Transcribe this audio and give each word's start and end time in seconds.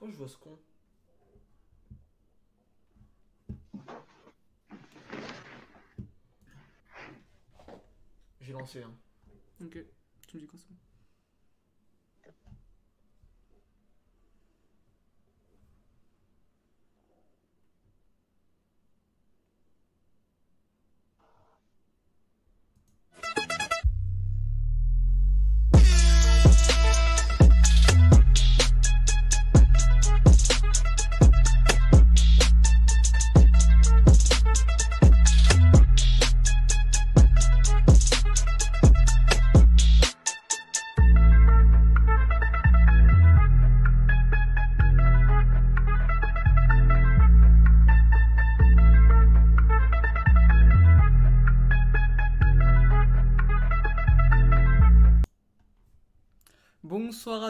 Oh, 0.00 0.08
je 0.10 0.16
vois 0.16 0.28
ce 0.28 0.36
con. 0.36 0.58
J'ai 8.40 8.52
lancé. 8.52 8.82
Hein. 8.82 8.94
Ok, 9.64 9.78
tu 10.28 10.36
me 10.36 10.42
dis 10.42 10.46
quand 10.46 10.58
c'est 10.58 10.68
bon. 10.68 10.85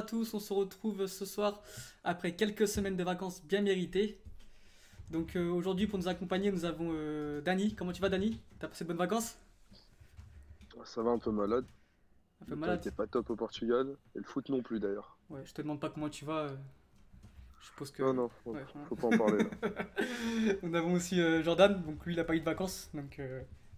Tous, 0.07 0.35
on 0.35 0.41
se 0.41 0.53
retrouve 0.53 1.07
ce 1.07 1.25
soir 1.27 1.63
après 2.05 2.35
quelques 2.37 2.69
semaines 2.69 2.97
de 2.97 3.05
vacances 3.05 3.43
bien 3.45 3.63
méritées. 3.63 4.21
Donc 5.11 5.37
euh, 5.37 5.49
aujourd'hui 5.51 5.87
pour 5.87 5.99
nous 5.99 6.09
accompagner 6.09 6.51
nous 6.53 6.65
avons 6.65 6.91
euh, 6.93 7.41
Dani. 7.41 7.75
Comment 7.75 7.93
tu 7.93 8.03
vas 8.03 8.09
Dani? 8.09 8.41
T'as 8.59 8.69
passé 8.69 8.85
de 8.85 8.89
bonnes 8.89 8.99
vacances? 8.99 9.39
Ça 10.85 11.03
va 11.03 11.11
un 11.11 11.19
peu 11.19 11.31
malade. 11.33 11.67
Un 12.43 12.47
peu 12.47 12.55
malade 12.57 12.81
était 12.81 12.91
pas 12.93 13.07
top 13.07 13.31
au 13.31 13.37
Portugal. 13.37 13.97
Et 14.15 14.19
le 14.19 14.25
foot 14.25 14.49
non 14.49 14.63
plus 14.63 14.81
d'ailleurs. 14.81 15.19
Ouais, 15.31 15.45
je 15.45 15.53
te 15.55 15.63
demande 15.63 15.81
pas 15.81 15.91
comment 15.91 16.09
tu 16.09 16.25
vas. 16.25 16.45
euh, 16.47 16.57
Je 17.61 17.67
suppose 17.67 17.91
que... 17.91 18.03
Non, 18.03 18.15
non, 18.15 18.29
faut, 18.29 18.53
Ouais, 18.53 18.65
faut 18.89 18.97
pas 18.97 19.09
en 19.09 19.17
parler. 19.17 19.45
Nous 20.63 20.75
avons 20.75 20.93
aussi 20.95 21.21
euh, 21.21 21.43
Jordan, 21.43 21.83
donc 21.83 22.05
lui 22.07 22.15
il 22.15 22.21
a 22.21 22.25
pas 22.25 22.35
eu 22.35 22.41
de 22.41 22.45
vacances. 22.45 22.91
Donc 22.95 23.21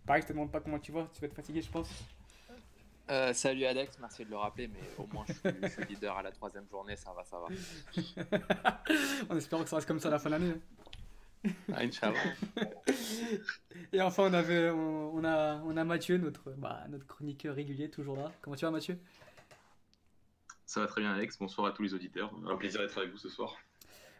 pareil, 0.06 0.22
je 0.22 0.28
te 0.28 0.32
demande 0.32 0.50
pas 0.52 0.60
comment 0.60 0.78
tu 0.78 0.92
vas, 0.92 1.08
tu 1.12 1.20
vas 1.20 1.26
être 1.26 1.34
fatigué 1.34 1.62
je 1.62 1.70
pense. 1.70 1.88
Euh, 3.10 3.32
salut 3.32 3.64
Alex, 3.64 3.98
merci 4.00 4.24
de 4.24 4.30
le 4.30 4.36
rappeler, 4.36 4.68
mais 4.68 4.80
au 4.98 5.06
moins 5.06 5.24
je 5.26 5.32
suis, 5.32 5.58
je 5.62 5.68
suis 5.68 5.84
leader 5.86 6.16
à 6.16 6.22
la 6.22 6.30
troisième 6.30 6.68
journée, 6.68 6.94
ça 6.94 7.14
va, 7.14 7.24
ça 7.24 7.38
va. 7.38 7.46
en 9.30 9.36
espérant 9.36 9.62
que 9.62 9.70
ça 9.70 9.76
reste 9.76 9.88
comme 9.88 9.98
ça 9.98 10.08
à 10.08 10.10
la 10.10 10.18
fin 10.18 10.28
de 10.28 10.34
l'année. 10.34 10.54
Ah, 11.72 11.80
Inch'Allah. 11.80 12.18
Et 13.92 14.02
enfin 14.02 14.24
on, 14.24 14.34
avait, 14.34 14.68
on, 14.68 15.14
on 15.14 15.24
a, 15.24 15.56
on 15.64 15.76
a 15.78 15.84
Mathieu, 15.84 16.18
notre, 16.18 16.50
bah, 16.50 16.84
notre 16.90 17.06
chroniqueur 17.06 17.54
régulier, 17.54 17.88
toujours 17.88 18.16
là. 18.16 18.30
Comment 18.42 18.56
tu 18.56 18.66
vas 18.66 18.70
Mathieu? 18.70 18.98
Ça 20.66 20.80
va 20.80 20.86
très 20.86 21.00
bien 21.00 21.14
Alex, 21.14 21.38
bonsoir 21.38 21.68
à 21.68 21.72
tous 21.72 21.82
les 21.82 21.94
auditeurs. 21.94 22.30
Un 22.46 22.56
plaisir 22.56 22.82
d'être 22.82 22.98
avec 22.98 23.10
vous 23.10 23.16
ce 23.16 23.30
soir. 23.30 23.56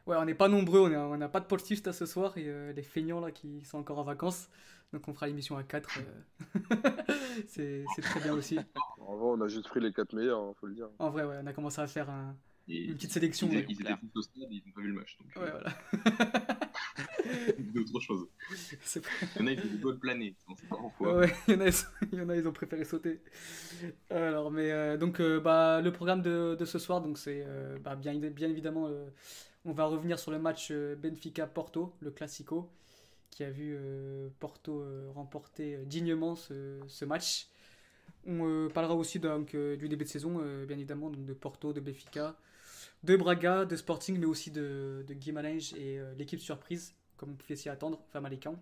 Ouais, 0.06 0.17
on 0.17 0.25
n'est 0.25 0.34
pas 0.34 0.48
nombreux, 0.48 0.97
on 0.97 1.17
n'a 1.19 1.28
pas 1.28 1.41
de 1.41 1.45
postif 1.45 1.83
ce 1.83 2.06
soir 2.06 2.39
et 2.39 2.45
euh, 2.47 2.73
les 2.73 2.83
feignants 2.83 3.20
là 3.20 3.30
qui 3.30 3.62
sont 3.67 3.77
encore 3.77 3.98
en 3.98 4.05
vacances. 4.05 4.48
Donc 4.92 5.06
on 5.08 5.14
fera 5.14 5.27
l'émission 5.27 5.56
à 5.56 5.62
4. 5.62 5.91
c'est 7.48 7.84
c'est 7.94 8.03
très 8.03 8.20
bien 8.20 8.34
aussi. 8.34 8.58
En 9.00 9.17
vrai, 9.17 9.28
on 9.39 9.41
a 9.41 9.48
juste 9.48 9.69
pris 9.69 9.80
les 9.80 9.92
4 9.92 10.14
meilleurs, 10.14 10.41
hein, 10.41 10.53
faut 10.61 10.67
le 10.67 10.75
dire. 10.75 10.89
En 10.98 11.11
vrai, 11.11 11.25
ouais, 11.25 11.36
on 11.42 11.47
a 11.47 11.53
commencé 11.53 11.80
à 11.80 11.86
faire 11.86 12.08
un- 12.11 12.36
une 12.69 12.95
petite 12.95 13.12
sélection. 13.12 13.48
ils, 13.50 13.64
ils 13.69 13.80
étaient 13.80 13.95
tous 14.12 14.19
au 14.19 14.22
stade 14.22 14.42
et 14.50 14.56
ils 14.56 14.62
n'ont 14.67 14.72
pas 14.72 14.80
vu 14.83 14.89
le 14.89 14.95
match. 14.95 15.17
Donc, 15.19 15.42
Ouais, 15.42 15.48
euh, 15.48 15.50
voilà. 15.53 15.72
d'autres 17.75 18.00
choses. 18.00 18.27
Il 19.36 19.41
y 19.41 19.42
en 19.42 19.47
a, 19.47 19.50
ils 19.53 19.58
faisaient 19.61 20.19
des 20.19 20.34
pas 20.69 20.77
pourquoi. 20.77 21.17
Ouais, 21.18 21.33
il 21.48 21.55
y 21.55 21.57
en 21.57 21.61
a, 21.61 21.67
ils 21.67 21.73
sont- 21.73 21.86
il 22.13 22.18
y 22.18 22.23
en 22.23 22.29
a, 22.29 22.36
ils 22.36 22.46
ont 22.48 22.52
préféré 22.52 22.84
sauter. 22.84 23.20
Alors, 24.11 24.51
mais 24.51 24.70
euh, 24.73 24.96
donc, 24.96 25.20
euh, 25.20 25.40
bah, 25.40 25.80
le 25.80 25.92
programme 25.92 26.23
de, 26.23 26.57
de 26.58 26.64
ce 26.64 26.79
soir, 26.79 27.01
donc 27.01 27.18
c'est 27.18 27.42
euh, 27.46 27.79
bah, 27.79 27.96
bien, 27.96 28.14
bien 28.18 28.48
évidemment, 28.48 28.86
euh, 28.89 29.07
on 29.64 29.73
va 29.73 29.86
revenir 29.86 30.18
sur 30.18 30.30
le 30.30 30.39
match 30.39 30.68
euh, 30.70 30.96
Benfica-Porto, 30.96 31.95
le 32.01 32.11
Classico, 32.11 32.70
qui 33.30 33.44
a 33.44 33.50
vu 33.50 33.77
euh, 33.77 34.28
Porto 34.40 34.80
euh, 34.80 35.11
remporter 35.14 35.77
euh, 35.77 35.84
dignement 35.84 36.34
ce, 36.34 37.05
match. 37.05 37.48
On 38.27 38.68
parlera 38.74 38.94
aussi 38.94 39.20
donc, 39.20 39.56
du 39.56 39.89
début 39.89 40.05
de 40.05 40.08
saison, 40.08 40.39
bien 40.66 40.77
évidemment, 40.77 41.08
donc 41.08 41.24
de 41.24 41.33
Porto, 41.33 41.72
de 41.72 41.80
Benfica, 41.80 42.36
de 43.02 43.16
Braga, 43.16 43.64
de 43.64 43.74
Sporting, 43.74 44.18
mais 44.18 44.27
aussi 44.27 44.50
de, 44.50 45.02
de 45.06 45.14
Guimarães 45.14 45.72
et 45.78 45.98
l'équipe 46.18 46.40
surprise, 46.40 46.94
comme 47.16 47.30
on 47.30 47.34
pouvait 47.34 47.56
s'y 47.56 47.70
attendre, 47.70 48.02
Famalicão. 48.12 48.58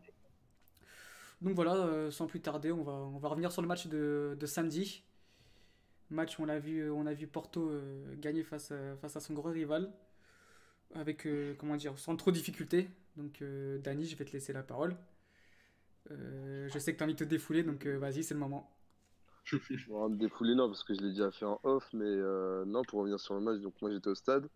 Donc 1.41 1.55
voilà, 1.55 2.11
sans 2.13 2.27
plus 2.27 2.41
tarder, 2.41 2.71
on 2.71 2.85
va, 2.85 2.93
on 2.93 3.19
va 3.19 3.29
revenir 3.29 3.51
sur 3.51 3.61
le 3.61 3.67
match 3.67 3.89
de, 3.89 4.37
de 4.39 4.47
samedi. 4.47 5.03
Match 6.11 6.39
on 6.39 6.49
a 6.49 6.61
vu, 6.61 6.89
on 6.89 7.07
a 7.07 7.15
vu 7.15 7.27
Porto 7.27 7.73
gagner 8.19 8.45
face 8.45 8.73
face 9.01 9.17
à 9.17 9.21
son 9.21 9.35
gros 9.35 9.51
rival. 9.51 9.91
Avec, 10.95 11.27
euh, 11.27 11.55
comment 11.59 11.77
dire, 11.77 11.99
sans 11.99 12.17
trop 12.17 12.31
de 12.31 12.37
difficulté. 12.37 12.89
Donc, 13.17 13.43
euh, 13.43 13.79
Dani, 13.79 14.07
je 14.07 14.17
vais 14.17 14.25
te 14.25 14.33
laisser 14.33 14.53
la 14.53 14.63
parole. 14.63 14.97
Euh, 16.11 16.69
je 16.73 16.79
sais 16.79 16.93
que 16.93 16.99
tu 16.99 17.03
as 17.03 17.07
envie 17.07 17.15
de 17.15 17.19
te 17.19 17.25
défouler, 17.25 17.63
donc 17.63 17.87
vas-y, 17.87 18.23
c'est 18.23 18.35
le 18.35 18.41
moment. 18.41 18.71
On 19.91 20.03
va 20.03 20.09
me 20.09 20.17
défouler, 20.17 20.55
non, 20.55 20.69
parce 20.69 20.85
que 20.85 20.95
je 20.95 21.01
l'ai 21.01 21.11
déjà 21.11 21.31
fait 21.31 21.45
en 21.45 21.61
off, 21.63 21.89
mais 21.93 22.17
non, 22.67 22.83
pour 22.85 23.01
revenir 23.01 23.21
sur 23.21 23.35
le 23.35 23.41
match, 23.41 23.61
donc 23.61 23.75
moi 23.81 23.91
j'étais 23.91 24.09
au 24.09 24.15
stade. 24.15 24.49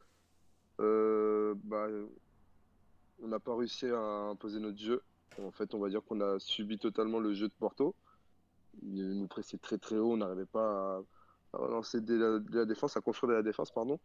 Bah, 0.79 1.89
on 3.23 3.29
n'a 3.29 3.39
pas 3.39 3.57
réussi 3.57 3.87
à 3.87 3.99
imposer 3.99 4.61
notre 4.61 4.79
jeu. 4.79 5.03
En 5.39 5.51
fait, 5.51 5.75
on 5.75 5.79
va 5.79 5.89
dire 5.89 6.03
qu'on 6.03 6.21
a 6.21 6.39
subi 6.39 6.79
totalement 6.79 7.19
le 7.19 7.35
jeu 7.35 7.49
de 7.49 7.55
Porto. 7.59 7.95
Ils 8.83 9.19
nous 9.19 9.29
pressaient 9.29 9.59
très 9.59 9.79
très 9.79 9.97
haut, 9.97 10.13
on 10.13 10.17
n'arrivait 10.17 10.47
pas 10.47 10.99
à, 10.99 11.03
à 11.53 11.59
relancer 11.59 12.01
de 12.01 12.15
la, 12.15 12.39
de 12.39 12.59
la 12.59 12.65
défense, 12.65 12.97
à 12.97 13.01
construire 13.01 13.31
de 13.31 13.37
la 13.37 13.43
défense, 13.43 13.71
pardon. 13.71 13.99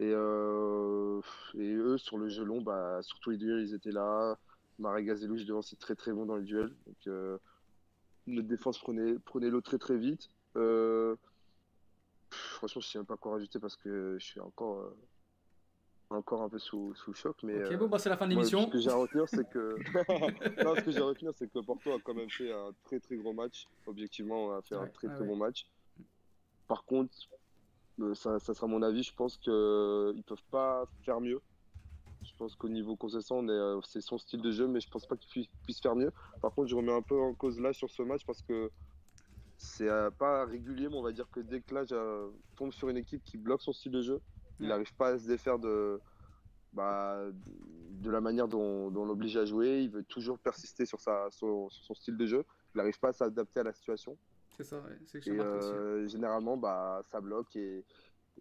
Et, 0.00 0.12
euh, 0.12 1.20
et 1.54 1.72
eux, 1.74 1.98
sur 1.98 2.18
le 2.18 2.28
jeu 2.28 2.44
long, 2.44 2.60
bah, 2.60 3.00
surtout 3.02 3.30
les 3.30 3.36
duels, 3.36 3.62
ils 3.62 3.74
étaient 3.74 3.92
là. 3.92 4.38
Marega 4.78 5.14
et 5.14 5.26
Louche 5.26 5.44
devant, 5.44 5.62
c'est 5.62 5.78
très 5.78 5.94
très 5.94 6.12
bon 6.12 6.26
dans 6.26 6.36
les 6.36 6.42
duels. 6.44 6.74
Donc, 6.86 6.96
euh, 7.06 7.38
notre 8.26 8.48
défense 8.48 8.78
prenait, 8.78 9.14
prenait 9.20 9.48
l'eau 9.50 9.60
très 9.60 9.78
très 9.78 9.96
vite. 9.96 10.28
Euh, 10.56 11.14
pff, 12.30 12.40
franchement, 12.56 12.80
je 12.80 12.88
sais 12.88 12.98
même 12.98 13.06
pas 13.06 13.16
quoi 13.16 13.32
rajouter 13.32 13.60
parce 13.60 13.76
que 13.76 14.16
je 14.18 14.24
suis 14.24 14.40
encore, 14.40 14.92
encore 16.10 16.42
un 16.42 16.48
peu 16.48 16.58
sous, 16.58 16.92
sous 16.94 17.14
choc. 17.14 17.36
Mais 17.44 17.64
Ok, 17.64 17.76
bon, 17.78 17.88
bah, 17.88 17.98
c'est 18.00 18.08
la 18.08 18.16
fin 18.16 18.26
de 18.26 18.30
l'émission. 18.30 18.66
ce 18.66 18.72
que 18.72 18.78
j'ai 18.78 18.90
à 18.90 18.96
retenir, 18.96 19.28
c'est 19.28 19.48
que 19.48 19.76
non, 20.64 20.74
ce 20.74 20.80
que 20.80 20.90
j'ai 20.90 20.98
à 21.00 21.04
retenir, 21.04 21.32
c'est 21.36 21.48
que 21.48 21.60
Porto 21.60 21.92
a 21.92 21.98
quand 22.02 22.14
même 22.14 22.30
fait 22.30 22.52
un 22.52 22.70
très 22.84 22.98
très 22.98 23.16
gros 23.16 23.32
match. 23.32 23.68
Objectivement, 23.86 24.46
on 24.46 24.52
a 24.52 24.62
fait 24.62 24.74
un 24.74 24.86
très 24.88 25.06
ouais, 25.06 25.14
très 25.14 25.22
ouais. 25.22 25.28
bon 25.28 25.36
match. 25.36 25.66
Par 26.66 26.84
contre, 26.84 27.14
euh, 28.00 28.14
ça, 28.14 28.38
ça 28.38 28.54
sera 28.54 28.66
mon 28.66 28.82
avis. 28.82 29.02
Je 29.02 29.14
pense 29.14 29.36
qu'ils 29.36 30.22
peuvent 30.26 30.44
pas 30.50 30.84
faire 31.02 31.20
mieux. 31.20 31.40
Je 32.22 32.32
pense 32.36 32.56
qu'au 32.56 32.68
niveau 32.68 32.96
concession, 32.96 33.46
euh, 33.48 33.80
c'est 33.82 34.00
son 34.00 34.18
style 34.18 34.40
de 34.40 34.50
jeu, 34.50 34.66
mais 34.66 34.80
je 34.80 34.88
pense 34.88 35.06
pas 35.06 35.16
qu'il 35.16 35.46
puisse, 35.62 35.80
faire 35.80 35.94
mieux. 35.94 36.12
Par 36.40 36.52
contre, 36.52 36.68
je 36.68 36.76
remets 36.76 36.92
un 36.92 37.02
peu 37.02 37.20
en 37.20 37.34
cause 37.34 37.60
là 37.60 37.72
sur 37.72 37.90
ce 37.90 38.02
match 38.02 38.24
parce 38.24 38.42
que 38.42 38.70
c'est 39.58 39.88
euh, 39.88 40.10
pas 40.10 40.46
régulier, 40.46 40.88
mais 40.88 40.96
on 40.96 41.02
va 41.02 41.12
dire 41.12 41.30
que 41.30 41.40
dès 41.40 41.60
que 41.60 41.74
là, 41.74 41.84
je 41.84 42.30
tombe 42.56 42.72
sur 42.72 42.88
une 42.88 42.96
équipe 42.96 43.22
qui 43.24 43.36
bloque 43.36 43.62
son 43.62 43.72
style 43.72 43.92
de 43.92 44.00
jeu, 44.00 44.20
il 44.58 44.68
n'arrive 44.68 44.94
pas 44.94 45.08
à 45.08 45.18
se 45.18 45.26
défaire 45.26 45.58
de, 45.58 46.00
bah, 46.72 47.20
de 47.90 48.10
la 48.10 48.20
manière 48.20 48.48
dont, 48.48 48.90
dont 48.90 49.02
on 49.02 49.04
l'oblige 49.04 49.36
à 49.36 49.44
jouer. 49.44 49.82
Il 49.82 49.90
veut 49.90 50.04
toujours 50.04 50.38
persister 50.38 50.86
sur, 50.86 51.00
sa, 51.00 51.28
son, 51.30 51.68
sur 51.68 51.84
son 51.84 51.94
style 51.94 52.16
de 52.16 52.26
jeu. 52.26 52.44
Il 52.74 52.78
n'arrive 52.78 52.98
pas 52.98 53.08
à 53.08 53.12
s'adapter 53.12 53.60
à 53.60 53.64
la 53.64 53.72
situation. 53.72 54.16
C'est 54.56 54.64
ça, 54.64 54.80
ouais, 54.80 54.98
c'est 55.06 55.20
que 55.20 55.28
Et 55.28 55.30
remarqué 55.30 55.56
aussi. 55.58 55.74
euh, 55.74 56.06
généralement, 56.08 56.56
bah, 56.56 57.02
ça 57.10 57.20
bloque 57.20 57.56
et, 57.56 57.84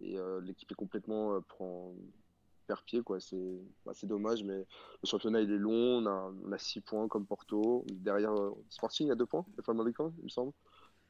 et 0.01 0.17
euh, 0.17 0.41
l'équipe 0.41 0.71
est 0.71 0.75
complètement 0.75 1.35
euh, 1.35 1.41
prend 1.41 1.93
perd 2.67 2.81
pied. 2.85 3.01
Quoi. 3.01 3.19
C'est, 3.19 3.59
bah, 3.85 3.93
c'est 3.95 4.07
dommage, 4.07 4.43
mais 4.43 4.57
le 4.59 5.05
championnat 5.07 5.41
il 5.41 5.51
est 5.51 5.57
long. 5.57 5.71
On 5.73 6.05
a, 6.05 6.31
on 6.45 6.51
a 6.51 6.57
6 6.57 6.81
points 6.81 7.07
comme 7.07 7.25
Porto. 7.25 7.85
Derrière, 7.91 8.33
euh, 8.33 8.51
Sporting 8.69 9.11
a 9.11 9.15
2 9.15 9.25
points, 9.25 9.45
le 9.57 9.63
Famalicão, 9.63 10.13
il 10.19 10.25
me 10.25 10.29
semble. 10.29 10.53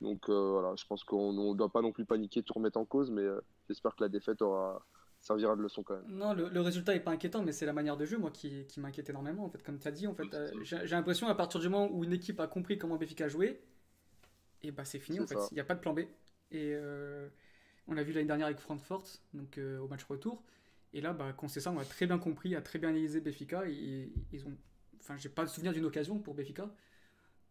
Donc 0.01 0.29
euh, 0.29 0.51
voilà, 0.51 0.75
je 0.75 0.85
pense 0.85 1.03
qu'on 1.03 1.31
ne 1.33 1.55
doit 1.55 1.69
pas 1.71 1.81
non 1.81 1.91
plus 1.91 2.05
paniquer, 2.05 2.43
tout 2.43 2.53
remettre 2.53 2.77
en 2.79 2.85
cause, 2.85 3.11
mais 3.11 3.21
euh, 3.21 3.39
j'espère 3.69 3.95
que 3.95 4.03
la 4.03 4.09
défaite 4.09 4.41
aura, 4.41 4.85
servira 5.21 5.55
de 5.55 5.61
leçon 5.61 5.83
quand 5.83 5.95
même. 5.95 6.03
Non, 6.07 6.33
le, 6.33 6.49
le 6.49 6.61
résultat 6.61 6.93
est 6.95 6.99
pas 6.99 7.11
inquiétant, 7.11 7.41
mais 7.43 7.51
c'est 7.53 7.65
la 7.65 7.71
manière 7.73 7.95
de 7.95 8.05
jeu, 8.05 8.17
moi, 8.17 8.31
qui, 8.31 8.65
qui 8.67 8.79
m'inquiète 8.81 9.09
énormément. 9.09 9.45
En 9.45 9.49
fait, 9.49 9.63
comme 9.63 9.79
tu 9.79 9.87
as 9.87 9.91
dit, 9.91 10.07
en 10.07 10.13
fait, 10.15 10.33
euh, 10.33 10.51
j'ai 10.63 10.79
j'ai 10.85 10.95
l'impression 10.95 11.27
à 11.27 11.35
partir 11.35 11.59
du 11.61 11.69
moment 11.69 11.89
où 11.93 12.03
une 12.03 12.11
équipe 12.13 12.39
a 12.41 12.47
compris 12.47 12.77
comment 12.77 12.97
Benfica 12.97 13.29
jouait, 13.29 13.63
et 14.63 14.71
bah 14.71 14.85
c'est 14.85 14.99
fini. 14.99 15.19
En 15.19 15.27
fait, 15.27 15.35
il 15.51 15.55
n'y 15.55 15.59
a 15.59 15.63
pas 15.65 15.75
de 15.75 15.79
plan 15.79 15.93
B. 15.93 15.99
Et 16.51 16.71
euh, 16.73 17.27
on 17.87 17.93
l'a 17.93 18.03
vu 18.03 18.13
l'année 18.13 18.27
dernière 18.27 18.47
avec 18.47 18.59
Francfort, 18.59 19.03
donc 19.33 19.57
euh, 19.57 19.79
au 19.79 19.87
match 19.87 20.03
retour. 20.05 20.43
Et 20.93 21.01
là, 21.01 21.11
bah, 21.13 21.33
Conceição 21.33 21.77
a 21.79 21.85
très 21.85 22.05
bien 22.05 22.19
compris, 22.19 22.55
a 22.55 22.61
très 22.61 22.79
bien 22.79 22.89
analysé 22.89 23.19
Benfica. 23.19 23.67
Et, 23.67 23.73
et 23.73 24.13
ils 24.31 24.45
ont, 24.45 24.55
enfin, 24.99 25.17
j'ai 25.17 25.29
pas 25.29 25.41
le 25.41 25.47
souvenir 25.47 25.73
d'une 25.73 25.85
occasion 25.85 26.19
pour 26.19 26.33
Benfica. 26.35 26.73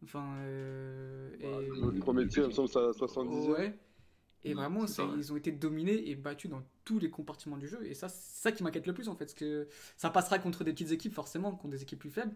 Enfin, 0.04 0.36
euh, 0.40 1.30
et- 1.40 1.68
Le 1.68 1.98
premier 1.98 2.26
tir, 2.28 2.44
il 2.44 2.48
me 2.48 2.52
semble, 2.52 2.68
c'est 2.68 2.78
à 2.78 2.92
70 2.92 3.48
Ouais. 3.48 3.74
Et 4.44 4.54
vraiment, 4.54 4.88
ça, 4.88 5.06
ouais. 5.06 5.14
ils 5.18 5.32
ont 5.32 5.36
été 5.36 5.52
dominés 5.52 6.08
et 6.10 6.16
battus 6.16 6.50
dans 6.50 6.62
tous 6.84 6.98
les 6.98 7.10
compartiments 7.10 7.56
du 7.58 7.68
jeu. 7.68 7.84
Et 7.86 7.94
ça, 7.94 8.08
c'est 8.08 8.42
ça 8.42 8.52
qui 8.52 8.64
m'inquiète 8.64 8.86
le 8.88 8.94
plus 8.94 9.08
en 9.08 9.14
fait. 9.14 9.26
Parce 9.26 9.34
que 9.34 9.68
ça 9.96 10.10
passera 10.10 10.38
contre 10.40 10.64
des 10.64 10.72
petites 10.72 10.90
équipes, 10.90 11.14
forcément, 11.14 11.52
contre 11.52 11.68
des 11.68 11.82
équipes 11.82 12.00
plus 12.00 12.10
faibles. 12.10 12.34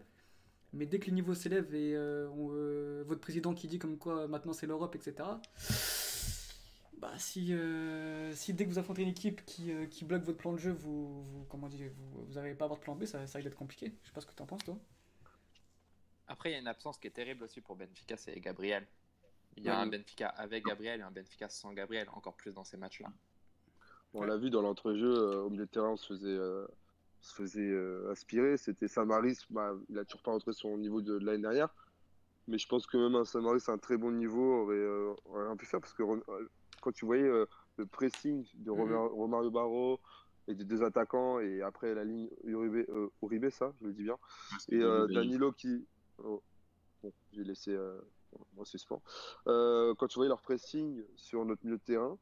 Mais 0.73 0.87
dès 0.87 0.99
que 0.99 1.07
le 1.07 1.13
niveau 1.13 1.35
s'élève 1.35 1.75
et 1.75 1.95
euh, 1.95 2.29
on, 2.31 2.51
euh, 2.53 3.03
votre 3.07 3.21
président 3.21 3.55
qui 3.55 3.67
dit 3.69 3.79
comme 3.79 3.99
quoi 3.99 4.29
maintenant 4.29 4.53
c'est 4.53 4.67
l'Europe, 4.67 4.95
etc. 4.95 5.29
Bah, 6.99 7.13
si, 7.19 7.53
euh, 7.53 8.33
si 8.35 8.55
dès 8.55 8.65
que 8.65 8.71
vous 8.71 8.79
affrontez 8.79 9.03
une 9.03 9.09
équipe 9.11 9.45
qui, 9.45 9.71
euh, 9.71 9.87
qui 9.87 10.05
bloque 10.05 10.23
votre 10.23 10.39
plan 10.39 10.53
de 10.53 10.59
jeu, 10.59 10.73
vous, 10.73 11.25
vous 11.25 11.45
comment 11.45 11.69
dire, 11.69 11.91
vous, 11.95 12.25
vous 12.25 12.35
n'arrivez 12.35 12.55
pas 12.55 12.65
à 12.65 12.67
avoir 12.67 12.79
de 12.79 12.85
plan 12.85 12.95
B, 12.97 13.05
ça, 13.05 13.27
ça 13.27 13.39
risque 13.39 13.49
d'être 13.51 13.59
compliqué. 13.59 13.93
Je 14.03 14.09
sais 14.09 14.15
pas 14.15 14.21
ce 14.23 14.27
que 14.27 14.35
tu 14.35 14.43
en 14.43 14.47
penses, 14.47 14.65
toi. 14.65 14.79
Après, 16.27 16.51
il 16.51 16.53
y 16.55 16.57
a 16.57 16.59
une 16.59 16.67
absence 16.67 16.99
qui 16.99 17.07
est 17.07 17.11
terrible 17.11 17.45
aussi 17.45 17.61
pour 17.61 17.77
Benfica, 17.77 18.17
c'est 18.17 18.39
Gabriel. 18.41 18.87
Il 19.59 19.65
y 19.65 19.69
a 19.69 19.73
Ouais. 19.77 19.83
un 19.83 19.87
Benfica 19.87 20.29
avec 20.29 20.65
Gabriel 20.65 21.01
et 21.01 21.03
un 21.03 21.11
Benfica 21.11 21.49
sans 21.51 21.73
Gabriel, 21.73 22.09
encore 22.13 22.35
plus 22.35 22.53
dans 22.53 22.65
ces 22.65 22.77
matchs-là. 22.79 23.09
On 24.15 24.23
l'a 24.25 24.37
vu 24.39 24.49
dans 24.51 24.63
l'entrejeu, 24.63 25.13
euh, 25.13 25.43
au 25.43 25.51
milieu 25.51 25.67
de 25.67 25.71
terrain, 25.71 25.91
on 25.91 25.97
se 25.97 26.07
faisait, 26.07 26.29
euh, 26.29 26.67
se 27.27 27.35
faisait 27.35 27.61
euh, 27.71 28.11
aspirer. 28.11 28.57
C'était 28.57 28.89
Samaris, 28.89 29.39
bah, 29.51 29.75
il 29.89 29.99
a 29.99 30.05
toujours 30.05 30.23
pas 30.23 30.31
rentré 30.31 30.53
son 30.53 30.77
niveau 30.79 31.01
de, 31.03 31.19
de 31.19 31.25
l'année 31.25 31.43
dernière. 31.43 31.75
Mais 32.49 32.59
je 32.59 32.69
pense 32.69 32.87
que 32.87 32.97
même 32.97 33.17
un 33.17 33.25
Samaris 33.25 33.63
à 33.69 33.73
un 33.73 33.79
très 33.79 33.97
bon 33.97 34.13
niveau 34.13 34.63
aurait, 34.63 34.77
euh, 34.77 35.13
aurait 35.25 35.47
rien 35.47 35.57
pu 35.57 35.67
faire 35.67 35.81
parce 35.81 35.93
que 35.95 36.03
euh, 36.05 36.49
quand 36.81 36.93
tu 36.93 37.05
voyais 37.05 37.25
euh, 37.25 37.47
le 37.77 37.87
pressing 37.87 38.47
de 38.55 38.71
Mhm. 38.71 38.77
Romer- 38.77 39.09
Romario 39.13 39.51
Barro 39.51 40.01
et 40.47 40.55
des 40.55 40.65
deux 40.65 40.83
attaquants 40.85 41.41
et 41.41 41.61
après 41.63 41.95
la 41.95 42.05
ligne 42.05 42.31
Uribe, 42.45 42.87
Uribe, 43.23 43.51
ça, 43.51 43.75
je 43.81 43.87
le 43.87 43.93
dis 43.93 44.05
bien. 44.05 44.17
Et 44.69 44.79
Danilo 44.79 45.53
qui. 45.53 45.87
oh, 46.19 46.43
Bon, 47.03 47.13
j'ai 47.33 47.45
laissé 47.45 47.77
en 48.57 48.65
suspens. 48.65 49.03
Quand 49.45 50.07
tu 50.09 50.15
voyais 50.15 50.29
leur 50.29 50.41
pressing 50.43 51.03
sur 51.17 51.45
notre 51.45 51.65
milieu 51.65 51.79
de 51.79 51.83
terrain, 51.83 52.17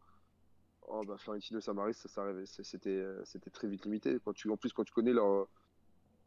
oh, 0.89 1.03
bah, 1.05 1.17
Florentino 1.19 1.61
Samaris, 1.61 1.95
ça, 1.95 2.09
ça. 2.09 2.23
C'est- 2.47 2.63
C'était, 2.65 2.91
euh, 2.91 3.23
c'était 3.25 3.51
très 3.51 3.69
vite 3.69 3.85
limité. 3.85 4.19
Quand 4.25 4.33
tu, 4.33 4.51
en 4.51 4.57
plus, 4.57 4.73
quand 4.73 4.85
tu 4.85 4.93
connais 4.93 5.13
leur, 5.13 5.49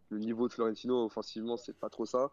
le 0.09 0.19
niveau 0.19 0.47
de 0.47 0.53
Florentino 0.53 1.05
offensivement, 1.05 1.57
c'est 1.57 1.77
pas 1.77 1.89
trop 1.89 2.05
ça. 2.05 2.31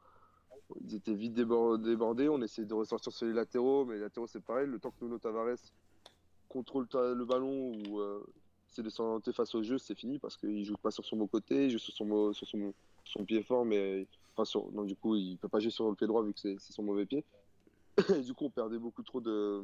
Ils 0.80 0.94
étaient 0.94 1.14
vite 1.14 1.34
débor- 1.34 1.78
débordés. 1.78 2.28
On 2.28 2.40
essayait 2.42 2.66
de 2.66 2.74
ressortir 2.74 3.12
sur 3.12 3.26
les 3.26 3.32
latéraux, 3.32 3.84
mais 3.84 3.94
les 3.94 4.00
latéraux, 4.00 4.26
c'est 4.26 4.40
pareil. 4.44 4.66
Le 4.66 4.78
temps 4.78 4.90
que 4.92 5.04
Nuno 5.04 5.18
Tavares 5.18 5.58
contrôle 6.48 6.86
le 6.92 7.24
ballon 7.24 7.72
ou 7.88 8.00
euh, 8.00 8.24
essaie 8.70 8.82
de 8.82 8.90
s'orienter 8.90 9.32
face 9.32 9.54
au 9.54 9.62
jeu, 9.62 9.78
c'est 9.78 9.94
fini 9.94 10.18
parce 10.18 10.36
qu'il 10.36 10.64
joue 10.64 10.76
pas 10.76 10.90
sur 10.90 11.04
son 11.04 11.16
bon 11.16 11.26
côté, 11.26 11.66
il 11.66 11.70
joue 11.70 11.78
sur 11.78 11.94
son, 11.94 12.32
sur 12.32 12.46
son, 12.46 12.74
son 13.04 13.24
pied 13.24 13.42
fort, 13.42 13.64
mais 13.64 14.06
enfin, 14.34 14.44
sur, 14.44 14.70
non, 14.72 14.84
du 14.84 14.96
coup, 14.96 15.16
il 15.16 15.38
peut 15.38 15.48
pas 15.48 15.60
jouer 15.60 15.70
sur 15.70 15.88
le 15.88 15.96
pied 15.96 16.06
droit 16.06 16.22
vu 16.22 16.32
que 16.32 16.40
c'est 16.40 16.56
c'est 16.58 16.72
son 16.72 16.82
mauvais 16.82 17.06
pied. 17.06 17.24
Du 18.24 18.34
coup, 18.34 18.46
on 18.46 18.50
perdait 18.50 18.78
beaucoup 18.78 19.02
trop 19.02 19.20
de, 19.20 19.62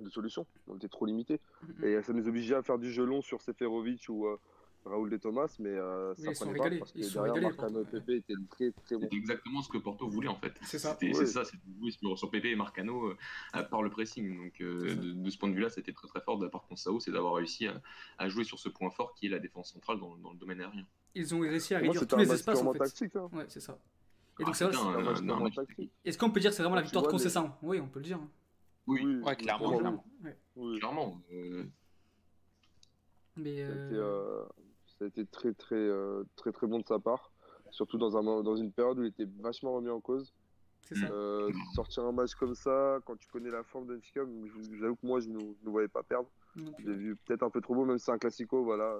de 0.00 0.08
solutions. 0.10 0.46
On 0.68 0.76
était 0.76 0.88
trop 0.88 1.06
limité. 1.06 1.40
Mhm. 1.80 1.84
Et 1.84 2.02
ça 2.02 2.12
nous 2.12 2.26
obligeait 2.28 2.54
à 2.54 2.62
faire 2.62 2.78
du 2.78 2.90
jeu 2.92 3.04
long 3.04 3.20
sur 3.22 3.40
Seferovic 3.42 4.06
ou 4.08 4.26
euh, 4.26 4.36
Raoul 4.84 5.10
de 5.10 5.16
Thomas, 5.16 5.54
mais 5.60 5.68
euh, 5.70 6.12
Oui, 6.18 6.24
ça 6.24 6.30
ils 6.32 6.36
sont 6.36 6.52
pas 6.54 6.70
parce 6.78 6.90
que 6.92 6.98
Ils 6.98 7.04
sont 7.04 7.22
derrière, 7.22 7.34
régalés, 7.34 7.56
Marcano 7.56 7.80
et 7.80 7.84
Porto, 7.84 8.00
Pepe 8.00 8.08
étaient 8.10 8.34
très 8.50 8.70
très 8.72 8.96
exactement 9.16 9.62
ce 9.62 9.68
que 9.68 9.78
Porto 9.78 10.08
voulait 10.08 10.28
en 10.28 10.34
fait. 10.36 10.54
C'est 10.62 10.78
ça. 10.80 10.96
C'est 11.00 11.26
ça, 11.26 11.44
c'est 11.44 11.56
sur, 12.16 12.30
Pepe 12.30 12.46
et 12.46 12.56
Marcano 12.56 13.06
euh, 13.06 13.16
à- 13.52 13.62
par 13.62 13.82
le 13.82 13.90
pressing. 13.90 14.36
Donc 14.44 14.60
euh, 14.60 14.94
de, 14.96 15.12
de 15.12 15.30
ce 15.30 15.38
point 15.38 15.48
de 15.50 15.54
vue-là, 15.54 15.68
c'était 15.70 15.92
très 15.92 16.08
très 16.08 16.20
fort 16.20 16.36
de 16.38 16.44
la 16.44 16.50
part 16.50 16.66
de 16.68 16.74
Sao, 16.76 16.98
c'est 16.98 17.12
d'avoir 17.12 17.34
réussi 17.34 17.66
à, 17.68 17.80
à 18.18 18.28
jouer 18.28 18.42
sur 18.44 18.58
ce 18.58 18.68
point 18.68 18.90
fort 18.90 19.14
qui 19.14 19.26
est 19.26 19.30
la 19.30 19.38
défense 19.38 19.72
centrale 19.72 20.00
dans, 20.00 20.16
dans 20.16 20.32
le 20.32 20.38
domaine 20.38 20.60
aérien. 20.60 20.84
Ils 21.14 21.32
ont 21.34 21.40
réussi 21.40 21.74
à 21.74 21.78
moi, 21.78 21.92
réduire 21.92 22.06
tous 22.08 22.16
les 22.16 22.32
espaces 22.32 22.60
en 22.60 22.72
fait. 22.72 22.78
tactique. 22.80 23.14
hein. 23.14 23.28
Ouais, 23.32 23.44
c'est 23.48 23.60
ça. 23.60 23.78
Et 24.40 24.42
Ah, 24.42 24.46
donc, 24.46 24.56
c'est 24.56 24.64
tactique. 25.54 25.90
est-ce 26.04 26.18
qu'on 26.18 26.30
peut 26.30 26.40
dire 26.40 26.50
que 26.50 26.56
c'est 26.56 26.62
vraiment 26.62 26.74
la 26.76 26.82
Tu 26.82 26.86
victoire 26.86 27.04
de 27.04 27.10
Concession 27.10 27.52
Oui, 27.62 27.78
on 27.80 27.86
peut 27.86 28.00
le 28.00 28.06
dire. 28.06 28.18
Oui, 28.86 29.20
Ouais, 29.22 29.36
clairement, 29.36 29.78
clairement. 29.78 30.04
Ouais. 30.24 30.36
oui. 30.56 30.78
clairement. 30.78 31.20
euh, 31.32 31.64
Mais 33.36 33.64
Ça 33.66 33.72
a 33.72 33.74
été, 33.86 33.94
euh, 33.94 34.44
ça 34.98 35.04
a 35.04 35.08
été 35.08 35.26
très 35.26 35.52
très 35.54 35.76
euh, 35.76 36.24
très 36.36 36.52
très 36.52 36.66
bon 36.66 36.80
de 36.80 36.86
sa 36.86 36.98
part, 36.98 37.32
surtout 37.70 37.98
dans 37.98 38.16
un 38.16 38.42
dans 38.42 38.56
une 38.56 38.72
période 38.72 38.98
où 38.98 39.02
il 39.04 39.08
était 39.08 39.28
vachement 39.40 39.74
remis 39.74 39.90
en 39.90 40.00
cause. 40.00 40.32
c'est 40.82 40.96
ça. 40.96 41.06
Euh, 41.06 41.50
sortir 41.74 42.04
un 42.04 42.12
match 42.12 42.34
comme 42.34 42.54
ça, 42.54 42.98
quand 43.06 43.16
tu 43.16 43.28
connais 43.28 43.50
la 43.50 43.62
forme 43.62 43.86
d'Enfica, 43.86 44.20
j'avoue 44.78 44.96
que 44.96 45.06
moi 45.06 45.20
je 45.20 45.28
ne 45.28 45.38
ne 45.38 45.70
voyais 45.70 45.88
pas 45.88 46.02
perdre. 46.02 46.30
J'ai 46.78 46.92
vu 46.92 47.16
peut-être 47.16 47.42
un 47.44 47.50
peu 47.50 47.60
trop 47.62 47.74
beau, 47.74 47.84
même 47.86 47.98
si 47.98 48.04
c'est 48.06 48.12
un 48.12 48.18
classico, 48.18 48.62
voilà. 48.64 48.94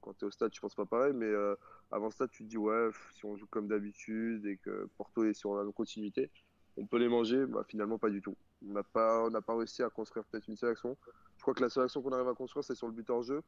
Quand 0.00 0.12
tu 0.12 0.24
es 0.24 0.28
au 0.28 0.30
stade, 0.30 0.50
tu 0.52 0.60
penses 0.60 0.74
pas 0.74 0.84
pareil, 0.86 1.12
mais 1.14 1.24
euh, 1.26 1.56
avant 1.90 2.04
le 2.06 2.10
stade, 2.12 2.30
tu 2.30 2.44
te 2.44 2.48
dis, 2.50 2.58
ouais, 2.58 2.86
pff, 2.88 3.10
si 3.14 3.24
on 3.24 3.36
joue 3.36 3.46
comme 3.46 3.66
d'habitude 3.68 4.44
et 4.46 4.58
que 4.58 4.86
Porto 4.98 5.24
est 5.24 5.32
sur 5.32 5.54
la 5.56 5.72
continuité, 5.72 6.30
on 6.76 6.86
peut 6.86 6.98
les 6.98 7.08
manger. 7.08 7.46
Bah, 7.46 7.64
finalement, 7.66 7.98
pas 7.98 8.10
du 8.10 8.20
tout. 8.20 8.36
On 8.62 8.72
n'a 8.72 8.82
pas, 8.82 9.24
on 9.24 9.30
n'a 9.30 9.42
pas 9.42 9.56
réussi 9.56 9.82
à 9.82 9.90
construire 9.90 10.24
peut-être 10.24 10.48
une 10.48 10.56
seule 10.56 10.70
action. 10.70 10.96
Je 11.36 11.42
crois 11.42 11.54
que 11.54 11.62
la 11.62 11.68
seule 11.68 11.84
action 11.84 12.02
qu'on 12.02 12.12
arrive 12.12 12.28
à 12.28 12.34
construire, 12.34 12.64
c'est 12.64 12.74
sur 12.74 12.86
le 12.86 12.92
but 12.92 13.08
hors 13.10 13.22
jeu. 13.22 13.42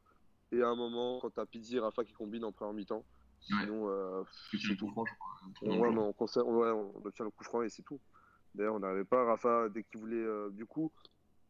Et 0.51 0.61
à 0.61 0.67
un 0.67 0.75
moment, 0.75 1.19
quand 1.19 1.31
tu 1.31 1.39
as 1.39 1.45
Pizzi 1.45 1.77
et 1.77 1.79
Rafa 1.79 2.03
qui 2.03 2.13
combinent 2.13 2.45
en 2.45 2.51
première 2.51 2.73
mi-temps, 2.73 3.03
sinon, 3.39 3.89
euh, 3.89 4.23
que 4.51 4.57
tu 4.57 4.67
c'est 4.67 4.75
tout. 4.75 4.85
comprends, 4.85 5.05
je 5.05 5.13
crois. 5.15 5.73
On, 5.73 5.79
ouais, 5.79 5.91
mais 5.91 5.99
on, 5.99 6.13
conserve- 6.13 6.47
ouais, 6.47 6.69
on 6.69 7.05
obtient 7.05 7.25
le 7.25 7.31
coup 7.31 7.43
franc 7.43 7.61
et 7.61 7.69
c'est 7.69 7.83
tout. 7.83 7.99
D'ailleurs, 8.55 8.75
on 8.75 8.79
n'arrivait 8.79 9.05
pas. 9.05 9.25
Rafa, 9.25 9.69
dès 9.69 9.83
qu'il 9.83 9.99
voulait, 9.99 10.15
euh, 10.15 10.49
du 10.51 10.65
coup, 10.65 10.91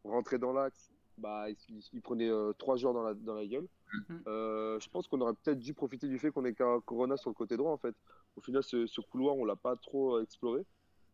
rentrer 0.04 0.38
dans 0.38 0.52
l'axe, 0.52 0.90
bah, 1.16 1.46
il, 1.50 2.02
prenait 2.02 2.30
euh, 2.30 2.52
trois 2.58 2.76
joueurs 2.76 2.94
dans 2.94 3.02
la, 3.02 3.14
dans 3.14 3.34
la 3.34 3.46
gueule. 3.46 3.68
Mhm. 3.92 4.22
Euh, 4.26 4.80
je 4.80 4.88
pense 4.88 5.06
qu'on 5.08 5.20
aurait 5.20 5.34
peut-être 5.34 5.58
dû 5.58 5.74
profiter 5.74 6.08
du 6.08 6.18
fait 6.18 6.30
qu'on 6.30 6.44
ait 6.44 6.54
Corona 6.54 7.16
sur 7.16 7.30
le 7.30 7.34
côté 7.34 7.56
droit, 7.56 7.72
en 7.72 7.78
fait. 7.78 7.94
Au 8.36 8.40
final, 8.40 8.62
ce, 8.62 8.86
ce 8.86 9.00
couloir, 9.00 9.36
on 9.36 9.44
l'a 9.44 9.56
pas 9.56 9.76
trop 9.76 10.16
euh, 10.16 10.22
exploré. 10.22 10.64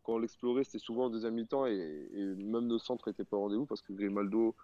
Quand 0.04 0.14
on 0.14 0.18
l'explorait, 0.18 0.64
c'était 0.64 0.78
souvent 0.78 1.06
en 1.06 1.10
deuxième 1.10 1.34
mi-temps 1.34 1.66
et, 1.66 2.08
et 2.12 2.24
même 2.24 2.66
nos 2.66 2.78
centres 2.78 3.08
n'étaient 3.08 3.24
pas 3.24 3.38
au 3.38 3.40
rendez-vous 3.40 3.66
parce 3.66 3.82
que 3.82 3.92
Grimaldo, 3.92 4.54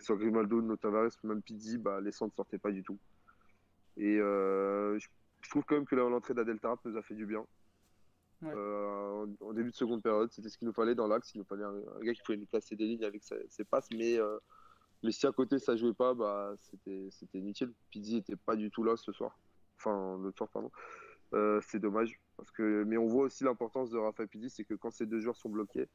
sur 0.00 0.16
Grimaldo, 0.16 0.60
No 0.60 0.76
Tavares, 0.76 1.12
même 1.22 1.40
Pizzi, 1.40 1.78
bah, 1.78 2.00
les 2.00 2.12
centres 2.12 2.34
sortaient 2.34 2.58
pas 2.58 2.72
du 2.72 2.82
tout. 2.82 2.98
Et 3.96 4.18
euh, 4.18 4.98
je, 4.98 5.08
je 5.42 5.50
trouve 5.50 5.64
quand 5.64 5.76
même 5.76 5.86
que 5.86 5.96
l'entrée 5.96 6.34
d'Adel 6.34 6.58
Tarat 6.58 6.78
nous 6.84 6.96
a 6.96 7.02
fait 7.02 7.14
du 7.14 7.26
bien. 7.26 7.46
Ouais. 8.42 8.52
Euh, 8.54 9.26
en, 9.40 9.46
en 9.46 9.52
début 9.52 9.70
de 9.70 9.76
seconde 9.76 10.02
période, 10.02 10.30
c'était 10.32 10.48
ce 10.48 10.58
qu'il 10.58 10.68
nous 10.68 10.74
fallait 10.74 10.94
dans 10.94 11.08
l'axe. 11.08 11.34
Il 11.34 11.38
nous 11.38 11.44
fallait 11.44 11.64
un, 11.64 11.74
un 11.96 12.00
gars 12.00 12.14
qui 12.14 12.22
pouvait 12.22 12.38
nous 12.38 12.46
casser 12.46 12.76
des 12.76 12.86
lignes 12.86 13.04
avec 13.04 13.22
ses, 13.22 13.44
ses 13.48 13.64
passes, 13.64 13.88
mais, 13.92 14.18
euh, 14.18 14.38
mais 15.02 15.12
si 15.12 15.26
à 15.26 15.32
côté 15.32 15.58
ça 15.58 15.76
jouait 15.76 15.94
pas, 15.94 16.14
bah, 16.14 16.54
c'était 16.58 17.38
inutile. 17.38 17.72
Pizzi 17.90 18.16
était 18.16 18.36
pas 18.36 18.56
du 18.56 18.70
tout 18.70 18.84
là 18.84 18.96
ce 18.96 19.12
soir. 19.12 19.38
Enfin, 19.76 20.18
le 20.22 20.32
soir, 20.32 20.48
pardon. 20.50 20.70
C'est 21.62 21.78
dommage. 21.78 22.20
Parce 22.38 22.52
que, 22.52 22.84
mais 22.84 22.96
on 22.96 23.08
voit 23.08 23.24
aussi 23.24 23.42
l'importance 23.42 23.90
de 23.90 23.98
Rafa 23.98 24.24
Pizzi, 24.28 24.48
c'est 24.48 24.64
que 24.64 24.74
quand 24.74 24.92
ces 24.92 25.06
deux 25.06 25.18
joueurs 25.18 25.36
sont 25.36 25.50
bloqués, 25.50 25.88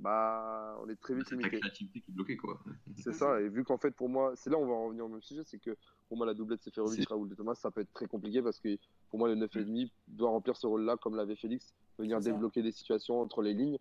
bah, 0.00 0.76
on 0.82 0.88
est 0.88 0.96
très 1.00 1.14
vite 1.14 1.28
C'est 1.28 1.36
limité. 1.36 1.60
créativité 1.60 2.00
qui 2.00 2.10
est 2.10 2.14
bloquée, 2.14 2.36
quoi. 2.36 2.60
C'est 2.96 3.12
ça, 3.12 3.40
et 3.40 3.48
vu 3.48 3.62
qu'en 3.62 3.78
fait, 3.78 3.92
pour 3.92 4.08
moi, 4.08 4.32
c'est 4.34 4.50
là 4.50 4.58
où 4.58 4.62
on 4.62 4.66
va 4.66 4.72
en 4.72 4.84
revenir 4.86 5.04
au 5.04 5.08
même 5.08 5.22
sujet, 5.22 5.42
c'est 5.44 5.60
que 5.60 5.76
pour 6.08 6.16
moi, 6.16 6.26
la 6.26 6.34
doublette 6.34 6.62
Seferovic, 6.64 6.98
C'est- 6.98 7.08
Raoul 7.08 7.28
de 7.28 7.36
Thomas, 7.36 7.54
ça 7.54 7.70
peut 7.70 7.80
être 7.80 7.92
très 7.92 8.08
compliqué 8.08 8.42
parce 8.42 8.58
que 8.58 8.76
pour 9.08 9.20
moi, 9.20 9.28
le 9.28 9.36
9,5 9.36 9.88
doit 10.08 10.30
remplir 10.30 10.56
ce 10.56 10.66
rôle-là 10.66 10.96
comme 10.96 11.14
l'avait 11.14 11.36
Félix, 11.36 11.72
venir 11.96 12.20
C'est 12.20 12.32
débloquer 12.32 12.60
des 12.60 12.72
situations 12.72 13.20
entre 13.20 13.40
les 13.42 13.54
lignes. 13.54 13.78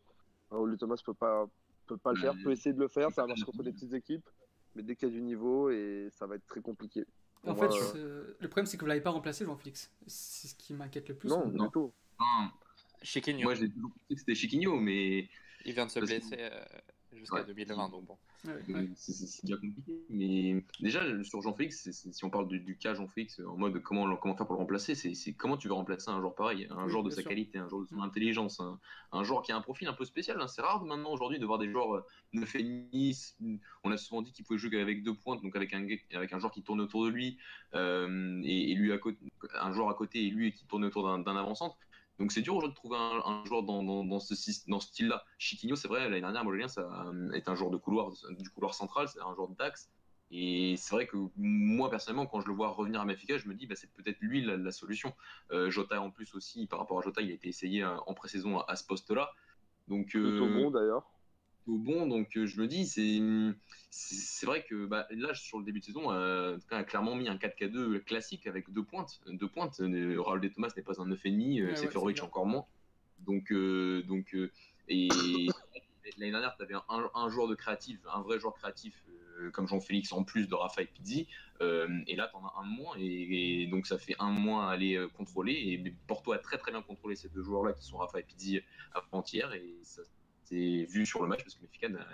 Raoul 0.51 0.70
de 0.72 0.75
Thomas 0.75 1.01
peut 1.04 1.16
pas, 1.16 1.48
peut 1.88 1.98
pas 1.98 2.12
le 2.12 2.18
faire, 2.20 2.34
peut 2.44 2.51
essayer 2.51 2.74
de 2.74 2.80
le 2.80 2.88
faire, 2.88 3.10
ça 3.12 3.25
marche 3.25 3.44
contre 3.44 3.63
des 3.63 3.72
petites 3.74 3.94
équipes, 3.94 4.25
mais 4.75 4.84
dès 4.84 4.96
qu'il 4.96 5.08
y 5.10 5.12
a 5.12 5.16
du 5.16 5.22
niveau, 5.24 5.72
et 5.72 6.10
ça 6.12 6.27
va 6.27 6.36
être 6.36 6.46
très 6.46 6.62
compliqué. 6.62 7.04
En 7.46 7.56
fait, 7.56 7.67
le 8.39 8.48
problème, 8.48 8.65
c'est 8.65 8.77
que 8.77 8.82
vous 8.82 8.88
l'avez 8.88 9.01
pas 9.01 9.12
remplacé, 9.12 9.46
Jean-Félix. 9.46 9.91
C'est 10.08 10.48
ce 10.48 10.56
qui 10.56 10.74
m'inquiète 10.74 11.08
le 11.10 11.15
plus. 11.15 11.29
non, 11.29 11.70
tout. 11.70 11.94
Enfin, 12.20 12.51
Chiquinho, 13.03 13.44
moi, 13.44 13.56
j'ai 13.56 13.70
toujours 13.70 13.91
pensé 13.91 14.13
que 14.15 14.20
c'était 14.20 14.36
Chiquinho, 14.36 14.75
mais 14.79 15.29
il 15.65 15.74
vient 15.74 15.86
de 15.86 15.91
se 15.91 16.00
Parce 16.00 16.12
que- 16.12 16.17
blesser 16.17 16.38
euh, 16.39 16.63
jusqu'à 17.17 17.38
Ouais. 17.38 17.45
2020, 17.45 17.89
donc 17.89 18.05
bon. 18.05 18.17
Ouais, 18.45 18.51
Euh, 18.69 18.74
ouais. 18.74 18.89
c'est 18.95 19.45
déjà 19.45 19.57
compliqué. 19.59 20.05
Mais 20.09 20.63
déjà, 20.79 21.01
sur 21.24 21.41
Jean-Félix, 21.41 21.89
si 21.91 22.25
on 22.25 22.29
parle 22.29 22.47
du, 22.47 22.59
du 22.59 22.77
cas 22.77 22.93
Jean-Félix 22.93 23.39
en 23.39 23.57
mode 23.57 23.81
comment, 23.81 24.15
comment 24.17 24.36
faire 24.36 24.45
pour 24.45 24.55
le 24.55 24.59
remplacer, 24.62 24.95
c'est 24.95 25.33
comment 25.33 25.57
tu 25.57 25.67
veux 25.67 25.74
remplacer 25.74 26.09
un 26.09 26.19
joueur 26.19 26.36
pareil, 26.36 26.67
un 26.69 26.86
Oui, 26.86 26.91
joueur 26.91 27.03
de 27.03 27.09
bien 27.09 27.15
sa 27.15 27.21
sûr. 27.21 27.29
qualité, 27.29 27.57
un 27.57 27.67
joueur 27.67 27.81
de 27.83 27.88
son 27.88 27.95
Mm. 27.95 28.01
intelligence, 28.01 28.59
un, 28.59 28.79
un 29.12 29.24
joueur 29.24 29.41
qui 29.41 29.51
a 29.51 29.57
un 29.57 29.62
profil 29.62 29.88
un 29.88 29.93
peu 29.93 30.05
spécial. 30.05 30.39
hein. 30.41 30.47
C'est 30.47 30.62
rare 30.62 30.83
maintenant 30.86 31.12
aujourd'hui 31.12 31.39
de 31.39 31.45
voir 31.45 31.57
des 31.59 31.69
joueurs 31.71 31.95
euh, 31.95 32.05
9 32.33 32.55
et 32.55 32.63
demi. 32.63 33.17
On 33.83 33.91
a 33.91 33.97
souvent 33.97 34.21
dit 34.21 34.31
qu'il 34.31 34.45
pouvait 34.45 34.59
jouer 34.59 34.79
avec 34.81 35.03
deux 35.03 35.13
pointes, 35.15 35.41
donc 35.41 35.55
avec 35.55 35.74
un, 35.74 35.86
avec 36.13 36.33
un 36.33 36.39
joueur 36.39 36.51
qui 36.51 36.62
tourne 36.63 36.81
autour 36.81 37.05
de 37.05 37.09
lui 37.09 37.38
euh, 37.74 38.41
et, 38.43 38.71
et 38.71 38.75
lui 38.75 38.91
à 38.93 38.97
côté, 38.97 39.17
un 39.59 39.71
joueur 39.74 39.89
à 39.89 39.93
côté 39.93 40.25
et 40.25 40.29
lui 40.29 40.51
qui 40.53 40.65
tourne 40.65 40.86
autour 40.86 41.03
d'un 41.03 41.19
d'un 41.19 41.36
avant-centre. 41.36 41.77
Donc 42.19 42.31
c'est 42.31 42.41
dur 42.41 42.55
aujourd'hui 42.55 42.74
de 42.74 42.75
trouver 42.75 42.97
un, 42.97 43.43
joueur 43.45 43.63
dans, 43.63 44.19
ce, 44.19 44.36
style-là. 44.36 45.24
Chiquinho, 45.38 45.75
c'est 45.75 45.88
vrai, 45.88 46.01
l'année 46.05 46.21
dernière, 46.21 46.43
Mololien, 46.43 46.67
ça 46.67 46.81
euh, 46.81 47.31
est 47.31 47.47
un 47.47 47.55
joueur 47.55 47.69
de 47.69 47.77
couloir, 47.77 48.12
du 48.31 48.50
couloir 48.50 48.74
central, 48.74 49.07
c'est 49.07 49.21
un 49.21 49.36
joueur 49.36 49.50
d'axe. 49.50 49.89
Et 50.29 50.75
c'est 50.77 50.93
vrai 50.93 51.07
que 51.07 51.17
moi, 51.38 51.89
personnellement, 51.89 52.25
quand 52.25 52.41
je 52.41 52.47
le 52.47 52.53
vois 52.53 52.69
revenir 52.69 53.00
à 53.00 53.05
Benfica, 53.05 53.38
je 53.38 53.47
me 53.47 53.53
dis, 53.53 53.65
bah, 53.65 53.75
c'est 53.75 53.91
peut-être 53.93 54.19
lui 54.19 54.41
la, 54.43 54.71
solution. 54.71 55.13
Euh, 55.51 55.69
Jota, 55.69 56.01
en 56.01 56.12
plus, 56.12 56.36
aussi, 56.36 56.67
par 56.67 56.79
rapport 56.79 57.00
à 57.00 57.01
Jota, 57.01 57.21
il 57.21 57.31
a 57.31 57.33
été 57.33 57.47
essayé 57.47 57.83
euh, 57.83 57.97
en 58.07 58.13
pré-saison 58.13 58.59
à, 58.59 58.75
ce 58.75 58.86
poste-là. 58.86 59.31
Donc, 59.88 60.15
euh, 60.15 60.69
d'ailleurs. 60.69 61.09
Au 61.67 61.77
bon. 61.77 62.07
Donc 62.07 62.36
euh, 62.38 62.45
je 62.45 62.59
me 62.59 62.67
dis, 62.67 62.86
c'est 62.86 63.19
c'est 63.89 64.15
c'est 64.15 64.45
vrai 64.45 64.63
que 64.63 64.86
bah, 64.86 65.07
là 65.12 65.33
sur 65.33 65.59
le 65.59 65.65
début 65.65 65.79
de 65.79 65.86
saison, 65.86 66.12
euh, 66.12 66.57
a 66.69 66.83
clairement 66.83 67.15
mis 67.15 67.27
un 67.27 67.36
4K2 67.36 68.03
classique 68.03 68.47
avec 68.47 68.71
deux 68.71 68.83
pointes. 68.83 69.19
Deux 69.27 69.47
pointes. 69.47 69.79
Euh, 69.79 70.21
Raoul 70.21 70.41
de 70.41 70.47
Thomas 70.47 70.69
n'est 70.75 70.83
pas 70.83 71.01
un 71.01 71.07
9,5, 71.07 71.15
Ouais, 71.15 71.62
euh, 71.62 71.69
ouais, 71.69 71.75
c'est 71.75 71.88
clair. 71.88 72.25
encore 72.25 72.45
moins. 72.45 72.65
Donc 73.19 73.51
euh, 73.51 74.03
donc 74.03 74.33
euh, 74.36 74.51
et 74.88 75.07
l'année 76.17 76.31
dernière, 76.31 76.55
tu 76.57 76.63
avais 76.63 76.75
un, 76.75 77.09
un 77.13 77.29
joueur 77.29 77.47
de 77.47 77.55
créatif, 77.55 78.00
un 78.13 78.21
vrai 78.21 78.39
joueur 78.39 78.53
créatif 78.55 79.03
comme 79.53 79.67
Jean-Félix 79.67 80.12
en 80.13 80.24
plus 80.24 80.47
de 80.47 80.55
et 80.81 80.86
Pizzi. 80.86 81.27
Euh, 81.62 81.88
et 82.07 82.15
là, 82.15 82.27
tu 82.29 82.36
en 82.38 82.45
as 82.45 82.53
un 82.59 82.63
de 82.65 82.71
moins. 82.75 82.95
Et, 82.97 83.62
et 83.63 83.67
donc, 83.67 83.88
ça 83.88 83.97
fait 83.97 84.15
un 84.19 84.33
de 84.33 84.39
moins 84.39 84.67
à 84.67 84.71
aller 84.71 84.95
euh, 84.95 85.07
contrôler. 85.07 85.53
Et 85.53 85.93
Porto 86.07 86.31
a 86.31 86.39
très 86.39 86.57
très 86.57 86.71
bien 86.71 86.81
contrôlé 86.81 87.15
ces 87.15 87.29
deux 87.29 87.43
joueurs-là 87.43 87.74
qui 87.74 87.83
sont 87.86 87.97
et 88.19 88.24
Pizzi 88.24 88.62
avant-hier. 88.93 89.53
Et 89.53 89.77
ça 89.83 90.01
s'est 90.48 90.86
vu 90.89 91.06
sur 91.06 91.22
le 91.22 91.27
match 91.27 91.44
parce 91.44 91.56
que 91.56 91.88
n'a- 91.88 92.08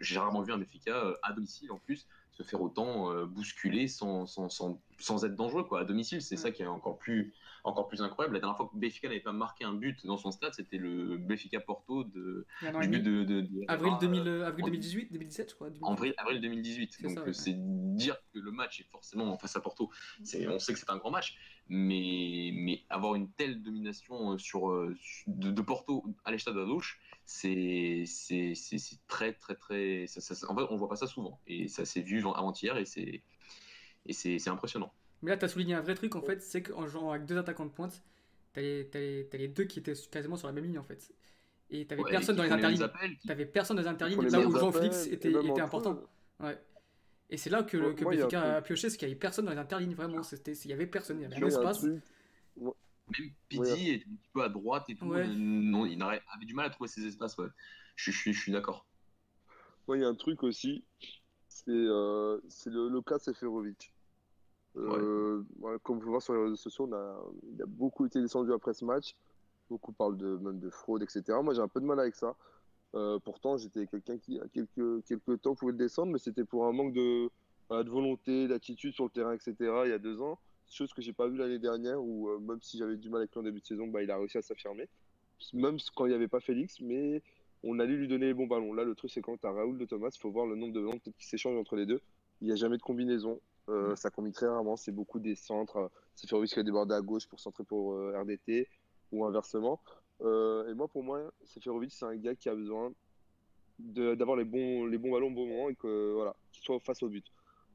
j'ai 0.00 0.18
rarement 0.18 0.42
vu 0.42 0.52
un 0.52 0.58
Benfica 0.58 0.92
euh, 0.96 1.14
à 1.22 1.32
domicile 1.32 1.70
en 1.72 1.78
plus 1.78 2.06
se 2.32 2.42
faire 2.44 2.62
autant 2.62 3.12
euh, 3.12 3.26
bousculer 3.26 3.88
sans, 3.88 4.26
sans, 4.26 4.48
sans, 4.48 4.80
sans 4.98 5.24
être 5.24 5.34
dangereux 5.34 5.64
quoi. 5.64 5.80
À 5.80 5.84
domicile, 5.84 6.22
c'est 6.22 6.36
ça 6.36 6.50
qui 6.52 6.62
est 6.62 6.66
encore 6.66 6.96
plus, 6.98 7.34
encore 7.64 7.88
plus 7.88 8.00
incroyable. 8.00 8.34
La 8.34 8.40
dernière 8.40 8.56
fois 8.56 8.70
que 8.72 8.78
Benfica 8.78 9.08
n'avait 9.08 9.20
pas 9.20 9.32
marqué 9.32 9.64
un 9.64 9.74
but 9.74 10.06
dans 10.06 10.16
son 10.16 10.30
stade, 10.30 10.54
c'était 10.54 10.78
le 10.78 11.18
Benfica 11.18 11.60
Porto 11.60 12.04
de, 12.04 12.46
du 12.80 12.88
but 12.88 13.00
de, 13.02 13.24
de- 13.24 13.40
de- 13.42 13.64
Avril, 13.68 13.92
ah, 13.94 13.98
2000, 14.00 14.20
euh, 14.20 14.24
euh, 14.42 14.46
avril 14.46 14.64
en- 14.64 14.68
2018, 14.68 15.12
2017, 15.12 15.50
je 15.50 15.54
crois. 15.56 15.68
2018. 15.70 15.84
en 15.88 15.92
avril, 15.92 16.14
avril 16.16 16.40
2018. 16.40 16.92
C'est 16.92 17.02
Donc 17.02 17.18
euh, 17.18 17.24
ouais. 17.26 17.32
c'est 17.32 17.54
dire 17.56 18.16
que 18.32 18.38
le 18.38 18.52
match 18.52 18.80
est 18.80 18.88
forcément 18.90 19.36
face 19.36 19.56
à 19.56 19.60
Porto. 19.60 19.90
On 20.20 20.24
sait 20.24 20.72
que 20.72 20.78
c'est 20.78 20.90
un 20.90 20.96
grand 20.98 21.10
match, 21.10 21.36
mais, 21.68 22.52
mais 22.54 22.82
avoir 22.90 23.14
une 23.16 23.30
telle 23.32 23.60
domination 23.62 24.32
euh, 24.34 24.38
sur, 24.38 24.70
euh, 24.70 24.96
de, 25.26 25.50
de 25.50 25.62
Porto 25.62 26.04
à 26.24 26.30
l'Estade 26.30 26.54
de 26.54 26.64
Douche, 26.64 27.00
c'est, 27.32 28.02
c'est, 28.06 28.54
c'est, 28.56 28.78
c'est 28.78 28.96
très 29.06 29.32
très 29.34 29.54
très. 29.54 30.06
ça- 30.08 30.20
ça- 30.20 30.50
en 30.50 30.56
fait, 30.56 30.62
on 30.70 30.76
voit 30.76 30.88
pas 30.88 30.96
ça 30.96 31.06
souvent, 31.06 31.40
et 31.46 31.68
ça 31.68 31.84
s'est 31.84 32.00
vu 32.00 32.18
avant-hier, 32.26 32.76
et 32.76 32.84
c'est, 32.84 33.22
et 34.06 34.12
c'est, 34.12 34.38
c'est 34.40 34.50
impressionnant. 34.50 34.92
Mais 35.22 35.30
là, 35.30 35.36
tu 35.36 35.44
as 35.44 35.48
souligné 35.48 35.74
un 35.74 35.80
vrai 35.80 35.94
truc 35.94 36.16
en 36.16 36.22
fait, 36.22 36.42
c'est 36.42 36.62
qu'en 36.62 36.88
jouant 36.88 37.12
avec 37.12 37.26
deux 37.26 37.38
attaquants 37.38 37.66
de 37.66 37.70
pointe, 37.70 38.02
t'as 38.52 38.62
les, 38.62 38.88
t'as 38.90 38.98
les, 38.98 39.28
t'as 39.30 39.38
les 39.38 39.46
deux 39.48 39.64
qui 39.64 39.78
étaient 39.78 39.94
quasiment 40.10 40.36
sur 40.36 40.48
la 40.48 40.52
même 40.52 40.64
ligne 40.64 40.78
en 40.78 40.82
fait. 40.82 41.12
Et 41.70 41.86
t'avais 41.86 42.02
Ouais, 42.02 42.10
personne 42.10 42.34
qui 42.34 42.38
dans 42.48 42.56
les 42.56 42.82
interlignes. 42.82 43.16
T'avais 43.24 43.46
personne 43.46 43.76
dans 43.76 43.82
les 43.82 43.88
interlignes, 43.88 44.28
là 44.28 44.40
où 44.40 44.58
Jean-Félix 44.58 45.02
appels, 45.02 45.14
était, 45.14 45.30
était 45.30 45.60
important. 45.60 46.00
Ouais. 46.40 46.58
Et 47.32 47.36
c'est 47.36 47.50
là 47.50 47.62
que, 47.62 47.76
le- 47.76 47.82
Moi- 47.92 47.94
que 47.94 48.34
moi, 48.34 48.42
a 48.56 48.60
pioché, 48.62 48.90
c'est 48.90 48.96
qu'il 48.96 49.06
n'y 49.06 49.12
avait 49.12 49.20
personne 49.20 49.44
dans 49.44 49.52
les 49.52 49.58
interlignes, 49.58 49.94
vraiment. 49.94 50.24
C'était, 50.24 50.50
il 50.52 50.70
y 50.70 50.72
avait 50.72 50.88
personne, 50.88 51.20
il 51.20 51.22
y 51.22 51.26
avait 51.26 51.40
un 51.40 51.46
espace. 51.46 51.78
truc- 51.78 52.02
Même 53.18 53.30
Pizzi 53.48 53.60
Ouais. 53.60 53.94
était 53.94 54.06
un 54.10 54.14
petit 54.16 54.30
peu 54.32 54.42
à 54.42 54.48
droite 54.48 54.84
et 54.88 54.94
tout. 54.96 55.06
Ouais. 55.06 55.26
Non, 55.28 55.86
il 55.86 56.00
avait 56.02 56.20
du 56.46 56.54
mal 56.54 56.66
à 56.66 56.70
trouver 56.70 56.88
ses 56.88 57.06
espaces. 57.06 57.36
Ouais. 57.38 57.46
Je, 57.96 58.10
je, 58.12 58.16
suis- 58.18 58.32
je 58.32 58.40
suis 58.40 58.52
d'accord. 58.52 58.86
Moi, 59.88 59.96
il 59.98 60.00
y 60.02 60.04
a 60.04 60.08
un 60.08 60.14
truc 60.14 60.42
aussi, 60.44 60.84
c'est 61.48 61.70
euh, 61.70 62.38
le, 62.66 62.88
le 62.88 63.02
cas 63.02 63.18
Seferovic. 63.18 63.92
Euh, 64.76 65.42
voilà, 65.58 65.78
comme 65.80 65.96
vous 65.96 66.00
pouvez 66.02 66.10
voir 66.10 66.22
sur 66.22 66.32
les 66.34 66.42
réseaux 66.42 66.54
sociaux, 66.56 66.86
on 66.88 66.92
a, 66.92 67.20
il 67.52 67.60
a 67.60 67.66
beaucoup 67.66 68.06
été 68.06 68.20
descendu 68.20 68.52
après 68.52 68.72
ce 68.72 68.84
match. 68.84 69.16
Beaucoup 69.68 69.92
parlent 69.92 70.16
de, 70.16 70.36
même 70.36 70.60
de 70.60 70.70
fraude, 70.70 71.02
etc. 71.02 71.22
Moi, 71.42 71.54
j'ai 71.54 71.60
un 71.60 71.68
peu 71.68 71.80
de 71.80 71.86
mal 71.86 71.98
avec 71.98 72.14
ça. 72.14 72.36
Euh, 72.94 73.18
pourtant, 73.18 73.56
j'étais 73.56 73.86
quelqu'un 73.86 74.18
qui, 74.18 74.38
à 74.40 74.46
quelques, 74.48 75.04
quelques 75.06 75.40
temps, 75.42 75.54
pouvait 75.56 75.72
le 75.72 75.78
descendre, 75.78 76.12
mais 76.12 76.18
c'était 76.18 76.44
pour 76.44 76.66
un 76.66 76.72
manque 76.72 76.92
de, 76.92 77.28
voilà, 77.68 77.82
de 77.84 77.90
volonté, 77.90 78.46
d'attitude 78.48 78.94
sur 78.94 79.04
le 79.04 79.10
terrain, 79.10 79.32
etc. 79.32 79.54
il 79.84 79.90
y 79.90 79.92
a 79.92 79.98
deux 79.98 80.20
ans. 80.22 80.38
Chose 80.70 80.92
que 80.92 81.02
j'ai 81.02 81.12
pas 81.12 81.28
vu 81.28 81.36
l'année 81.36 81.58
dernière, 81.58 82.02
où 82.02 82.28
euh, 82.28 82.38
même 82.38 82.60
si 82.62 82.78
j'avais 82.78 82.96
du 82.96 83.10
mal 83.10 83.22
avec 83.22 83.32
lui 83.32 83.40
en 83.40 83.42
début 83.42 83.60
de 83.60 83.66
saison, 83.66 83.88
bah, 83.88 84.02
il 84.02 84.10
a 84.10 84.16
réussi 84.16 84.38
à 84.38 84.42
s'affirmer. 84.42 84.88
Même 85.52 85.78
quand 85.96 86.06
il 86.06 86.10
n'y 86.10 86.14
avait 86.14 86.28
pas 86.28 86.40
Félix, 86.40 86.80
mais 86.80 87.22
on 87.62 87.78
allait 87.78 87.96
lui 87.96 88.08
donner 88.08 88.26
les 88.26 88.34
bons 88.34 88.46
ballons. 88.46 88.72
Là, 88.72 88.84
le 88.84 88.94
truc, 88.94 89.10
c'est 89.10 89.20
quand 89.20 89.36
tu 89.36 89.46
as 89.46 89.50
Raoul 89.50 89.78
de 89.78 89.84
Thomas, 89.84 90.10
il 90.14 90.18
faut 90.18 90.30
voir 90.30 90.46
le 90.46 90.54
nombre 90.54 90.72
de 90.72 90.80
ballons 90.80 90.98
qui 90.98 91.26
s'échangent 91.26 91.58
entre 91.58 91.76
les 91.76 91.86
deux. 91.86 92.00
Il 92.40 92.46
n'y 92.46 92.52
a 92.52 92.56
jamais 92.56 92.76
de 92.76 92.82
combinaison. 92.82 93.40
Euh, 93.68 93.94
ça 93.96 94.10
combine 94.10 94.32
très 94.32 94.46
rarement. 94.46 94.76
C'est 94.76 94.92
beaucoup 94.92 95.18
des 95.18 95.34
centres. 95.34 95.90
C'est 96.14 96.28
Ferrovic 96.28 96.52
qui 96.52 96.58
a 96.58 96.62
débordé 96.62 96.94
à 96.94 97.00
gauche 97.00 97.26
pour 97.26 97.40
centrer 97.40 97.64
pour 97.64 97.94
euh, 97.94 98.18
RDT 98.20 98.68
ou 99.12 99.24
inversement. 99.24 99.80
Euh, 100.22 100.70
et 100.70 100.74
moi, 100.74 100.88
pour 100.88 101.02
moi, 101.02 101.32
Seferovic, 101.44 101.92
c'est 101.92 102.04
un 102.04 102.16
gars 102.16 102.34
qui 102.34 102.48
a 102.48 102.54
besoin 102.54 102.92
d'avoir 103.78 104.36
les 104.36 104.44
bons, 104.44 104.84
les 104.86 104.98
bons 104.98 105.10
ballons 105.10 105.28
au 105.28 105.34
bon 105.34 105.46
moment 105.46 105.68
et 105.70 105.74
que, 105.74 106.12
voilà, 106.12 106.36
qu'il 106.52 106.62
soit 106.62 106.78
face 106.80 107.02
au 107.02 107.08
but. 107.08 107.24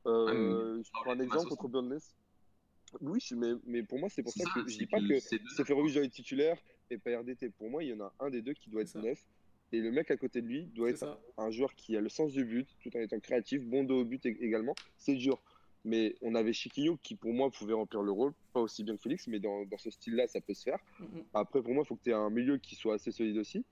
Euh, 0.05 0.81
je 0.83 0.91
prends 0.91 1.11
un 1.11 1.19
exemple 1.19 1.49
contre 1.49 1.67
Burnley. 1.67 1.97
Oui, 3.01 3.19
mais, 3.35 3.53
mais 3.65 3.83
pour 3.83 3.99
moi, 3.99 4.09
c'est 4.09 4.23
pour 4.23 4.33
ça 4.33 4.43
ça, 4.43 4.49
que 4.53 4.69
je 4.69 4.77
dis 4.77 4.85
pas 4.87 4.99
que 4.99 5.19
Seferovic 5.55 5.93
doit 5.93 6.03
être 6.03 6.11
titulaire 6.11 6.57
et 6.89 6.97
pas 6.97 7.17
RDT. 7.19 7.49
Pour 7.51 7.69
moi, 7.69 7.83
il 7.83 7.89
y 7.89 7.93
en 7.93 8.01
a 8.01 8.13
un 8.19 8.29
des 8.29 8.41
deux 8.41 8.53
qui 8.53 8.69
doit 8.69 8.81
être 8.81 8.95
neuf. 8.97 9.25
Et 9.71 9.79
le 9.81 9.91
mec 9.91 10.11
à 10.11 10.17
côté 10.17 10.41
de 10.41 10.47
lui 10.47 10.65
doit 10.67 10.89
être 10.91 10.99
ça. 10.99 11.19
un 11.37 11.49
joueur 11.49 11.73
qui 11.75 11.97
a 11.97 12.01
le 12.01 12.07
sens 12.09 12.31
du 12.31 12.45
but, 12.45 12.67
tout 12.81 12.95
en 12.95 12.99
étant 12.99 13.19
créatif, 13.19 13.63
bon 13.65 13.83
dos 13.83 14.01
au 14.01 14.05
but 14.05 14.23
ég- 14.23 14.37
également. 14.39 14.75
C'est 14.97 15.15
dur. 15.15 15.41
Mais 15.83 16.15
on 16.21 16.33
avait 16.35 16.53
Chiquinho 16.53 16.97
qui, 16.97 17.15
pour 17.15 17.33
moi, 17.33 17.49
pouvait 17.51 17.73
remplir 17.73 18.01
le 18.01 18.11
rôle, 18.11 18.33
pas 18.53 18.61
aussi 18.61 18.83
bien 18.83 18.95
que 18.95 19.01
Félix, 19.01 19.27
mais 19.27 19.39
dans, 19.39 19.65
dans 19.65 19.77
ce 19.77 19.89
style-là, 19.89 20.27
ça 20.27 20.39
peut 20.41 20.53
se 20.53 20.63
faire. 20.63 20.79
Mm, 20.99 21.03
mm. 21.03 21.23
Après, 21.33 21.61
pour 21.61 21.73
moi, 21.73 21.83
il 21.83 21.87
faut 21.87 21.95
que 21.95 22.03
tu 22.03 22.09
aies 22.11 22.13
un 22.13 22.29
milieu 22.29 22.57
qui 22.57 22.75
soit 22.75 22.95
assez 22.95 23.11
solide 23.11 23.37
aussi. 23.37 23.65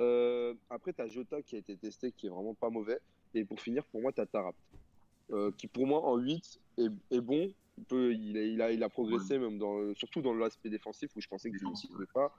Euh, 0.00 0.54
après, 0.70 0.92
tu 0.92 1.00
as 1.02 1.08
Jota 1.08 1.40
qui 1.42 1.56
a 1.56 1.58
été 1.58 1.76
testé, 1.76 2.12
qui 2.12 2.26
est 2.26 2.30
vraiment 2.30 2.54
pas 2.54 2.70
mauvais. 2.70 2.98
Et 3.34 3.44
pour 3.44 3.60
finir, 3.60 3.84
pour 3.86 4.00
moi, 4.00 4.12
tu 4.12 4.20
as 4.20 4.26
Tarap, 4.26 4.54
euh, 5.30 5.50
qui 5.56 5.66
pour 5.66 5.86
moi, 5.86 6.02
en 6.04 6.16
8, 6.16 6.60
est, 6.78 6.90
est 7.10 7.20
bon. 7.20 7.52
Il, 7.78 7.84
peut, 7.84 8.12
il, 8.12 8.36
a, 8.36 8.42
il, 8.42 8.62
a, 8.62 8.72
il 8.72 8.82
a 8.82 8.88
progressé, 8.88 9.38
même 9.38 9.58
dans, 9.58 9.94
surtout 9.94 10.20
dans 10.20 10.34
l'aspect 10.34 10.68
défensif, 10.68 11.10
où 11.16 11.20
je 11.20 11.28
pensais 11.28 11.50
qu'il 11.50 11.62
ne 11.62 11.92
pouvait 11.92 12.06
pas. 12.12 12.34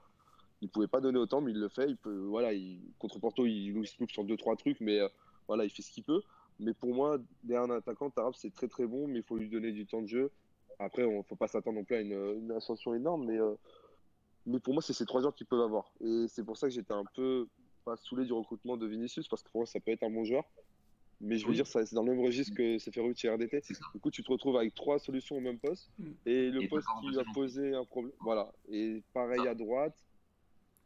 Il 0.60 0.68
pouvait 0.68 0.88
pas 0.88 1.00
donner 1.00 1.18
autant, 1.18 1.40
mais 1.40 1.52
il 1.52 1.58
le 1.58 1.68
fait. 1.68 1.88
Il 1.88 1.96
peut, 1.96 2.26
voilà, 2.26 2.52
il, 2.52 2.80
contre 2.98 3.18
Porto, 3.18 3.46
il 3.46 3.72
nous 3.72 3.84
loupe 3.98 4.10
sur 4.10 4.24
2-3 4.24 4.56
trucs, 4.58 4.80
mais 4.80 5.00
euh, 5.00 5.08
voilà, 5.48 5.64
il 5.64 5.70
fait 5.70 5.82
ce 5.82 5.90
qu'il 5.90 6.04
peut. 6.04 6.22
Mais 6.58 6.74
pour 6.74 6.94
moi, 6.94 7.18
derrière 7.42 7.70
un 7.70 7.74
attaquant, 7.76 8.10
Tarap, 8.10 8.34
c'est 8.34 8.52
très 8.52 8.68
très 8.68 8.86
bon, 8.86 9.08
mais 9.08 9.20
il 9.20 9.22
faut 9.22 9.38
lui 9.38 9.48
donner 9.48 9.72
du 9.72 9.86
temps 9.86 10.02
de 10.02 10.06
jeu. 10.06 10.30
Après, 10.78 11.02
il 11.02 11.16
ne 11.16 11.22
faut 11.22 11.36
pas 11.36 11.48
s'attendre 11.48 11.78
non 11.78 11.84
plus 11.84 11.96
à 11.96 12.00
une, 12.00 12.12
une 12.42 12.52
ascension 12.52 12.94
énorme, 12.94 13.24
mais, 13.24 13.38
euh, 13.38 13.54
mais 14.44 14.60
pour 14.60 14.74
moi, 14.74 14.82
c'est 14.82 14.92
ces 14.92 15.06
trois 15.06 15.22
joueurs 15.22 15.34
qu'ils 15.34 15.46
peuvent 15.46 15.62
avoir. 15.62 15.90
Et 16.00 16.26
c'est 16.28 16.44
pour 16.44 16.58
ça 16.58 16.68
que 16.68 16.74
j'étais 16.74 16.92
un 16.92 17.04
peu 17.14 17.48
pas 17.86 17.96
saoulé 17.96 18.26
du 18.26 18.34
recrutement 18.34 18.76
de 18.76 18.86
Vinicius, 18.86 19.28
parce 19.28 19.42
que 19.42 19.50
pour 19.50 19.60
moi, 19.60 19.66
ça 19.66 19.80
peut 19.80 19.90
être 19.90 20.02
un 20.02 20.10
bon 20.10 20.24
joueur. 20.24 20.44
Mais 21.22 21.36
je 21.36 21.44
veux 21.44 21.50
Oui. 21.50 21.56
dire, 21.56 21.66
c'est 21.66 21.92
dans 21.92 22.02
le 22.02 22.12
même 22.12 22.20
registre 22.24 22.54
que 22.56 22.78
Seferovic 22.78 23.22
et 23.24 23.28
RDT. 23.30 23.62
Du 23.94 24.00
coup, 24.00 24.10
tu 24.10 24.22
te 24.22 24.30
retrouves 24.32 24.56
avec 24.56 24.74
trois 24.74 24.98
solutions 24.98 25.36
au 25.36 25.40
même 25.40 25.58
poste. 25.58 25.90
Mm. 25.98 26.10
Et 26.26 26.50
le 26.50 26.62
Et 26.62 26.68
poste 26.68 26.86
qui 27.00 27.06
position. 27.08 27.32
poser 27.34 27.74
un 27.74 27.84
problème. 27.84 28.12
Voilà. 28.20 28.50
Et 28.70 29.02
pareil 29.12 29.46
à 29.46 29.54
droite. 29.54 29.94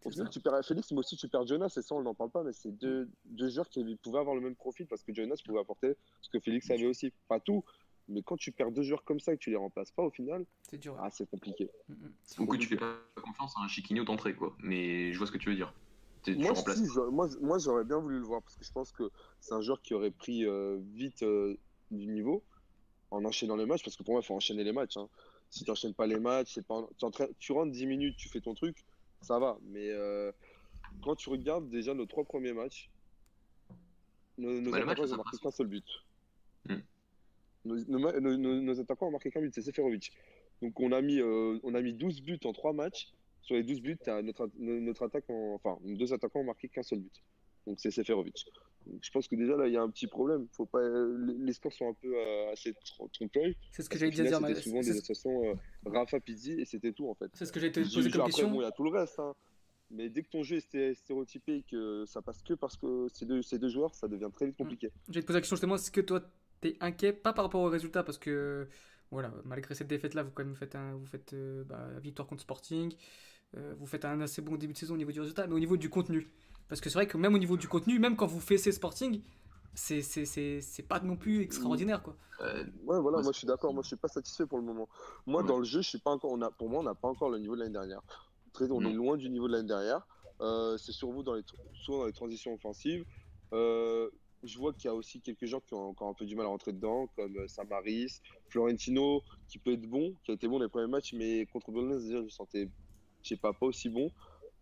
Au 0.04 0.10
final, 0.10 0.28
tu 0.30 0.40
perds 0.40 0.62
Félix, 0.66 0.90
mais 0.92 0.98
aussi 0.98 1.16
tu 1.16 1.28
perds 1.28 1.46
Jonas. 1.46 1.72
Et 1.78 1.82
ça, 1.82 1.94
on 1.94 2.02
n'en 2.02 2.14
parle 2.14 2.30
pas. 2.30 2.42
Mais 2.42 2.52
c'est 2.52 2.72
deux, 2.72 3.08
deux 3.26 3.48
joueurs 3.48 3.68
qui 3.68 3.96
pouvaient 4.02 4.18
avoir 4.18 4.34
le 4.34 4.40
même 4.42 4.56
profil 4.56 4.86
parce 4.86 5.02
que 5.02 5.14
Jonas 5.14 5.40
pouvait 5.44 5.60
apporter 5.60 5.94
ce 6.20 6.28
que 6.28 6.40
Félix 6.40 6.68
avait 6.70 6.86
aussi. 6.86 7.12
Pas 7.28 7.38
tout. 7.40 7.64
Mais 8.08 8.22
quand 8.22 8.36
tu 8.36 8.52
perds 8.52 8.70
deux 8.72 8.82
joueurs 8.82 9.02
comme 9.04 9.18
ça 9.20 9.32
et 9.32 9.36
que 9.36 9.40
tu 9.42 9.48
les 9.50 9.56
remplaces 9.56 9.92
pas 9.92 10.02
au 10.02 10.10
final, 10.10 10.44
C'est 10.68 10.76
dur. 10.76 10.94
ah, 11.00 11.08
c'est 11.10 11.26
compliqué. 11.30 11.70
Mm, 11.88 11.92
mm. 11.94 12.12
Donc, 12.38 12.52
oui, 12.52 12.58
tu 12.58 12.66
fais 12.68 12.76
pas 12.76 12.98
confiance 13.22 13.54
à 13.56 13.62
un 13.64 13.68
Chiquinho 13.68 14.04
d'entrée, 14.04 14.34
quoi. 14.34 14.54
Mais 14.58 15.12
je 15.12 15.16
vois 15.18 15.26
ce 15.26 15.32
que 15.32 15.38
tu 15.38 15.48
veux 15.48 15.54
dire. 15.54 15.72
Tu, 16.24 16.36
Moi, 16.36 16.52
remplaces. 16.52 16.78
si, 16.78 16.86
j'aurais- 16.92 17.10
moi, 17.10 17.28
moi, 17.40 17.58
j'aurais 17.58 17.84
bien 17.84 17.98
voulu 17.98 18.18
le 18.18 18.24
voir 18.24 18.42
parce 18.42 18.56
que 18.56 18.64
je 18.64 18.72
pense 18.72 18.92
que 18.92 19.10
c'est 19.40 19.54
un 19.54 19.60
joueur 19.60 19.80
qui 19.82 19.92
aurait 19.94 20.10
pris 20.10 20.44
euh, 20.46 20.78
vite 20.94 21.22
euh, 21.22 21.56
du 21.90 22.06
niveau 22.06 22.42
en 23.10 23.24
enchaînant 23.24 23.56
les 23.56 23.66
matchs 23.66 23.84
parce 23.84 23.96
que 23.96 24.02
pour 24.02 24.14
moi, 24.14 24.22
il 24.22 24.26
faut 24.26 24.34
enchaîner 24.34 24.64
les 24.64 24.72
matchs. 24.72 24.96
hein. 24.96 25.08
Si 25.50 25.64
tu 25.64 25.70
n'enchaînes 25.70 25.94
pas 25.94 26.06
les 26.06 26.18
matchs, 26.18 26.58
pas, 26.62 26.88
tu, 27.38 27.52
rentres 27.52 27.70
10 27.72 27.86
minutes, 27.86 28.16
tu 28.16 28.28
fais 28.28 28.40
ton 28.40 28.54
truc, 28.54 28.84
ça 29.20 29.38
va. 29.38 29.58
Mais 29.64 29.90
euh, 29.90 30.32
quand 31.02 31.14
tu 31.14 31.28
regardes 31.28 31.68
déjà 31.68 31.92
nos 31.94 32.06
trois 32.06 32.24
premiers 32.24 32.52
matchs, 32.54 32.90
nos, 34.38 34.70
Bah, 34.70 34.78
attaquants 34.78 35.06
ça 35.06 35.14
ont 35.14 35.18
marqué 35.18 35.38
qu'un 35.38 35.50
seul 35.50 35.66
but. 35.68 35.84
Hmm. 36.68 36.78
Nos, 37.66 38.80
attaquants 38.80 39.08
ont 39.08 39.12
marqué 39.12 39.30
qu'un 39.30 39.42
but, 39.42 39.54
c'est 39.54 39.62
Seferovic. 39.62 40.12
Donc 40.62 40.80
on 40.80 40.90
a, 40.92 41.02
mis, 41.02 41.20
on 41.22 41.74
a 41.74 41.80
mis 41.82 41.92
12 41.92 42.22
buts 42.22 42.40
en 42.44 42.52
3 42.52 42.72
matchs. 42.72 43.12
Sur 43.44 43.56
les 43.56 43.62
12 43.62 43.80
buts, 43.80 43.98
t'as 44.02 44.20
notre, 44.22 44.50
no- 44.58 44.80
notre 44.80 45.02
attaque 45.04 45.28
en- 45.28 45.54
enfin, 45.54 45.78
nos 45.84 45.96
deux 45.96 46.12
attaquants 46.12 46.40
ont 46.40 46.44
marqué 46.44 46.68
qu'un 46.68 46.82
seul 46.82 46.98
but. 47.00 47.22
Donc 47.66 47.78
c'est 47.80 47.90
Seferovic. 47.90 48.44
Donc, 48.86 48.98
je 49.02 49.10
pense 49.10 49.26
que 49.28 49.36
déjà 49.36 49.56
là, 49.56 49.66
il 49.66 49.72
y 49.72 49.76
a 49.78 49.82
un 49.82 49.88
petit 49.88 50.06
problème. 50.06 50.46
Faut 50.52 50.66
pas, 50.66 50.80
les 50.82 51.52
scores 51.54 51.72
sont 51.72 51.88
un 51.88 51.94
peu 51.94 52.14
euh, 52.14 52.52
assez 52.52 52.72
tr- 52.72 53.10
trompe-l'œil. 53.12 53.56
C'est 53.70 53.82
ce 53.82 53.88
que 53.88 53.98
j'allais 53.98 54.10
dire. 54.12 54.26
C'était 54.26 54.60
souvent 54.60 54.80
des 54.80 54.90
associations 54.90 55.44
euh, 55.44 55.54
Rafa 55.86 56.20
Pizzi 56.20 56.52
et 56.52 56.64
c'était 56.66 56.92
tout 56.92 57.08
en 57.08 57.14
fait. 57.14 57.30
c'est 57.34 57.46
ce 57.46 57.52
que 57.52 57.60
j'allais 57.60 57.72
te 57.72 57.82
J'ai- 57.82 57.94
poser 57.96 58.10
comme 58.10 58.20
après, 58.22 58.30
question. 58.32 58.50
bon, 58.50 58.60
il 58.60 58.64
y 58.64 58.66
a 58.66 58.72
tout 58.72 58.84
le 58.84 58.90
reste. 58.90 59.18
hein. 59.18 59.34
Mais 59.90 60.08
dès 60.10 60.22
que 60.22 60.28
ton 60.30 60.42
jeu 60.42 60.56
est 60.56 60.66
sté- 60.70 60.94
stéréotypé 60.94 61.56
et 61.58 61.62
que 61.62 62.04
ça 62.06 62.20
passe 62.22 62.42
que 62.42 62.54
parce 62.54 62.76
que 62.76 63.06
ces 63.12 63.26
deux, 63.26 63.42
ces 63.42 63.58
deux 63.58 63.68
joueurs, 63.68 63.94
ça 63.94 64.08
devient 64.08 64.30
très 64.32 64.46
vite 64.46 64.56
compliqué. 64.56 64.90
J'allais 65.08 65.20
te 65.22 65.26
poser 65.26 65.36
la 65.38 65.40
question 65.42 65.56
justement, 65.56 65.74
est-ce 65.76 65.90
que 65.90 66.00
toi 66.00 66.22
t'es 66.60 66.76
inquiet, 66.80 67.12
pas 67.12 67.32
par 67.34 67.44
rapport 67.44 67.60
au 67.62 67.68
résultat, 67.68 68.02
parce 68.02 68.18
que 68.18 68.66
voilà, 69.10 69.32
malgré 69.44 69.74
cette 69.74 69.86
défaite-là, 69.88 70.22
vous 70.22 70.30
quand 70.32 70.44
même 70.44 70.56
faites 70.56 70.74
un, 70.74 70.94
vous 70.96 71.06
faites 71.06 71.32
euh, 71.34 71.62
bah, 71.64 71.88
victoire 72.00 72.26
contre 72.26 72.42
Sporting, 72.42 72.92
vous 73.78 73.86
faites 73.86 74.04
un 74.04 74.20
assez 74.20 74.42
bon 74.42 74.56
début 74.56 74.72
de 74.72 74.78
saison 74.78 74.94
au 74.94 74.98
niveau 74.98 75.12
du 75.12 75.20
résultat, 75.20 75.46
mais 75.46 75.54
au 75.54 75.58
niveau 75.58 75.76
du 75.76 75.88
contenu, 75.90 76.28
parce 76.68 76.80
que 76.80 76.90
c'est 76.90 76.98
vrai 76.98 77.06
que 77.06 77.16
même 77.16 77.34
au 77.34 77.38
niveau 77.38 77.56
du 77.56 77.68
contenu, 77.68 77.98
même 77.98 78.16
quand 78.16 78.26
vous 78.26 78.40
faites 78.40 78.58
Sporting, 78.72 79.22
c'est 79.74 80.02
c'est 80.02 80.24
c'est 80.24 80.60
c'est 80.60 80.82
pas 80.82 81.00
non 81.00 81.16
plus 81.16 81.42
extraordinaire 81.42 82.02
quoi. 82.02 82.16
Euh, 82.40 82.64
Ouais, 82.84 83.00
voilà, 83.00 83.20
moi 83.22 83.32
je 83.32 83.38
suis 83.38 83.46
d'accord. 83.46 83.74
Moi 83.74 83.82
je 83.82 83.88
suis 83.88 83.96
pas 83.96 84.08
satisfait 84.08 84.46
pour 84.46 84.58
le 84.58 84.64
moment. 84.64 84.88
Moi 85.26 85.42
Ouais. 85.42 85.48
dans 85.48 85.58
le 85.58 85.64
jeu, 85.64 85.82
je 85.82 85.88
suis 85.88 85.98
pas 85.98 86.10
encore. 86.12 86.32
On 86.32 86.42
a, 86.42 86.50
pour 86.50 86.68
moi, 86.68 86.80
on 86.80 86.84
n'a 86.84 86.94
pas 86.94 87.08
encore 87.08 87.30
le 87.30 87.38
niveau 87.38 87.54
de 87.54 87.60
l'année 87.60 87.72
dernière. 87.72 88.02
Très, 88.52 88.70
on 88.70 88.80
est 88.82 88.92
loin 88.92 89.16
du 89.16 89.28
niveau 89.30 89.48
de 89.48 89.52
l'année 89.52 89.68
dernière. 89.68 90.06
Euh, 90.40 90.76
c'est 90.78 90.92
sur 90.92 91.10
vous 91.10 91.22
dans 91.22 91.34
les, 91.34 91.42
souvent 91.74 92.00
dans 92.00 92.06
les 92.06 92.12
transitions 92.12 92.54
offensives. 92.54 93.04
Euh, 93.52 94.10
je 94.42 94.58
vois 94.58 94.72
qu'il 94.72 94.84
y 94.86 94.88
a 94.88 94.94
aussi 94.94 95.20
quelques 95.20 95.46
gens 95.46 95.60
qui 95.60 95.74
ont 95.74 95.88
encore 95.88 96.08
un 96.08 96.14
peu 96.14 96.24
du 96.26 96.36
mal 96.36 96.46
à 96.46 96.48
rentrer 96.50 96.72
dedans, 96.72 97.08
comme 97.16 97.36
euh, 97.36 97.48
Samaris, 97.48 98.20
Florentino, 98.48 99.22
qui 99.48 99.58
peut 99.58 99.72
être 99.72 99.86
bon, 99.88 100.14
qui 100.24 100.30
a 100.32 100.34
été 100.34 100.46
bon 100.48 100.58
les 100.58 100.68
premiers 100.68 100.86
matchs, 100.86 101.14
mais 101.14 101.46
contre 101.46 101.72
déjà, 101.72 102.22
je 102.22 102.28
sentais, 102.28 102.68
je 103.24 103.30
sais 103.30 103.36
pas, 103.36 103.52
pas 103.52 103.66
aussi 103.66 103.88
bon. 103.88 104.12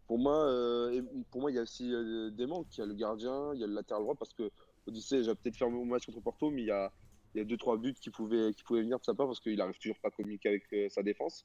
Pour 0.06 0.18
moi, 0.18 0.44
euh, 0.46 1.02
pour 1.30 1.40
moi, 1.40 1.50
il 1.50 1.54
y 1.54 1.58
a 1.58 1.62
aussi 1.62 1.92
euh, 1.92 2.30
des 2.30 2.46
manques. 2.46 2.66
Il 2.76 2.80
y 2.80 2.82
a 2.82 2.86
le 2.86 2.94
gardien, 2.94 3.52
il 3.54 3.60
y 3.60 3.64
a 3.64 3.66
le 3.66 3.74
latéral 3.74 4.02
droit, 4.02 4.14
parce 4.14 4.32
que 4.32 4.50
Odyssey 4.86 5.22
va 5.22 5.34
peut-être 5.34 5.56
faire 5.56 5.70
mon 5.70 5.84
match 5.84 6.06
contre 6.06 6.20
Porto, 6.20 6.50
mais 6.50 6.62
il 6.62 6.66
y 6.66 6.70
a, 6.70 6.92
il 7.34 7.38
y 7.38 7.40
a 7.40 7.44
deux 7.44 7.56
trois 7.56 7.76
buts 7.76 7.94
qui 7.94 8.10
pouvaient, 8.10 8.52
qui 8.54 8.62
pouvaient 8.62 8.82
venir 8.82 8.98
de 8.98 9.04
sa 9.04 9.14
part 9.14 9.26
parce 9.26 9.40
qu'il 9.40 9.60
arrive 9.60 9.78
toujours 9.78 9.98
pas 9.98 10.08
à 10.08 10.10
communiquer 10.10 10.48
avec 10.48 10.64
euh, 10.72 10.88
sa 10.88 11.02
défense. 11.02 11.44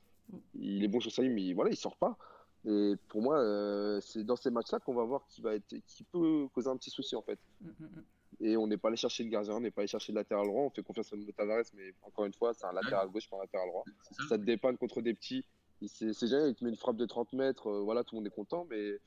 Il 0.56 0.84
est 0.84 0.88
bon 0.88 1.00
sur 1.00 1.12
sa 1.12 1.22
ligne, 1.22 1.34
mais 1.34 1.54
voilà, 1.54 1.72
il 1.72 1.78
sort 1.78 1.98
pas. 1.98 2.18
Et 2.66 2.96
pour 3.08 3.22
moi, 3.22 3.40
euh, 3.40 4.02
c'est 4.02 4.24
dans 4.24 4.36
ces 4.36 4.50
matchs-là 4.50 4.80
qu'on 4.80 4.94
va 4.94 5.04
voir 5.04 5.26
qui 5.28 5.42
va 5.42 5.56
être, 5.56 5.76
qui 5.86 6.04
peut 6.04 6.48
causer 6.54 6.68
un 6.70 6.78
petit 6.78 6.90
souci 6.90 7.16
en 7.16 7.22
fait. 7.22 7.40
Mm, 7.62 7.68
mm, 7.68 7.86
mm. 7.86 8.04
Et 8.40 8.58
on 8.58 8.68
n'est 8.68 8.78
pas 8.78 8.90
allé 8.90 8.98
chercher 8.98 9.24
le 9.24 9.30
gardien, 9.30 9.56
on 9.56 9.62
n'est 9.62 9.72
pas 9.72 9.82
allé 9.82 9.88
chercher 9.88 10.12
le 10.12 10.18
latéral 10.18 10.46
droit. 10.46 10.64
On 10.64 10.70
fait 10.70 10.84
confiance 10.84 11.12
à 11.12 11.16
Tavares, 11.36 11.64
mais 11.74 11.94
encore 12.04 12.26
une 12.26 12.34
fois, 12.34 12.54
c'est 12.54 12.66
un 12.66 12.74
latéral 12.74 13.10
gauche, 13.10 13.30
pas 13.30 13.38
un 13.38 13.42
latéral 13.42 13.68
droit. 13.70 13.84
Ça 14.30 14.38
te 14.38 14.44
dépanne 14.44 14.78
contre 14.78 15.02
des 15.02 15.14
petits. 15.14 15.44
C'est 15.86 16.28
génial, 16.28 16.50
il 16.50 16.56
te 16.56 16.64
met 16.64 16.70
une 16.72 16.76
frappe 16.76 16.98
de 16.98 17.06
30 17.06 17.34
mètres, 17.34 17.68
euh, 17.68 17.82
voilà, 17.82 18.04
tout 18.04 18.16
le 18.16 18.22
monde 18.22 18.28
est 18.28 18.36
content. 18.36 18.66
Mais 18.70 18.98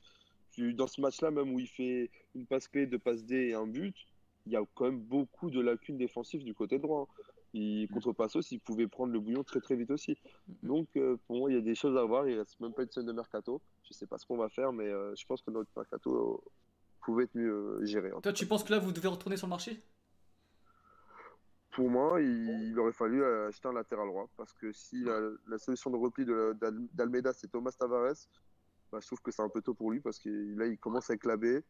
tu- 0.51 0.73
dans 0.73 0.87
ce 0.87 1.01
match-là, 1.01 1.31
même 1.31 1.53
où 1.53 1.59
il 1.59 1.67
fait 1.67 2.09
une 2.35 2.45
passe 2.45 2.67
clé, 2.67 2.85
deux 2.87 2.99
passes 2.99 3.23
D 3.25 3.35
et 3.49 3.53
un 3.53 3.67
but, 3.67 3.95
il 4.45 4.53
y 4.53 4.55
a 4.55 4.61
quand 4.75 4.85
même 4.85 4.99
beaucoup 4.99 5.49
de 5.51 5.59
lacunes 5.61 5.97
défensives 5.97 6.43
du 6.43 6.53
côté 6.53 6.79
droit. 6.79 7.07
hein. 7.09 7.23
Il, 7.53 7.89
contre 7.89 8.13
Passos, 8.13 8.49
il 8.51 8.61
pouvait 8.61 8.87
prendre 8.87 9.11
le 9.11 9.19
bouillon 9.19 9.43
très 9.43 9.59
très 9.59 9.75
vite 9.75 9.91
aussi. 9.91 10.17
Donc 10.63 10.87
euh, 10.95 11.17
pour 11.27 11.37
moi, 11.37 11.51
il 11.51 11.55
y 11.55 11.57
a 11.57 11.61
des 11.61 11.75
choses 11.75 11.97
à 11.97 12.03
voir. 12.05 12.25
Il 12.27 12.37
reste 12.39 12.57
même 12.61 12.73
pas 12.73 12.83
une 12.83 12.89
semaine 12.91 13.07
de 13.07 13.11
mercato. 13.13 13.61
Je 13.83 13.93
sais 13.93 14.07
pas 14.07 14.17
ce 14.17 14.25
qu'on 14.25 14.37
va 14.37 14.47
faire, 14.47 14.71
mais 14.71 14.85
euh, 14.87 15.13
je 15.17 15.25
pense 15.25 15.41
que 15.41 15.51
notre 15.51 15.69
mercato 15.75 16.41
euh, 16.45 16.51
pouvait 17.03 17.25
être 17.25 17.35
mieux 17.35 17.83
géré. 17.83 18.09
Toi, 18.23 18.31
tu 18.31 18.45
penses 18.47 18.63
que 18.63 18.71
là, 18.71 18.79
vous 18.79 18.93
devez 18.93 19.09
retourner 19.09 19.35
sur 19.35 19.47
le 19.47 19.49
marché? 19.51 19.83
Pour 21.71 21.89
moi, 21.89 22.21
il, 22.21 22.69
il 22.69 22.79
aurait 22.79 22.91
fallu 22.91 23.23
euh, 23.23 23.47
acheter 23.47 23.67
un 23.67 23.73
latéral 23.73 24.07
droit 24.07 24.27
parce 24.37 24.53
que 24.53 24.71
si 24.71 25.03
la, 25.03 25.19
la 25.47 25.57
solution 25.57 25.89
de 25.89 25.97
repli 25.97 26.25
d'Almeida 26.93 27.33
c'est 27.33 27.47
Thomas 27.47 27.71
Tavares, 27.71 28.27
bah, 28.91 28.99
je 29.01 29.07
trouve 29.07 29.21
que 29.21 29.31
c'est 29.31 29.41
un 29.41 29.49
peu 29.49 29.61
tôt 29.61 29.73
pour 29.73 29.91
lui 29.91 30.01
parce 30.01 30.19
que 30.19 30.29
là 30.57 30.65
il 30.65 30.77
commence 30.77 31.09
à 31.09 31.13
éclaber. 31.13 31.63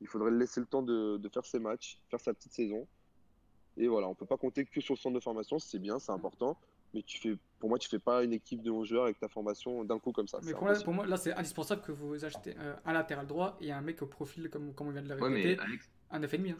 Il 0.00 0.06
faudrait 0.06 0.30
le 0.30 0.38
laisser 0.38 0.60
le 0.60 0.66
temps 0.66 0.82
de, 0.82 1.16
de 1.16 1.28
faire 1.28 1.44
ses 1.44 1.58
matchs, 1.58 2.00
faire 2.08 2.20
sa 2.20 2.34
petite 2.34 2.52
saison. 2.52 2.86
Et 3.76 3.88
voilà, 3.88 4.08
on 4.08 4.14
peut 4.14 4.26
pas 4.26 4.36
compter 4.36 4.64
que 4.64 4.80
sur 4.80 4.94
le 4.94 4.98
centre 4.98 5.14
de 5.14 5.20
formation, 5.20 5.58
c'est 5.58 5.78
bien, 5.78 5.98
c'est 5.98 6.12
important, 6.12 6.58
mais 6.92 7.02
tu 7.02 7.18
fais, 7.18 7.36
pour 7.58 7.68
moi, 7.70 7.78
tu 7.78 7.88
fais 7.88 7.98
pas 7.98 8.22
une 8.22 8.32
équipe 8.32 8.62
de 8.62 8.70
11 8.70 8.86
joueurs 8.86 9.04
avec 9.04 9.18
ta 9.18 9.28
formation 9.28 9.84
d'un 9.84 9.98
coup 9.98 10.12
comme 10.12 10.28
ça. 10.28 10.40
Mais 10.42 10.52
pour, 10.52 10.62
moi, 10.62 10.70
impossible. 10.70 10.84
pour 10.84 10.94
moi, 10.94 11.06
là, 11.06 11.16
c'est 11.16 11.32
indispensable 11.34 11.82
que 11.82 11.92
vous 11.92 12.24
achetez 12.24 12.54
euh, 12.58 12.74
un 12.84 12.92
latéral 12.92 13.26
droit 13.26 13.56
et 13.60 13.72
un 13.72 13.80
mec 13.80 14.02
au 14.02 14.06
profil, 14.06 14.50
comme, 14.50 14.74
comme 14.74 14.88
on 14.88 14.90
vient 14.90 15.02
de 15.02 15.08
le 15.08 15.20
Ouais, 15.20 15.30
mais 15.30 15.42
répéter, 15.42 15.62
Alex, 15.62 15.90
un 16.10 16.20
9,5. 16.20 16.50
Hein. 16.50 16.56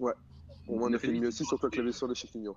Moi, 0.00 0.14
on 0.68 0.80
on 0.82 0.92
a 0.92 0.98
fait 0.98 1.12
mieux 1.12 1.28
aussi, 1.28 1.44
surtout 1.44 1.66
avec 1.66 1.76
la 1.76 1.82
blessure 1.82 2.08
de 2.08 2.14
Chiquinho. 2.14 2.56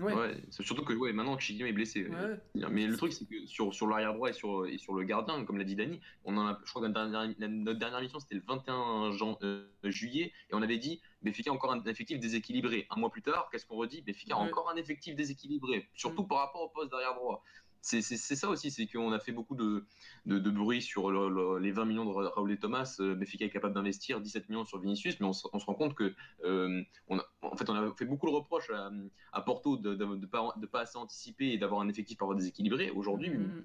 Ouais. 0.00 0.14
ouais, 0.14 0.40
surtout 0.50 0.84
que 0.84 0.92
ouais, 0.92 1.12
maintenant 1.12 1.36
Chiquinho 1.40 1.66
est 1.66 1.72
blessé. 1.72 2.06
Ouais. 2.06 2.68
Mais 2.70 2.86
le 2.86 2.96
truc, 2.96 3.12
c'est 3.12 3.24
que 3.26 3.44
sur, 3.46 3.74
sur 3.74 3.88
l'arrière 3.88 4.14
droit 4.14 4.30
et 4.30 4.32
sur, 4.32 4.64
et 4.64 4.78
sur 4.78 4.94
le 4.94 5.02
gardien, 5.02 5.44
comme 5.44 5.58
l'a 5.58 5.64
dit 5.64 5.74
Dani, 5.74 6.00
on 6.24 6.36
en 6.36 6.46
a, 6.46 6.60
je 6.64 6.70
crois 6.70 6.82
que 6.82 6.86
notre 6.86 7.10
dernière, 7.10 7.34
notre 7.50 7.80
dernière 7.80 8.00
mission, 8.00 8.20
c'était 8.20 8.36
le 8.36 8.42
21 8.46 9.10
jan- 9.10 9.36
euh, 9.42 9.66
juillet, 9.82 10.32
et 10.50 10.54
on 10.54 10.62
avait 10.62 10.78
dit 10.78 11.00
Béfica 11.22 11.50
a 11.50 11.54
encore 11.54 11.72
un 11.72 11.82
effectif 11.84 12.20
déséquilibré. 12.20 12.86
Un 12.90 13.00
mois 13.00 13.10
plus 13.10 13.22
tard, 13.22 13.48
qu'est-ce 13.50 13.66
qu'on 13.66 13.74
redit? 13.76 14.02
Béfica 14.02 14.36
encore 14.36 14.70
un 14.70 14.76
effectif 14.76 15.16
déséquilibré, 15.16 15.88
surtout 15.94 16.22
par 16.22 16.38
rapport 16.38 16.62
au 16.62 16.68
poste 16.68 16.92
d'arrière 16.92 17.14
droit. 17.16 17.42
C'est 17.80 18.02
ça 18.02 18.48
aussi, 18.48 18.70
c'est 18.70 18.86
qu'on 18.86 19.12
a 19.12 19.18
fait 19.18 19.32
beaucoup 19.32 19.54
de, 19.54 19.86
de, 20.26 20.38
de 20.38 20.50
bruit 20.50 20.82
sur 20.82 21.10
le- 21.10 21.28
le- 21.28 21.58
les 21.58 21.70
20 21.72 21.84
millions 21.86 22.04
de 22.04 22.10
Ra- 22.10 22.28
Raoul 22.30 22.52
et 22.52 22.58
Thomas. 22.58 22.96
Euh, 23.00 23.14
Béfica 23.14 23.44
est 23.44 23.50
capable 23.50 23.74
d'investir 23.74 24.20
17 24.20 24.48
millions 24.48 24.64
sur 24.64 24.78
Vinicius, 24.80 25.18
mais 25.20 25.26
on 25.26 25.32
se, 25.32 25.46
on 25.52 25.58
se 25.58 25.64
rend 25.66 25.74
compte 25.74 25.94
que 25.94 26.12
euh, 26.44 26.82
on 27.08 27.18
a, 27.18 27.24
en 27.42 27.56
fait, 27.56 27.70
on 27.70 27.74
a 27.74 27.94
fait 27.94 28.04
beaucoup 28.04 28.26
le 28.26 28.32
reproche 28.32 28.68
à, 28.70 28.90
à 29.32 29.42
Porto 29.42 29.76
de 29.76 29.94
ne 29.94 30.26
pas, 30.26 30.52
de 30.56 30.66
pas 30.66 30.80
assez 30.80 30.98
anticiper 30.98 31.52
et 31.52 31.58
d'avoir 31.58 31.80
un 31.80 31.88
effectif 31.88 32.18
parfois 32.18 32.34
déséquilibré. 32.34 32.90
Aujourd'hui, 32.90 33.30
Mm, 33.30 33.64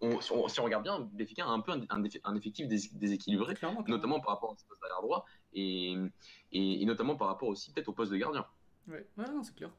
on- 0.00 0.20
si, 0.20 0.32
on, 0.32 0.48
si 0.48 0.58
on 0.60 0.64
regarde 0.64 0.82
bien, 0.82 0.98
Béfica 1.12 1.44
a 1.44 1.48
un 1.48 1.60
peu 1.60 1.70
un, 1.72 1.80
un 1.88 2.00
défi- 2.00 2.20
un 2.24 2.34
effectif 2.34 2.66
dés- 2.66 2.90
déséquilibré, 2.94 3.54
Clairement. 3.54 3.82
clairement. 3.84 3.96
notamment 3.96 4.20
par 4.20 4.34
rapport 4.34 4.52
à 4.52 4.56
ce 4.56 4.66
poste 4.66 4.80
droit 5.00 5.24
et, 5.54 5.94
et, 6.50 6.82
et 6.82 6.84
notamment 6.84 7.16
par 7.16 7.28
rapport 7.28 7.48
aussi 7.48 7.72
peut-être 7.72 7.88
au 7.88 7.92
poste 7.92 8.10
de 8.12 8.16
gardien. 8.16 8.44
Ouais, 8.88 9.06
ouais 9.16 9.24
c'est 9.44 9.54
clair. 9.54 9.70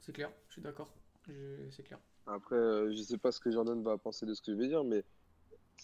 C'est 0.00 0.12
clair, 0.12 0.30
je 0.48 0.54
suis 0.54 0.62
d'accord. 0.62 0.90
C'est 1.70 1.82
clair. 1.82 1.98
Après, 2.26 2.56
euh, 2.56 2.90
je 2.92 3.02
sais 3.02 3.18
pas 3.18 3.32
ce 3.32 3.40
que 3.40 3.50
Jordan 3.50 3.82
va 3.82 3.98
penser 3.98 4.24
de 4.26 4.34
ce 4.34 4.42
que 4.42 4.52
je 4.52 4.56
vais 4.56 4.68
dire, 4.68 4.84
mais 4.84 5.04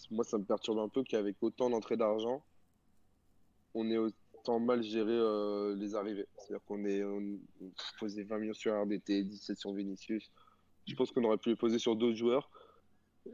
moi, 0.09 0.23
ça 0.23 0.37
me 0.37 0.43
perturbe 0.43 0.79
un 0.79 0.89
peu 0.89 1.03
qu'avec 1.03 1.35
autant 1.41 1.69
d'entrées 1.69 1.97
d'argent, 1.97 2.43
on 3.73 3.89
ait 3.89 3.97
autant 3.97 4.59
mal 4.59 4.81
géré 4.81 5.13
euh, 5.13 5.75
les 5.75 5.95
arrivées. 5.95 6.27
C'est-à-dire 6.37 6.63
qu'on 6.65 6.83
est 6.85 7.03
on, 7.03 7.39
on 7.61 7.71
posait 7.99 8.23
20 8.23 8.39
millions 8.39 8.53
sur 8.53 8.73
RDT, 8.81 9.23
17 9.23 9.57
sur 9.57 9.71
Vinicius. 9.73 10.31
Je 10.87 10.95
pense 10.95 11.11
qu'on 11.11 11.23
aurait 11.23 11.37
pu 11.37 11.49
les 11.49 11.55
poser 11.55 11.77
sur 11.77 11.95
d'autres 11.95 12.17
joueurs. 12.17 12.49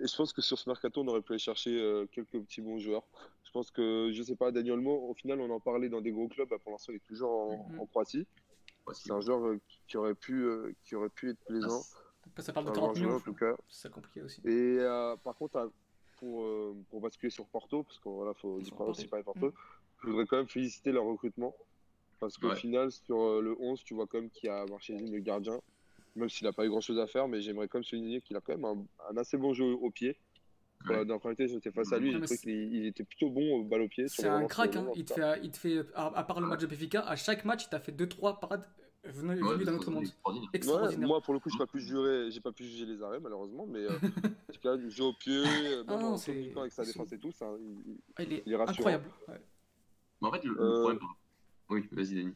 Et 0.02 0.06
je 0.06 0.16
pense 0.18 0.34
que 0.34 0.42
sur 0.42 0.60
ce 0.60 0.70
mercato, 0.70 1.00
on 1.02 1.08
aurait 1.08 1.22
pu 1.22 1.32
aller 1.32 1.40
chercher 1.40 1.80
euh, 1.80 2.06
quelques 2.12 2.38
petits 2.42 2.60
bons 2.62 2.78
joueurs. 2.78 3.08
Je 3.46 3.52
pense 3.52 3.72
que, 3.72 4.12
je 4.12 4.22
sais 4.22 4.36
pas, 4.36 4.52
Daniel 4.52 4.74
Olmo, 4.74 5.10
au 5.10 5.14
final, 5.14 5.40
on 5.40 5.50
en 5.50 5.62
parlait 5.62 5.88
dans 5.88 6.02
des 6.02 6.12
gros 6.12 6.28
clubs. 6.28 6.50
Bah, 6.50 6.58
pour 6.62 6.74
l'instant, 6.74 6.92
il 6.92 6.98
est 6.98 7.06
toujours 7.08 7.32
en, 7.32 7.68
Mhm. 7.72 7.80
en 7.80 7.86
Croatie. 7.86 8.28
C'est 8.94 9.12
un 9.12 9.22
joueur 9.22 9.46
euh, 9.46 9.60
qui 9.88 9.96
aurait 9.98 10.14
pu, 10.14 10.44
euh, 10.44 10.74
qui 10.84 10.96
aurait 10.96 11.10
pu 11.10 11.30
être 11.30 11.40
plaisant. 11.46 11.82
Ça 12.40 12.54
parle 12.54 12.66
de 12.66 12.72
Avoir 12.72 12.94
40 12.94 12.96
joué, 12.98 13.06
millions. 13.06 13.18
en 13.18 13.20
tout 13.22 13.34
cas. 13.34 13.56
C'est 13.68 13.92
compliqué 13.92 14.22
aussi. 14.22 14.42
Et 14.46 14.78
euh, 14.80 15.16
par 15.18 15.36
contre, 15.36 15.58
à- 15.58 15.70
pour, 16.18 16.44
euh, 16.44 16.76
pour 16.90 17.02
basculer 17.02 17.30
sur 17.30 17.46
Porto, 17.48 17.84
parce 17.84 18.00
qu'on 18.00 18.16
voilà, 18.16 18.34
faut 18.34 18.60
pas 18.78 18.86
aussi 18.86 19.08
parler 19.08 19.22
de 19.24 19.26
Porto, 19.26 19.54
je 20.04 20.08
voudrais 20.10 20.26
quand 20.26 20.38
même 20.38 20.48
féliciter 20.48 20.92
leur 20.92 21.06
recrutement. 21.06 21.56
Parce 22.20 22.38
qu'au 22.38 22.50
Ouais. 22.50 22.56
final, 22.56 22.92
sur 22.92 23.20
euh, 23.22 23.42
le 23.42 23.56
11, 23.60 23.84
tu 23.84 23.94
vois 23.94 24.08
quand 24.08 24.20
même 24.20 24.32
qu'il 24.32 24.48
y 24.48 24.50
a 24.50 24.66
Marchesine, 24.66 25.12
le 25.12 25.20
gardien, 25.20 25.60
même 26.16 26.30
s'il 26.30 26.48
n'a 26.48 26.54
pas 26.54 26.66
eu 26.66 26.70
grand 26.70 26.82
chose 26.82 26.98
à 26.98 27.06
faire, 27.06 27.28
mais 27.28 27.42
j'aimerais 27.42 27.68
quand 27.68 27.78
même 27.78 27.84
souligner 27.84 28.22
qu'il 28.22 28.36
a 28.36 28.42
quand 28.42 28.56
même 28.58 28.66
un, 28.66 28.84
un 29.12 29.18
assez 29.18 29.38
bon 29.38 29.54
jeu 29.54 29.66
au 29.66 29.92
pied. 29.92 30.18
Ouais. 30.90 30.96
Euh, 30.96 31.06
Dans 31.06 31.14
la 31.16 31.20
première 31.20 31.34
été, 31.34 31.48
j'étais 31.48 31.70
face 31.72 31.92
à 31.94 32.00
lui, 32.00 32.08
Ouais, 32.08 32.14
j'ai 32.14 32.22
trouvé 32.22 32.38
qu'il 32.40 32.74
il 32.76 32.86
était 32.88 33.04
plutôt 33.04 33.30
bon 33.30 33.58
au 33.60 33.64
balle 33.64 33.82
au 33.82 33.88
pied. 33.88 34.08
C'est 34.08 34.28
un 34.28 34.48
crack, 34.48 34.76
hein. 34.76 34.88
il, 34.96 35.06
te 35.06 35.14
fait, 35.14 35.40
il 35.44 35.52
te 35.52 35.58
fait, 35.58 35.86
à, 35.94 36.08
à 36.18 36.24
part 36.24 36.42
le 36.42 36.48
match 36.48 36.62
de 36.62 36.66
BFK, 36.66 36.96
à 36.96 37.16
chaque 37.16 37.46
match, 37.46 37.66
il 37.66 37.70
t'a 37.70 37.80
fait 37.80 37.92
2-3 37.92 38.40
parades 38.40 38.66
venues 39.12 39.44
Ouais, 39.44 39.58
d'un 39.58 39.64
c'est 39.66 39.72
autre 39.72 39.92
monde. 39.92 40.04
extraordinaire. 40.04 40.50
Ouais, 40.52 40.58
Extraordinaire. 40.58 41.08
moi, 41.08 41.22
pour 41.22 41.34
le 41.34 41.40
coup, 41.40 41.50
j'ai 41.50 41.58
pas 41.58 41.68
pu 41.68 41.80
jurer, 41.80 42.32
j'ai 42.32 42.40
pas 42.42 42.52
pu 42.52 42.64
juger 42.64 42.86
les 42.86 43.02
arrêts 43.04 43.20
malheureusement, 43.20 43.66
mais 43.68 43.80
euh, 43.80 43.90
en 43.92 44.54
tout 44.54 44.60
cas, 44.62 44.76
le 44.76 44.90
jeu 44.90 45.04
au 45.06 45.14
pied, 45.14 45.34
euh, 45.44 45.84
Ah 45.88 45.98
non, 45.98 46.14
en 46.14 46.18
c'est- 46.18 46.54
avec 46.58 46.72
sa 46.72 46.84
défense 46.84 47.12
et 47.12 47.20
tout, 47.20 47.32
ça, 47.32 47.48
il- 47.60 47.98
il- 48.26 48.44
il 48.46 48.54
est 48.54 48.56
rassurant. 48.56 48.78
incroyable. 48.90 49.10
ouais. 49.28 49.42
Mais 50.22 50.28
en 50.28 50.32
fait, 50.32 50.44
le, 50.44 50.54
le 50.54 50.62
Euh, 50.62 50.80
problème. 50.82 51.00
Oui, 51.70 51.88
vas-y, 51.92 52.16
Denis. 52.16 52.34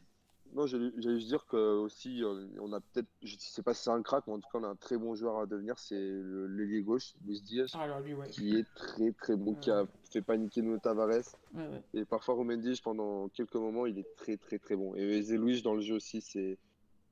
Non, 0.54 0.66
j'allais 0.66 0.90
j'allais 0.98 1.16
juste 1.16 1.28
dire 1.28 1.46
que 1.46 1.56
aussi, 1.78 2.22
on 2.60 2.72
a 2.74 2.80
peut-être, 2.80 3.08
je 3.22 3.36
sais 3.38 3.62
pas 3.62 3.72
si 3.72 3.84
c'est 3.84 3.90
un 3.90 4.02
crack, 4.02 4.26
mais 4.26 4.34
en 4.34 4.38
tout 4.40 4.48
cas, 4.52 4.58
on 4.58 4.64
a 4.64 4.68
un 4.68 4.76
très 4.76 4.98
bon 4.98 5.14
joueur 5.14 5.38
à 5.38 5.46
devenir, 5.46 5.78
c'est 5.78 5.94
le- 5.98 6.46
l'ailier 6.46 6.82
gauche, 6.82 7.14
Luis 7.24 7.40
Diaz, 7.40 7.70
Ah, 7.72 7.80
alors 7.82 8.00
lui, 8.00 8.12
ouais. 8.12 8.28
qui 8.28 8.56
est 8.56 8.66
très 8.74 9.12
très 9.12 9.34
bon, 9.36 9.54
qui 9.54 9.70
a 9.70 9.86
fait 10.10 10.20
paniquer 10.20 10.60
Nuno 10.60 10.78
Tavares. 10.78 11.08
Ouais, 11.54 11.68
ouais. 11.68 11.82
Et 11.94 12.04
parfois, 12.04 12.34
Romain 12.34 12.58
Diaz, 12.58 12.80
pendant 12.80 13.30
quelques 13.30 13.54
moments, 13.54 13.86
il 13.86 13.98
est 13.98 14.06
très 14.16 14.36
très 14.36 14.58
très 14.58 14.76
bon. 14.76 14.94
Et 14.94 15.22
Zelouis 15.22 15.62
dans 15.62 15.74
le 15.74 15.80
jeu 15.80 15.94
aussi, 15.94 16.20
c'est 16.20 16.58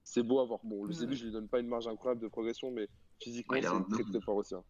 c'est 0.02 0.22
beau 0.22 0.40
à 0.40 0.44
voir. 0.44 0.60
Bon, 0.62 0.84
le 0.84 0.88
Ouais. 0.90 0.94
Zelouis, 0.94 1.16
je 1.16 1.24
lui 1.24 1.32
donne 1.32 1.48
pas 1.48 1.60
une 1.60 1.68
marge 1.68 1.86
incroyable 1.88 2.20
de 2.20 2.28
progression, 2.28 2.70
mais 2.70 2.88
physiquement, 3.20 3.58
c'est 3.62 3.94
très 3.94 4.04
très 4.04 4.20
fort 4.20 4.36
aussi. 4.36 4.54
hein. 4.54 4.64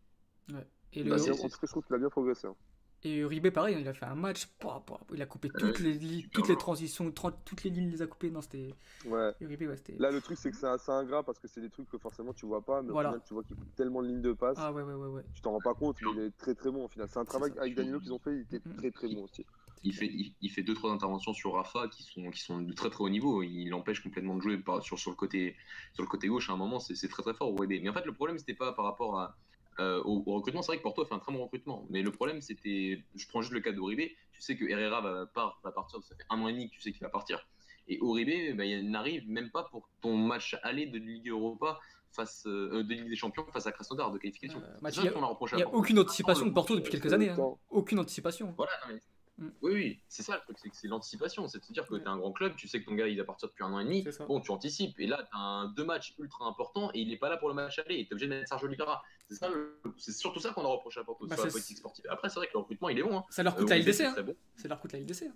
Et, 0.93 1.03
Bah, 1.05 1.17
le, 1.17 1.19
c'est- 1.19 1.31
en 1.31 1.35
tout 1.35 1.49
cas, 1.49 1.67
je 1.67 1.67
trouve 1.73 1.85
qu'il 1.85 1.95
a 1.97 1.99
bien 1.99 2.09
progressé. 2.11 2.47
hein. 2.47 2.57
Et 3.03 3.17
Uribe, 3.19 3.51
pareil, 3.51 3.77
il 3.81 3.89
a 3.89 3.95
fait 3.95 4.05
un 4.07 4.15
match. 4.15 4.47
pouah, 4.59 4.83
pouah, 4.85 5.01
il 5.15 5.23
a 5.23 5.27
coupé 5.27 5.49
Ouais, 5.49 5.59
toutes, 5.59 5.79
les, 5.81 6.23
toutes 6.33 6.49
les 6.49 6.57
transitions, 6.57 7.11
tran- 7.11 7.33
toutes 7.45 7.65
les 7.65 7.71
lignes, 7.71 7.89
il 7.89 7.93
les 7.93 8.03
a 8.03 8.07
coupées. 8.07 8.31
Non, 8.31 8.41
c'était. 8.43 8.75
Ouais. 9.07 9.33
Uribe, 9.41 9.63
ouais, 9.63 9.77
c'était. 9.77 9.97
Là, 9.99 10.11
le 10.11 10.21
truc, 10.21 10.37
c'est 10.39 10.51
que 10.51 10.57
c'est 10.57 10.67
assez 10.67 10.91
ingrat 10.93 11.23
parce 11.23 11.39
que 11.39 11.49
c'est 11.49 11.61
des 11.61 11.71
trucs 11.71 11.89
que 11.89 11.99
forcément 11.99 12.33
tu 12.35 12.45
vois 12.47 12.65
pas, 12.65 12.83
mais 12.83 12.91
Voilà. 12.91 13.09
au 13.11 13.13
final, 13.13 13.25
tu 13.27 13.35
vois 13.35 13.43
qu'il 13.45 13.57
coupe 13.57 13.75
tellement 13.75 14.03
de 14.03 14.09
lignes 14.09 14.21
de 14.23 14.33
passe. 14.33 14.57
Ah, 14.61 14.73
ouais, 14.73 14.83
ouais, 14.83 14.95
ouais. 14.95 15.07
ouais. 15.09 15.23
Tu 15.35 15.41
t'en 15.41 15.53
rends 15.53 15.61
pas 15.61 15.75
compte, 15.75 15.97
mais 16.03 16.11
il 16.15 16.21
est 16.21 16.37
très 16.37 16.55
très 16.55 16.71
bon 16.71 16.85
au 16.85 16.89
final. 16.89 17.09
C'est 17.09 17.19
un 17.19 17.25
travail 17.25 17.53
avec 17.59 17.75
Danilo 17.75 18.01
qu'ils 18.01 18.13
ont 18.13 18.19
fait, 18.19 18.35
il 18.35 18.41
était 18.43 18.61
Mhm. 18.65 18.77
très 18.77 18.91
très 18.91 19.09
bon 19.09 19.25
aussi. 19.25 19.45
Il 19.83 19.95
fait, 19.95 20.07
il, 20.09 20.35
il 20.43 20.51
fait 20.51 20.63
deux 20.63 20.75
trois 20.75 20.93
interventions 20.93 21.33
sur 21.33 21.55
Rafa 21.55 21.89
qui 21.89 22.03
sont, 22.03 22.31
qui 22.31 22.41
sont 22.41 22.61
de 22.61 22.73
très 22.75 22.91
très 22.91 23.03
haut 23.03 23.09
niveau. 23.09 23.43
Il 23.43 23.71
l'empêche 23.71 24.03
complètement 24.03 24.37
de 24.37 24.43
jouer 24.43 24.59
par, 24.59 24.83
sur, 24.83 24.99
sur, 24.99 25.11
le 25.11 25.17
côté, 25.17 25.57
sur 25.95 26.03
le 26.03 26.09
côté 26.09 26.29
gauche 26.29 26.51
à 26.51 26.53
un 26.53 26.57
moment. 26.59 26.81
C'est 26.81 26.95
c'est 26.95 27.09
très 27.09 27.23
très 27.23 27.33
fort. 27.33 27.55
Uribe. 27.55 27.83
Mais 27.83 27.89
en 27.89 27.95
fait, 27.95 28.05
le 28.05 28.13
problème, 28.13 28.37
c'était 28.39 28.53
pas 28.53 28.73
par 28.75 28.85
rapport 28.85 29.19
à, 29.19 29.39
euh, 29.81 30.01
au, 30.05 30.23
au 30.27 30.35
recrutement. 30.35 30.62
C'est 30.62 30.69
vrai 30.73 30.79
que 30.79 30.83
Porto 30.83 31.03
a 31.03 31.07
fait 31.07 31.14
un 31.14 31.19
très 31.19 31.33
bon 31.33 31.43
recrutement. 31.43 31.87
Mais 31.90 32.03
le 32.03 32.12
problème, 32.12 32.40
c'était. 32.40 33.03
Je 33.16 33.27
prends 33.29 33.40
juste 33.43 33.53
le 33.53 33.61
cas 33.61 33.73
d'Uribe. 33.73 34.09
Tu 34.33 34.40
sais 34.40 34.57
que 34.57 34.64
Herrera 34.66 35.01
va, 35.01 35.27
part, 35.27 35.59
va 35.64 35.73
partir. 35.73 36.01
Ça 36.05 36.14
fait 36.14 36.25
un 36.31 36.40
an 36.40 36.49
et 36.49 36.53
demi 36.53 36.69
que 36.69 36.75
tu 36.75 36.81
sais 36.81 36.93
qu'il 36.93 37.01
va 37.03 37.09
partir. 37.09 37.47
Et 37.88 37.99
Uribe, 38.01 38.57
bah, 38.57 38.64
il 38.64 38.88
n'arrive 38.90 39.29
même 39.29 39.51
pas 39.51 39.64
pour 39.64 39.88
ton 40.01 40.16
match 40.16 40.57
aller 40.62 40.87
de 40.87 40.99
Ligue 40.99 41.29
Europa 41.29 41.81
face 42.12 42.45
euh, 42.47 42.83
de 42.85 42.95
Ligue 42.95 43.09
des 43.09 43.16
Champions 43.16 43.45
face 43.53 43.66
à 43.66 43.73
Krasnodar 43.73 44.12
de 44.12 44.19
qualification. 44.19 44.61
Euh, 44.61 44.77
il 44.90 45.09
a- 45.09 45.11
a 45.27 45.31
n'y 45.57 45.62
a 45.62 45.69
aucune 45.75 45.99
anticipation 45.99 46.47
de 46.47 46.53
Porto 46.53 46.77
depuis 46.77 46.90
quelques 46.90 47.09
c'est 47.09 47.14
années. 47.14 47.31
hein. 47.31 47.37
Aucune 47.71 47.99
anticipation. 47.99 48.53
Voilà, 48.57 48.73
non, 48.87 48.95
mais- 48.95 49.01
Mm. 49.40 49.48
Oui, 49.62 49.72
oui, 49.72 50.00
c'est 50.07 50.22
ça 50.22 50.35
le 50.37 50.40
truc, 50.42 50.59
c'est 50.61 50.68
que 50.68 50.76
c'est 50.76 50.87
l'anticipation. 50.87 51.48
C'est 51.48 51.59
de 51.59 51.64
se 51.64 51.72
dire 51.72 51.87
que 51.87 51.94
Ouais. 51.94 52.00
tu 52.00 52.05
es 52.07 52.09
un 52.09 52.18
grand 52.18 52.31
club, 52.33 52.55
tu 52.57 52.68
sais 52.68 52.81
que 52.81 52.85
ton 52.87 52.94
gars 52.94 53.09
il 53.09 53.16
va 53.18 53.24
partir 53.24 53.48
depuis 53.48 53.64
un 53.64 53.72
an 53.72 53.81
et 53.81 53.85
demi. 53.85 54.05
Bon, 54.29 54.38
tu 54.40 54.50
anticipes. 54.50 54.94
Et 55.00 55.07
là, 55.07 55.22
tu 55.22 55.31
as 55.33 55.72
deux 55.76 55.85
matchs 55.85 56.14
ultra 56.18 56.44
importants 56.44 56.90
et 56.94 57.00
il 57.00 57.09
n'est 57.09 57.16
pas 57.16 57.29
là 57.31 57.38
pour 57.38 57.48
le 57.48 57.55
match 57.55 57.79
aller. 57.79 58.05
Tu 58.05 58.11
es 58.11 58.12
obligé 58.12 58.26
de 58.26 58.35
mettre 58.35 58.48
Sergio 58.48 58.66
Oliveira. 58.68 59.03
C'est 59.29 59.37
ça 59.37 59.48
le- 59.48 59.81
c'est 59.96 60.12
surtout 60.12 60.40
ça 60.40 60.53
qu'on 60.53 60.62
a 60.64 60.68
reproché 60.68 61.00
à 61.00 61.05
Porto 61.05 61.26
Bah, 61.26 61.37
sur 61.37 61.46
la 61.46 61.50
politique 61.53 61.79
sportive. 61.79 62.05
Après, 62.11 62.29
c'est 62.29 62.37
vrai 62.37 62.46
que 62.48 62.53
le 62.55 62.59
recrutement 62.61 62.88
il 62.90 62.98
est 62.98 63.03
bon. 63.03 63.16
Hein. 63.18 63.24
Ça 63.31 63.42
leur 63.42 63.57
coûte 63.57 63.66
Euh, 63.66 63.70
la 63.70 63.79
LDC. 63.79 63.92
c'est 63.96 64.05
Hein. 64.07 64.22
bon. 64.22 64.37
Ça 64.57 64.68
leur 64.68 64.81
coûte 64.81 64.92
la 64.92 64.98
LDC. 65.00 65.22
hein. 65.26 65.35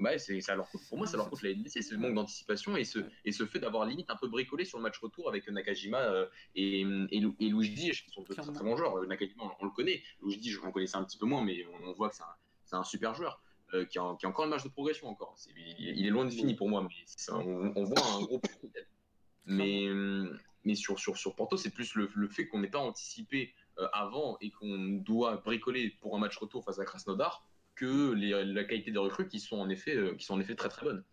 Ouais, 0.00 0.18
c'est, 0.18 0.40
ça 0.40 0.56
leur 0.56 0.68
coûte, 0.68 0.80
pour 0.88 0.98
moi, 0.98 1.06
ça 1.06 1.16
leur 1.16 1.30
coûte 1.30 1.42
la 1.42 1.50
LDC. 1.50 1.80
C'est 1.80 1.92
le 1.92 1.98
manque 1.98 2.14
d'anticipation 2.14 2.76
et 2.76 2.82
ce, 2.82 2.98
et 3.24 3.30
ce 3.30 3.46
fait 3.46 3.60
d'avoir 3.60 3.84
limite 3.86 4.10
un 4.10 4.16
peu 4.16 4.26
bricolé 4.26 4.64
sur 4.64 4.78
le 4.78 4.82
match 4.82 4.98
retour 4.98 5.28
avec 5.28 5.48
Nakajima 5.48 5.98
euh, 6.00 6.26
et, 6.56 6.80
et, 6.80 7.22
et 7.38 7.48
Luigi, 7.48 7.92
qui 7.92 8.10
sont 8.10 8.22
de 8.22 8.34
très, 8.34 8.42
bons 8.42 8.76
joueurs. 8.76 8.96
Euh, 8.98 9.06
Nakajima, 9.06 9.44
on, 9.44 9.50
on 9.60 9.64
le 9.66 9.70
connaît. 9.70 10.02
Luigi, 10.20 10.50
je 10.50 10.60
le 10.60 10.72
connaissais 10.72 10.96
un 10.96 11.04
petit 11.04 11.16
peu 11.16 11.26
moins, 11.26 11.44
mais 11.44 11.64
on, 11.66 11.90
on 11.90 11.92
voit 11.92 12.08
que 12.08 12.16
c'est 12.16 12.24
un, 12.24 12.26
c'est 12.74 12.80
un 12.80 12.84
super 12.84 13.14
joueur. 13.14 13.40
euh, 13.72 13.84
qui, 13.86 13.98
a, 13.98 14.16
qui 14.18 14.26
a 14.26 14.28
encore 14.28 14.44
une 14.44 14.50
marge 14.50 14.64
de 14.64 14.68
progression 14.68 15.08
encore. 15.08 15.36
Il, 15.56 15.98
il 15.98 16.06
est 16.06 16.10
loin 16.10 16.24
de 16.24 16.30
fini 16.30 16.54
pour 16.54 16.68
moi, 16.68 16.82
mais 16.82 16.88
un- 17.32 17.40
on, 17.40 17.72
on 17.76 17.84
voit 17.84 18.04
un 18.16 18.22
gros 18.22 18.38
potentiel. 18.38 18.86
Mais, 19.46 19.88
mais 20.64 20.74
sur, 20.74 20.98
sur, 20.98 21.16
sur 21.16 21.34
Porto, 21.34 21.56
c'est 21.56 21.70
plus 21.70 21.94
le, 21.94 22.08
le 22.14 22.28
fait 22.28 22.46
qu'on 22.46 22.60
n'ait 22.60 22.70
pas 22.70 22.78
anticipé 22.78 23.52
euh, 23.78 23.88
avant 23.92 24.36
et 24.40 24.50
qu'on 24.50 25.00
doit 25.02 25.36
bricoler 25.38 25.90
pour 26.00 26.14
un 26.16 26.18
match 26.18 26.36
retour 26.36 26.64
face 26.64 26.78
à 26.78 26.84
Krasnodar 26.84 27.46
que 27.74 28.12
les, 28.12 28.44
la 28.44 28.64
qualité 28.64 28.90
des 28.92 28.98
recrues 28.98 29.26
qui 29.28 29.40
sont 29.40 29.56
en 29.58 29.68
effet, 29.68 29.96
euh, 29.96 30.14
qui 30.14 30.24
sont 30.24 30.34
en 30.34 30.40
effet 30.40 30.54
très 30.54 30.68
très 30.68 30.84
bonnes. 30.86 31.04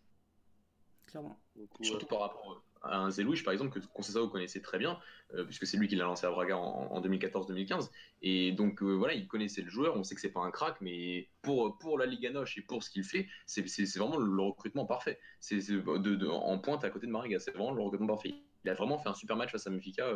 Clairement. 1.08 1.40
Surtout 1.82 2.06
par 2.06 2.20
rapport 2.20 2.64
à 2.84 2.98
un 2.98 3.12
Zelouich, 3.12 3.44
par 3.44 3.54
exemple, 3.54 3.80
que 3.80 3.86
Conceição 3.88 4.28
connaissait 4.28 4.62
très 4.62 4.78
bien, 4.78 5.00
euh, 5.34 5.46
puisque 5.46 5.68
c'est 5.68 5.78
lui 5.78 5.88
qui 5.88 5.96
l'a 5.96 6.06
lancé 6.06 6.26
à 6.26 6.32
Braga 6.32 6.58
en, 6.58 6.88
en 6.92 7.02
2014-2015. 7.02 7.90
Et 8.22 8.52
donc, 8.52 8.82
euh, 8.82 8.94
voilà, 8.94 9.14
il 9.14 9.28
connaissait 9.28 9.62
le 9.62 9.70
joueur. 9.70 9.96
On 9.96 10.04
sait 10.04 10.16
que 10.16 10.22
c'est 10.22 10.32
pas 10.32 10.42
un 10.42 10.52
crack, 10.52 10.78
mais 10.82 11.30
pour, 11.42 11.78
pour 11.78 11.98
la 11.98 12.06
Liga 12.06 12.32
Noche 12.32 12.58
et 12.58 12.62
pour 12.62 12.84
ce 12.84 12.90
qu'il 12.90 13.04
fait, 13.04 13.28
c'est 13.46 13.64
vraiment 13.98 14.18
le 14.18 14.42
recrutement 14.42 14.86
parfait. 14.86 15.20
C'est 15.40 15.58
de, 15.58 16.28
en 16.28 16.58
pointe 16.60 16.84
à 16.84 16.90
côté 16.90 17.08
de 17.08 17.12
Mariga. 17.12 17.40
C'est 17.40 17.52
vraiment 17.52 17.72
le 17.72 17.82
recrutement 17.82 18.08
parfait. 18.08 18.34
Il 18.64 18.70
a 18.70 18.74
vraiment 18.74 18.98
fait 18.98 19.10
un 19.10 19.14
super 19.14 19.36
match 19.36 19.52
face 19.52 19.68
à 19.68 19.70
Benfica 19.70 20.08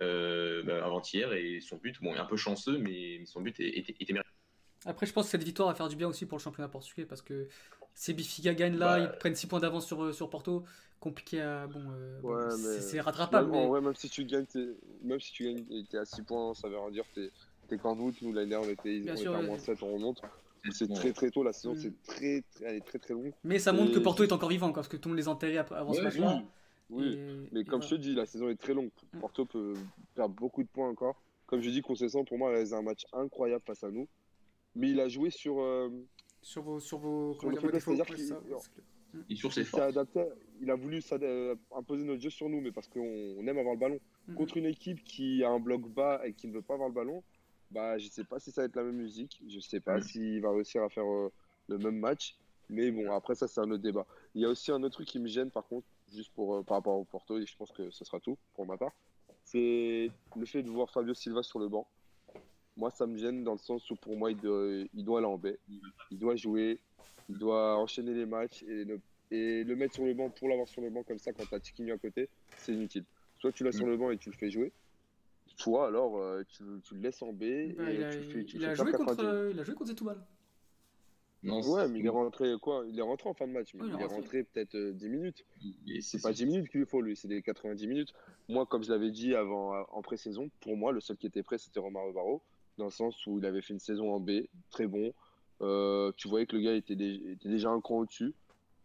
euh, 0.00 0.62
bah, 0.62 0.84
avant-hier. 0.84 1.32
Et 1.34 1.60
son 1.60 1.76
but, 1.76 2.00
bon, 2.02 2.14
est 2.14 2.18
un 2.18 2.26
peu 2.26 2.36
chanceux, 2.36 2.78
mais 2.78 3.24
son 3.26 3.40
but 3.40 3.58
était, 3.60 3.94
était 4.00 4.12
mérité. 4.12 4.30
Après, 4.86 5.06
je 5.06 5.12
pense 5.12 5.26
que 5.26 5.30
cette 5.30 5.44
victoire 5.44 5.68
va 5.68 5.74
faire 5.74 5.88
du 5.88 5.96
bien 5.96 6.08
aussi 6.08 6.26
pour 6.26 6.36
le 6.36 6.42
championnat 6.42 6.68
portugais 6.68 7.06
parce 7.06 7.22
que 7.22 7.48
si 7.94 8.12
Bifica 8.14 8.54
gagne 8.54 8.76
là, 8.76 8.98
Bah, 8.98 9.00
ils 9.12 9.18
prennent 9.18 9.34
6 9.34 9.46
points 9.46 9.60
d'avance 9.60 9.86
sur, 9.86 10.02
euh, 10.02 10.12
sur 10.12 10.28
Porto. 10.30 10.64
Compliqué 11.00 11.40
à. 11.42 11.66
Bon, 11.66 11.80
euh, 11.90 12.20
Ouais, 12.22 12.50
c'est 12.50 12.56
mais- 12.76 12.80
c'est 12.80 13.00
rattrapable. 13.00 13.50
Même, 13.50 13.60
mais- 13.62 13.68
vrai, 13.68 13.80
même 13.80 13.94
si 13.94 14.08
tu 14.08 14.24
gagnes, 14.24 14.46
t'es- 14.46 14.74
même 15.02 15.20
si 15.20 15.32
tu 15.32 15.44
gagnes 15.44 15.64
et 15.70 15.84
t'es 15.84 15.98
à 15.98 16.04
6 16.04 16.22
points, 16.22 16.54
ça 16.54 16.68
veut 16.68 16.78
rien 16.78 16.90
dire. 16.90 17.04
T'es 17.14 17.30
t'es 17.68 17.78
qu'en 17.78 17.94
voûte. 17.94 18.16
Nous, 18.22 18.32
l'année 18.32 18.50
dernière, 18.50 18.68
on 18.68 18.72
était, 18.72 19.00
on 19.10 19.16
sûr, 19.16 19.30
était 19.32 19.36
à 19.36 19.40
ouais. 19.40 19.46
moins 19.46 19.58
7, 19.58 19.82
on 19.82 19.94
remonte. 19.94 20.20
C'est 20.70 20.90
très 20.92 21.12
très 21.12 21.30
tôt. 21.30 21.42
La 21.42 21.52
saison, 21.52 21.74
Mm. 21.74 21.78
c'est 21.78 22.02
très, 22.06 22.42
très, 22.54 22.64
elle 22.64 22.76
est 22.76 22.84
très 22.86 22.98
très 22.98 23.12
longue. 23.14 23.32
Mais 23.42 23.58
ça 23.58 23.72
montre 23.72 23.90
Et 23.90 23.94
que 23.94 23.98
Porto 24.00 24.22
est 24.24 24.32
encore 24.32 24.48
vivant, 24.48 24.68
quoi, 24.68 24.76
parce 24.76 24.88
que 24.88 24.96
tout 24.96 25.08
le 25.08 25.14
monde 25.14 25.18
les 25.18 25.28
enterrait 25.28 25.58
après- 25.58 25.76
avant 25.76 25.92
ce 25.92 25.98
Ouais, 25.98 26.04
match-là. 26.04 26.42
Oui, 26.90 27.12
Et- 27.14 27.48
mais 27.52 27.60
et 27.60 27.64
comme 27.64 27.82
je 27.82 27.88
voilà. 27.88 28.02
te 28.02 28.08
dis, 28.08 28.14
la 28.14 28.24
saison 28.26 28.48
est 28.48 28.56
très 28.56 28.72
longue. 28.74 28.90
Mm. 29.14 29.18
Porto 29.20 29.44
peut 29.46 29.74
perdre 30.14 30.34
beaucoup 30.34 30.62
de 30.62 30.68
points 30.68 30.88
encore. 30.88 31.16
Comme 31.46 31.60
je 31.60 31.68
dis, 31.70 31.82
Concession, 31.82 32.24
pour 32.24 32.38
moi, 32.38 32.52
elle 32.56 32.72
a 32.72 32.76
un 32.78 32.82
match 32.82 33.04
incroyable 33.12 33.62
face 33.66 33.84
à 33.84 33.90
nous. 33.90 34.08
Mais 34.74 34.90
il 34.90 35.00
a 35.00 35.08
joué 35.08 35.30
sur. 35.30 35.60
euh, 35.60 35.88
Sur 36.44 36.62
vos, 36.62 36.78
sur 36.78 36.98
vos, 36.98 37.32
Sur 37.32 37.40
comment 37.40 37.50
le 37.52 37.56
dire, 37.56 37.62
vos 37.62 37.66
faiblesse, 37.68 37.84
défauts. 37.84 37.96
c'est-à-dire 37.96 38.10
ouais, 38.10 38.16
qu'il- 38.16 38.26
ça, 38.28 38.54
parce 38.54 38.68
que- 38.68 39.32
Et 39.32 39.36
sur 39.36 39.52
ses 39.52 39.60
il 39.60 39.64
s'est 39.64 39.70
forces. 39.70 39.82
adapté. 39.84 40.24
Il 40.60 40.70
a 40.70 40.74
voulu 40.74 41.00
euh, 41.12 41.54
imposer 41.74 42.04
notre 42.04 42.20
jeu 42.20 42.30
sur 42.30 42.48
nous, 42.50 42.60
mais 42.60 42.70
parce 42.72 42.88
qu'on 42.88 43.00
on 43.00 43.46
aime 43.46 43.58
avoir 43.58 43.74
le 43.74 43.80
ballon. 43.80 43.98
Mhm. 44.28 44.34
Contre 44.34 44.56
une 44.58 44.66
équipe 44.66 45.02
qui 45.04 45.42
a 45.42 45.50
un 45.50 45.58
bloc 45.58 45.88
bas 45.88 46.20
et 46.26 46.34
qui 46.34 46.46
ne 46.48 46.52
veut 46.52 46.62
pas 46.62 46.74
avoir 46.74 46.88
le 46.90 46.94
ballon, 46.94 47.22
bah, 47.70 47.96
je 47.96 48.08
sais 48.08 48.24
pas 48.24 48.38
si 48.40 48.50
ça 48.52 48.60
va 48.62 48.66
être 48.66 48.76
la 48.76 48.82
même 48.84 48.96
musique. 48.96 49.40
Je 49.48 49.58
sais 49.60 49.80
pas 49.80 49.96
Mhm. 49.96 50.02
s'il 50.02 50.40
va 50.42 50.50
réussir 50.52 50.82
à 50.82 50.88
faire 50.90 51.06
euh, 51.06 51.32
le 51.68 51.78
même 51.78 51.98
match. 51.98 52.36
Mais 52.68 52.90
bon, 52.90 53.10
après 53.12 53.34
ça, 53.34 53.46
c'est 53.48 53.60
un 53.60 53.70
autre 53.70 53.82
débat. 53.82 54.06
Il 54.34 54.42
y 54.42 54.44
a 54.44 54.48
aussi 54.48 54.70
un 54.70 54.82
autre 54.82 54.94
truc 54.94 55.06
qui 55.08 55.18
me 55.18 55.28
gêne, 55.28 55.50
par 55.50 55.66
contre, 55.66 55.86
juste 56.12 56.32
pour, 56.34 56.56
euh, 56.56 56.62
par 56.62 56.76
rapport 56.78 56.98
au 56.98 57.04
Porto, 57.04 57.38
et 57.38 57.46
je 57.46 57.56
pense 57.56 57.70
que 57.72 57.90
ce 57.90 58.04
sera 58.04 58.20
tout 58.20 58.36
pour 58.54 58.66
ma 58.66 58.76
part. 58.76 58.92
C'est 59.44 60.10
le 60.36 60.46
fait 60.46 60.62
de 60.62 60.70
voir 60.70 60.90
Fabio 60.90 61.14
Silva 61.14 61.42
sur 61.42 61.58
le 61.58 61.68
banc. 61.68 61.86
Moi, 62.76 62.90
ça 62.90 63.06
me 63.06 63.16
gêne 63.16 63.44
dans 63.44 63.52
le 63.52 63.58
sens 63.58 63.88
où 63.90 63.96
pour 63.96 64.16
moi, 64.16 64.30
il 64.32 64.36
doit, 64.38 64.66
il 64.94 65.04
doit 65.04 65.18
aller 65.18 65.26
en 65.28 65.38
baie. 65.38 65.58
Il 66.10 66.18
doit 66.18 66.34
jouer, 66.36 66.80
il 67.28 67.38
doit 67.38 67.76
enchaîner 67.78 68.12
les 68.14 68.26
matchs 68.26 68.62
et, 68.64 68.84
ne- 68.84 68.96
et 69.30 69.62
le 69.64 69.76
mettre 69.76 69.94
sur 69.94 70.04
le 70.04 70.14
banc 70.14 70.28
pour 70.30 70.48
l'avoir 70.48 70.66
sur 70.68 70.82
le 70.82 70.90
banc 70.90 71.02
comme 71.04 71.18
ça 71.18 71.32
quand 71.32 71.44
t'as 71.48 71.60
Tiquinho 71.60 71.94
à 71.94 71.98
côté, 71.98 72.28
c'est 72.56 72.72
inutile. 72.72 73.04
Soit 73.38 73.52
tu 73.52 73.62
l'as 73.64 73.72
sur 73.72 73.86
le 73.86 73.96
banc 73.96 74.10
et 74.10 74.18
tu 74.18 74.30
le 74.30 74.36
fais 74.36 74.50
jouer, 74.50 74.72
soit 75.56 75.86
alors 75.86 76.18
euh, 76.18 76.42
tu, 76.48 76.64
tu 76.82 76.94
le 76.94 77.00
laisses 77.00 77.22
en 77.22 77.32
B 77.32 77.42
et 77.42 77.74
Bah, 77.76 77.92
il 77.92 78.02
a, 78.02 78.10
tu 78.10 78.18
le 78.18 78.24
fais, 78.24 78.44
tu 78.44 78.56
il 78.56 78.64
a 78.64 78.68
fais 78.70 78.74
joué 78.76 78.90
faire 78.90 78.98
contre, 79.00 79.16
90. 79.16 79.24
euh, 79.24 79.50
il 79.52 79.60
a 79.60 79.64
joué 79.64 79.74
contre 79.74 79.90
Setúbal. 79.90 80.26
Non, 81.44 81.60
Ouais, 81.60 81.86
mais 81.88 81.98
il 82.00 82.06
est 82.06 82.10
rentré 82.10 82.54
quoi 82.60 82.84
Il 82.88 82.98
est 82.98 83.02
rentré 83.02 83.28
en 83.28 83.34
fin 83.34 83.46
de 83.46 83.52
match, 83.52 83.74
mais 83.74 83.82
Ouais, 83.82 83.88
il 83.94 84.00
est 84.00 84.04
rentré 84.06 84.44
peut-être 84.44 84.74
euh, 84.76 84.92
10 84.92 85.08
minutes. 85.10 85.44
et 85.86 86.00
C'est 86.00 86.22
pas 86.22 86.32
10 86.32 86.46
minutes 86.46 86.70
qu'il 86.70 86.80
lui 86.80 86.86
faut, 86.86 87.02
lui, 87.02 87.16
c'est 87.16 87.28
des 87.28 87.42
90 87.42 87.86
minutes. 87.86 88.14
Moi, 88.48 88.64
comme 88.66 88.82
je 88.82 88.90
l'avais 88.90 89.10
dit 89.10 89.34
avant, 89.34 89.78
en 89.90 90.00
pré-saison, 90.02 90.50
pour 90.60 90.76
moi, 90.76 90.90
le 90.90 91.00
seul 91.00 91.18
qui 91.18 91.26
était 91.26 91.42
prêt, 91.42 91.58
c'était 91.58 91.80
Romario 91.80 92.12
Barro, 92.14 92.40
dans 92.78 92.86
le 92.86 92.90
sens 92.90 93.26
où 93.26 93.38
il 93.38 93.46
avait 93.46 93.62
fait 93.62 93.72
une 93.74 93.80
saison 93.80 94.12
en 94.12 94.20
B, 94.20 94.30
très 94.70 94.86
bon. 94.86 95.12
Euh, 95.62 96.12
tu 96.16 96.28
voyais 96.28 96.46
que 96.46 96.56
le 96.56 96.62
gars 96.62 96.74
était, 96.74 96.96
dé- 96.96 97.20
était 97.32 97.48
déjà 97.48 97.70
un 97.70 97.80
cran 97.80 97.98
au-dessus. 98.00 98.34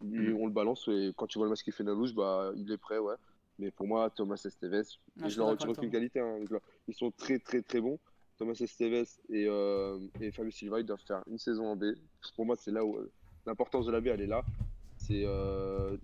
Mhm. 0.01 0.37
On 0.39 0.45
le 0.47 0.53
balance 0.53 0.87
et 0.87 1.11
quand 1.17 1.27
tu 1.27 1.37
vois 1.39 1.45
le 1.45 1.49
match 1.49 1.63
qu'il 1.63 1.73
fait 1.73 1.83
dans 1.83 1.91
la 1.93 1.97
louche, 1.97 2.13
bah, 2.13 2.51
il 2.55 2.71
est 2.71 2.77
prêt, 2.77 2.99
ouais. 2.99 3.15
Mais 3.57 3.71
pour 3.71 3.87
moi, 3.87 4.09
Thomas 4.09 4.41
Esteves, 4.45 4.83
Ah, 5.19 5.27
je 5.27 5.33
je 5.33 5.37
leur 5.39 5.47
retire 5.47 5.69
aucune 5.69 5.91
qualité. 5.91 6.19
hein, 6.21 6.39
Ils 6.87 6.93
sont 6.93 7.11
très, 7.11 7.39
très, 7.39 7.61
très 7.61 7.81
bons. 7.81 7.99
Thomas 8.37 8.53
Esteves 8.53 9.05
et, 9.29 9.45
euh, 9.47 9.99
et 10.21 10.31
Fabio 10.31 10.51
Silva, 10.51 10.79
ils 10.79 10.85
doivent 10.85 11.03
faire 11.05 11.21
une 11.27 11.37
saison 11.37 11.65
en 11.67 11.75
B. 11.75 11.85
Pour 12.35 12.45
moi, 12.45 12.55
c'est 12.55 12.71
là 12.71 12.85
où 12.85 12.95
euh, 12.95 13.11
l'importance 13.45 13.85
de 13.85 13.91
la 13.91 13.99
B, 13.99 14.07
elle 14.07 14.21
est 14.21 14.27
là. 14.27 14.45
C'est 14.95 15.23
euh, 15.25 15.97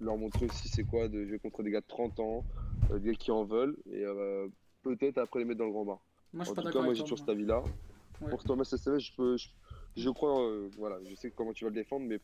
leur 0.00 0.16
montrer 0.16 0.46
aussi 0.46 0.68
c'est 0.68 0.84
quoi 0.84 1.08
de 1.08 1.26
jouer 1.26 1.38
contre 1.38 1.62
des 1.62 1.70
gars 1.70 1.82
de 1.82 1.86
30 1.86 2.18
ans, 2.20 2.46
euh, 2.90 2.98
des 2.98 3.10
gars 3.10 3.16
qui 3.16 3.30
en 3.30 3.44
veulent, 3.44 3.76
et 3.92 4.02
euh, 4.04 4.48
peut-être 4.82 5.18
après 5.18 5.40
les 5.40 5.44
mettre 5.44 5.58
dans 5.58 5.66
le 5.66 5.72
grand 5.72 5.84
bain. 5.84 6.00
Moi, 6.32 6.44
je 6.44 6.50
suis 6.50 6.52
En 6.52 6.54
pas 6.54 6.62
tout 6.62 6.66
cas, 6.66 6.72
d'accord 6.72 6.84
moi 6.84 6.94
j'ai 6.94 7.02
toujours 7.02 7.18
cet 7.18 7.28
avis-là. 7.28 7.62
Ouais. 8.20 8.30
Pour 8.30 8.44
Thomas 8.44 8.68
Esteves, 8.72 8.98
je, 8.98 9.12
peux, 9.16 9.36
je, 9.36 9.48
je 9.96 10.10
crois, 10.10 10.40
euh, 10.42 10.68
voilà, 10.78 10.98
je 11.04 11.14
sais 11.14 11.30
comment 11.30 11.52
tu 11.52 11.64
vas 11.64 11.70
le 11.70 11.74
défendre, 11.76 12.06
mais 12.06 12.20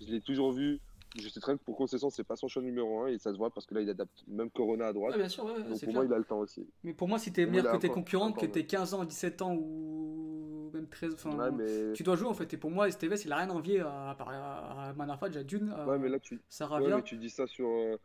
je 0.00 0.06
l'ai 0.10 0.20
toujours 0.20 0.52
vu. 0.52 0.80
Je 1.18 1.28
sais 1.30 1.40
très 1.40 1.52
bien 1.52 1.58
que 1.58 1.64
pour 1.64 1.76
Concession, 1.76 2.10
c'est 2.10 2.24
pas 2.24 2.36
son 2.36 2.46
choix 2.48 2.62
numéro 2.62 3.00
1 3.04 3.06
et 3.06 3.18
ça 3.18 3.32
se 3.32 3.38
voit 3.38 3.48
parce 3.48 3.64
que 3.64 3.74
là, 3.74 3.80
il 3.80 3.88
adapte 3.88 4.22
même 4.28 4.50
Corona 4.50 4.88
à 4.88 4.92
droite. 4.92 5.16
Bien 5.16 5.28
sûr, 5.30 5.44
ouais, 5.46 5.54
donc 5.62 5.70
pour 5.70 5.78
clair. 5.78 5.94
moi, 5.94 6.04
il 6.04 6.12
a 6.12 6.18
le 6.18 6.24
temps 6.24 6.40
aussi. 6.40 6.66
Mais 6.84 6.92
pour 6.92 7.08
moi, 7.08 7.18
si 7.18 7.32
t'es 7.32 7.46
meilleur 7.46 7.72
il 7.74 7.76
que 7.78 7.82
tes 7.82 7.88
concurrents, 7.88 8.32
que 8.32 8.44
t'es 8.44 8.66
15 8.66 8.92
ans, 8.92 9.04
17 9.04 9.40
ans 9.40 9.54
ou 9.54 10.70
même 10.74 10.88
13, 10.88 11.14
enfin, 11.14 11.50
mais, 11.52 11.92
tu 11.94 12.02
dois 12.02 12.16
jouer 12.16 12.28
en 12.28 12.34
fait. 12.34 12.52
Et 12.52 12.56
pour 12.58 12.70
moi, 12.70 12.88
Esteves, 12.88 13.22
il 13.24 13.32
a 13.32 13.36
rien 13.36 13.48
envié 13.48 13.80
à, 13.80 14.10
à, 14.10 14.88
à 14.88 14.92
Manafat, 14.92 15.28
déjà 15.28 15.42
d'une, 15.44 15.70
à 15.70 15.86
ouais, 15.86 15.98
mais 15.98 16.10
là, 16.10 16.18
tu, 16.18 16.38
Saravia. 16.50 16.88
ouais, 16.88 16.96
mais 16.96 17.02
tu 17.02 17.16
dis 17.16 17.30
ça 17.30 17.46
sur. 17.46 17.66
euh, 17.68 17.96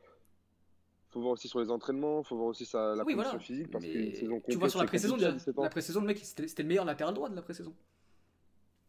faut 1.11 1.21
voir 1.21 1.33
aussi 1.33 1.47
sur 1.47 1.59
les 1.59 1.69
entraînements, 1.69 2.23
faut 2.23 2.35
voir 2.37 2.47
aussi 2.47 2.65
sa, 2.65 2.95
la 2.95 3.03
Oui, 3.03 3.13
condition 3.13 3.31
voilà. 3.31 3.39
physique 3.39 3.69
parce 3.69 3.85
Mais 3.85 4.13
saison 4.15 4.41
tu 4.49 4.57
vois 4.57 4.69
sur 4.69 4.79
la 4.79 4.85
pré-saison 4.85 5.13
compliqué 5.13 5.27
à 5.27 5.31
déjà. 5.31 5.37
17 5.39 5.59
ans. 5.59 5.63
La 5.63 5.69
pré-saison, 5.69 6.01
le 6.01 6.07
mec, 6.07 6.17
c'était 6.17 6.63
le 6.63 6.67
meilleur 6.69 6.85
latéral 6.85 7.13
droit 7.13 7.29
de 7.29 7.35
la 7.35 7.41
pré-saison. 7.41 7.75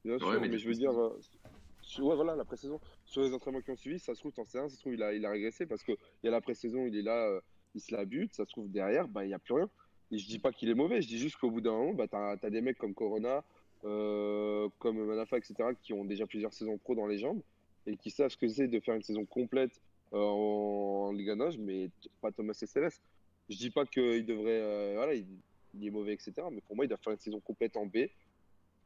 Bien 0.04 0.18
sûr, 0.18 0.28
Ouais, 0.28 0.48
mais 0.48 0.58
je 0.58 0.68
veux 0.68 0.74
dire, 0.74 0.90
euh, 0.90 1.18
sur- 1.80 2.06
ouais, 2.06 2.14
voilà, 2.14 2.36
la 2.36 2.44
pré-saison, 2.44 2.80
sur 3.04 3.22
les 3.22 3.32
entraînements 3.32 3.60
qui 3.60 3.70
ont 3.70 3.76
suivi, 3.76 3.98
ça 3.98 4.14
se 4.14 4.20
trouve, 4.20 4.32
en 4.36 4.44
C1, 4.44 4.68
ça 4.68 4.76
se 4.76 4.80
trouve, 4.80 4.94
il 4.94 5.02
a, 5.02 5.12
il 5.14 5.24
a 5.26 5.30
régressé 5.30 5.66
parce 5.66 5.82
qu'il 5.82 5.96
y 6.22 6.28
a 6.28 6.30
la 6.30 6.40
pré-saison, 6.40 6.86
il 6.86 6.96
est 6.96 7.02
là, 7.02 7.28
euh, 7.28 7.40
il 7.74 7.80
se 7.80 7.92
la 7.94 8.04
bute, 8.04 8.34
ça 8.34 8.44
se 8.44 8.50
trouve 8.50 8.70
derrière, 8.70 9.08
bah, 9.08 9.24
il 9.24 9.28
n'y 9.28 9.34
a 9.34 9.38
plus 9.38 9.54
rien. 9.54 9.68
Et 10.10 10.18
je 10.18 10.26
dis 10.26 10.38
pas 10.38 10.52
qu'il 10.52 10.68
est 10.68 10.74
mauvais, 10.74 11.02
je 11.02 11.08
dis 11.08 11.18
juste 11.18 11.36
qu'au 11.36 11.50
bout 11.50 11.60
d'un 11.60 11.72
moment, 11.72 11.94
bah, 11.94 12.06
tu 12.08 12.16
as, 12.46 12.50
des 12.50 12.60
mecs 12.60 12.78
comme 12.78 12.94
Corona, 12.94 13.42
euh, 13.84 14.68
comme 14.78 15.04
Manafa, 15.04 15.38
etc., 15.38 15.54
qui 15.80 15.92
ont 15.92 16.04
déjà 16.04 16.26
plusieurs 16.26 16.52
saisons 16.52 16.78
pro 16.78 16.94
dans 16.94 17.06
les 17.06 17.18
jambes 17.18 17.40
et 17.86 17.96
qui 17.96 18.10
savent 18.10 18.30
ce 18.30 18.36
que 18.36 18.46
c'est 18.46 18.68
de 18.68 18.78
faire 18.78 18.94
une 18.94 19.02
saison 19.02 19.24
complète 19.24 19.80
en, 20.12 21.08
en 21.08 21.12
Liga 21.12 21.34
Nage, 21.34 21.58
mais 21.58 21.90
pas 22.20 22.30
Thomas 22.32 22.58
Esteves. 22.60 22.98
Je 23.48 23.56
dis 23.56 23.70
pas 23.70 23.84
qu'il 23.86 24.24
devrait, 24.24 24.60
euh, 24.60 24.92
voilà, 24.96 25.14
il, 25.14 25.26
il 25.74 25.86
est 25.86 25.90
mauvais, 25.90 26.12
etc., 26.14 26.32
mais 26.50 26.60
pour 26.60 26.76
moi, 26.76 26.84
il 26.84 26.88
doit 26.88 26.98
faire 26.98 27.12
une 27.12 27.18
saison 27.18 27.40
complète 27.40 27.76
en 27.76 27.86
B. 27.86 28.06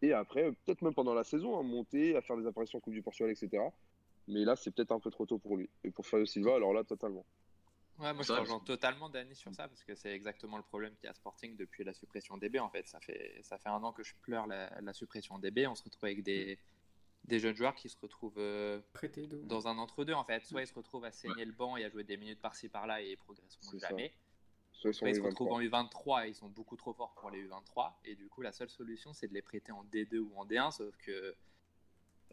Et 0.03 0.13
après, 0.13 0.53
peut-être 0.65 0.83
même 0.83 0.95
pendant 0.95 1.15
la 1.15 1.25
saison, 1.25 1.59
hein, 1.59 1.63
monter, 1.63 2.17
à 2.17 2.23
faire 2.23 2.37
des 2.37 2.47
apparitions 2.47 2.79
en 2.79 2.81
Coupe 2.81 2.93
du 2.95 3.03
Portugal, 3.03 3.31
etc. 3.31 3.63
Mais 4.29 4.45
là, 4.45 4.57
c'est 4.57 4.71
peut-être 4.75 4.93
un 4.93 5.01
peu 5.01 5.11
trop 5.11 5.25
tôt 5.27 5.39
pour 5.39 5.57
lui. 5.57 5.69
Et 5.85 5.91
pour 5.91 6.07
Fabio 6.07 6.27
Silva, 6.27 6.57
alors 6.57 6.73
là, 6.75 6.85
totalement. 6.85 7.25
Ouais, 7.99 8.13
moi 8.13 8.23
je 8.23 8.27
Ça, 8.27 8.35
te 8.35 8.37
je- 8.37 8.41
rejoins 8.43 8.61
totalement 8.61 9.09
Dani 9.09 9.35
sur 9.35 9.55
ça 9.55 9.69
parce 9.69 9.83
que 9.83 9.95
c'est 9.95 10.11
exactement 10.13 10.59
le 10.59 10.63
problème 10.63 10.95
qu'il 10.97 11.05
y 11.05 11.07
a 11.07 11.13
à 11.13 11.15
Sporting 11.15 11.57
depuis 11.57 11.83
la 11.83 11.95
suppression 11.95 12.37
des 12.37 12.51
B 12.51 12.57
en 12.57 12.69
fait. 12.69 12.87
Ça 12.87 13.01
fait, 13.01 13.41
ça 13.43 13.57
fait 13.57 13.71
un 13.71 13.83
an 13.83 13.93
que 13.93 14.03
je 14.03 14.13
pleure 14.21 14.47
la, 14.47 14.69
la 14.83 14.93
suppression 14.93 15.39
des 15.39 15.51
B. 15.51 15.61
On 15.67 15.75
se 15.75 15.83
retrouve 15.83 16.05
avec 16.05 16.23
des, 16.23 16.59
des 17.27 17.39
jeunes 17.41 17.57
joueurs 17.57 17.75
qui 17.75 17.89
se 17.89 17.97
retrouvent 17.99 18.39
euh, 18.39 18.81
dans 19.45 19.69
un 19.69 19.79
entre-deux 19.79 20.13
en 20.13 20.25
fait. 20.25 20.45
Soit 20.45 20.63
ils 20.63 20.67
se 20.67 20.75
retrouvent 20.75 21.05
à 21.05 21.11
saigner 21.11 21.45
le 21.45 21.53
banc 21.53 21.77
et 21.77 21.85
à 21.85 21.91
jouer 21.91 22.05
des 22.05 22.17
minutes 22.17 22.41
par-ci 22.41 22.69
par-là 22.69 23.03
et 23.03 23.13
ils 23.13 23.17
progresseront 23.17 23.79
jamais. 23.79 24.13
Soit 24.73 24.91
ils 24.91 24.95
sont 24.95 24.99
Soit 25.01 25.09
ils 25.09 25.17
se 25.17 25.21
en 25.21 25.25
retrouvent 25.25 25.53
en 25.53 25.61
U23. 25.61 25.89
U23 25.89 26.27
et 26.27 26.29
ils 26.29 26.35
sont 26.35 26.49
beaucoup 26.49 26.77
trop 26.77 26.93
forts 26.93 27.15
pour 27.15 27.31
les 27.31 27.47
U23. 27.47 27.93
Et 28.05 28.15
du 28.15 28.29
coup, 28.29 28.43
la 28.43 28.53
seule 28.53 28.71
solution, 28.71 29.13
c'est 29.13 29.27
de 29.29 29.35
les 29.35 29.43
prêter 29.43 29.73
en 29.73 29.85
D2 29.85 30.19
ou 30.19 30.33
en 30.37 30.47
D1. 30.47 30.71
Sauf 30.71 30.97
que 30.99 31.35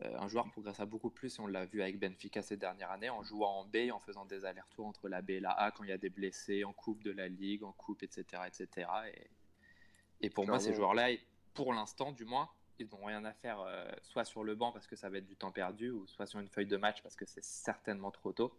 euh, 0.01 0.17
un 0.17 0.27
joueur 0.27 0.49
progressera 0.49 0.85
beaucoup 0.85 1.09
plus, 1.09 1.37
et 1.37 1.41
on 1.41 1.47
l'a 1.47 1.65
vu 1.65 1.81
avec 1.81 1.99
Benfica 1.99 2.41
ces 2.41 2.57
dernières 2.57 2.91
années, 2.91 3.09
en 3.09 3.23
jouant 3.23 3.59
en 3.59 3.65
B, 3.65 3.91
en 3.91 3.99
faisant 3.99 4.25
des 4.25 4.43
allers-retours 4.43 4.87
entre 4.87 5.07
la 5.07 5.21
B 5.21 5.31
et 5.31 5.39
la 5.39 5.51
A 5.51 5.71
quand 5.71 5.83
il 5.83 5.89
y 5.89 5.93
a 5.93 5.97
des 5.97 6.09
blessés, 6.09 6.63
en 6.63 6.73
Coupe 6.73 7.03
de 7.03 7.11
la 7.11 7.27
Ligue, 7.27 7.63
en 7.63 7.71
Coupe, 7.71 8.03
etc. 8.03 8.43
etc. 8.47 8.89
Et, 9.13 10.25
et 10.25 10.29
pour 10.29 10.47
moi, 10.47 10.59
ces 10.59 10.73
joueurs-là, 10.73 11.09
pour 11.53 11.73
l'instant 11.73 12.11
du 12.11 12.25
moins, 12.25 12.49
ils 12.79 12.89
n'ont 12.89 13.05
rien 13.05 13.23
à 13.25 13.33
faire 13.33 13.59
euh, 13.61 13.89
soit 14.01 14.25
sur 14.25 14.43
le 14.43 14.55
banc 14.55 14.71
parce 14.71 14.87
que 14.87 14.95
ça 14.95 15.09
va 15.09 15.17
être 15.17 15.25
du 15.25 15.35
temps 15.35 15.51
perdu, 15.51 15.89
ou 15.89 16.07
soit 16.07 16.25
sur 16.25 16.39
une 16.39 16.49
feuille 16.49 16.67
de 16.67 16.77
match 16.77 17.01
parce 17.01 17.15
que 17.15 17.25
c'est 17.25 17.43
certainement 17.43 18.11
trop 18.11 18.33
tôt. 18.33 18.57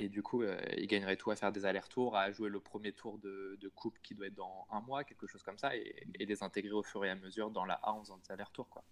Et 0.00 0.08
du 0.08 0.22
coup, 0.22 0.42
euh, 0.42 0.60
ils 0.76 0.88
gagneraient 0.88 1.16
tout 1.16 1.30
à 1.30 1.36
faire 1.36 1.52
des 1.52 1.66
allers-retours, 1.66 2.16
à 2.16 2.32
jouer 2.32 2.48
le 2.48 2.58
premier 2.58 2.92
tour 2.92 3.18
de, 3.18 3.56
de 3.60 3.68
coupe 3.68 3.96
qui 4.02 4.16
doit 4.16 4.26
être 4.26 4.34
dans 4.34 4.66
un 4.72 4.80
mois, 4.80 5.04
quelque 5.04 5.28
chose 5.28 5.44
comme 5.44 5.56
ça, 5.56 5.76
et, 5.76 6.08
et 6.18 6.26
les 6.26 6.42
intégrer 6.42 6.72
au 6.72 6.82
fur 6.82 7.04
et 7.04 7.10
à 7.10 7.14
mesure 7.14 7.50
dans 7.50 7.64
la 7.64 7.74
A 7.74 7.92
en 7.92 8.00
faisant 8.00 8.18
des 8.18 8.30
allers-retours. 8.32 8.68
Quoi. 8.68 8.84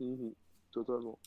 Mhm. 0.00 0.34
Totalement. 0.70 1.18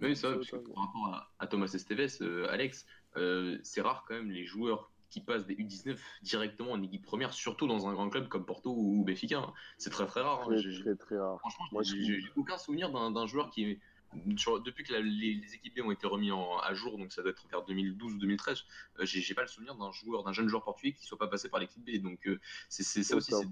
Oui, 0.00 0.14
c'est 0.14 0.28
vrai, 0.28 0.36
parce 0.36 0.50
que 0.50 0.56
par 0.56 0.86
rapport 0.86 1.06
à, 1.08 1.32
à 1.40 1.46
Thomas 1.48 1.66
Esteves, 1.66 2.22
euh, 2.22 2.48
Alex, 2.48 2.86
euh, 3.16 3.58
c'est 3.64 3.80
rare 3.80 4.04
quand 4.06 4.14
même 4.14 4.30
les 4.30 4.44
joueurs 4.44 4.91
qui 5.12 5.20
passent 5.20 5.46
des 5.46 5.54
U19 5.54 5.98
directement 6.22 6.72
en 6.72 6.82
équipe 6.82 7.04
première, 7.04 7.32
surtout 7.34 7.66
dans 7.66 7.86
un 7.86 7.92
grand 7.92 8.08
club 8.08 8.28
comme 8.28 8.46
Porto 8.46 8.74
ou 8.74 9.04
Benfica. 9.04 9.38
hein. 9.38 9.52
C'est 9.76 9.90
très 9.90 10.06
très 10.06 10.22
rare. 10.22 10.40
hein. 10.40 10.46
Très, 10.46 10.58
J'ai- 10.58 10.82
très, 10.82 10.96
très 10.96 11.18
rare. 11.18 11.38
Franchement, 11.38 11.66
Moi, 11.70 11.82
j'ai 11.82 12.24
aucun 12.34 12.56
souvenir 12.58 12.90
d'un 12.90 13.26
joueur 13.26 13.50
qui 13.50 13.64
est. 13.64 13.80
depuis 14.14 14.84
que 14.84 14.92
la- 14.92 15.00
les, 15.00 15.34
les 15.34 15.54
équipes 15.54 15.76
B 15.76 15.80
ont 15.86 15.90
été 15.90 16.06
remis 16.06 16.30
en- 16.32 16.58
à 16.58 16.74
jour, 16.74 16.98
donc 16.98 17.12
ça 17.12 17.22
doit 17.22 17.30
être 17.30 17.46
vers 17.48 17.64
2012 17.64 18.12
ou 18.14 18.18
2013, 18.18 18.62
euh, 19.00 19.06
j'ai 19.06 19.34
pas 19.34 19.40
le 19.40 19.48
souvenir 19.48 19.74
d'un 19.74 19.90
joueur, 19.90 20.22
d'un 20.22 20.32
jeune 20.34 20.48
joueur 20.48 20.64
portugais 20.64 20.92
qui 20.92 21.06
soit 21.06 21.16
pas 21.18 21.28
passé 21.28 21.48
par 21.48 21.60
l'équipe 21.60 21.82
B. 21.82 22.02
Donc 22.02 22.26
euh, 22.26 22.38
c'est 22.68 22.82
ça 22.82 23.16
aussi, 23.16 23.32
c'est 23.32 23.46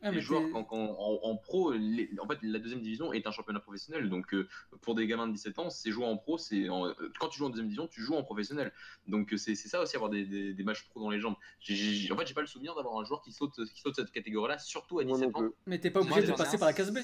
Ah, 0.00 0.10
les 0.10 0.16
mais 0.16 0.20
joueurs 0.22 0.42
t'es- 0.44 0.50
quand, 0.52 0.64
quand- 0.64 0.96
en, 0.98 1.20
en 1.22 1.36
pro, 1.36 1.72
les- 1.72 2.10
en 2.20 2.26
fait 2.28 2.38
la 2.42 2.58
deuxième 2.58 2.80
division 2.80 3.12
est 3.12 3.26
un 3.26 3.30
championnat 3.32 3.60
professionnel. 3.60 4.08
Donc 4.08 4.32
euh, 4.34 4.48
pour 4.80 4.94
des 4.94 5.06
gamins 5.06 5.26
de 5.26 5.32
17 5.32 5.58
ans, 5.58 5.70
c'est 5.70 5.90
jouer 5.90 6.04
en 6.06 6.16
pro, 6.16 6.38
c'est 6.38 6.68
en- 6.68 6.86
euh, 6.86 6.94
quand 7.18 7.28
tu 7.28 7.38
joues 7.38 7.46
en 7.46 7.50
deuxième 7.50 7.66
division, 7.66 7.86
tu 7.88 8.00
joues 8.02 8.14
en 8.14 8.22
professionnel. 8.22 8.72
Donc 9.06 9.32
euh, 9.32 9.36
c'est 9.36 9.54
ça 9.54 9.80
aussi 9.82 9.96
avoir 9.96 10.10
des, 10.10 10.24
des- 10.24 10.54
des 10.54 10.62
matchs 10.64 10.84
pro 10.88 11.00
dans 11.00 11.10
les 11.10 11.20
jambes. 11.20 11.34
En 11.34 12.16
fait, 12.16 12.26
j'ai 12.26 12.34
pas 12.34 12.40
le 12.40 12.46
souvenir 12.46 12.74
d'avoir 12.74 12.98
un 12.98 13.04
joueur 13.04 13.22
qui 13.22 13.32
saute, 13.32 13.54
qui 13.72 13.80
saute 13.80 13.96
cette 13.96 14.10
catégorie-là, 14.12 14.58
surtout 14.58 15.00
à 15.00 15.04
Moi 15.04 15.16
17 15.16 15.32
non 15.34 15.46
ans. 15.46 15.50
Mais 15.66 15.78
t'es 15.78 15.90
pas 15.90 16.00
Moi, 16.02 16.12
obligé 16.12 16.30
de 16.32 16.36
passer 16.36 16.56
un- 16.56 16.58
par 16.58 16.68
la 16.68 16.74
case 16.74 16.92
B. 16.92 16.98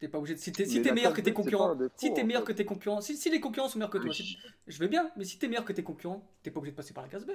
T'es 0.00 0.06
pas 0.08 0.18
obligé 0.18 0.34
de. 0.34 0.40
Si 0.40 0.52
t'es 0.52 0.64
si 0.64 0.80
meilleur 0.92 1.12
que 1.12 1.20
tes 1.20 1.32
concurrents, 1.32 1.76
si 1.96 2.12
t'es 2.14 2.22
en 2.22 2.26
meilleur 2.26 2.42
fait. 2.42 2.52
que 2.52 2.56
tes 2.58 2.64
concurrents, 2.64 3.00
si, 3.00 3.16
si 3.16 3.30
les 3.30 3.40
concurrents 3.40 3.68
sont 3.68 3.78
meilleurs 3.78 3.90
que 3.90 3.98
toi, 3.98 4.08
Oui. 4.08 4.14
si- 4.14 4.38
je 4.68 4.78
veux 4.78 4.86
bien, 4.86 5.10
mais 5.16 5.24
si 5.24 5.38
t'es 5.38 5.48
meilleur 5.48 5.64
que 5.64 5.72
tes 5.72 5.82
concurrents, 5.82 6.24
t'es 6.42 6.50
pas 6.52 6.58
obligé 6.58 6.70
de 6.72 6.76
passer 6.76 6.94
par 6.94 7.02
la 7.02 7.08
case 7.10 7.26
B. 7.26 7.30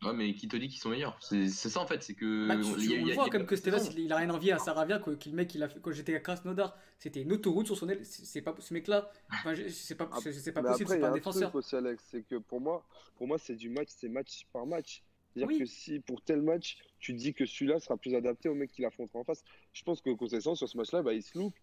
Ouais, 0.00 0.12
mais 0.12 0.32
qui 0.32 0.46
te 0.46 0.56
dit 0.56 0.68
qu'ils 0.68 0.78
sont 0.78 0.90
meilleurs? 0.90 1.18
C'est 1.20 1.48
ça 1.48 1.80
en 1.80 1.86
fait, 1.86 2.02
c'est 2.04 2.14
que. 2.14 2.46
Bah, 2.46 2.56
tu- 2.56 2.62
il 2.62 2.76
tu- 2.76 2.90
y 2.92 2.96
a- 2.96 3.02
on 3.02 3.06
le 3.06 3.12
voit 3.14 3.24
a 3.24 3.28
comme 3.30 3.46
que 3.46 3.56
saison. 3.56 3.78
il, 3.90 3.98
il 3.98 4.12
a 4.12 4.16
rien 4.16 4.30
envie 4.30 4.52
à 4.52 4.58
Saravia, 4.58 5.00
quoi, 5.00 5.16
qu'il 5.16 5.34
mec 5.34 5.52
il 5.56 5.62
a 5.62 5.68
fait, 5.68 5.80
quand 5.80 5.90
j'étais 5.90 6.14
à 6.14 6.20
Krasnodar, 6.20 6.76
c'était 6.98 7.22
une 7.22 7.32
autoroute 7.32 7.66
sur 7.66 7.76
son 7.76 7.88
aile. 7.88 8.04
C'est 8.04 8.42
pas 8.42 8.54
ce 8.60 8.72
mec-là. 8.74 9.10
Enfin, 9.32 9.54
c'est 9.70 9.96
pas, 9.96 10.08
c'est 10.22 10.32
c'est 10.32 10.52
pas 10.52 10.62
Mais 10.62 10.68
possible, 10.68 10.84
après, 10.92 10.94
c'est 10.94 10.98
il 10.98 10.98
y 10.98 11.00
pas 11.00 11.06
a 11.06 11.10
un 11.10 11.12
un 11.12 11.14
défenseur. 11.16 11.50
truc 11.50 11.58
aussi, 11.64 11.74
Alex, 11.74 12.04
c'est 12.10 12.22
que 12.22 12.36
pour 12.36 12.60
moi, 12.60 12.86
pour 13.16 13.26
moi, 13.26 13.38
c'est 13.38 13.56
du 13.56 13.70
match, 13.70 13.88
c'est 13.90 14.08
match 14.08 14.46
par 14.52 14.66
match. 14.66 15.02
C'est-à-dire 15.34 15.48
Oui. 15.48 15.58
que 15.58 15.64
si 15.66 15.98
pour 16.00 16.22
tel 16.22 16.42
match, 16.42 16.78
tu 17.00 17.12
dis 17.12 17.34
que 17.34 17.44
celui-là 17.44 17.80
sera 17.80 17.96
plus 17.96 18.14
adapté 18.14 18.48
au 18.48 18.54
mec 18.54 18.70
qui 18.70 18.82
l'affrontera 18.82 19.18
en 19.18 19.24
face, 19.24 19.42
je 19.72 19.82
pense 19.82 20.00
que 20.00 20.10
Concession, 20.10 20.54
sur 20.54 20.68
ce 20.68 20.76
match-là, 20.76 21.02
bah, 21.02 21.12
il 21.12 21.22
se 21.24 21.36
loupe. 21.36 21.54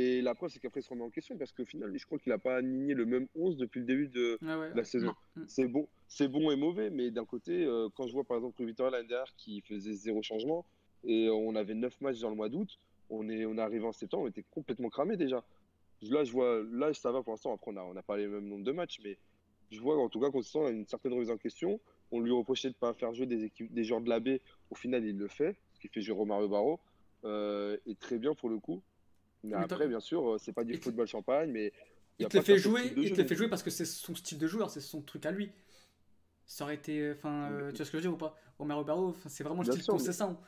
Et 0.00 0.22
la 0.22 0.36
preuve, 0.36 0.48
c'est 0.48 0.60
qu'après, 0.60 0.78
il 0.78 0.84
se 0.84 0.90
remet 0.90 1.02
en 1.02 1.10
question 1.10 1.36
parce 1.36 1.50
qu'au 1.50 1.64
final, 1.64 1.92
je 1.92 2.06
crois 2.06 2.20
qu'il 2.20 2.30
n'a 2.30 2.38
pas 2.38 2.58
aligné 2.58 2.94
le 2.94 3.04
même 3.04 3.26
11 3.34 3.56
depuis 3.56 3.80
le 3.80 3.86
début 3.86 4.06
de, 4.06 4.38
Ah 4.46 4.56
ouais, 4.56 4.70
de 4.70 4.76
la 4.76 4.84
saison. 4.84 5.12
Mm. 5.34 5.42
C'est 5.48 5.66
bon, 5.66 5.88
c'est 6.06 6.28
bon 6.28 6.52
et 6.52 6.56
mauvais, 6.56 6.88
mais 6.88 7.10
d'un 7.10 7.24
côté, 7.24 7.64
euh, 7.64 7.88
quand 7.96 8.06
je 8.06 8.12
vois 8.12 8.22
par 8.22 8.36
exemple 8.36 8.60
le 8.60 8.66
Victoria 8.66 8.92
l'année 8.92 9.08
dernière 9.08 9.34
qui 9.36 9.60
faisait 9.60 9.94
zéro 9.94 10.22
changement 10.22 10.64
et 11.02 11.28
on 11.30 11.56
avait 11.56 11.74
9 11.74 12.00
matchs 12.00 12.20
dans 12.20 12.30
le 12.30 12.36
mois 12.36 12.48
d'août, 12.48 12.78
on 13.10 13.28
est, 13.28 13.44
on 13.44 13.58
est 13.58 13.60
arrivé 13.60 13.84
en 13.84 13.92
septembre, 13.92 14.22
on 14.26 14.28
était 14.28 14.44
complètement 14.52 14.88
cramé 14.88 15.16
déjà. 15.16 15.42
Là, 16.02 16.22
je 16.22 16.30
vois, 16.30 16.62
là, 16.70 16.94
ça 16.94 17.10
va 17.10 17.24
pour 17.24 17.32
l'instant. 17.32 17.52
Après, 17.52 17.72
on 17.72 17.74
n'a 17.74 17.84
on 17.84 17.94
n'a 17.94 18.02
pas 18.02 18.16
les 18.16 18.28
mêmes 18.28 18.46
nombres 18.46 18.62
de 18.62 18.70
matchs, 18.70 19.00
mais 19.02 19.18
je 19.72 19.80
vois 19.80 20.00
en 20.00 20.08
tout 20.08 20.20
cas 20.20 20.30
qu'on 20.30 20.42
se 20.42 20.52
sent 20.52 20.70
une 20.70 20.86
certaine 20.86 21.12
remise 21.12 21.30
en 21.32 21.38
question. 21.38 21.80
On 22.12 22.20
lui 22.20 22.30
reprochait 22.30 22.68
de 22.68 22.74
ne 22.74 22.78
pas 22.78 22.94
faire 22.94 23.12
jouer 23.14 23.26
des, 23.26 23.42
équipes, 23.42 23.74
des 23.74 23.82
joueurs 23.82 24.00
de 24.00 24.08
la 24.08 24.20
baie. 24.20 24.40
Au 24.70 24.76
final, 24.76 25.04
il 25.04 25.18
le 25.18 25.26
fait, 25.26 25.56
ce 25.74 25.80
qui 25.80 25.88
fait 25.88 26.00
jouer 26.02 26.14
Romario 26.14 26.48
Barro. 26.48 26.78
Euh, 27.24 27.76
et 27.84 27.96
très 27.96 28.18
bien 28.18 28.34
pour 28.36 28.48
le 28.48 28.60
coup. 28.60 28.80
Mais 29.44 29.54
après, 29.54 29.88
bien 29.88 30.00
sûr, 30.00 30.34
euh, 30.34 30.38
c'est 30.38 30.52
pas 30.52 30.64
du 30.64 30.74
Il 30.74 30.80
football 30.80 31.06
champagne, 31.06 31.50
mais. 31.50 31.72
Il 32.20 32.26
te 32.26 32.40
fait 32.40 32.58
jouer, 32.58 32.92
il 32.96 33.06
jeu 33.06 33.14
te 33.14 33.24
fait 33.24 33.36
jouer 33.36 33.48
parce 33.48 33.62
que 33.62 33.70
c'est 33.70 33.84
son 33.84 34.14
style 34.16 34.38
de 34.38 34.46
joueur, 34.48 34.70
c'est 34.70 34.80
son 34.80 35.00
truc 35.02 35.24
à 35.24 35.30
lui. 35.30 35.52
Ça 36.46 36.64
aurait 36.64 36.74
été, 36.74 37.12
enfin, 37.12 37.52
euh, 37.52 37.70
tu 37.70 37.76
vois 37.76 37.86
ce 37.86 37.90
que 37.92 37.98
je 37.98 38.02
veux 38.02 38.08
dire 38.08 38.12
ou 38.14 38.16
pas? 38.16 38.34
Romero 38.58 38.82
Barro, 38.82 39.08
enfin, 39.10 39.28
c'est 39.28 39.44
vraiment 39.44 39.60
le 39.62 39.66
Bien 39.66 39.72
style 39.74 39.84
sûr, 39.84 39.94
mais- 39.94 39.98
concessant. 40.00 40.40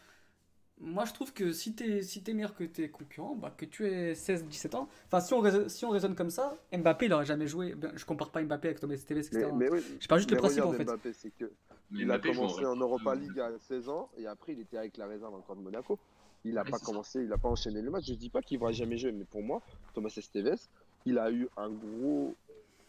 Moi, 0.83 1.05
je 1.05 1.13
trouve 1.13 1.33
que 1.35 1.53
si 1.53 1.75
t'es 1.75 2.01
si 2.03 2.23
t'es 2.23 2.33
meilleur 2.33 2.55
que 2.55 2.65
tes 2.65 2.91
concurrents, 2.91 3.37
bah, 3.37 3.55
que 3.57 3.67
tu 3.67 3.87
aies 3.87 4.15
16-17 4.15 4.75
ans, 4.75 4.89
enfin, 5.07 5.21
si 5.21 5.35
on, 5.35 5.41
raisonne, 5.41 5.69
si 5.69 5.85
on 5.85 5.91
raisonne 5.91 6.15
comme 6.15 6.31
ça, 6.31 6.57
Mbappé, 6.73 7.05
il 7.07 7.13
aurait 7.13 7.27
jamais 7.27 7.47
joué. 7.47 7.75
Ben, 7.75 7.93
je 7.95 8.05
compare 8.07 8.31
pas 8.31 8.43
Mbappé 8.43 8.69
avec 8.69 8.81
Thomas 8.81 8.97
Tevez, 8.97 9.21
etc. 9.21 9.51
Mais, 9.53 9.67
mais 9.67 9.71
oui, 9.71 9.85
Je 10.01 10.09
parle 10.09 10.21
juste 10.21 10.31
le 10.31 10.39
principe 10.39 10.65
en 10.65 10.73
fait. 10.73 10.85
Mbappé, 10.85 11.13
c'est 11.13 11.31
que 11.31 11.53
Mais 11.91 12.01
il 12.01 12.03
a 12.11 12.17
Mbappé 12.17 12.33
commencé 12.33 12.65
en. 12.65 12.75
Europa 12.77 13.15
League 13.15 13.39
à 13.39 13.51
16 13.59 13.91
ans 13.91 14.11
et 14.17 14.27
après 14.27 14.55
il 14.55 14.61
était 14.61 14.79
avec 14.79 14.97
la 14.97 15.07
réserve 15.07 15.35
encore 15.35 15.55
de 15.55 15.61
Monaco. 15.61 15.99
Il 16.45 16.55
n'a 16.55 16.63
Ouais, 16.63 16.71
pas 16.71 16.79
ça. 16.79 16.85
commencé, 16.87 17.21
il 17.21 17.29
n'a 17.29 17.39
pas 17.39 17.49
enchaîné 17.49 17.83
le 17.83 17.91
match. 17.91 18.07
Je 18.07 18.15
dis 18.15 18.31
pas 18.31 18.41
qu'il 18.43 18.59
va 18.59 18.73
jamais 18.73 18.97
jouer, 18.97 19.13
mais 19.13 19.25
pour 19.25 19.43
moi, 19.43 19.63
Thomas 19.95 20.13
Esteves, 20.17 20.69
il 21.07 21.19
a 21.19 21.31
eu 21.31 21.49
un 21.57 21.71
gros, 21.71 22.35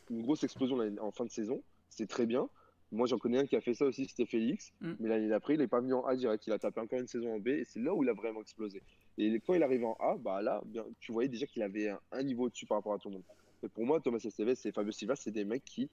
une 0.09 0.21
grosse 0.23 0.43
explosion 0.43 0.77
en 1.01 1.11
fin 1.11 1.25
de 1.25 1.31
saison. 1.31 1.61
C'est 1.89 2.07
très 2.07 2.25
bien. 2.25 2.47
Moi, 2.93 3.07
j'en 3.07 3.17
connais 3.17 3.37
un 3.39 3.45
qui 3.45 3.55
a 3.55 3.61
fait 3.61 3.73
ça 3.73 3.85
aussi, 3.85 4.05
c'était 4.05 4.25
Félix. 4.25 4.73
Mm. 4.81 4.91
Mais 4.99 5.09
l'année 5.09 5.27
d'après, 5.29 5.53
il 5.55 5.59
n'est 5.59 5.67
pas 5.67 5.79
venu 5.79 5.93
en 5.93 6.05
A 6.05 6.15
direct. 6.15 6.45
Il 6.47 6.53
a 6.53 6.59
tapé 6.59 6.79
encore 6.81 6.99
une 6.99 7.07
saison 7.07 7.35
en 7.35 7.39
B 7.39 7.49
et 7.49 7.63
c'est 7.65 7.79
là 7.79 7.93
où 7.93 8.03
il 8.03 8.09
a 8.09 8.13
vraiment 8.13 8.41
explosé. 8.41 8.81
Et 9.17 9.39
quand 9.39 9.53
il 9.53 9.63
arrive 9.63 9.85
en 9.85 9.93
A, 9.99 10.15
bah 10.17 10.41
là, 10.41 10.61
bien, 10.65 10.85
tu 10.99 11.11
voyais 11.11 11.29
déjà 11.29 11.45
qu'il 11.45 11.61
avait 11.63 11.89
un, 11.89 11.99
un 12.11 12.23
niveau 12.23 12.45
au-dessus 12.45 12.65
par 12.65 12.77
rapport 12.77 12.93
à 12.93 12.99
tout 12.99 13.09
le 13.09 13.15
monde. 13.15 13.23
Et 13.63 13.67
pour 13.69 13.85
moi, 13.85 13.99
Thomas 13.99 14.19
Esteves 14.23 14.55
et 14.65 14.71
Fabio 14.71 14.91
Silva, 14.91 15.15
c'est 15.15 15.31
des 15.31 15.43
mecs 15.45 15.63
qui, 15.65 15.89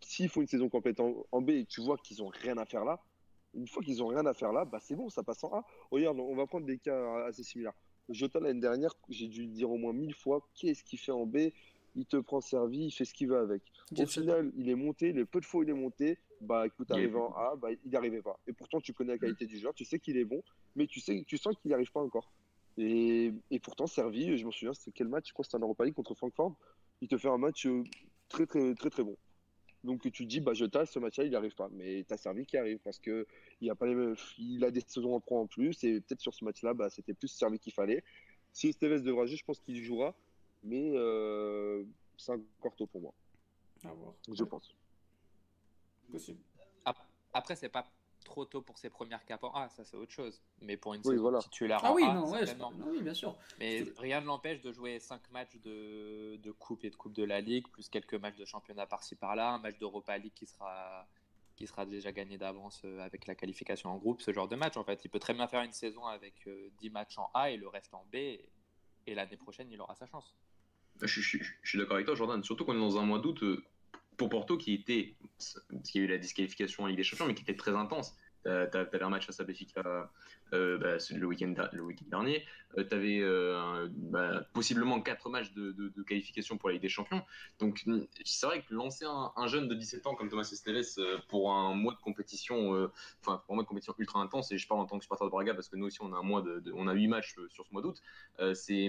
s'ils 0.00 0.28
font 0.28 0.40
une 0.42 0.46
saison 0.46 0.68
complète 0.68 1.00
en, 1.00 1.26
en 1.32 1.40
B 1.42 1.50
et 1.50 1.64
que 1.64 1.68
tu 1.70 1.80
vois 1.82 1.96
qu'ils 1.98 2.22
ont 2.22 2.28
rien 2.28 2.56
à 2.58 2.64
faire 2.64 2.84
là, 2.84 3.00
une 3.54 3.66
fois 3.66 3.82
qu'ils 3.82 4.02
ont 4.02 4.08
rien 4.08 4.24
à 4.26 4.34
faire 4.34 4.52
là, 4.52 4.64
bah 4.64 4.78
c'est 4.80 4.94
bon, 4.94 5.08
ça 5.08 5.22
passe 5.22 5.42
en 5.44 5.52
A. 5.54 5.64
Regarde, 5.90 6.18
on 6.18 6.34
va 6.34 6.46
prendre 6.46 6.66
des 6.66 6.78
cas 6.78 7.24
assez 7.24 7.42
similaires. 7.42 7.74
Jota 8.08 8.40
l'année 8.40 8.60
dernière, 8.60 8.94
j'ai 9.08 9.28
dû 9.28 9.42
le 9.42 9.48
dire 9.48 9.70
au 9.70 9.76
moins 9.76 9.92
mille 9.92 10.14
fois, 10.14 10.46
qu'est-ce 10.54 10.82
qu'il 10.84 10.98
fait 10.98 11.12
en 11.12 11.26
B? 11.26 11.50
Il 11.96 12.06
te 12.06 12.16
prend 12.16 12.40
servi, 12.40 12.86
il 12.86 12.90
fait 12.90 13.04
ce 13.04 13.12
qu'il 13.14 13.28
veut 13.28 13.38
avec. 13.38 13.62
Au 13.98 14.06
final, 14.06 14.52
il 14.56 14.68
est 14.68 14.76
monté, 14.76 15.12
les 15.12 15.24
peu 15.24 15.40
de 15.40 15.44
fois 15.44 15.60
où 15.60 15.62
il 15.64 15.70
est 15.70 15.74
monté, 15.74 16.18
bah 16.40 16.66
écoute, 16.66 16.90
arrivé 16.90 17.16
en 17.16 17.32
A, 17.34 17.56
bah 17.56 17.72
il 17.72 17.90
n'y 17.90 17.96
arrivait 17.96 18.22
pas. 18.22 18.38
Et 18.46 18.52
pourtant, 18.52 18.80
tu 18.80 18.92
connais 18.92 19.12
la 19.12 19.18
qualité 19.18 19.46
du 19.46 19.58
joueur, 19.58 19.74
tu 19.74 19.84
sais 19.84 19.98
qu'il 19.98 20.16
est 20.16 20.24
bon, 20.24 20.42
mais 20.76 20.86
tu 20.86 21.00
sais, 21.00 21.24
tu 21.26 21.36
sens 21.36 21.56
qu'il 21.56 21.68
n'y 21.68 21.74
arrive 21.74 21.90
pas 21.90 22.00
encore. 22.00 22.32
Et, 22.78 23.32
et 23.50 23.58
pourtant, 23.58 23.86
servi, 23.88 24.38
je 24.38 24.46
me 24.46 24.52
souviens, 24.52 24.72
c'était 24.72 24.92
quel 24.92 25.08
match? 25.08 25.28
Je 25.28 25.32
crois 25.32 25.42
que 25.42 25.48
c'était 25.48 25.62
en 25.62 25.66
Europa 25.66 25.84
League 25.84 25.94
contre 25.94 26.14
Francfort. 26.14 26.54
Il 27.00 27.08
te 27.08 27.18
fait 27.18 27.28
un 27.28 27.38
match 27.38 27.66
euh, 27.66 27.82
très, 28.28 28.46
très, 28.46 28.74
très, 28.74 28.90
très 28.90 29.02
bon. 29.02 29.16
Donc 29.82 30.02
tu 30.02 30.10
te 30.12 30.22
dis, 30.24 30.40
bah 30.40 30.52
Jota, 30.52 30.84
ce 30.84 30.98
match-là, 30.98 31.24
il 31.24 31.30
n'y 31.30 31.36
arrive 31.36 31.54
pas. 31.54 31.68
Mais 31.72 32.04
tu 32.04 32.12
as 32.12 32.16
servi 32.18 32.44
qui 32.44 32.56
arrive 32.58 32.78
parce 32.80 32.98
que 32.98 33.26
il 33.60 33.70
a, 33.70 33.74
pas 33.74 33.86
les 33.86 33.94
mêmes- 33.94 34.16
il 34.38 34.62
a 34.64 34.70
des 34.70 34.82
saisons 34.86 35.14
en 35.14 35.20
pro 35.20 35.38
en 35.40 35.46
plus. 35.46 35.82
Et 35.84 36.00
peut-être 36.00 36.20
sur 36.20 36.34
ce 36.34 36.44
match-là, 36.44 36.74
bah, 36.74 36.90
c'était 36.90 37.14
plus 37.14 37.28
servi 37.28 37.58
qu'il 37.58 37.72
fallait. 37.72 38.02
Si 38.52 38.68
Esteves 38.68 39.02
devra 39.02 39.26
jouer, 39.26 39.36
je 39.36 39.44
pense 39.44 39.60
qu'il 39.60 39.82
jouera. 39.82 40.14
Mais 40.62 40.90
euh, 40.94 41.82
c'est 42.18 42.32
encore 42.32 42.76
tôt 42.76 42.86
pour 42.86 43.00
moi, 43.00 43.14
À 43.84 43.92
voir. 43.94 44.12
je 44.30 44.44
pense. 44.44 44.74
Possible. 46.12 46.40
Ap- 46.84 47.06
Après, 47.32 47.56
c'est 47.56 47.68
pas 47.70 47.90
trop 48.30 48.44
tôt 48.46 48.62
pour 48.62 48.78
ses 48.78 48.88
premières 48.90 49.24
capes 49.26 49.42
en 49.44 49.52
A, 49.54 49.68
ça 49.68 49.84
c'est 49.84 49.96
autre 49.96 50.12
chose. 50.12 50.40
Mais 50.60 50.76
pour 50.76 50.94
une 50.94 51.00
Oui, 51.04 51.10
saison 51.14 51.22
voilà. 51.22 51.38
titulaire 51.40 51.80
Ah 51.82 51.90
en 51.90 51.94
oui, 51.94 52.04
A, 52.04 52.14
non, 52.14 52.30
ouais, 52.30 52.44
oui, 52.86 53.02
bien 53.02 53.12
sûr. 53.12 53.36
Mais 53.58 53.84
rien 53.98 54.20
ne 54.20 54.26
l'empêche 54.26 54.60
de 54.62 54.72
jouer 54.72 54.98
5 55.00 55.28
matchs 55.30 55.56
de, 55.56 56.36
de 56.36 56.50
coupe 56.52 56.84
et 56.84 56.90
de 56.90 56.96
coupe 56.96 57.12
de 57.12 57.24
la 57.24 57.40
Ligue, 57.40 57.66
plus 57.68 57.88
quelques 57.88 58.14
matchs 58.14 58.36
de 58.36 58.44
championnat 58.44 58.86
par-ci 58.86 59.16
par-là, 59.16 59.50
un 59.50 59.58
match 59.58 59.78
d'Europa 59.78 60.16
League 60.16 60.32
qui 60.34 60.46
sera, 60.46 61.08
qui 61.56 61.66
sera 61.66 61.84
déjà 61.84 62.12
gagné 62.12 62.38
d'avance 62.38 62.80
euh, 62.84 63.00
avec 63.00 63.26
la 63.26 63.34
qualification 63.34 63.90
en 63.90 63.96
groupe, 63.98 64.22
ce 64.22 64.32
genre 64.32 64.48
de 64.48 64.56
match 64.56 64.76
en 64.76 64.84
fait. 64.84 65.04
Il 65.04 65.08
peut 65.10 65.18
très 65.18 65.34
bien 65.34 65.48
faire 65.48 65.62
une 65.62 65.72
saison 65.72 66.06
avec 66.06 66.46
euh, 66.46 66.70
10 66.78 66.90
matchs 66.90 67.18
en 67.18 67.30
A 67.34 67.50
et 67.50 67.56
le 67.56 67.66
reste 67.68 67.92
en 67.94 68.04
B, 68.12 68.14
et, 68.14 68.48
et 69.08 69.14
l'année 69.14 69.36
prochaine 69.36 69.68
il 69.72 69.80
aura 69.80 69.96
sa 69.96 70.06
chance. 70.06 70.36
Je, 71.02 71.06
suis- 71.06 71.22
je 71.22 71.28
suis- 71.28 71.44
je 71.62 71.68
suis 71.68 71.78
d'accord 71.78 71.94
avec 71.94 72.06
toi, 72.06 72.14
Jordan. 72.14 72.42
Surtout 72.44 72.64
qu'on 72.64 72.74
est 72.74 72.78
dans 72.80 72.98
un 72.98 73.04
mois 73.06 73.18
d'août 73.18 73.42
euh, 73.42 73.64
pour 74.20 74.28
Porto 74.28 74.58
qui 74.58 74.74
était, 74.74 75.16
parce 75.38 75.90
qu'il 75.90 76.02
y 76.02 76.04
a 76.04 76.06
eu 76.06 76.10
la 76.10 76.18
disqualification 76.18 76.84
en 76.84 76.86
Ligue 76.88 76.98
des 76.98 77.04
Champions, 77.04 77.24
mais 77.24 77.34
qui 77.34 77.42
était 77.42 77.56
très 77.56 77.74
intense. 77.74 78.14
T'avais 78.44 79.02
un 79.02 79.10
match 79.10 79.26
face 79.26 79.40
à 79.40 79.44
Benfica 79.44 80.10
euh, 80.52 80.78
bah, 80.78 80.96
le 81.16 81.26
week-end 81.26 81.54
dernier. 82.08 82.44
Euh, 82.78 82.84
T'avais 82.84 83.20
euh, 83.20 83.88
bah, 83.90 84.44
possiblement 84.52 85.00
quatre 85.00 85.28
matchs 85.28 85.52
de, 85.52 86.02
qualification 86.02 86.56
pour 86.56 86.68
la 86.68 86.74
Ligue 86.74 86.82
des 86.82 86.88
Champions. 86.88 87.22
Donc 87.58 87.82
mm, 87.86 88.00
c'est 88.24 88.46
vrai 88.46 88.62
que 88.62 88.74
lancer 88.74 89.04
un, 89.04 89.32
un 89.36 89.46
jeune 89.46 89.68
de 89.68 89.74
17 89.74 90.06
ans 90.06 90.14
comme 90.14 90.28
Thomas 90.28 90.48
Esteves 90.50 90.84
euh, 90.98 91.18
pour 91.28 91.52
un 91.52 91.74
mois 91.74 91.94
de 91.94 92.00
compétition, 92.00 92.90
enfin 93.20 93.42
pour 93.44 93.54
un 93.54 93.56
mois 93.56 93.64
de 93.64 93.68
compétition 93.68 93.94
ultra 93.98 94.20
intense, 94.20 94.50
et 94.52 94.58
je 94.58 94.66
parle 94.66 94.80
en 94.80 94.86
tant 94.86 94.98
que 94.98 95.04
supporter 95.04 95.24
de 95.24 95.30
Braga 95.30 95.54
parce 95.54 95.68
que 95.68 95.76
nous 95.76 95.86
aussi 95.86 95.98
on 96.02 96.12
a 96.12 96.16
un 96.16 96.22
mois 96.22 96.44
on 96.74 96.88
a 96.88 96.94
huit 96.94 97.08
matchs 97.08 97.36
sur 97.48 97.66
ce 97.66 97.72
mois 97.72 97.82
d'août. 97.82 98.00
C'est 98.54 98.88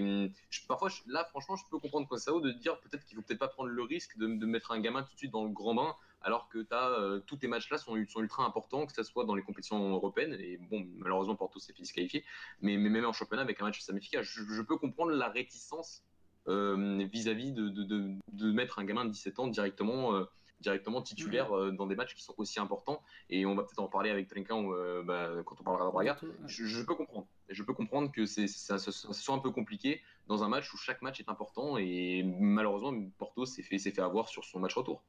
je- 0.50 0.66
parfois 0.66 0.90
là 1.06 1.24
franchement 1.24 1.56
je 1.56 1.64
peux 1.70 1.78
comprendre 1.78 2.08
Concao 2.08 2.40
de 2.40 2.50
dire 2.52 2.78
peut-être 2.80 3.04
qu'il 3.04 3.16
faut 3.16 3.22
peut-être 3.22 3.38
pas 3.38 3.48
prendre 3.48 3.70
le 3.70 3.82
risque 3.82 4.16
de, 4.18 4.26
de 4.26 4.46
mettre 4.46 4.72
un 4.72 4.80
gamin 4.80 5.02
tout 5.02 5.12
de 5.12 5.18
suite 5.18 5.32
dans 5.32 5.44
le 5.44 5.50
grand 5.50 5.74
bain 5.74 5.94
alors 6.24 6.48
que 6.48 6.66
euh, 6.72 7.20
tous 7.20 7.36
tes 7.36 7.48
matchs 7.48 7.70
là 7.70 7.78
sont, 7.78 7.94
sont 8.06 8.20
ultra 8.20 8.44
importants 8.44 8.86
que 8.86 8.92
ce 8.92 9.02
soit 9.02 9.24
dans 9.24 9.34
les 9.34 9.42
compétitions 9.42 9.90
européennes 9.90 10.36
et 10.38 10.56
bon 10.56 10.86
malheureusement 10.96 11.36
Porto 11.36 11.58
s'est 11.58 11.72
fait 11.72 11.82
disqualifier 11.82 12.24
mais, 12.60 12.76
mais 12.76 12.88
même 12.90 13.04
en 13.04 13.12
championnat 13.12 13.42
avec 13.42 13.60
un 13.60 13.64
match 13.64 13.84
Benfica 13.88 14.22
je, 14.22 14.42
je 14.44 14.62
peux 14.62 14.76
comprendre 14.78 15.12
la 15.12 15.28
réticence 15.28 16.02
euh, 16.48 17.06
vis-à-vis 17.12 17.52
de, 17.52 17.68
de, 17.68 17.82
de, 17.84 18.14
de 18.32 18.52
mettre 18.52 18.78
un 18.78 18.84
gamin 18.84 19.04
de 19.04 19.10
17 19.10 19.38
ans 19.38 19.46
directement 19.46 20.14
euh, 20.14 20.24
directement 20.60 21.02
titulaire 21.02 21.56
euh, 21.56 21.72
dans 21.72 21.86
des 21.86 21.96
matchs 21.96 22.14
qui 22.14 22.22
sont 22.22 22.34
aussi 22.36 22.60
importants 22.60 23.02
et 23.30 23.44
on 23.46 23.54
va 23.56 23.64
peut-être 23.64 23.80
en 23.80 23.88
parler 23.88 24.10
avec 24.10 24.28
Trinquin 24.28 24.62
bah, 25.04 25.30
quand 25.44 25.60
on 25.60 25.64
parlera 25.64 25.86
de 25.86 25.90
Braga 25.92 26.16
je, 26.46 26.64
je 26.66 26.82
peux 26.84 26.94
comprendre. 26.94 27.26
Je 27.48 27.62
peux 27.64 27.74
comprendre 27.74 28.10
que 28.12 28.26
c'est 28.26 28.46
ça, 28.46 28.78
ça- 28.78 28.92
ça 28.92 29.12
soit 29.12 29.34
un 29.34 29.40
peu 29.40 29.50
compliqué 29.50 30.00
dans 30.28 30.42
un 30.44 30.48
match 30.48 30.72
où 30.72 30.76
chaque 30.76 31.02
match 31.02 31.18
est 31.20 31.28
important 31.28 31.76
et 31.78 32.22
malheureusement 32.24 32.92
Porto 33.18 33.44
s'est 33.44 33.62
fait, 33.62 33.78
s'est 33.78 33.90
fait 33.90 34.00
avoir 34.02 34.28
sur 34.28 34.44
son 34.44 34.60
match 34.60 34.74
retour. 34.74 35.02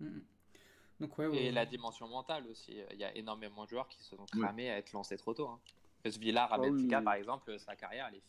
Mhm. 0.00 0.22
Donc 1.00 1.16
ouais, 1.18 1.26
ouais, 1.26 1.36
Et 1.36 1.44
ouais. 1.46 1.50
la 1.52 1.64
dimension 1.66 2.08
mentale 2.08 2.46
aussi. 2.50 2.76
Il 2.92 2.98
y 2.98 3.04
a 3.04 3.16
énormément 3.16 3.64
de 3.64 3.70
joueurs 3.70 3.88
qui 3.88 4.02
se 4.02 4.16
sont 4.16 4.26
cramés 4.26 4.70
à 4.70 4.78
être 4.78 4.92
lancés 4.92 5.16
trop 5.16 5.34
tôt. 5.34 5.46
Hein. 5.48 5.60
Parce 6.02 6.16
que 6.16 6.20
Villar 6.22 6.52
à 6.52 6.56
Ah. 6.56 6.58
Benfica, 6.58 7.00
par 7.02 7.14
exemple, 7.14 7.58
sa 7.58 7.76
carrière, 7.76 8.06
elle 8.10 8.16
est. 8.16 8.22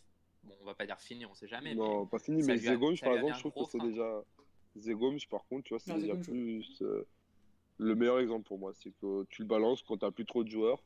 Bon, 0.44 0.56
on 0.62 0.66
va 0.66 0.74
pas 0.74 0.86
dire 0.86 1.00
finie, 1.00 1.26
on 1.26 1.34
sait 1.34 1.48
jamais. 1.48 1.76
Non, 1.76 2.06
pas 2.06 2.18
fini, 2.20 2.42
ça 2.42 2.48
mais 2.54 2.58
ça 2.60 2.78
par 2.78 3.14
exemple, 3.16 3.34
je 3.36 3.40
trouve 3.40 3.66
que 3.66 3.72
c'est 3.72 3.80
déjà. 3.80 4.24
Zegoms, 4.78 5.18
par 5.30 5.44
contre, 5.48 5.64
tu 5.66 5.74
vois, 5.74 5.80
c'est 5.80 5.98
déjà 6.00 6.16
plus. 6.16 6.82
euh, 6.82 7.04
le 7.78 7.96
meilleur 7.96 8.20
exemple 8.20 8.48
pour 8.48 8.60
moi. 8.60 8.72
C'est 8.74 8.92
que 9.02 9.24
tu 9.30 9.42
le 9.42 9.48
balances 9.48 9.82
quand 9.84 9.98
t'as 9.98 10.12
plus 10.12 10.26
trop 10.26 10.44
de 10.44 10.50
joueurs. 10.50 10.82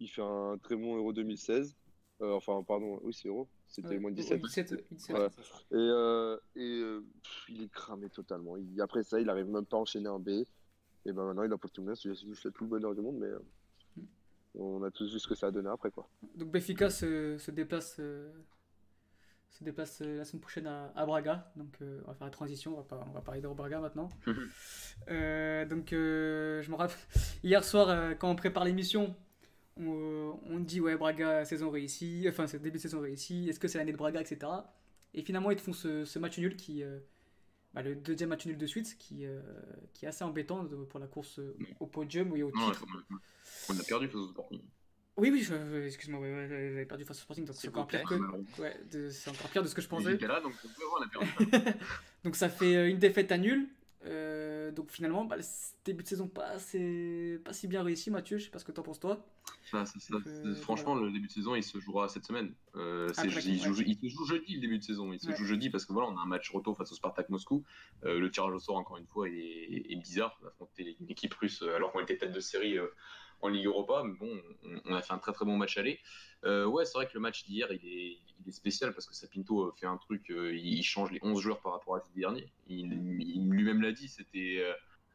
Il 0.00 0.08
fait 0.08 0.22
un 0.22 0.58
très 0.62 0.76
bon 0.76 0.96
Euro 0.96 1.12
2016. 1.12 1.76
Euh, 2.22 2.32
enfin, 2.32 2.62
pardon, 2.62 2.98
oui, 3.02 3.12
c'est 3.12 3.28
Euro. 3.28 3.46
C'était 3.68 3.88
Ouais, 3.88 3.98
moins 3.98 4.10
de 4.10 4.16
au- 4.16 4.22
17. 4.22 4.42
au 4.42 4.46
17, 4.46 4.72
au 4.72 4.94
17. 4.94 5.16
Ouais. 5.16 5.26
Et, 5.26 5.74
euh, 5.74 6.36
et 6.56 6.60
euh, 6.80 7.04
pff, 7.22 7.44
il 7.50 7.62
est 7.62 7.68
cramé 7.70 8.08
totalement. 8.08 8.56
Il- 8.56 8.80
après 8.80 9.02
ça, 9.02 9.20
il 9.20 9.28
arrive 9.28 9.46
même 9.48 9.66
pas 9.66 9.76
à 9.76 9.80
enchaîner 9.80 10.08
un 10.08 10.18
B. 10.18 10.30
Et 11.06 11.12
ben 11.12 11.24
maintenant, 11.24 11.44
il 11.44 11.52
a 11.52 11.56
Portugal. 11.58 11.94
C'est 11.96 12.14
juste 12.14 12.44
le 12.44 12.50
plus 12.50 12.66
bonheur 12.66 12.94
du 12.94 13.00
monde, 13.00 13.16
mais 13.18 13.26
euh, 13.28 13.38
on 14.54 14.82
a 14.82 14.90
tous 14.90 15.12
vu 15.12 15.18
ce 15.18 15.28
que 15.28 15.34
ça 15.34 15.46
a 15.46 15.50
donné 15.50 15.68
après, 15.68 15.90
quoi. 15.90 16.08
Donc 16.34 16.50
Benfica 16.50 16.90
se, 16.90 17.38
se 17.38 17.50
déplace, 17.50 17.96
euh, 18.00 18.32
se 19.50 19.62
déplace 19.64 20.00
euh, 20.02 20.18
la 20.18 20.24
semaine 20.24 20.40
prochaine 20.40 20.66
à, 20.66 20.92
à 20.96 21.06
Braga. 21.06 21.52
Donc 21.56 21.76
euh, 21.80 22.00
on 22.04 22.08
va 22.08 22.14
faire 22.14 22.26
la 22.26 22.30
transition, 22.32 22.72
on 22.74 22.76
va, 22.78 22.82
pas- 22.82 23.06
on 23.08 23.12
va 23.12 23.20
parler 23.20 23.40
de 23.40 23.48
Braga 23.48 23.80
maintenant. 23.80 24.08
Euh, 25.10 25.66
donc 25.66 25.92
euh, 25.92 26.62
je 26.62 26.70
me 26.70 26.76
rappelle, 26.76 26.96
hier 27.44 27.62
soir 27.62 27.90
euh, 27.90 28.14
quand 28.14 28.30
on 28.30 28.34
prépare 28.34 28.64
l'émission, 28.64 29.14
on, 29.78 30.40
on 30.48 30.58
dit 30.58 30.80
ouais 30.80 30.96
Braga 30.96 31.44
saison 31.44 31.70
réussie, 31.70 32.24
enfin 32.28 32.46
c'est 32.46 32.58
début 32.60 32.78
de 32.78 32.82
saison 32.82 33.00
réussi, 33.00 33.46
est-ce 33.48 33.60
que 33.60 33.68
c'est 33.68 33.76
l'année 33.76 33.92
de 33.92 33.96
Braga, 33.98 34.20
etc. 34.22 34.50
Et 35.12 35.22
finalement 35.22 35.50
ils 35.50 35.56
te 35.56 35.60
font 35.60 35.74
ce, 35.74 36.04
ce 36.06 36.18
match 36.18 36.38
nul 36.38 36.56
qui, 36.56 36.82
euh, 36.82 36.98
bah, 37.76 37.82
le 37.82 37.94
deuxième 37.94 38.30
match 38.30 38.46
nul 38.46 38.56
de 38.56 38.66
suite, 38.66 38.96
qui, 38.98 39.26
euh, 39.26 39.38
qui 39.92 40.06
est 40.06 40.08
assez 40.08 40.24
embêtant 40.24 40.64
de- 40.64 40.76
pour 40.76 40.98
la 40.98 41.06
course 41.06 41.38
euh, 41.38 41.54
au 41.78 41.86
podium 41.86 42.34
et 42.34 42.42
au 42.42 42.50
Non, 42.50 42.70
titre. 42.70 42.86
on 43.68 43.78
a 43.78 43.82
perdu 43.82 44.06
face 44.08 44.16
au 44.16 44.28
Sporting. 44.28 44.62
Oui, 45.18 45.30
oui, 45.30 45.42
je- 45.42 45.84
excuse-moi, 45.86 46.20
ouais, 46.20 46.32
ouais, 46.32 46.46
j'avais 46.48 46.86
perdu 46.86 47.04
face 47.04 47.18
au 47.18 47.20
Sporting, 47.20 47.44
donc 47.44 47.54
c'est 47.56 47.68
encore 47.68 47.86
pire 47.86 48.02
que, 48.04 48.14
ouais, 48.62 48.80
de- 48.90 49.10
c'est 49.10 49.28
encore 49.28 49.50
pire 49.50 49.62
de 49.62 49.68
ce 49.68 49.74
que 49.74 49.82
je 49.82 49.86
Il 49.86 49.90
pensais. 49.90 50.14
était 50.14 50.26
là, 50.26 50.40
donc 50.40 50.52
on 50.64 50.68
peut 50.68 50.84
voir, 50.88 51.00
on 51.00 51.04
a 51.04 51.08
perdu. 51.60 51.78
Donc 52.24 52.34
ça 52.36 52.48
fait 52.48 52.76
euh, 52.76 52.88
une 52.88 52.98
défaite 52.98 53.30
à 53.30 53.36
nul. 53.38 53.68
Euh, 54.06 54.55
donc 54.72 54.90
finalement, 54.90 55.24
bah, 55.24 55.36
le 55.36 55.42
début 55.84 56.02
de 56.02 56.08
saison 56.08 56.28
pas, 56.28 56.46
assez- 56.46 57.40
pas 57.44 57.52
si 57.52 57.68
bien 57.68 57.82
réussi, 57.82 58.10
Mathieu. 58.10 58.38
Je 58.38 58.44
sais 58.44 58.50
pas 58.50 58.58
ce 58.58 58.64
que 58.64 58.72
t'en 58.72 58.82
penses 58.82 59.00
toi. 59.00 59.24
Ça, 59.70 59.84
ça, 59.86 59.98
ça, 60.00 60.12
Donc, 60.14 60.26
euh, 60.26 60.54
franchement, 60.56 60.94
le 60.94 61.10
début 61.12 61.26
de 61.28 61.32
saison, 61.32 61.54
il 61.54 61.62
se 61.62 61.78
jouera 61.78 62.08
cette 62.08 62.24
semaine. 62.24 62.52
Euh, 62.74 63.08
Après, 63.16 63.28
il, 63.28 63.34
ouais. 63.34 63.58
joue, 63.58 63.82
il 63.86 64.10
se 64.10 64.16
joue 64.16 64.24
jeudi 64.26 64.54
le 64.56 64.60
début 64.60 64.78
de 64.78 64.82
saison. 64.84 65.12
Il 65.12 65.20
se 65.20 65.28
Ouais. 65.28 65.36
joue 65.36 65.44
jeudi 65.44 65.70
parce 65.70 65.84
que 65.84 65.92
voilà, 65.92 66.08
on 66.08 66.16
a 66.18 66.20
un 66.20 66.26
match 66.26 66.50
retour 66.50 66.76
face 66.76 66.90
au 66.92 66.94
Spartak 66.94 67.28
Moscou. 67.30 67.64
Euh, 68.04 68.18
le 68.18 68.30
tirage 68.30 68.52
au 68.52 68.58
sort, 68.58 68.76
encore 68.76 68.96
une 68.96 69.06
fois, 69.06 69.28
est, 69.28 69.32
est 69.88 69.96
bizarre. 69.96 70.38
On 70.42 70.46
a 70.46 70.48
affronté 70.48 70.96
une 71.00 71.10
équipe 71.10 71.34
russe 71.34 71.62
euh, 71.62 71.74
alors 71.76 71.92
qu'on 71.92 72.00
était 72.00 72.16
tête 72.16 72.32
de 72.32 72.40
série 72.40 72.78
euh, 72.78 72.86
en 73.40 73.48
Ligue 73.48 73.66
Europa. 73.66 74.02
Mais 74.04 74.14
bon, 74.14 74.40
on, 74.84 74.94
a 74.94 75.02
fait 75.02 75.12
un 75.12 75.18
très 75.18 75.32
très 75.32 75.44
bon 75.44 75.56
match 75.56 75.76
aller. 75.78 76.00
Euh, 76.44 76.66
ouais, 76.66 76.84
c'est 76.84 76.94
vrai 76.94 77.06
que 77.06 77.14
le 77.14 77.20
match 77.20 77.44
d'hier, 77.44 77.68
il 77.70 77.86
est, 77.86 78.18
spécial 78.50 78.92
parce 78.92 79.06
que 79.06 79.14
Sapinto 79.14 79.62
euh, 79.62 79.72
fait 79.72 79.86
un 79.86 79.96
truc, 79.96 80.30
euh, 80.30 80.54
il, 80.54 80.82
change 80.84 81.10
les 81.10 81.18
11 81.22 81.40
joueurs 81.40 81.60
par 81.60 81.72
rapport 81.72 81.96
à 81.96 81.98
l'année 81.98 82.10
dernier. 82.14 82.52
Il, 82.68 82.88
lui-même 83.50 83.82
l'a 83.82 83.92
dit, 83.92 84.08
c'était. 84.08 84.62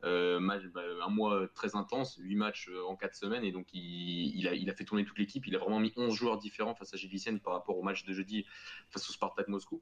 bah, 0.01 0.59
un 1.03 1.09
mois 1.09 1.47
très 1.53 1.75
intense, 1.75 2.17
8 2.19 2.35
matchs 2.35 2.69
en 2.87 2.95
4 2.95 3.15
semaines, 3.15 3.43
et 3.43 3.51
donc 3.51 3.67
il, 3.73 4.47
a, 4.47 4.73
fait 4.73 4.85
tourner 4.85 5.05
toute 5.05 5.17
l'équipe. 5.17 5.45
Il 5.47 5.55
a 5.55 5.59
vraiment 5.59 5.79
mis 5.79 5.93
11 5.95 6.13
joueurs 6.13 6.37
différents 6.37 6.75
face 6.75 6.93
à 6.93 6.97
Gilles 6.97 7.39
par 7.39 7.53
rapport 7.53 7.77
au 7.77 7.83
match 7.83 8.03
de 8.05 8.13
jeudi 8.13 8.45
face 8.89 9.09
au 9.09 9.13
Spartak 9.13 9.47
Moscou. 9.47 9.81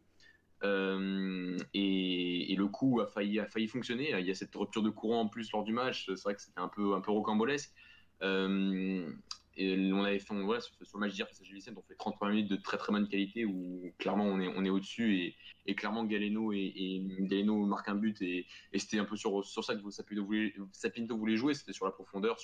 Et, 0.62 2.52
et 2.54 2.56
le 2.56 2.68
coup 2.68 3.00
a 3.00 3.08
failli, 3.08 3.40
a 3.40 3.48
failli 3.48 3.68
fonctionner. 3.68 4.12
Il 4.20 4.26
y 4.28 4.32
a 4.32 4.36
cette 4.36 4.54
rupture 4.54 4.84
de 4.84 4.90
courant 4.90 5.22
en 5.22 5.28
plus 5.28 5.52
lors 5.54 5.64
du 5.64 5.74
match. 5.74 6.06
C'est 6.06 6.24
vrai 6.24 6.36
que 6.36 6.42
c'était 6.42 6.60
un 6.60 6.68
peu, 6.68 6.94
un 6.94 7.02
peu 7.02 7.12
rocambolesque. 7.12 7.74
Euh, 8.22 9.12
et 9.56 9.92
on 9.92 10.04
avait 10.04 10.20
fait, 10.20 10.34
on- 10.34 10.46
voilà, 10.46 10.62
sur, 10.62 10.74
sur 10.82 10.98
le 10.98 11.06
match 11.06 11.14
d'hier 11.14 11.28
on 11.76 11.82
fait 11.82 11.96
33 11.96 12.30
minutes 12.30 12.50
de 12.50 12.56
très 12.56 12.78
très 12.78 12.94
bonne 12.94 13.08
qualité 13.08 13.46
où 13.46 13.92
clairement 13.98 14.26
on 14.26 14.40
est, 14.40 14.48
on 14.48 14.64
est 14.64 14.70
au-dessus 14.70 15.36
et, 15.66 15.76
clairement 15.76 16.06
Galeno 16.06 16.54
et, 16.54 17.06
Galeno 17.20 17.66
marque 17.66 17.90
un 17.90 17.96
but 17.96 18.22
et, 18.22 18.48
c'était 18.76 19.00
un 19.00 19.06
peu 19.06 19.18
sur, 19.18 19.46
sur 19.46 19.64
ça 19.64 19.76
que 19.76 19.90
Sapinto 19.90 20.26
voulait, 20.26 20.54
Sapinto 20.72 21.18
voulait 21.18 21.36
jouer, 21.36 21.54
c'était 21.54 21.74
sur 21.74 21.86
la 21.86 21.92
profondeur, 21.92 22.38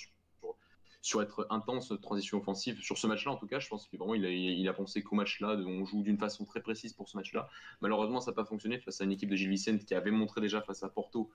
sur, 1.05 1.21
être 1.21 1.45
intense, 1.51 1.93
transition 2.01 2.39
offensive. 2.39 2.81
Sur 2.81 2.97
ce 2.97 3.05
match-là, 3.05 3.31
en 3.31 3.35
tout 3.37 3.45
cas, 3.45 3.59
je 3.59 3.67
pense 3.67 3.87
qu'il 3.87 3.99
vraiment 3.99 4.15
il 4.15 4.25
a, 4.25 4.29
il 4.31 4.67
a 4.67 4.73
pensé 4.73 5.03
qu'au 5.03 5.15
match-là, 5.15 5.55
on 5.67 5.85
joue 5.85 6.01
d'une 6.01 6.17
façon 6.17 6.45
très 6.45 6.61
précise 6.61 6.93
pour 6.93 7.07
ce 7.07 7.15
match-là. 7.15 7.47
Malheureusement, 7.81 8.21
ça 8.21 8.31
n'a 8.31 8.35
pas 8.35 8.45
fonctionné 8.45 8.79
face 8.79 9.01
à 9.01 9.03
une 9.03 9.11
équipe 9.11 9.29
de 9.29 9.35
Gilles 9.35 9.49
Vicente 9.51 9.85
qui 9.85 9.93
avait 9.93 10.09
montré 10.09 10.41
déjà 10.41 10.61
face 10.61 10.81
à 10.81 10.89
Porto 10.89 11.29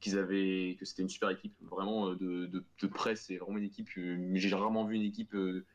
qu'ils 0.00 0.16
avaient, 0.16 0.76
que 0.78 0.84
c'était 0.84 1.02
une 1.02 1.08
super 1.08 1.30
équipe, 1.30 1.54
vraiment 1.60 2.10
euh, 2.10 2.14
de, 2.16 2.46
de, 2.46 2.64
de 2.80 2.86
presse. 2.86 3.24
C'est 3.26 3.38
vraiment 3.38 3.58
une 3.58 3.64
équipe, 3.64 3.88
euh, 3.98 4.30
j'ai 4.34 4.54
rarement 4.54 4.84
vu 4.84 4.94
une 4.94 5.02
équipe. 5.02 5.34
euh, 5.34 5.66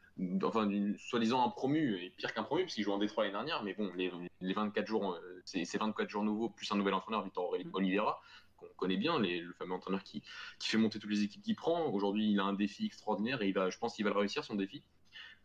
Enfin, 0.43 0.69
soi-disant 0.99 1.43
un 1.43 1.49
promu, 1.49 1.95
et 2.03 2.09
pire 2.11 2.33
qu'un 2.33 2.43
promu, 2.43 2.63
parce 2.63 2.75
qu'il 2.75 2.83
joue 2.83 2.91
en 2.91 2.99
Détroit 2.99 3.23
l'année 3.23 3.33
dernière, 3.33 3.63
mais 3.63 3.73
bon, 3.73 3.91
les, 3.95 4.11
les 4.41 4.53
24 4.53 4.85
jours, 4.85 5.13
euh, 5.13 5.41
c'est 5.45 5.77
24 5.77 6.09
jours 6.09 6.23
nouveaux, 6.23 6.49
plus 6.49 6.71
un 6.71 6.75
nouvel 6.75 6.93
entraîneur, 6.93 7.23
Victor 7.23 7.55
Oliveira, 7.73 8.21
qu'on 8.67 8.75
connaît 8.75 8.97
bien, 8.97 9.19
les- 9.19 9.39
le 9.41 9.53
fameux 9.53 9.73
entraîneur 9.73 10.03
qui, 10.03 10.23
fait 10.59 10.77
monter 10.77 10.99
toutes 10.99 11.11
les 11.11 11.23
équipes 11.23 11.41
qu'il 11.41 11.55
prend. 11.55 11.89
Aujourd'hui, 11.91 12.31
il 12.31 12.39
a 12.39 12.43
un 12.43 12.53
défi 12.53 12.85
extraordinaire 12.85 13.41
et 13.41 13.49
il 13.49 13.53
va, 13.53 13.69
je 13.69 13.77
pense 13.77 13.95
qu'il 13.95 14.05
va 14.05 14.11
le 14.11 14.17
réussir, 14.17 14.43
son 14.43 14.55
défi, 14.55 14.83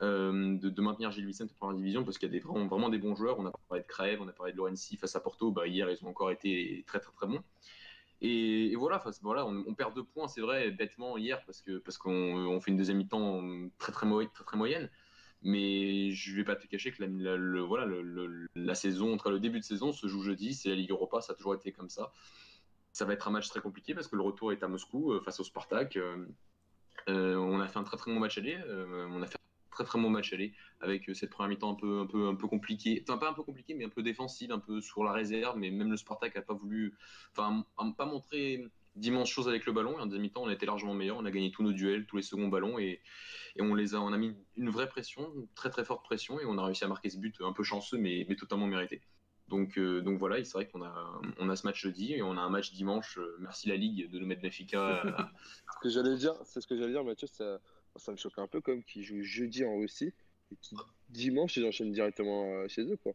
euh, 0.02 0.58
de, 0.58 0.80
maintenir 0.80 1.10
Gilles 1.10 1.26
Vicente 1.26 1.50
en 1.52 1.54
première 1.54 1.76
division, 1.76 2.04
parce 2.04 2.18
qu'il 2.18 2.28
y 2.28 2.30
a 2.30 2.38
des, 2.38 2.40
vraiment, 2.40 2.88
des 2.88 2.98
bons 2.98 3.16
joueurs. 3.16 3.38
On 3.38 3.46
a 3.46 3.52
parlé 3.68 3.82
de 3.82 3.88
Crève, 3.88 4.20
on 4.20 4.28
a 4.28 4.32
parlé 4.32 4.52
de 4.52 4.58
Lorenzi 4.58 4.96
face 4.96 5.16
à 5.16 5.20
Porto. 5.20 5.50
Bah, 5.50 5.66
hier, 5.66 5.90
ils 5.90 6.04
ont 6.04 6.08
encore 6.08 6.30
été 6.30 6.84
très, 6.86 7.00
très, 7.00 7.12
très 7.12 7.26
bons. 7.26 7.42
Et, 8.22 8.74
voilà, 8.76 9.02
on, 9.46 9.74
perd 9.74 9.94
deux 9.94 10.04
points, 10.04 10.28
c'est 10.28 10.40
vrai, 10.40 10.70
bêtement 10.70 11.18
hier, 11.18 11.44
parce 11.44 11.62
parce 11.84 11.98
qu'on 11.98 12.12
on 12.12 12.60
fait 12.60 12.70
une 12.70 12.76
deuxième 12.76 12.98
mi-temps 12.98 13.42
très, 13.78 13.92
très, 13.92 14.06
moy- 14.06 14.30
très, 14.32 14.44
très 14.44 14.56
moyenne. 14.56 14.90
Mais 15.42 16.10
je 16.12 16.34
vais 16.34 16.44
pas 16.44 16.56
te 16.56 16.66
cacher 16.66 16.92
que 16.92 17.02
la, 17.04 17.36
le- 17.36 18.48
la 18.54 18.74
saison, 18.74 19.12
entre 19.12 19.30
le 19.30 19.38
début 19.38 19.60
de 19.60 19.64
saison, 19.64 19.92
se 19.92 20.06
joue 20.08 20.22
jeudi, 20.22 20.54
c'est 20.54 20.70
la 20.70 20.74
Ligue 20.74 20.90
Europa, 20.90 21.20
ça 21.20 21.34
a 21.34 21.36
toujours 21.36 21.54
été 21.54 21.72
comme 21.72 21.90
ça. 21.90 22.12
Ça 22.96 23.04
va 23.04 23.12
être 23.12 23.28
un 23.28 23.30
match 23.30 23.50
très 23.50 23.60
compliqué 23.60 23.94
parce 23.94 24.08
que 24.08 24.16
le 24.16 24.22
retour 24.22 24.52
est 24.52 24.62
à 24.62 24.68
Moscou 24.68 25.12
euh, 25.12 25.20
face 25.20 25.38
au 25.38 25.44
Spartak. 25.44 25.98
Euh, 25.98 26.24
euh, 27.10 27.36
on 27.36 27.60
a 27.60 27.68
fait 27.68 27.78
un 27.78 27.82
très 27.82 27.98
très 27.98 28.10
bon 28.10 28.18
match 28.18 28.38
aller. 28.38 28.58
on 29.10 29.20
a 29.20 29.26
fait 29.26 29.36
très 29.70 29.84
très 29.84 30.00
bon 30.00 30.08
match 30.08 30.32
aller 30.32 30.54
avec 30.80 31.10
cette 31.12 31.28
première 31.28 31.50
mi-temps 31.50 31.72
un 31.72 31.74
peu 31.74 32.00
un 32.00 32.06
peu 32.06 32.26
un 32.26 32.34
peu 32.34 32.48
compliquée. 32.48 33.04
Enfin 33.06 33.18
pas 33.18 33.28
un 33.28 33.34
peu 33.34 33.42
compliquée, 33.42 33.74
mais 33.74 33.84
un 33.84 33.90
peu 33.90 34.02
défensive, 34.02 34.50
un 34.50 34.58
peu 34.58 34.80
sur 34.80 35.04
la 35.04 35.12
réserve. 35.12 35.58
Mais 35.58 35.70
même 35.70 35.90
le 35.90 35.98
Spartak 35.98 36.34
a 36.38 36.40
pas 36.40 36.54
voulu, 36.54 36.96
enfin 37.32 37.66
pas 37.98 38.06
montré 38.06 38.66
d'immenses 38.94 39.28
choses 39.28 39.46
avec 39.46 39.66
le 39.66 39.72
ballon. 39.74 39.98
Et 39.98 40.00
en 40.00 40.06
deuxième 40.06 40.22
mi-temps, 40.22 40.44
on 40.44 40.48
a 40.48 40.54
été 40.54 40.64
largement 40.64 40.94
meilleur. 40.94 41.18
On 41.18 41.26
a 41.26 41.30
gagné 41.30 41.50
tous 41.50 41.62
nos 41.62 41.72
duels, 41.72 42.06
tous 42.06 42.16
les 42.16 42.22
seconds 42.22 42.48
ballons 42.48 42.78
et, 42.78 43.02
on 43.58 43.74
les 43.74 43.94
a, 43.94 44.00
on 44.00 44.14
a 44.14 44.16
mis 44.16 44.34
une 44.56 44.70
vraie 44.70 44.88
pression, 44.88 45.30
une 45.34 45.48
très 45.48 45.68
très 45.68 45.84
forte 45.84 46.02
pression 46.02 46.40
et 46.40 46.46
on 46.46 46.56
a 46.56 46.64
réussi 46.64 46.84
à 46.84 46.88
marquer 46.88 47.10
ce 47.10 47.18
but 47.18 47.36
un 47.42 47.52
peu 47.52 47.62
chanceux 47.62 47.98
mais 47.98 48.26
totalement 48.38 48.66
mérité. 48.66 49.02
Donc, 49.48 49.78
euh, 49.78 50.00
donc 50.02 50.18
voilà, 50.18 50.42
c'est 50.44 50.52
vrai 50.54 50.66
qu'on 50.68 50.82
a, 50.82 51.20
on 51.38 51.48
a 51.48 51.54
ce 51.56 51.66
match 51.66 51.80
jeudi 51.80 52.14
et 52.14 52.22
on 52.22 52.32
a 52.36 52.40
un 52.40 52.50
match 52.50 52.72
dimanche. 52.72 53.16
Euh, 53.18 53.36
Merci 53.38 53.68
la 53.68 53.76
Ligue 53.76 54.10
de 54.10 54.18
nous 54.18 54.26
mettre 54.26 54.42
Benfica. 54.42 54.96
à- 55.02 55.32
Ce 55.74 55.78
que 55.82 55.88
j'allais 55.88 56.16
dire, 56.16 56.34
c'est 56.44 56.60
ce 56.60 56.66
que 56.66 56.76
j'allais 56.76 56.90
dire, 56.92 57.04
Mathieu, 57.04 57.28
ça, 57.28 57.60
ça 57.94 58.10
me 58.12 58.16
choque 58.16 58.36
un 58.38 58.48
peu 58.48 58.60
comme 58.60 58.82
qu'ils 58.82 59.04
jouent 59.04 59.22
jeudi 59.22 59.64
en 59.64 59.76
Russie 59.78 60.12
et 60.52 60.56
qui 60.60 60.76
dimanche 61.10 61.56
ils 61.56 61.64
enchaînent 61.66 61.92
directement 61.92 62.44
euh, 62.54 62.68
chez 62.68 62.82
eux 62.90 62.96
quoi. 62.96 63.12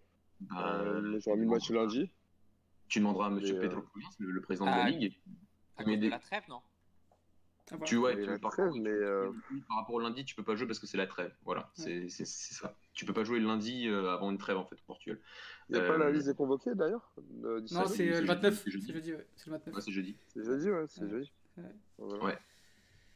à- 0.51 0.81
Euh, 0.81 1.19
J'aurais 1.19 1.37
mis 1.37 1.45
le 1.45 1.51
match 1.51 1.69
lundi. 1.69 2.09
tu 2.87 2.99
demanderas 2.99 3.27
à 3.27 3.29
Monsieur 3.29 3.53
Mais, 3.59 3.65
euh, 3.65 3.67
Petropoulos, 3.67 4.07
le, 4.19 4.31
le 4.31 4.41
président 4.41 4.65
de 4.65 4.71
Ah, 4.71 4.83
la 4.85 4.89
Ligue. 4.89 5.19
À 5.77 5.83
Mais 5.85 5.97
des- 5.97 6.09
la 6.09 6.19
trêve, 6.19 6.43
non? 6.47 6.61
Ah. 7.73 7.77
Tu 7.85 7.95
vois, 7.95 8.11
par, 8.41 8.51
trêve, 8.51 8.65
contre, 8.67 8.73
tu- 8.73 8.81
mais, 8.81 8.89
euh, 8.89 9.31
par 9.69 9.77
rapport 9.77 9.95
au 9.95 9.99
lundi, 10.01 10.25
tu 10.25 10.35
peux 10.35 10.43
pas 10.43 10.55
jouer 10.55 10.67
parce 10.67 10.79
que 10.79 10.87
c'est 10.87 10.97
la 10.97 11.07
trêve. 11.07 11.33
Voilà, 11.45 11.71
c'est 11.73 12.09
c'est- 12.09 12.25
ça. 12.25 12.75
Tu 12.93 13.05
peux 13.05 13.13
pas 13.13 13.23
jouer 13.23 13.39
le 13.39 13.45
lundi 13.47 13.87
euh, 13.87 14.11
avant 14.11 14.29
une 14.29 14.37
trêve 14.37 14.57
en 14.57 14.65
fait 14.65 14.75
au 14.75 14.83
Portugal. 14.85 15.21
Il 15.71 15.75
n'y 15.75 15.79
a 15.79 15.83
Euh, 15.83 15.87
pas 15.87 15.97
la 15.97 16.11
liste 16.11 16.27
des 16.27 16.33
convoqués 16.35 16.75
d'ailleurs 16.75 17.13
euh, 17.45 17.61
Non, 17.71 17.85
c'est 17.87 18.03
euh, 18.07 18.11
le 18.11 18.13
jeudi, 18.15 18.27
29. 18.27 18.61
c'est 18.65 18.71
jeudi. 18.71 18.85
C'est 18.87 18.93
jeudi, 18.93 19.13
ouais, 19.13 19.27
c'est 19.37 19.45
le 19.47 19.51
29. 19.53 19.75
Ouais, 19.75 19.81
c'est 19.81 19.91
jeudi. 19.91 20.15
C'est 20.27 20.43
jeudi, 20.43 20.69
ouais, 20.69 20.85
c'est 20.87 21.09
jeudi. 21.09 21.31
Ouais. 21.97 22.37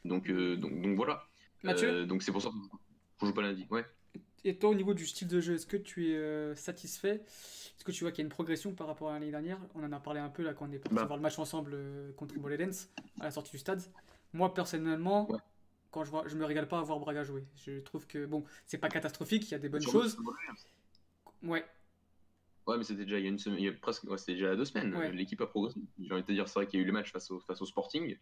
Donc, 0.04 0.30
euh, 0.30 0.56
donc, 0.56 0.80
donc 0.80 0.96
voilà. 0.96 1.22
Mathieu, 1.62 1.88
Euh, 1.88 2.06
donc 2.06 2.22
c'est 2.22 2.32
pour 2.32 2.40
ça 2.42 2.50
qu'on 3.18 3.26
joue 3.26 3.34
pas 3.34 3.42
lundi. 3.42 3.66
Ouais. 3.70 3.84
et 4.44 4.56
toi 4.56 4.70
au 4.70 4.74
niveau 4.74 4.94
du 4.94 5.04
style 5.06 5.28
de 5.28 5.40
jeu, 5.40 5.54
est-ce 5.54 5.66
que 5.66 5.76
tu 5.76 6.08
es 6.10 6.16
euh, 6.16 6.54
satisfait? 6.54 7.22
Est-ce 7.26 7.84
que 7.84 7.92
tu 7.92 8.04
vois 8.04 8.10
qu'il 8.12 8.22
y 8.22 8.24
a 8.24 8.26
une 8.26 8.30
progression 8.30 8.72
par 8.74 8.86
rapport 8.86 9.10
à 9.10 9.14
l'année 9.14 9.30
dernière? 9.30 9.58
On 9.74 9.82
en 9.84 9.92
a 9.92 10.00
parlé 10.00 10.20
un 10.20 10.28
peu 10.30 10.42
là 10.42 10.54
quand 10.54 10.66
on 10.68 10.72
est 10.72 10.78
parti 10.78 10.94
Bah. 10.94 11.04
voir 11.04 11.16
le 11.18 11.22
match 11.22 11.38
ensemble 11.38 11.72
euh, 11.74 12.12
contre 12.12 12.38
Moledens 12.38 12.88
à 13.20 13.24
la 13.24 13.30
sortie 13.32 13.50
du 13.52 13.58
stade. 13.58 13.82
Moi 14.32 14.54
personnellement, 14.54 15.30
Ouais. 15.30 15.38
quand 15.90 16.04
je 16.04 16.10
vois, 16.10 16.24
je 16.28 16.36
me 16.36 16.44
régale 16.46 16.68
pas 16.68 16.78
à 16.78 16.82
voir 16.82 17.00
Braga 17.00 17.22
jouer. 17.24 17.44
Je 17.56 17.80
trouve 17.80 18.06
que 18.06 18.24
bon, 18.24 18.44
c'est 18.66 18.78
pas 18.78 18.88
catastrophique, 18.88 19.48
il 19.48 19.52
y 19.52 19.54
a 19.54 19.58
des 19.58 19.68
bonnes 19.68 19.82
choses. 19.82 20.16
Ouais, 21.42 21.64
Ouais, 22.66 22.76
mais 22.76 22.84
c'était 22.84 23.04
déjà 23.04 23.18
il 23.18 23.22
y 23.24 23.26
a 23.26 23.30
une 23.30 23.38
semaine, 23.38 23.58
il 23.60 23.64
y 23.64 23.68
a 23.68 23.72
presque, 23.72 24.04
ouais, 24.04 24.18
c'était 24.18 24.32
déjà 24.32 24.46
il 24.46 24.50
y 24.50 24.52
a 24.52 24.56
deux 24.56 24.64
semaines. 24.64 24.94
Ouais. 24.94 25.12
L'équipe 25.12 25.40
a 25.40 25.46
progressé. 25.46 25.80
J'ai 26.00 26.12
envie 26.12 26.22
de 26.22 26.26
te 26.26 26.32
dire, 26.32 26.48
c'est 26.48 26.58
vrai 26.58 26.66
qu'il 26.66 26.80
y 26.80 26.82
a 26.82 26.84
eu 26.84 26.86
le 26.86 26.92
match 26.92 27.12
face 27.12 27.30
au, 27.30 27.38
face 27.40 27.62
au 27.62 27.66
Sporting, 27.66 28.18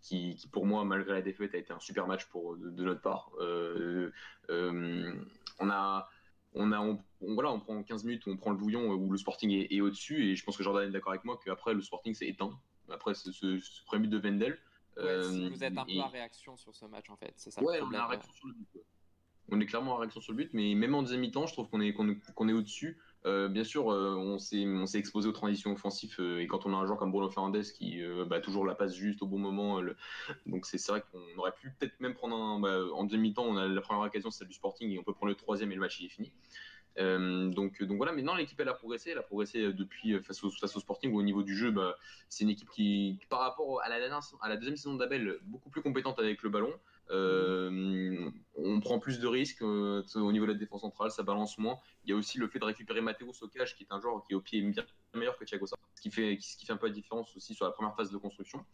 qui, 0.00 0.34
qui, 0.34 0.48
pour 0.48 0.66
moi, 0.66 0.84
malgré 0.84 1.12
la 1.12 1.22
défaite, 1.22 1.54
a 1.54 1.58
été 1.58 1.72
un 1.72 1.78
super 1.80 2.06
match 2.08 2.26
pour, 2.26 2.56
de, 2.56 2.70
de 2.70 2.84
notre 2.84 3.00
part. 3.02 3.30
Euh, 3.40 4.10
euh, 4.50 5.14
on 5.60 5.70
a, 5.70 6.08
on 6.54 6.72
a, 6.72 6.80
on, 6.80 6.98
on- 7.20 7.34
voilà, 7.34 7.52
on 7.52 7.60
prend 7.60 7.82
15 7.82 8.04
minutes 8.04 8.24
on 8.26 8.36
prend 8.36 8.50
le 8.50 8.56
bouillon 8.56 8.90
où 8.90 9.10
le 9.10 9.16
Sporting 9.18 9.50
est, 9.52 9.72
est 9.72 9.80
au-dessus, 9.80 10.24
et 10.24 10.34
je 10.36 10.44
pense 10.44 10.56
que 10.56 10.62
Jordan 10.64 10.88
est 10.88 10.92
d'accord 10.92 11.12
avec 11.12 11.24
moi 11.24 11.38
qu'après 11.44 11.72
le 11.74 11.80
Sporting 11.80 12.14
s'est 12.14 12.26
éteint. 12.28 12.50
Après 12.90 13.14
ce, 13.14 13.30
ce, 13.32 13.58
ce 13.60 13.84
premier 13.84 14.08
but 14.08 14.10
de 14.10 14.18
Wendel. 14.18 14.58
Ouais, 14.96 15.22
si 15.22 15.44
Euh, 15.46 15.48
vous 15.50 15.64
êtes 15.64 15.78
un 15.78 15.84
peu 15.84 15.98
à 16.00 16.08
réaction 16.08 16.56
sur 16.56 16.74
ce 16.74 16.84
match, 16.86 17.08
en 17.10 17.16
fait. 17.16 17.32
C'est 17.36 17.50
ça 17.50 17.62
Ouais, 17.62 17.74
on 17.74 17.74
est 17.76 17.78
problème. 17.80 18.00
en 18.02 18.08
réaction 18.08 18.32
sur 18.32 18.46
le 18.48 18.54
but. 18.54 18.66
ouais. 18.74 18.82
On 19.50 19.60
est 19.60 19.66
clairement 19.66 19.92
en 19.92 19.96
réaction 19.98 20.20
sur 20.20 20.32
le 20.32 20.36
but, 20.38 20.50
mais 20.52 20.74
même 20.74 20.94
en 20.94 21.02
deuxième 21.02 21.20
mi-temps, 21.20 21.46
je 21.46 21.52
trouve 21.52 21.68
qu'on 21.68 21.80
est, 21.80 21.92
qu'on 21.92 22.08
est, 22.08 22.18
qu'on 22.34 22.48
est 22.48 22.52
au-dessus. 22.52 22.98
Euh, 23.26 23.48
bien 23.48 23.64
sûr, 23.64 23.90
euh, 23.90 24.14
on 24.16 24.38
s'est 24.38 24.98
exposé 24.98 25.28
aux 25.28 25.32
transitions 25.32 25.72
offensives 25.72 26.16
euh, 26.18 26.40
et 26.40 26.46
quand 26.46 26.66
on 26.66 26.74
a 26.74 26.76
un 26.76 26.84
joueur 26.84 26.98
comme 26.98 27.10
Bruno 27.10 27.30
Fernandes 27.30 27.62
qui 27.62 28.02
bah, 28.26 28.40
toujours 28.40 28.66
la 28.66 28.74
passe 28.74 28.94
juste 28.94 29.22
au 29.22 29.26
bon 29.26 29.38
moment, 29.38 29.80
donc 30.46 30.66
c'est 30.66 30.84
vrai 30.88 31.02
qu'on 31.10 31.38
aurait 31.38 31.52
pu 31.52 31.70
peut-être 31.70 31.98
même 32.00 32.14
prendre 32.14 32.36
un 32.36 32.60
bah, 32.60 32.80
en 32.92 33.04
demi-temps. 33.04 33.44
On 33.44 33.56
a 33.56 33.66
la 33.66 33.80
première 33.80 34.02
occasion, 34.02 34.30
c'est 34.30 34.40
celle 34.40 34.48
du 34.48 34.54
Sporting 34.54 34.90
et 34.90 34.98
on 34.98 35.02
peut 35.02 35.14
prendre 35.14 35.30
le 35.30 35.36
troisième 35.36 35.72
et 35.72 35.74
le 35.74 35.80
match 35.80 36.00
il 36.00 36.06
est 36.06 36.10
fini. 36.10 36.32
Donc, 36.96 37.82
donc 37.82 37.96
voilà, 37.96 38.12
maintenant 38.12 38.36
l'équipe 38.36 38.60
elle 38.60 38.68
a 38.68 38.74
progressé, 38.74 39.10
elle 39.10 39.18
a 39.18 39.22
progressé 39.22 39.72
depuis 39.72 40.22
face 40.22 40.44
au, 40.44 40.50
Sporting 40.50 41.12
où 41.12 41.18
au 41.18 41.22
niveau 41.22 41.42
du 41.42 41.56
jeu, 41.56 41.70
bah, 41.70 41.96
c'est 42.28 42.44
une 42.44 42.50
équipe 42.50 42.68
qui, 42.70 43.18
par 43.30 43.40
rapport 43.40 43.80
à 43.82 43.88
la, 43.88 43.96
à 44.42 44.48
la 44.48 44.56
deuxième 44.56 44.76
saison 44.76 44.94
d'Abel, 44.94 45.38
beaucoup 45.44 45.70
plus 45.70 45.82
compétente 45.82 46.18
avec 46.18 46.42
le 46.42 46.50
ballon. 46.50 46.72
Euh, 47.10 48.30
on 48.56 48.80
prend 48.80 48.98
plus 48.98 49.20
de 49.20 49.26
risques 49.26 49.62
euh, 49.62 50.02
au 50.14 50.32
niveau 50.32 50.46
de 50.46 50.52
la 50.52 50.58
défense 50.58 50.82
centrale, 50.82 51.10
ça 51.10 51.22
balance 51.22 51.58
moins. 51.58 51.78
Il 52.04 52.10
y 52.10 52.12
a 52.12 52.16
aussi 52.16 52.38
le 52.38 52.48
fait 52.48 52.58
de 52.58 52.64
récupérer 52.64 53.00
Matteo 53.00 53.32
Socage, 53.32 53.74
qui 53.76 53.84
est 53.84 53.92
un 53.92 54.00
joueur 54.00 54.24
qui 54.26 54.32
est 54.32 54.36
au 54.36 54.40
pied 54.40 54.60
bien 54.62 54.84
meilleur 55.14 55.36
que 55.36 55.44
Thiago 55.44 55.66
Silva, 55.66 55.80
ce 55.94 56.02
qui 56.02 56.10
fait, 56.10 56.38
un 56.72 56.76
peu 56.76 56.86
la 56.86 56.92
différence 56.92 57.34
aussi 57.36 57.54
sur 57.54 57.64
la 57.64 57.72
première 57.72 57.94
phase 57.94 58.10
de 58.10 58.16
construction. 58.16 58.64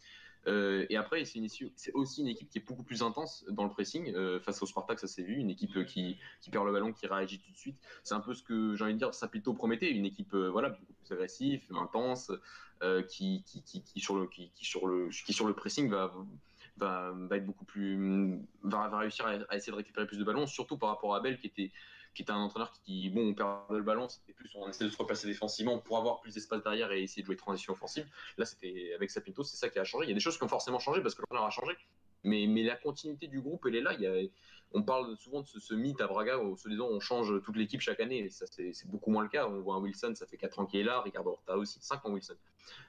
Euh, 0.47 0.87
et 0.89 0.97
après, 0.97 1.25
c'est 1.27 1.93
aussi 1.93 2.21
une 2.23 2.29
équipe 2.29 2.49
qui 2.49 2.59
est 2.59 2.67
beaucoup 2.67 2.83
plus 2.83 3.03
intense 3.03 3.45
dans 3.51 3.65
le 3.65 3.71
pressing. 3.71 4.15
Face 4.41 4.63
au 4.63 4.67
Spartak, 4.67 4.99
ça 4.99 5.07
s'est 5.07 5.23
vu, 5.23 5.35
une 5.35 5.51
équipe 5.51 5.85
qui, 5.85 6.17
perd 6.51 6.65
le 6.65 6.73
ballon, 6.73 6.93
qui 6.93 7.07
réagit 7.07 7.41
tout 7.41 7.51
de 7.51 7.59
suite. 7.59 7.77
C'est 8.05 8.15
un 8.15 8.21
peu 8.21 8.33
ce 8.33 8.43
que 8.43 8.75
j'ai 8.75 8.85
envie 8.85 8.95
de 8.95 8.99
dire, 8.99 9.13
Sapito 9.13 9.53
promettait, 9.53 9.91
une 9.91 10.07
équipe 10.07 10.35
voilà 10.35 10.71
beaucoup 10.71 10.95
plus 10.95 11.13
agressive, 11.13 11.63
intense, 11.79 12.33
qui 13.09 13.45
sur 13.97 14.17
le 14.17 15.53
pressing 15.53 15.91
va 15.91 16.15
va, 16.81 17.37
être 17.37 17.47
beaucoup 17.47 17.65
plus 17.65 18.39
va, 18.63 18.99
réussir 18.99 19.27
à, 19.27 19.57
essayer 19.57 19.73
de 19.73 19.77
récupérer 19.77 20.07
plus 20.07 20.19
de 20.19 20.25
ballons, 20.25 20.47
surtout 20.47 20.77
par 20.77 20.91
rapport 20.91 21.15
à 21.15 21.19
Abel 21.19 21.39
qui 21.39 21.47
était 21.47 21.71
qui 22.15 22.23
était 22.23 22.33
un 22.33 22.39
entraîneur 22.39 22.73
qui, 22.73 23.09
bon, 23.11 23.29
on 23.29 23.35
perdait 23.35 23.77
le 23.77 23.83
ballon, 23.83 24.09
c'était 24.09 24.33
plus 24.33 24.51
on 24.57 24.69
essayait 24.69 24.91
de 24.91 24.93
se 24.93 24.99
replacer 24.99 25.29
défensivement 25.29 25.79
pour 25.79 25.97
avoir 25.97 26.21
plus 26.21 26.35
d'espace 26.35 26.63
derrière 26.63 26.91
et 26.91 27.05
essayer 27.05 27.23
de 27.23 27.27
jouer 27.27 27.37
transition 27.37 27.73
offensive. 27.73 28.05
Là, 28.37 28.45
c'était 28.45 28.93
avec 28.97 29.11
Sapinto, 29.11 29.45
c'est 29.45 29.57
ça 29.57 29.69
qui 29.69 29.79
a 29.79 29.85
changé. 29.85 30.07
Il 30.07 30.09
y 30.09 30.13
a 30.13 30.15
des 30.15 30.21
choses 30.21 30.37
qui 30.37 30.43
ont 30.43 30.49
forcément 30.49 30.81
changé 30.81 31.01
parce 31.03 31.15
que 31.15 31.23
l'entraîneur 31.23 31.47
a 31.47 31.51
changé. 31.51 31.77
Mais, 32.25 32.47
mais 32.49 32.65
la 32.65 32.77
continuité 32.77 33.29
du 33.29 33.41
groupe, 33.41 33.65
elle 33.67 33.77
est 33.77 33.81
là. 33.81 33.93
Il 33.95 34.01
y 34.01 34.07
a, 34.07 34.13
on 34.73 34.83
parle 34.83 35.17
souvent 35.17 35.41
de 35.43 35.47
ce, 35.47 35.75
mythe 35.75 36.01
à 36.01 36.07
Braga 36.07 36.39
où 36.39 36.57
se 36.57 36.69
disant 36.69 36.87
on 36.89 37.01
change 37.01 37.33
toute 37.43 37.57
l'équipe 37.57 37.81
chaque 37.81 38.01
année. 38.01 38.25
Et 38.25 38.31
ça, 38.31 38.47
c'est 38.47 38.73
beaucoup 38.89 39.11
moins 39.11 39.23
le 39.23 39.29
cas. 39.29 39.49
On 39.49 39.61
voit 39.61 39.75
un 39.75 39.81
Wilson, 39.81 40.13
ça 40.15 40.27
fait 40.27 40.37
4 40.37 40.61
ans 40.61 40.67
qu'il 40.67 40.81
est 40.81 40.85
là. 40.85 41.01
Ricardo 41.03 41.31
Horta 41.31 41.57
aussi, 41.57 41.79
5 41.81 42.05
ans 42.07 42.13
Wilson. 42.13 42.37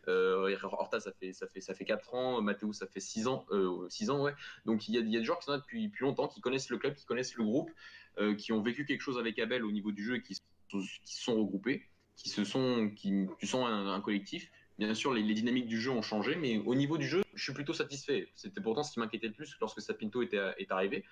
Euh, 0.07 0.55
Horta, 0.63 0.99
ça 0.99 1.11
fait, 1.11 1.33
ça, 1.33 1.47
fait, 1.47 1.61
ça 1.61 1.73
fait 1.73 1.85
4 1.85 2.13
ans. 2.13 2.41
Matteo, 2.41 2.71
ça 2.73 2.85
fait 2.87 2.99
6 2.99 3.27
ans. 3.27 3.45
Euh, 3.51 3.87
6 3.89 4.09
ans, 4.11 4.21
ouais. 4.23 4.33
Donc 4.65 4.87
il 4.87 4.95
y, 4.95 4.97
a, 4.97 5.01
y 5.01 5.15
a 5.17 5.19
des 5.19 5.25
joueurs 5.25 5.39
qui 5.39 5.45
sont 5.45 5.51
là 5.53 5.57
depuis, 5.57 5.87
depuis 5.87 6.03
longtemps, 6.03 6.27
qui 6.27 6.39
connaissent 6.41 6.69
le 6.69 6.77
club, 6.77 6.93
qui 6.93 7.05
connaissent 7.05 7.35
le 7.35 7.43
groupe, 7.43 7.71
euh, 8.19 8.35
qui 8.35 8.53
ont 8.53 8.61
vécu 8.61 8.85
quelque 8.85 9.01
chose 9.01 9.17
avec 9.17 9.39
Abel 9.39 9.65
au 9.65 9.71
niveau 9.71 9.91
du 9.91 10.03
jeu 10.03 10.15
et 10.17 10.21
qui, 10.21 10.35
sont- 10.35 10.83
sont 11.05 11.35
regroupés, 11.39 11.83
qui 12.15 12.29
se 12.29 12.43
sont, 12.43 12.91
qui, 12.95 13.25
qui 13.39 13.47
sont 13.47 13.65
un, 13.65 13.91
un 13.93 14.01
collectif. 14.01 14.51
Bien 14.77 14.93
sûr, 14.93 15.13
les, 15.13 15.21
les 15.21 15.33
dynamiques 15.33 15.67
du 15.67 15.79
jeu 15.79 15.91
ont 15.91 16.01
changé, 16.01 16.35
mais 16.35 16.57
au 16.59 16.73
niveau 16.75 16.97
du 16.97 17.07
jeu, 17.07 17.21
je 17.33 17.43
suis 17.43 17.53
plutôt 17.53 17.73
satisfait. 17.73 18.29
C'était 18.35 18.61
pourtant 18.61 18.83
ce 18.83 18.93
qui 18.93 18.99
m'inquiétait 18.99 19.27
le 19.27 19.33
plus 19.33 19.55
lorsque 19.59 19.81
Sapinto 19.81 20.21
était, 20.21 20.53
est 20.57 20.71
arrivé. 20.71 21.03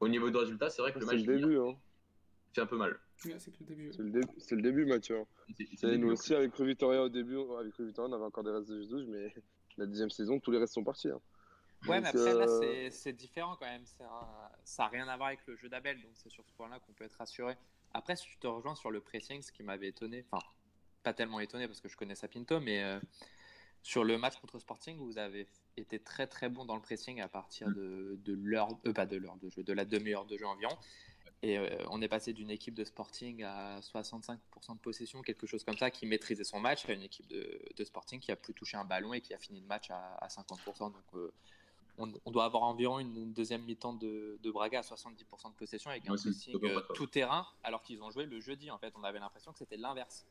Au 0.00 0.08
niveau 0.08 0.30
du 0.30 0.36
résultat, 0.36 0.70
c'est 0.70 0.82
vrai 0.82 0.92
que 0.92 0.98
le 0.98 1.06
C'est 1.06 1.12
match 1.16 1.24
le 1.26 1.38
début, 1.38 1.58
hein. 1.58 1.76
fait 2.52 2.60
un 2.60 2.66
peu 2.66 2.76
mal. 2.76 2.98
Ouais, 3.24 3.38
c'est 3.38 3.58
le 3.60 3.66
début. 3.66 3.92
C'est 3.92 4.02
le, 4.02 4.10
début- 4.10 4.34
c'est 4.38 4.54
le 4.56 4.62
début, 4.62 4.84
Mathieu. 4.84 5.18
hein. 5.20 5.26
C'est- 5.56 5.64
c'est 5.70 5.76
C'est 5.76 5.86
le 5.86 5.96
nous 5.98 6.10
aussi, 6.12 6.34
avec 6.34 6.54
Rue 6.54 6.66
Victoria 6.66 7.02
au 7.02 7.08
début, 7.08 7.38
avec 7.58 7.74
Rue 7.74 7.86
Victoria, 7.86 8.10
on 8.10 8.12
avait 8.14 8.24
encore 8.24 8.44
des 8.44 8.50
restes 8.50 8.68
de 8.68 8.82
G12, 8.82 9.06
mais 9.08 9.32
la 9.78 9.86
deuxième 9.86 10.10
saison, 10.10 10.38
tous 10.40 10.50
les 10.50 10.58
restes 10.58 10.74
sont 10.74 10.84
partis. 10.84 11.08
hein. 11.08 11.20
Ouais, 11.86 11.96
Donc, 12.00 12.02
mais 12.02 12.08
après, 12.08 12.34
là, 12.34 12.46
euh, 12.48 12.60
c'est- 12.60 12.90
c'est 12.90 13.12
différent 13.12 13.56
quand 13.56 13.66
même. 13.66 13.84
C'est 13.86 14.02
un- 14.04 14.50
Ça 14.64 14.84
n'a 14.84 14.88
rien 14.88 15.08
à 15.08 15.16
voir 15.16 15.28
avec 15.28 15.46
le 15.46 15.56
jeu 15.56 15.68
d'Abel, 15.68 16.00
donc 16.02 16.10
c'est 16.14 16.28
sur 16.30 16.44
ce 16.44 16.52
point-là 16.54 16.80
qu'on 16.80 16.92
peut 16.92 17.04
être 17.04 17.14
rassuré. 17.14 17.54
Après, 17.94 18.16
si 18.16 18.28
je 18.28 18.38
te 18.38 18.46
rejoins 18.46 18.74
sur 18.74 18.90
le 18.90 19.00
pressing, 19.00 19.40
ce 19.42 19.52
qui 19.52 19.62
m'avait 19.62 19.88
étonné, 19.88 20.26
enfin, 20.30 20.44
pas 21.04 21.14
tellement 21.14 21.38
étonné 21.40 21.66
parce 21.68 21.80
que 21.80 21.88
je 21.88 21.96
connais 21.96 22.16
Sapinto, 22.16 22.58
mais 22.60 22.82
euh, 22.82 22.98
sur 23.86 24.02
le 24.02 24.18
match 24.18 24.34
contre 24.40 24.58
Sporting, 24.58 24.96
vous 24.98 25.16
avez 25.16 25.46
été 25.76 26.00
très 26.00 26.26
très 26.26 26.48
bon 26.48 26.64
dans 26.64 26.74
le 26.74 26.82
pressing 26.82 27.20
à 27.20 27.28
partir 27.28 27.68
de, 27.68 28.18
de 28.24 28.32
l'heure, 28.32 28.70
euh, 28.84 28.92
pas 28.92 29.06
de 29.06 29.16
l'heure 29.16 29.36
de 29.36 29.48
jeu, 29.48 29.62
de 29.62 29.72
la 29.72 29.84
demi-heure 29.84 30.26
de 30.26 30.36
jeu 30.36 30.44
environ. 30.44 30.76
Et 31.42 31.56
euh, 31.56 31.68
on 31.90 32.02
est 32.02 32.08
passé 32.08 32.32
d'une 32.32 32.50
équipe 32.50 32.74
de 32.74 32.82
Sporting 32.82 33.44
à 33.44 33.78
65% 33.78 34.38
de 34.74 34.78
possession, 34.80 35.22
quelque 35.22 35.46
chose 35.46 35.62
comme 35.62 35.76
ça, 35.76 35.92
qui 35.92 36.04
maîtrisait 36.04 36.42
son 36.42 36.58
match, 36.58 36.84
à 36.88 36.94
une 36.94 37.02
équipe 37.02 37.28
de, 37.28 37.60
de 37.76 37.84
Sporting 37.84 38.18
qui 38.18 38.32
a 38.32 38.36
plus 38.36 38.54
touché 38.54 38.76
un 38.76 38.84
ballon 38.84 39.12
et 39.14 39.20
qui 39.20 39.32
a 39.34 39.38
fini 39.38 39.60
le 39.60 39.66
match 39.68 39.88
à, 39.92 40.16
à 40.16 40.26
50%. 40.26 40.78
Donc 40.92 40.96
euh, 41.14 41.32
on, 41.96 42.12
on 42.24 42.30
doit 42.32 42.44
avoir 42.44 42.64
environ 42.64 42.98
une 42.98 43.32
deuxième 43.32 43.62
mi-temps 43.62 43.94
de, 43.94 44.40
de 44.42 44.50
Braga 44.50 44.80
à 44.80 44.82
70% 44.82 45.50
de 45.52 45.56
possession 45.56 45.90
avec 45.90 46.08
un 46.08 46.16
pressing 46.16 46.58
tout 46.96 47.06
terrain, 47.06 47.46
alors 47.62 47.84
qu'ils 47.84 48.02
ont 48.02 48.10
joué 48.10 48.26
le 48.26 48.40
jeudi. 48.40 48.68
En 48.68 48.78
fait, 48.78 48.92
on 48.96 49.04
avait 49.04 49.20
l'impression 49.20 49.52
que 49.52 49.58
c'était 49.58 49.76
l'inverse. 49.76 50.26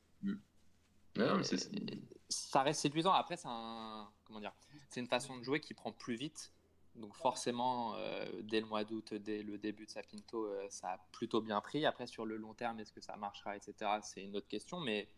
Non, 1.18 1.38
mais 1.38 1.45
Et 1.53 2.01
ça 2.30 2.63
reste 2.63 2.82
séduisant. 2.82 3.13
Après, 3.13 3.38
c'est 3.38 3.47
un, 3.47 4.09
comment 4.26 4.39
dire, 4.39 4.53
c'est 4.89 4.99
une 4.99 5.07
façon 5.07 5.38
de 5.38 5.43
jouer 5.43 5.59
qui 5.59 5.74
prend 5.74 5.91
plus 5.91 6.16
vite. 6.16 6.51
Donc 6.95 7.13
forcément, 7.16 7.93
euh, 7.95 8.26
dès 8.43 8.61
le 8.61 8.68
mois 8.68 8.86
d'août, 8.86 9.13
dès 9.13 9.43
le 9.43 9.57
début 9.57 9.86
de 9.86 9.91
Sapinto, 9.91 10.45
euh, 10.45 10.66
ça 10.70 10.91
a 10.93 10.97
plutôt 11.11 11.41
bien 11.41 11.59
pris. 11.59 11.86
Après, 11.86 12.07
sur 12.07 12.26
le 12.26 12.38
long 12.38 12.53
terme, 12.53 12.80
est-ce 12.80 12.93
que 12.93 13.01
ça 13.01 13.18
marchera, 13.18 13.57
etc. 13.57 13.91
C'est 14.01 14.24
une 14.24 14.36
autre 14.38 14.47
question. 14.47 14.80
Mais 14.80 15.09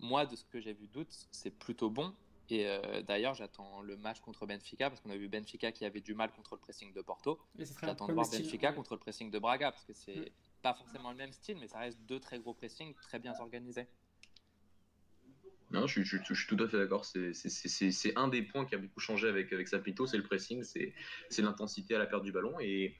moi, 0.00 0.26
de 0.26 0.34
ce 0.34 0.44
que 0.44 0.60
j'ai 0.60 0.72
vu 0.72 0.88
d'août, 0.88 1.08
c'est 1.30 1.52
plutôt 1.52 1.88
bon. 1.88 2.14
Et 2.48 2.66
euh, 2.66 3.00
d'ailleurs, 3.02 3.34
j'attends 3.34 3.80
le 3.80 3.96
match 3.96 4.18
contre 4.20 4.44
Benfica 4.44 4.90
parce 4.90 5.00
qu'on 5.00 5.10
a 5.10 5.16
vu 5.16 5.28
Benfica 5.28 5.70
qui 5.70 5.84
avait 5.84 6.00
du 6.00 6.14
mal 6.14 6.32
contre 6.32 6.56
le 6.56 6.60
pressing 6.60 6.92
de 6.92 7.00
Porto. 7.00 7.38
J'attends 7.80 8.08
de 8.08 8.12
voir 8.12 8.26
style, 8.26 8.42
Benfica 8.42 8.70
ouais. 8.70 8.74
contre 8.74 8.94
le 8.94 8.98
pressing 8.98 9.30
de 9.30 9.38
Braga 9.38 9.70
parce 9.70 9.84
que 9.84 9.92
c'est 9.92 10.16
Mm. 10.16 10.62
pas 10.62 10.74
forcément 10.74 11.10
le 11.10 11.16
même 11.16 11.32
style, 11.32 11.58
mais 11.58 11.68
ça 11.68 11.78
reste 11.78 12.00
deux 12.00 12.18
très 12.18 12.40
gros 12.40 12.52
pressings 12.52 12.92
très 13.02 13.20
bien 13.20 13.38
organisés. 13.38 13.86
Non, 15.70 15.86
je, 15.86 16.02
suis- 16.02 16.46
tout 16.48 16.56
à 16.62 16.68
fait 16.68 16.78
d'accord. 16.78 17.04
C'est- 17.04 18.16
un 18.16 18.28
des 18.28 18.42
points 18.42 18.66
qui 18.66 18.74
a 18.74 18.78
beaucoup 18.78 19.00
changé 19.00 19.28
avec, 19.28 19.52
avec 19.52 19.68
Sapito, 19.68 20.06
c'est 20.06 20.16
le 20.16 20.24
pressing, 20.24 20.64
c'est 20.64 20.94
l'intensité 21.42 21.94
à 21.94 21.98
la 21.98 22.06
perte 22.06 22.24
du 22.24 22.32
ballon. 22.32 22.58
Et, 22.60 22.96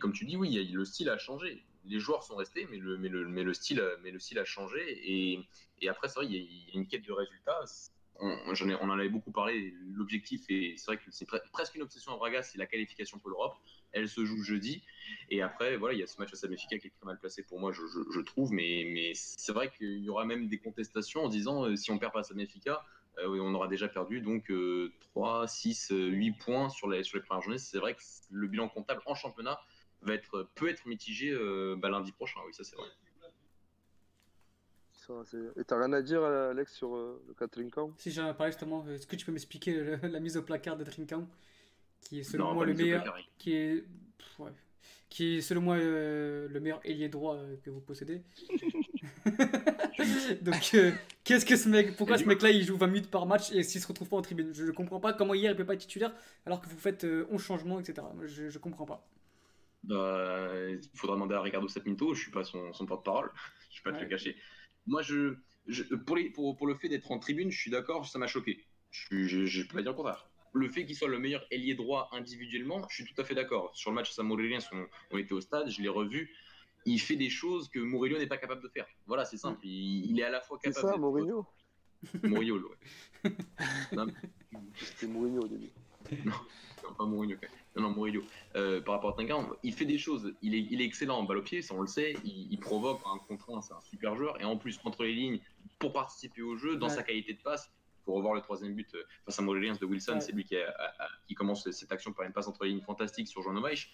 comme 0.00 0.12
tu 0.12 0.24
dis, 0.26 0.36
oui, 0.36 0.52
le 0.70 0.84
style 0.84 1.08
a 1.08 1.18
changé. 1.18 1.64
Les 1.86 1.98
joueurs 1.98 2.22
sont 2.22 2.36
restés, 2.36 2.66
mais 2.70 2.78
le, 2.78 3.52
style, 3.54 3.80
a- 3.80 4.44
changé. 4.44 4.80
Et, 5.10 5.88
après, 5.88 6.08
c'est 6.08 6.16
vrai, 6.16 6.26
il 6.26 6.34
y, 6.34 6.66
y 6.68 6.70
a 6.72 6.78
une 6.78 6.86
quête 6.86 7.06
de 7.06 7.12
résultats. 7.12 7.60
On, 8.20 8.90
en 8.90 8.90
avait 8.98 9.08
beaucoup 9.08 9.32
parlé. 9.32 9.74
L'objectif, 9.92 10.44
et 10.48 10.74
c'est 10.76 10.86
vrai 10.86 10.96
que 10.96 11.10
c'est 11.10 11.28
pre- 11.28 11.42
presque 11.52 11.74
une 11.74 11.82
obsession 11.82 12.12
à 12.12 12.16
Braga, 12.16 12.42
c'est 12.42 12.58
la 12.58 12.66
qualification 12.66 13.18
pour 13.18 13.30
l'Europe. 13.30 13.54
Elle 13.92 14.08
se 14.08 14.24
joue 14.24 14.42
jeudi. 14.42 14.82
Et 15.30 15.42
après, 15.42 15.76
voilà, 15.76 15.94
il 15.94 16.00
y 16.00 16.02
a 16.02 16.06
ce 16.06 16.18
match 16.18 16.30
à 16.32 16.46
Benfica 16.46 16.78
qui 16.78 16.86
est 16.86 16.90
très 16.90 17.06
mal 17.06 17.18
placé 17.18 17.42
pour 17.42 17.58
moi, 17.58 17.72
je, 17.72 18.20
trouve. 18.20 18.52
Mais, 18.52 19.12
c'est 19.14 19.52
vrai 19.52 19.70
qu'il 19.76 19.98
y 19.98 20.08
aura 20.08 20.24
même 20.24 20.48
des 20.48 20.58
contestations 20.58 21.24
en 21.24 21.28
disant 21.28 21.64
euh, 21.64 21.76
si 21.76 21.90
on 21.90 21.98
perd 21.98 22.12
pas 22.12 22.20
à 22.20 22.24
euh, 23.18 23.40
on 23.40 23.54
aura 23.54 23.68
déjà 23.68 23.88
perdu 23.88 24.20
donc 24.20 24.50
euh, 24.50 24.92
3, 25.12 25.46
6, 25.46 25.92
euh, 25.92 26.08
8 26.08 26.32
points 26.32 26.68
sur 26.68 26.88
les, 26.88 27.04
sur 27.04 27.18
les 27.18 27.22
premières 27.22 27.42
journées. 27.42 27.58
C'est 27.58 27.78
vrai 27.78 27.94
que 27.94 28.02
le 28.30 28.48
bilan 28.48 28.68
comptable 28.68 29.02
en 29.06 29.14
championnat 29.14 29.60
va 30.02 30.14
être, 30.14 30.48
peut 30.54 30.68
être 30.68 30.86
mitigé 30.86 31.30
euh, 31.30 31.76
bah, 31.78 31.88
lundi 31.90 32.12
prochain. 32.12 32.40
Oui, 32.46 32.54
ça 32.54 32.64
c'est 32.64 32.76
vrai. 32.76 32.88
Ça, 35.06 35.12
Et 35.58 35.64
t'as 35.64 35.78
rien 35.78 35.92
à 35.92 36.00
dire, 36.02 36.22
euh, 36.22 36.50
Alex, 36.52 36.72
sur 36.74 36.94
euh, 36.96 37.22
le 37.28 37.34
cas 37.34 37.46
de 37.46 37.50
Trinkan 37.50 37.92
Si 37.98 38.10
j'en 38.10 38.30
ai 38.30 38.34
parlé 38.34 38.52
justement, 38.52 38.86
est-ce 38.88 39.06
que 39.06 39.16
tu 39.16 39.26
peux 39.26 39.32
m'expliquer 39.32 39.72
le- 39.74 39.96
la 40.08 40.20
mise 40.20 40.36
au 40.36 40.42
placard 40.42 40.76
de 40.78 40.84
Trinkan 40.84 41.26
qui 42.00 42.20
est 42.20 42.22
selon 42.22 42.46
Non, 42.48 42.54
moi 42.54 42.64
le 42.66 42.74
meilleur, 42.74 43.02
placard. 43.02 43.20
qui 43.38 43.52
est, 43.54 43.84
pff, 44.18 44.38
ouais. 44.40 44.52
qui 45.10 45.36
est 45.36 45.40
selon 45.42 45.60
moi 45.62 45.76
euh, 45.76 46.48
le 46.48 46.60
meilleur 46.60 46.80
ailier 46.84 47.08
droit 47.08 47.36
euh, 47.36 47.56
que 47.62 47.70
vous 47.70 47.80
possédez. 47.80 48.22
Donc 50.42 50.70
euh, 50.74 50.92
qu'est-ce 51.24 51.46
que 51.46 51.56
ce 51.56 51.68
mec, 51.68 51.96
pourquoi 51.96 52.16
Et 52.16 52.18
ce 52.20 52.24
mec-là 52.24 52.50
il 52.50 52.62
joue 52.64 52.76
20 52.76 52.86
minutes 52.86 53.10
par 53.10 53.26
match 53.26 53.52
et 53.52 53.62
s'il 53.62 53.80
se 53.80 53.86
retrouve 53.86 54.08
pas 54.08 54.16
en 54.16 54.22
tribune? 54.22 54.52
Je 54.54 54.64
ne 54.64 54.70
comprends 54.70 55.00
pas 55.00 55.12
comment 55.12 55.34
hier 55.34 55.50
il 55.52 55.56
peut 55.56 55.64
pas 55.66 55.74
être 55.74 55.80
titulaire 55.80 56.12
alors 56.46 56.60
que 56.60 56.68
vous 56.68 56.78
faites 56.78 57.04
euh, 57.04 57.26
11 57.30 57.42
changements 57.42 57.80
etc. 57.80 58.06
Je, 58.24 58.48
je 58.48 58.58
comprends 58.58 58.86
pas. 58.86 59.06
Bah, 59.84 60.48
il 60.70 60.80
faudra 60.94 61.16
demander 61.16 61.34
à 61.34 61.42
Ricardo 61.42 61.68
Sapinto, 61.68 62.14
je 62.14 62.22
suis 62.22 62.30
pas 62.30 62.42
son, 62.44 62.72
son 62.72 62.86
porte-parole, 62.86 63.30
je 63.70 63.80
vais 63.80 63.84
pas 63.84 63.90
te 63.92 63.96
Ouais. 63.96 64.02
le 64.04 64.08
cacher. 64.08 64.36
Moi, 64.86 65.02
je, 65.02 65.36
je- 65.66 65.82
pour, 65.94 66.16
les, 66.16 66.30
pour, 66.30 66.56
pour 66.56 66.66
le 66.66 66.74
fait 66.74 66.88
d'être 66.88 67.10
en 67.10 67.18
tribune, 67.18 67.50
je 67.50 67.58
suis 67.60 67.70
d'accord, 67.70 68.06
ça 68.06 68.18
m'a 68.18 68.26
choqué. 68.26 68.64
Je, 68.90 69.26
je 69.46 69.62
peux 69.62 69.76
pas 69.76 69.82
dire 69.82 69.90
le 69.92 69.96
contraire. 69.96 70.28
Le 70.52 70.68
fait 70.68 70.86
qu'il 70.86 70.94
soit 70.94 71.08
le 71.08 71.18
meilleur 71.18 71.44
ailier 71.50 71.74
droit 71.74 72.08
individuellement, 72.12 72.86
je 72.88 73.02
suis 73.02 73.12
tout 73.12 73.20
à 73.20 73.24
fait 73.24 73.34
d'accord. 73.34 73.74
Sur 73.76 73.90
le 73.90 73.96
match, 73.96 74.12
Sam 74.12 74.30
Aurélien, 74.30 74.58
on, 74.72 74.86
on 75.10 75.18
était 75.18 75.32
au 75.32 75.40
stade, 75.40 75.68
je 75.68 75.82
l'ai 75.82 75.88
revu. 75.88 76.30
Il 76.86 77.00
fait 77.00 77.16
des 77.16 77.30
choses 77.30 77.68
que 77.70 77.78
Murillo 77.80 78.18
n'est 78.18 78.26
pas 78.26 78.36
capable 78.36 78.62
de 78.62 78.68
faire. 78.68 78.86
Voilà, 79.06 79.24
c'est 79.24 79.38
simple. 79.38 79.58
Il, 79.66 80.10
il 80.10 80.20
est 80.20 80.22
à 80.24 80.30
la 80.30 80.40
fois 80.40 80.58
C'est 80.62 80.68
capable. 80.70 80.86
ça, 80.86 80.92
d'être- 80.92 81.00
Mourinho? 81.00 81.46
Murillo, 82.22 82.70
ouais. 83.24 83.30
non, 83.96 84.06
C'était 84.80 85.06
Mourinho 85.06 85.40
au 85.42 85.48
début. 85.48 85.70
non, 86.24 86.32
pas 86.96 87.04
Mourinho. 87.06 87.36
quand 87.40 87.48
même. 87.50 87.63
Non, 87.76 87.82
non, 87.82 87.90
Murillo. 87.94 88.22
Euh, 88.54 88.80
par 88.80 88.94
rapport 88.94 89.10
à 89.10 89.12
Trinquant, 89.14 89.50
il 89.64 89.72
fait 89.72 89.84
des 89.84 89.98
choses. 89.98 90.32
Il 90.42 90.54
est, 90.54 90.60
il 90.70 90.80
est 90.80 90.84
excellent 90.84 91.18
en 91.18 91.22
balle 91.24 91.38
au 91.38 91.42
pied, 91.42 91.60
ça 91.60 91.74
on 91.74 91.80
le 91.80 91.86
sait. 91.88 92.14
Il, 92.24 92.52
il 92.52 92.58
provoque 92.60 93.00
un 93.06 93.18
contre 93.18 93.54
un, 93.56 93.60
c'est 93.62 93.72
un 93.74 93.80
super 93.80 94.14
joueur. 94.16 94.40
Et 94.40 94.44
en 94.44 94.56
plus, 94.56 94.78
entre 94.84 95.02
les 95.04 95.12
lignes, 95.14 95.40
pour 95.78 95.92
participer 95.92 96.42
au 96.42 96.56
jeu, 96.56 96.76
dans 96.76 96.88
Ouais. 96.88 96.94
sa 96.94 97.02
qualité 97.02 97.32
de 97.34 97.40
passe, 97.40 97.72
faut 98.04 98.12
revoir 98.14 98.34
le 98.34 98.42
troisième 98.42 98.74
but 98.74 98.94
euh, 98.94 99.02
face 99.24 99.38
à 99.38 99.42
Morelia 99.42 99.74
de 99.74 99.84
Wilson. 99.86 100.12
Ouais. 100.14 100.20
C'est 100.20 100.32
lui 100.32 100.44
qui, 100.44 100.56
a- 100.56 100.68
a- 100.70 101.04
a- 101.04 101.08
qui 101.26 101.34
commence 101.34 101.68
cette 101.70 101.90
action 101.90 102.12
par 102.12 102.24
une 102.26 102.32
passe 102.32 102.46
entre 102.46 102.62
les 102.64 102.70
lignes 102.70 102.80
fantastique 102.82 103.26
sur 103.28 103.42
Jean 103.42 103.52
Novich. 103.54 103.92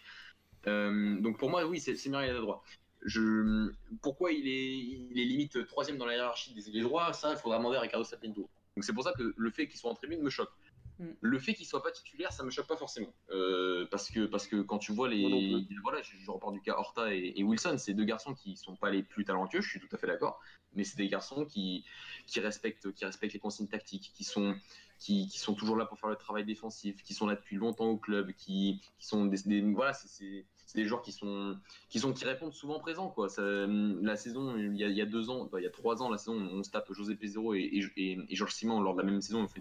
Euh, 0.66 1.18
donc 1.20 1.38
pour 1.38 1.48
moi, 1.48 1.64
oui, 1.64 1.80
c'est 1.80 1.92
meilleur 2.08 2.36
à 2.36 2.40
droit. 2.40 2.62
je, 3.02 3.72
pourquoi 4.02 4.30
il 4.32 4.46
est, 4.46 4.76
il 4.78 5.18
est 5.18 5.24
limite 5.24 5.66
troisième 5.66 5.96
dans 5.96 6.04
la 6.06 6.14
hiérarchie 6.16 6.52
des 6.52 6.68
ailiers 6.68 6.82
droits, 6.82 7.12
ça, 7.14 7.30
il 7.32 7.38
faudra 7.38 7.56
demander 7.56 7.78
à 7.78 7.80
Ricardo 7.80 8.04
Sapinto. 8.04 8.42
Donc 8.76 8.84
c'est 8.84 8.92
pour 8.92 9.04
ça 9.04 9.12
que 9.16 9.32
le 9.36 9.50
fait 9.50 9.68
qu'il 9.68 9.78
soit 9.80 9.90
en 9.90 9.94
tribune 9.94 10.20
me 10.22 10.28
choque. 10.28 10.50
Mm. 11.01 11.12
Le 11.22 11.38
fait 11.38 11.55
qu'il 11.55 11.64
soit 11.66 11.82
pas 11.82 11.90
titulaire, 11.90 12.30
ça 12.30 12.44
me 12.44 12.51
choque 12.51 12.66
pas 12.66 12.76
forcément. 12.76 13.12
Euh, 13.30 13.86
parce, 13.90 14.11
que, 14.11 14.26
parce 14.26 14.46
que 14.46 14.61
quand 14.61 14.78
tu 14.78 14.92
vois 14.92 15.09
les. 15.09 15.66
Voilà, 15.82 16.03
je, 16.03 16.12
je 16.18 16.30
repars 16.30 16.53
du 16.53 16.61
cas 16.61 16.74
Horta 16.76 17.14
et, 17.14 17.32
et 17.36 17.42
Wilson, 17.42 17.76
c'est 17.78 17.94
deux 17.94 18.05
garçons 18.05 18.34
qui 18.34 18.57
sont 18.57 18.76
pas 18.76 18.90
les 18.90 19.03
plus 19.03 19.24
talentueux, 19.24 19.62
je 19.62 19.68
suis 19.70 19.80
tout 19.80 19.88
à 19.92 19.96
fait 19.96 20.07
d'accord. 20.07 20.38
Mais 20.74 20.84
c'est 20.84 20.98
des 20.98 21.09
garçons 21.09 21.46
qui, 21.46 21.84
qui, 22.26 22.38
respectent, 22.40 22.92
qui 22.92 23.05
respectent 23.07 23.32
les 23.32 23.40
consignes 23.40 23.66
tactiques, 23.66 24.12
qui 24.14 24.24
sont, 24.24 24.55
qui, 24.98 25.26
qui 25.28 25.38
sont 25.38 25.55
toujours 25.55 25.76
là 25.76 25.86
pour 25.86 25.98
faire 25.98 26.11
le 26.11 26.16
travail 26.16 26.44
défensif, 26.44 27.03
qui 27.03 27.14
sont 27.14 27.26
là 27.26 27.34
depuis 27.34 27.57
longtemps 27.57 27.86
au 27.88 27.96
club, 27.98 28.32
qui, 28.32 28.80
qui 28.98 29.07
sont 29.07 29.24
des, 29.24 29.38
des- 29.46 29.62
voilà, 29.72 29.94
c'est- 29.94 30.46
c'est 30.70 30.78
des 30.78 30.86
joueurs 30.86 31.02
qui 31.02 31.10
sont, 31.10 31.58
qui 31.88 31.98
sont, 31.98 32.12
qui 32.12 32.24
répondent 32.24 32.52
souvent 32.52 32.78
présents 32.78 33.08
quoi. 33.08 33.28
Ça, 33.28 33.42
la 33.42 34.14
saison, 34.14 34.56
il 34.56 34.76
y, 34.76 35.00
a, 35.00 35.06
deux 35.06 35.28
ans, 35.28 35.50
il 35.56 35.64
y 35.64 35.66
a 35.66 35.70
trois 35.70 36.00
ans, 36.00 36.08
la 36.10 36.16
saison, 36.16 36.36
on 36.36 36.62
se 36.62 36.70
tape 36.70 36.92
José 36.92 37.16
Pézero 37.16 37.54
et, 37.54 37.90
et, 37.96 38.36
Georges 38.36 38.54
Simon 38.54 38.80
lors 38.80 38.94
de 38.94 39.02
la 39.02 39.10
même 39.10 39.20
saison, 39.20 39.42
on 39.42 39.48
fait, 39.48 39.60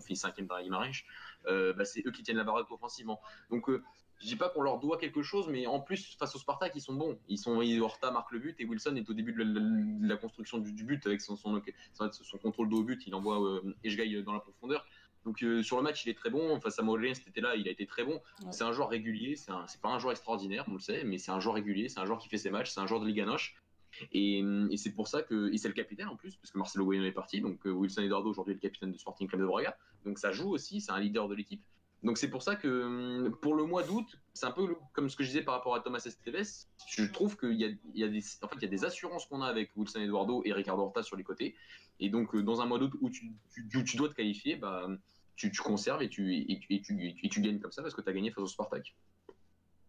finit 0.00 0.16
cinquième 0.16 0.46
la 0.48 0.62
Guimarães. 0.62 1.02
Euh, 1.48 1.72
bah, 1.72 1.84
c'est 1.84 2.06
eux 2.06 2.12
qui 2.12 2.22
tiennent 2.22 2.36
la 2.36 2.44
baraque 2.44 2.70
offensivement. 2.70 3.20
Donc 3.50 3.68
euh, 3.68 3.82
je 4.20 4.26
dis 4.28 4.36
pas 4.36 4.48
qu'on 4.48 4.62
leur 4.62 4.78
doit 4.78 4.98
quelque 4.98 5.22
chose, 5.22 5.48
mais 5.48 5.66
en 5.66 5.80
plus 5.80 6.16
face 6.16 6.36
au 6.36 6.38
Spartak, 6.38 6.76
ils 6.76 6.80
sont 6.80 6.94
bons. 6.94 7.18
Ils 7.28 7.38
sont, 7.38 7.60
Horta 7.80 8.12
marque 8.12 8.30
le 8.30 8.38
but 8.38 8.54
et 8.60 8.66
Wilson 8.66 8.94
est 8.94 9.10
au 9.10 9.14
début 9.14 9.32
de 9.32 10.06
la, 10.06 10.16
construction 10.16 10.58
du, 10.58 10.84
but 10.84 11.04
avec 11.06 11.20
son, 11.20 11.34
son, 11.34 11.60
son, 11.92 12.38
contrôle 12.38 12.68
de 12.68 12.82
but. 12.82 13.02
Il 13.08 13.16
envoie 13.16 13.42
euh, 13.42 14.22
dans 14.22 14.32
la 14.32 14.40
profondeur. 14.40 14.86
Donc 15.26 15.42
euh, 15.42 15.62
sur 15.62 15.76
le 15.76 15.82
match, 15.82 16.06
il 16.06 16.08
est 16.08 16.14
très 16.14 16.30
bon. 16.30 16.58
Face 16.60 16.78
à 16.78 16.82
Moulin, 16.82 17.12
c'était 17.12 17.42
là, 17.42 17.54
il 17.56 17.68
a 17.68 17.70
été 17.70 17.84
très 17.84 18.04
bon. 18.04 18.14
Ouais. 18.14 18.52
C'est 18.52 18.64
un 18.64 18.72
joueur 18.72 18.88
régulier. 18.88 19.36
C'est 19.36 19.80
pas 19.82 19.88
un 19.90 19.98
joueur 19.98 20.12
extraordinaire, 20.12 20.64
on 20.68 20.74
le 20.74 20.78
sait, 20.78 21.04
mais 21.04 21.18
c'est 21.18 21.32
un 21.32 21.40
joueur 21.40 21.56
régulier. 21.56 21.88
C'est 21.90 22.00
un 22.00 22.06
joueur 22.06 22.18
qui 22.18 22.28
fait 22.28 22.38
ses 22.38 22.50
matchs. 22.50 22.70
C'est 22.70 22.80
un 22.80 22.86
joueur 22.86 23.00
de 23.00 23.06
Liga 23.06 23.26
Noche. 23.26 23.56
Et, 24.12 24.44
et 24.70 24.76
c'est 24.76 24.92
pour 24.92 25.08
ça 25.08 25.22
que 25.22 25.52
et 25.52 25.58
c'est 25.58 25.68
le 25.68 25.74
capitaine 25.74 26.08
en 26.08 26.16
plus, 26.16 26.36
parce 26.36 26.50
que 26.50 26.58
Marcelo 26.58 26.84
Bueno 26.84 27.04
est 27.04 27.12
parti. 27.12 27.40
Donc 27.40 27.66
euh, 27.66 27.70
Wilson 27.70 28.02
Eduardo 28.02 28.30
aujourd'hui 28.30 28.52
est 28.52 28.56
le 28.56 28.60
capitaine 28.60 28.92
de 28.92 28.98
Sporting 28.98 29.26
Club 29.26 29.40
de 29.42 29.46
Braga. 29.46 29.76
Donc 30.04 30.18
ça 30.18 30.32
joue 30.32 30.50
aussi. 30.50 30.80
C'est 30.80 30.92
un 30.92 31.00
leader 31.00 31.28
de 31.28 31.34
l'équipe. 31.34 31.62
Donc 32.02 32.18
c'est 32.18 32.28
pour 32.30 32.42
ça 32.42 32.54
que 32.56 32.68
hum, 32.84 33.34
pour 33.40 33.54
le 33.56 33.64
mois 33.64 33.82
d'août, 33.82 34.06
c'est 34.34 34.46
un 34.46 34.50
peu 34.52 34.76
comme 34.92 35.08
ce 35.08 35.16
que 35.16 35.24
je 35.24 35.28
disais 35.30 35.42
par 35.42 35.54
rapport 35.54 35.74
à 35.74 35.80
Thomas 35.80 36.02
Esteves. 36.04 36.66
Je 36.88 37.04
trouve 37.04 37.36
qu'il 37.38 37.54
y 37.54 37.64
a, 37.64 37.68
il 37.68 38.00
y 38.00 38.04
a 38.04 38.08
des, 38.08 38.20
en 38.42 38.48
fait, 38.48 38.56
il 38.56 38.62
y 38.62 38.66
a 38.66 38.68
des 38.68 38.84
assurances 38.84 39.26
qu'on 39.26 39.40
a 39.40 39.46
avec 39.46 39.70
Wilson 39.76 40.00
Eduardo 40.00 40.42
et 40.44 40.52
Ricardo 40.52 40.82
Horta 40.82 41.02
sur 41.02 41.16
les 41.16 41.24
côtés. 41.24 41.56
Et 41.98 42.10
donc 42.10 42.34
euh, 42.34 42.42
dans 42.42 42.60
un 42.60 42.66
mois 42.66 42.78
d'août 42.78 42.92
où 43.00 43.08
tu, 43.08 43.32
tu, 43.50 43.66
tu- 43.66 43.82
tu 43.82 43.96
dois 43.96 44.10
te 44.10 44.14
qualifier, 44.14 44.56
bah 44.56 44.86
tu, 45.36 45.50
tu 45.50 45.62
conserves 45.62 46.02
et 46.02 46.08
tu, 46.08 46.34
et, 46.34 46.58
tu, 46.58 46.74
et, 46.74 46.80
tu, 46.82 47.16
et 47.22 47.28
tu 47.28 47.40
gagnes 47.40 47.60
comme 47.60 47.72
ça 47.72 47.82
parce 47.82 47.94
que 47.94 48.00
tu 48.00 48.08
as 48.08 48.12
gagné 48.12 48.30
face 48.30 48.42
au 48.42 48.46
Spartak, 48.46 48.94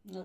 Ouais. 0.05 0.23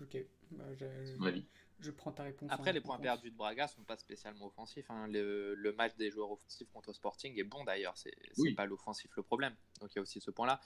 Ok. 0.00 0.16
Bah, 0.52 0.64
je, 0.74 0.84
à 0.84 1.16
mon 1.18 1.26
avis. 1.26 1.44
je 1.80 1.90
prends 1.90 2.12
ta 2.12 2.22
réponse. 2.24 2.50
Après, 2.52 2.72
les 2.72 2.80
points 2.80 2.98
perdus 2.98 3.30
de 3.30 3.36
Braga 3.36 3.66
sont 3.68 3.82
pas 3.84 3.96
spécialement 3.96 4.46
offensifs. 4.46 4.90
hein. 4.90 5.06
Le, 5.08 5.54
le 5.54 5.72
match 5.72 5.96
des 5.96 6.10
joueurs 6.10 6.30
offensifs 6.30 6.70
contre 6.72 6.92
Sporting 6.92 7.38
est 7.38 7.44
bon 7.44 7.64
d'ailleurs. 7.64 7.96
C'est 7.96 8.14
Oui. 8.38 8.54
pas 8.54 8.66
l'offensif 8.66 9.10
le 9.16 9.22
problème. 9.22 9.54
Donc 9.80 9.90
il 9.92 9.96
y 9.96 9.98
a 9.98 10.02
aussi 10.02 10.20
ce 10.20 10.30
point-là. 10.30 10.60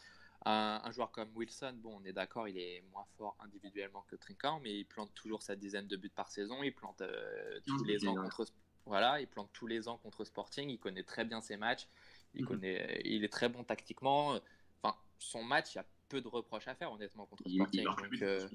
Un, 0.45 0.81
un 0.85 0.91
joueur 0.91 1.11
comme 1.13 1.31
Wilson, 1.35 1.75
bon, 1.79 1.99
on 2.01 2.05
est 2.05 2.13
d'accord, 2.13 2.47
il 2.47 2.59
est 2.59 2.83
moins 2.93 3.07
fort 3.17 3.37
individuellement 3.41 4.03
que 4.03 4.17
Trinquant, 4.17 4.61
mais 4.61 4.79
il 4.79 4.85
plante 4.85 5.13
toujours 5.15 5.43
sa 5.43 5.57
dizaine 5.57 5.87
de 5.89 5.97
buts 5.97 6.11
par 6.11 6.31
saison. 6.31 6.63
Il 6.63 6.75
plante 6.75 7.01
euh, 7.01 7.59
tous 7.67 7.85
les 7.85 8.07
ans 8.07 8.15
contre. 8.15 8.45
Voilà, 8.85 9.21
il 9.21 9.27
plante 9.27 9.51
tous 9.53 9.67
les 9.67 9.89
ans 9.89 9.97
contre 9.99 10.25
Sporting. 10.25 10.69
Il 10.69 10.79
connaît 10.79 11.03
très 11.05 11.25
bien 11.25 11.41
ses 11.41 11.57
matchs. 11.57 11.89
Il 12.37 12.43
Mhm. 12.43 12.49
connaît, 12.49 13.01
il 13.05 13.25
est 13.25 13.33
très 13.33 13.49
bon 13.49 13.65
tactiquement. 13.65 14.39
Enfin, 14.83 14.97
son 15.19 15.43
match, 15.43 15.75
il 15.75 15.77
y 15.77 15.81
a 15.81 15.87
peu 16.09 16.21
de 16.21 16.29
reproches 16.29 16.69
à 16.69 16.75
faire 16.75 16.93
honnêtement 16.93 17.27
contre 17.27 17.43
Il, 17.47 17.57
Sporting. 17.57 17.81
il 17.81 17.85
marque 17.85 18.03
le 18.03 18.09
Donc, 18.09 18.19
but. 18.19 18.23
euh, 18.23 18.49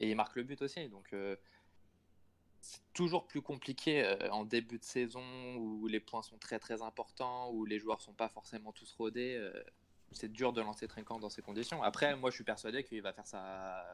et 0.00 0.10
il 0.10 0.16
marque 0.16 0.36
le 0.36 0.42
but 0.44 0.62
aussi. 0.62 0.88
Donc, 0.88 1.12
euh, 1.12 1.36
c'est 2.60 2.80
toujours 2.94 3.26
plus 3.26 3.42
compliqué 3.42 4.02
euh, 4.04 4.30
en 4.30 4.44
début 4.44 4.78
de 4.78 4.84
saison 4.84 5.22
où 5.56 5.86
les 5.86 6.00
points 6.00 6.22
sont 6.22 6.38
très 6.38 6.58
très 6.58 6.80
importants, 6.82 7.50
où 7.50 7.64
les 7.66 7.78
joueurs 7.78 8.00
sont 8.00 8.14
pas 8.14 8.28
forcément 8.28 8.72
tous 8.72 8.90
rodés. 8.92 9.36
euh, 9.36 9.52
c'est 10.12 10.30
dur 10.30 10.52
de 10.52 10.60
lancer 10.60 10.86
Trinquant 10.86 11.18
dans 11.18 11.28
ces 11.28 11.42
conditions. 11.42 11.82
Après, 11.82 12.14
moi, 12.14 12.30
je 12.30 12.36
suis 12.36 12.44
persuadé 12.44 12.84
qu'il 12.84 13.02
va 13.02 13.12
faire 13.12 13.26
sa 13.26 13.84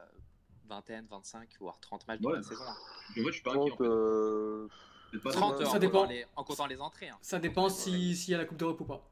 vingtaine, 0.67 1.07
25, 1.09 1.49
voire 1.61 1.81
30 1.81 2.07
matchs 2.07 2.21
Ouais. 2.21 2.33
dans 2.33 2.37
la 2.39 2.43
saison. 2.43 2.63
En 2.65 2.75
fait, 3.15 3.23
je 3.27 3.31
suis 3.31 3.43
pas 3.43 3.53
inquiet. 3.53 3.73
En 3.73 3.77
30, 3.77 4.69
fait. 4.71 4.75
C'est 5.13 5.23
pas- 5.23 5.31
30 5.33 5.65
ça 5.65 5.71
en, 5.73 5.79
dépend. 5.79 5.93
comptant 6.01 6.11
les, 6.13 6.27
en 6.37 6.45
comptant 6.45 6.67
les 6.67 6.81
entrées. 6.81 7.09
hein. 7.09 7.19
Ça 7.23 7.39
dépend 7.41 7.69
si- 7.71 8.15
s'il 8.15 8.33
y 8.33 8.35
a 8.35 8.39
la 8.39 8.45
Coupe 8.45 8.59
d'Europe 8.59 8.81
ou 8.81 8.85
pas. 8.85 9.10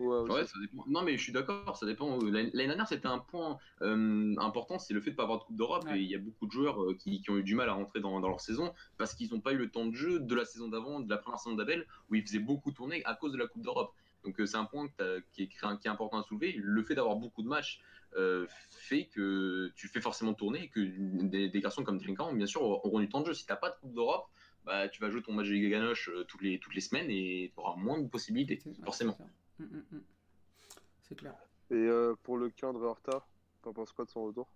Ouais, 0.00 0.16
aussi. 0.16 0.32
Ouais, 0.32 0.46
ça 0.46 0.58
dépend. 0.60 0.84
Non, 0.88 1.02
mais 1.02 1.16
je 1.16 1.22
suis 1.22 1.32
d'accord, 1.32 1.76
ça 1.76 1.86
dépend. 1.86 2.18
L'année 2.18 2.50
l'année 2.52 2.66
dernière, 2.66 2.88
c'était 2.88 3.06
un 3.06 3.18
point 3.18 3.58
euh, 3.82 4.34
important, 4.38 4.78
c'est 4.78 4.94
le 4.94 5.00
fait 5.00 5.10
de 5.10 5.14
ne 5.14 5.16
pas 5.16 5.22
avoir 5.24 5.38
de 5.38 5.44
Coupe 5.44 5.56
d'Europe. 5.56 5.84
Ouais. 5.84 5.98
Et 5.98 6.02
il 6.02 6.10
y 6.10 6.14
a 6.14 6.18
beaucoup 6.18 6.46
de 6.46 6.52
joueurs 6.52 6.82
euh, 6.82 6.94
qui, 6.94 7.20
qui 7.20 7.30
ont 7.30 7.36
eu 7.36 7.42
du 7.42 7.54
mal 7.54 7.68
à 7.68 7.74
rentrer 7.74 8.00
dans, 8.00 8.18
dans 8.20 8.28
leur 8.28 8.40
saison 8.40 8.72
parce 8.98 9.14
qu'ils 9.14 9.30
n'ont 9.32 9.40
pas 9.40 9.52
eu 9.52 9.58
le 9.58 9.70
temps 9.70 9.86
de 9.86 9.94
jeu 9.94 10.20
de 10.20 10.34
la 10.34 10.44
saison 10.44 10.68
d'avant, 10.68 11.00
de 11.00 11.08
la 11.08 11.18
première 11.18 11.38
saison 11.38 11.54
d'Abel, 11.56 11.86
où 12.10 12.14
ils 12.14 12.22
faisaient 12.22 12.38
beaucoup 12.38 12.72
tourner 12.72 13.02
à 13.04 13.14
cause 13.14 13.32
de 13.32 13.38
la 13.38 13.46
Coupe 13.46 13.62
d'Europe. 13.62 13.92
Donc 14.24 14.38
euh, 14.40 14.46
c'est 14.46 14.56
un 14.56 14.64
point 14.66 14.88
que 14.88 15.22
qui, 15.32 15.44
est, 15.44 15.48
qui 15.48 15.56
est 15.64 15.88
important 15.88 16.18
à 16.18 16.22
soulever. 16.22 16.54
Le 16.58 16.82
fait 16.82 16.94
d'avoir 16.94 17.16
beaucoup 17.16 17.42
de 17.42 17.48
matchs 17.48 17.80
euh, 18.16 18.46
fait 18.70 19.06
que 19.06 19.70
tu 19.76 19.88
fais 19.88 20.00
forcément 20.00 20.34
tourner 20.34 20.64
et 20.64 20.68
que 20.68 20.80
des, 20.80 21.48
des 21.48 21.60
garçons 21.60 21.84
comme 21.84 22.00
Trinquant, 22.00 22.32
bien 22.32 22.46
sûr, 22.46 22.62
auront 22.62 23.00
du 23.00 23.08
temps 23.08 23.20
de 23.20 23.26
jeu. 23.26 23.34
Si 23.34 23.46
tu 23.46 23.52
n'as 23.52 23.56
pas 23.56 23.70
de 23.70 23.76
Coupe 23.80 23.94
d'Europe, 23.94 24.26
bah, 24.64 24.88
tu 24.88 25.00
vas 25.00 25.10
jouer 25.10 25.22
ton 25.22 25.32
match 25.32 25.46
de 25.46 25.52
Liga 25.52 25.70
Ganoche 25.70 26.10
euh, 26.10 26.24
toutes, 26.24 26.42
les, 26.42 26.58
toutes 26.58 26.74
les 26.74 26.80
semaines 26.82 27.10
et 27.10 27.50
tu 27.54 27.60
auras 27.60 27.76
moins 27.76 27.98
de 27.98 28.08
possibilités, 28.08 28.60
forcément. 28.84 29.16
C'est 29.60 29.66
clair. 29.66 29.70
Mm, 29.70 29.76
mm, 29.76 29.96
mm. 29.98 30.02
C'est 31.02 31.14
clair. 31.16 31.34
Et 31.70 31.74
euh, 31.74 32.14
pour 32.22 32.36
le 32.36 32.50
Kindre 32.50 32.82
Horta, 32.82 33.26
t'en 33.62 33.72
penses 33.72 33.92
quoi 33.92 34.04
de 34.04 34.10
son 34.10 34.24
retour? 34.24 34.48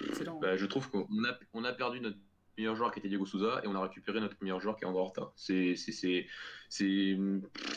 Excellent. 0.00 0.38
Bah, 0.40 0.56
je 0.56 0.66
trouve 0.66 0.90
qu'on 0.90 1.02
a, 1.24 1.38
on 1.54 1.64
a 1.64 1.72
perdu 1.72 2.00
notre 2.00 2.18
meilleur 2.58 2.76
joueur 2.76 2.92
qui 2.92 2.98
était 2.98 3.08
Diego 3.08 3.26
Souza 3.26 3.60
et 3.62 3.66
on 3.66 3.74
a 3.74 3.80
récupéré 3.80 4.20
notre 4.20 4.36
meilleur 4.40 4.60
joueur 4.60 4.76
qui 4.76 4.84
est 4.84 4.86
André 4.86 5.00
Horta. 5.00 5.32
C'est 5.36 5.76
c'est- 5.76 5.92
c'est- 5.92 6.26
c'est- 6.68 7.18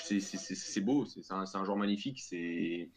c'est- 0.02 0.20
c'est- 0.20 0.38
c'est- 0.38 0.56
c'est 0.56 0.82
beau, 0.82 1.06
c'est 1.06 1.32
un, 1.32 1.46
c'est 1.46 1.58
un 1.58 1.66
joueur 1.66 1.78
magnifique. 1.78 2.20
C'est 2.22 2.90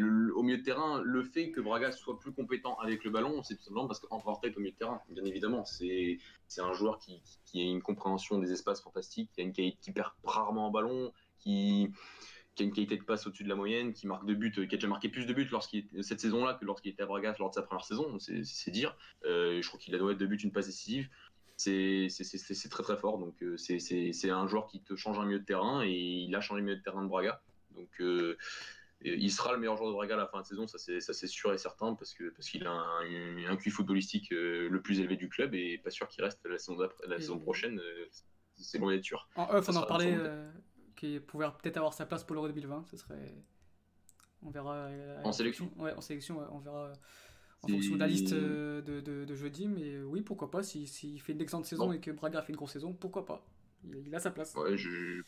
au 0.00 0.42
milieu 0.42 0.58
de 0.58 0.62
terrain, 0.62 1.02
le 1.02 1.24
fait 1.24 1.50
que 1.50 1.60
Braga 1.60 1.90
soit 1.90 2.18
plus 2.20 2.32
compétent 2.32 2.76
avec 2.76 3.02
le 3.04 3.10
ballon, 3.10 3.42
c'est 3.42 3.56
tout 3.56 3.62
simplement 3.64 3.88
parce 3.88 3.98
qu'André 4.00 4.28
Horta 4.30 4.48
est 4.48 4.56
au 4.56 4.60
milieu 4.60 4.72
de 4.72 4.76
terrain, 4.76 5.00
bien 5.08 5.24
évidemment. 5.24 5.64
C'est 5.64 6.18
c'est 6.46 6.60
un 6.60 6.72
joueur 6.74 6.98
qui, 6.98 7.22
qui 7.44 7.60
a 7.60 7.64
une 7.64 7.82
compréhension 7.82 8.38
des 8.38 8.52
espaces 8.52 8.80
fantastique, 8.82 9.30
qui, 9.32 9.40
a 9.40 9.44
une 9.44 9.52
qualité, 9.52 9.78
qui 9.80 9.92
perd 9.92 10.12
rarement 10.22 10.68
en 10.68 10.70
ballon, 10.70 11.12
qui, 11.38 11.90
qui 12.54 12.62
a 12.62 12.66
une 12.66 12.72
qualité 12.72 12.96
de 12.96 13.02
passe 13.02 13.26
au-dessus 13.26 13.44
de 13.44 13.48
la 13.48 13.54
moyenne, 13.56 13.92
qui 13.92 14.06
marque 14.06 14.24
de 14.26 14.34
buts, 14.34 14.52
qui 14.52 14.60
a 14.62 14.66
déjà 14.66 14.86
marqué 14.86 15.08
plus 15.08 15.26
de 15.26 15.34
buts 15.34 15.48
lorsqu'il 15.50 15.88
cette 16.02 16.20
saison-là 16.20 16.54
que 16.54 16.64
lorsqu'il 16.64 16.92
était 16.92 17.02
à 17.02 17.06
Braga 17.06 17.34
lors 17.38 17.50
de 17.50 17.54
sa 17.54 17.62
première 17.62 17.84
saison, 17.84 18.18
c'est 18.18 18.70
dire. 18.70 18.96
Euh, 19.24 19.60
je 19.60 19.66
crois 19.68 19.80
qu'il 19.80 19.94
a 19.94 19.98
doit 19.98 20.12
être 20.12 20.18
de 20.18 20.26
buts, 20.26 20.36
une 20.36 20.52
passe 20.52 20.66
décisive. 20.66 21.08
C'est 21.56 22.08
très 22.70 22.82
très 22.82 22.96
fort. 22.96 23.18
Donc 23.18 23.42
euh, 23.42 23.56
c'est- 23.56 24.30
un 24.30 24.46
joueur 24.46 24.66
qui 24.66 24.80
te 24.82 24.96
change 24.96 25.18
un 25.18 25.24
milieu 25.24 25.38
de 25.40 25.44
terrain 25.44 25.82
et 25.84 25.90
il 25.92 26.34
a 26.34 26.40
changé 26.40 26.60
le 26.60 26.64
milieu 26.66 26.76
de 26.78 26.82
terrain 26.82 27.02
de 27.02 27.08
Braga. 27.08 27.40
Donc 27.76 27.88
euh, 28.00 28.36
il 29.04 29.30
sera 29.30 29.52
le 29.52 29.58
meilleur 29.58 29.76
joueur 29.76 29.90
de 29.90 29.94
Braga 29.94 30.14
à 30.14 30.18
la 30.18 30.26
fin 30.26 30.40
de 30.40 30.46
saison, 30.46 30.66
ça 30.66 30.78
c'est 30.78 31.26
sûr 31.26 31.52
et 31.52 31.58
certain 31.58 31.94
parce 31.94 32.14
que 32.14 32.30
parce 32.30 32.48
qu'il 32.48 32.66
a 32.66 32.70
un, 32.72 33.46
un 33.50 33.56
QI 33.56 33.70
footballistique 33.70 34.32
euh, 34.32 34.68
le 34.68 34.80
plus 34.80 35.00
élevé 35.00 35.16
du 35.16 35.28
club 35.28 35.54
et 35.54 35.78
pas 35.78 35.90
sûr 35.90 36.08
qu'il 36.08 36.24
reste 36.24 36.40
la 36.46 36.58
saison 36.58 36.78
la 37.06 37.18
saison 37.18 37.38
prochaine. 37.38 37.78
euh, 37.80 38.06
c'est 38.56 38.78
loin 38.78 38.92
d'être 38.94 39.04
sûr. 39.04 39.28
En 39.36 39.48
off, 39.52 39.68
on 39.68 39.76
en 39.76 39.82
parlait 39.86 40.16
qu'il 41.10 41.20
pouvait 41.22 41.46
peut-être 41.62 41.76
avoir 41.76 41.92
sa 41.94 42.06
place 42.06 42.24
pour 42.24 42.34
l'Euro 42.34 42.48
2020. 42.48 42.84
Ce 42.90 42.96
serait. 42.96 43.34
On 44.42 44.50
verra. 44.50 44.74
euh, 44.86 45.22
En 45.24 45.32
sélection 45.32 45.70
Ouais, 45.78 45.92
en 45.94 46.00
sélection, 46.00 46.38
ouais, 46.38 46.46
on 46.50 46.58
verra. 46.58 46.86
euh, 46.88 46.94
En 47.62 47.66
Si- 47.68 47.72
fonction 47.72 47.94
de 47.94 48.00
la 48.00 48.06
liste 48.06 48.32
euh, 48.32 48.82
de, 48.82 49.00
de, 49.00 49.24
de 49.24 49.34
jeudi, 49.34 49.66
mais 49.68 50.02
oui, 50.02 50.20
pourquoi 50.22 50.50
pas. 50.50 50.62
S'il 50.62 50.86
si, 50.88 51.18
fait 51.18 51.32
une 51.32 51.40
excellente 51.40 51.66
saison 51.66 51.86
Bon. 51.86 51.92
et 51.92 52.00
que 52.00 52.10
Braga 52.10 52.42
fait 52.42 52.52
une 52.52 52.56
grosse 52.56 52.72
saison, 52.72 52.92
pourquoi 52.92 53.24
pas. 53.24 53.44
Il, 53.84 53.96
il 54.06 54.14
a 54.14 54.20
sa 54.20 54.30
place. 54.30 54.54
Ouais, 54.54 54.76
je... 54.76 55.22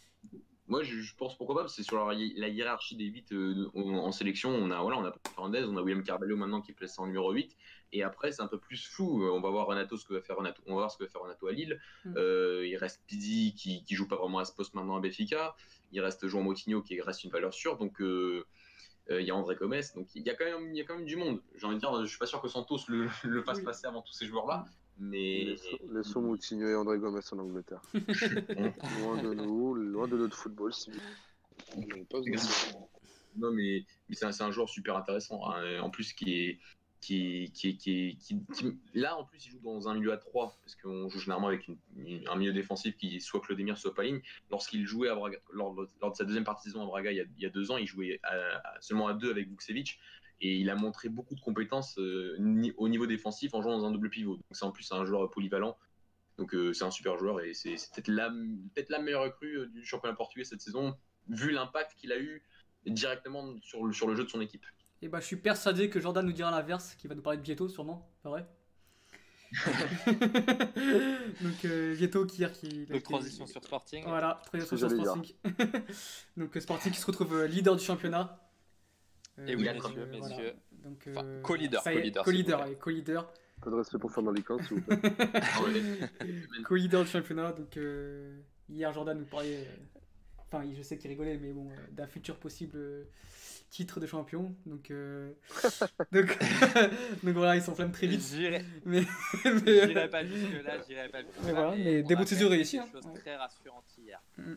Moi, 0.69 0.83
je, 0.83 1.01
je 1.01 1.15
pense 1.15 1.37
pourquoi 1.37 1.55
pas, 1.57 1.61
parce 1.63 1.77
que 1.77 1.83
c'est 1.83 1.89
sur 1.89 2.05
la, 2.05 2.15
hi- 2.15 2.35
la 2.37 2.49
hiérarchie 2.49 2.97
des 2.97 3.05
8 3.05 3.33
euh, 3.33 3.71
en, 3.75 3.81
en 3.99 4.13
sélection. 4.13 4.51
On 4.51 4.71
a, 4.73 4.81
voilà, 4.83 4.99
on 4.99 5.05
a 5.05 5.13
Fernandez, 5.35 5.65
on 5.69 5.77
a 5.77 5.83
William 5.83 6.03
Carvalho 6.03 6.37
maintenant 6.37 6.61
qui 6.61 6.73
est 6.73 6.75
placé 6.75 7.01
en 7.01 7.07
numéro 7.07 7.31
8. 7.33 7.57
Et 7.93 8.03
après, 8.03 8.33
c'est 8.33 8.43
un 8.43 8.49
peu 8.49 8.59
plus 8.59 8.85
flou. 8.89 9.25
On 9.31 9.41
va 9.41 9.49
voir 9.51 9.67
Renato 9.67 9.97
ce 9.97 10.05
que 10.05 10.15
va 10.15 10.21
faire 10.21 10.37
Renato. 10.37 10.61
On 10.67 10.71
va 10.75 10.79
voir 10.81 10.91
ce 10.91 10.99
que 10.99 11.05
va 11.05 11.09
faire 11.11 11.21
Renato 11.23 11.47
à 11.47 11.53
Lille. 11.53 11.81
Mm. 12.05 12.15
Euh, 12.17 12.67
il 12.67 12.77
reste 12.77 13.03
Pizzi 13.07 13.55
qui, 13.57 13.85
qui 13.85 13.95
joue 13.95 14.09
pas 14.09 14.17
vraiment 14.17 14.41
à 14.41 14.45
ce 14.45 14.53
poste 14.53 14.75
maintenant 14.75 14.97
à 14.97 15.01
Benfica. 15.01 15.55
Il 15.93 16.01
reste 16.01 16.27
Jean 16.27 16.43
Moutinho 16.43 16.83
qui 16.83 17.01
reste 17.01 17.23
une 17.23 17.31
valeur 17.31 17.55
sûre. 17.55 17.79
Donc, 17.79 18.01
euh, 18.01 18.45
euh, 19.11 19.21
il 19.21 19.27
y 19.27 19.31
a 19.31 19.37
André 19.37 19.55
Gomes. 19.55 19.81
Donc, 19.95 20.09
il 20.17 20.23
y 20.27 20.31
a 20.31 20.35
quand 20.35 20.45
même, 20.47 20.75
il 20.75 20.79
y 20.79 20.81
a 20.81 20.85
quand 20.85 20.97
même 20.97 21.07
du 21.07 21.15
monde. 21.15 21.41
J'ai 21.55 21.67
envie 21.67 21.77
de 21.77 21.81
dire, 21.81 21.97
je 22.03 22.07
suis 22.09 22.19
pas 22.19 22.27
sûr 22.27 22.43
que 22.43 22.49
Santos 22.49 22.79
le, 22.89 23.09
le 23.23 23.43
fasse 23.43 23.59
Oui. 23.59 23.65
passer 23.65 23.87
avant 23.87 24.03
tous 24.03 24.13
ces 24.15 24.27
joueurs-là. 24.27 24.65
Mais. 24.99 25.45
Laissons 25.45 25.79
laissons 25.93 26.23
Moutinho 26.23 26.69
et 26.69 26.75
André 26.75 26.99
Gomes 26.99 27.21
en 27.33 27.39
Angleterre. 27.39 27.83
loin 29.01 29.23
de 29.23 29.35
nous, 29.35 29.75
loin 29.75 30.09
de 30.09 30.17
notre 30.17 30.37
football. 30.37 30.73
Si... 30.73 30.91
Non, 33.37 33.51
mais, 33.51 33.85
mais 34.09 34.15
c'est 34.15 34.25
un, 34.25 34.47
un 34.47 34.51
joueur 34.51 34.69
super 34.69 34.97
intéressant. 34.97 35.45
hein. 35.51 35.81
En 35.81 35.91
plus, 35.91 36.13
qui 36.13 36.33
est. 36.35 36.59
Qui, 37.03 37.53
qui, 37.55 37.77
qui, 37.77 38.17
qui- 38.17 38.41
qui- 38.55 38.79
là, 38.95 39.17
en 39.17 39.25
plus, 39.25 39.47
il 39.47 39.51
joue 39.53 39.61
dans 39.61 39.87
un 39.87 39.95
milieu 39.95 40.13
à 40.13 40.17
3, 40.17 40.59
parce 40.63 40.75
qu'on 40.77 41.09
joue 41.09 41.21
généralement 41.21 41.47
avec 41.49 41.69
une- 41.69 41.77
une- 41.99 42.27
un 42.27 42.35
milieu 42.37 42.53
défensif 42.53 42.97
qui 42.97 43.17
est 43.17 43.21
soit 43.21 43.41
Claudemir, 43.41 43.77
soit 43.79 43.95
Paline. 43.95 44.21
Lorsqu'il 44.51 44.85
jouait 44.87 45.11
à 45.11 45.15
Braga, 45.15 45.39
lors, 45.53 45.75
de- 45.75 45.89
lors 46.01 46.11
de 46.13 46.17
sa 46.17 46.25
deuxième 46.25 46.43
partie 46.43 46.67
de 46.69 46.73
saison 46.73 46.83
à 46.85 46.87
Braga 46.87 47.13
il 47.13 47.17
y 47.19 47.21
a, 47.21 47.25
il 47.37 47.43
y 47.43 47.47
a 47.47 47.51
deux 47.51 47.71
ans, 47.71 47.77
il 47.77 47.87
jouait 47.87 48.19
à- 48.25 48.33
à- 48.35 48.81
seulement 48.81 49.07
à 49.07 49.15
deux 49.15 49.31
avec 49.31 49.47
Vukcevic. 49.49 50.01
Et 50.41 50.57
il 50.57 50.69
a 50.71 50.75
montré 50.75 51.09
beaucoup 51.09 51.35
de 51.35 51.41
compétences 51.41 51.99
euh, 51.99 52.37
ni- 52.39 52.73
au 52.77 52.89
niveau 52.89 53.07
défensif 53.07 53.55
en 53.55 53.63
jouant 53.63 53.79
dans 53.79 53.87
un 53.87 53.91
double 53.91 54.11
pivot. 54.11 54.37
Donc, 54.37 54.45
c'est 54.51 54.65
en 54.65 54.71
plus 54.71 54.91
un 54.93 55.05
joueur 55.05 55.31
polyvalent. 55.31 55.77
Donc 56.39 56.55
euh, 56.55 56.75
c'est 56.75 56.85
un 56.85 56.91
super 56.91 57.17
joueur 57.17 57.41
et 57.41 57.55
c'est 57.55 57.71
peut-être 57.71 58.09
la, 58.09 58.29
peut 58.29 58.85
la 58.91 58.99
meilleure 58.99 59.23
recrue 59.23 59.59
euh, 59.59 59.67
du 59.69 59.83
championnat 59.87 60.15
portugais 60.15 60.45
cette 60.45 60.61
saison, 60.61 60.95
vu 61.31 61.51
l'impact 61.51 61.95
qu'il 61.97 62.13
a 62.13 62.19
eu 62.19 62.43
directement 62.85 63.59
sur 63.63 63.87
le, 63.87 63.95
sur 63.95 64.07
le 64.07 64.15
jeu 64.15 64.25
de 64.25 64.29
son 64.29 64.43
équipe. 64.43 64.67
Et 65.01 65.09
bah, 65.09 65.21
je 65.21 65.25
suis 65.25 65.37
persuadé 65.37 65.89
que 65.89 65.99
Jordan 65.99 66.27
nous 66.27 66.33
dira 66.35 66.51
l'inverse, 66.51 66.95
qui 66.97 67.09
va 67.09 67.15
nous 67.15 67.23
parler 67.23 67.39
de 67.39 67.43
Vieto, 67.43 67.71
sûrement, 67.71 68.11
pas 68.23 68.29
vrai 68.29 68.47
Donc, 71.41 71.65
euh, 71.65 71.93
Vieto 71.95 72.27
qui 72.27 72.39
hier 72.39 72.53
qui. 72.53 72.87
Donc, 72.87 73.03
transition 73.03 73.47
sur 73.47 73.63
Sporting. 73.63 74.05
Voilà, 74.05 74.43
transition 74.45 74.77
sur 74.77 74.91
Sporting. 74.91 75.35
Donc, 76.37 76.57
Sporting 76.61 76.93
qui 76.93 76.99
se 77.01 77.07
retrouve 77.07 77.45
leader 77.45 77.77
du 77.77 77.85
championnat. 77.85 78.43
Euh, 79.39 79.47
Et 79.47 79.57
oui, 79.57 79.65
donc, 79.65 79.75
messieurs, 79.75 80.07
voilà. 80.19 80.29
messieurs. 80.37 80.55
Donc, 80.85 81.09
Enfin, 81.11 81.25
euh, 81.27 81.43
co-leader, 81.43 81.83
ça 81.83 81.93
y 81.93 81.97
est, 81.97 82.01
co-leader, 82.01 82.25
Co-leader, 82.25 82.79
co-leader. 82.79 83.33
Pas 83.63 83.71
de 83.71 83.75
respect 83.77 83.99
pour 83.99 84.13
Fernand 84.13 84.31
Licans, 84.33 84.59
s'il 84.63 84.79
vous 84.79 84.83
plaît. 84.83 85.01
Ah. 85.35 85.61
Co-leader 86.65 87.05
du 87.05 87.09
championnat. 87.11 87.53
Donc, 87.53 87.77
euh, 87.77 88.39
hier, 88.69 88.93
Jordan 88.93 89.19
nous 89.19 89.25
parlait. 89.27 89.57
euh, 89.57 89.65
Enfin, 90.49 90.63
je 90.77 90.81
sais 90.83 90.97
qu'il 90.97 91.11
rigolait, 91.11 91.39
mais 91.39 91.53
bon, 91.53 91.69
euh, 91.71 91.75
d'un 91.91 92.07
futur 92.07 92.37
possible 92.37 92.77
euh, 92.77 93.05
titre 93.69 93.99
de 93.99 94.07
champion. 94.07 94.55
Donc, 94.65 94.91
euh, 94.93 95.33
donc, 96.13 96.39
donc 97.25 97.35
voilà, 97.35 97.57
il 97.57 97.63
s'enflamme 97.63 97.91
très 97.91 98.07
vite. 98.07 98.23
J'irai 98.23 98.65
Mais, 98.85 99.03
mais, 99.45 99.87
j'irai 99.89 100.09
pas 100.09 100.25
jusque-là, 100.25 100.75
j'irai 100.87 101.09
pas 101.09 101.23
jusque-là. 101.23 101.43
Mais 101.45 101.53
voilà, 101.53 101.75
mais 101.77 102.03
on 102.03 102.07
début 102.07 102.21
a 102.23 102.25
de 102.25 102.29
saison 102.29 102.49
réussi, 102.49 102.79
hein. 102.79 102.87
choses 102.93 103.05
Ouais. 103.07 103.19
très 103.21 103.35
rassurantes 103.37 103.93
hier. 103.99 104.23
Mm. 104.39 104.55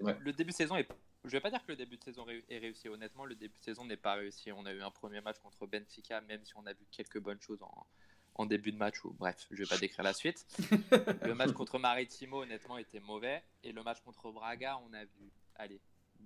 Ouais. 0.00 0.16
Le 0.20 0.32
début 0.32 0.50
de 0.50 0.56
saison 0.56 0.74
est. 0.76 0.88
Je 1.24 1.30
vais 1.30 1.40
pas 1.40 1.50
dire 1.50 1.64
que 1.64 1.72
le 1.72 1.76
début 1.76 1.96
de 1.96 2.04
saison 2.04 2.26
est 2.28 2.58
réussi. 2.58 2.88
Honnêtement, 2.88 3.24
le 3.24 3.34
début 3.34 3.58
de 3.58 3.64
saison 3.64 3.84
n'est 3.84 3.96
pas 3.96 4.14
réussi. 4.14 4.52
On 4.52 4.66
a 4.66 4.72
eu 4.72 4.82
un 4.82 4.90
premier 4.90 5.20
match 5.20 5.38
contre 5.38 5.66
Benfica, 5.66 6.20
même 6.20 6.44
si 6.44 6.54
on 6.56 6.66
a 6.66 6.72
vu 6.72 6.86
quelques 6.90 7.18
bonnes 7.18 7.40
choses 7.40 7.62
en, 7.62 7.86
en 8.34 8.46
début 8.46 8.72
de 8.72 8.76
match. 8.76 9.02
Ou 9.04 9.12
bref, 9.12 9.46
je 9.50 9.62
vais 9.62 9.68
pas 9.68 9.78
décrire 9.78 10.04
la 10.04 10.12
suite. 10.12 10.46
le 11.24 11.34
match 11.34 11.52
contre 11.52 11.78
Maritimo, 11.78 12.42
honnêtement, 12.42 12.76
était 12.76 13.00
mauvais. 13.00 13.42
Et 13.62 13.72
le 13.72 13.82
match 13.82 14.00
contre 14.00 14.30
Braga, 14.32 14.78
on 14.86 14.92
a 14.92 15.04
vu, 15.04 15.32
allez, 15.56 15.80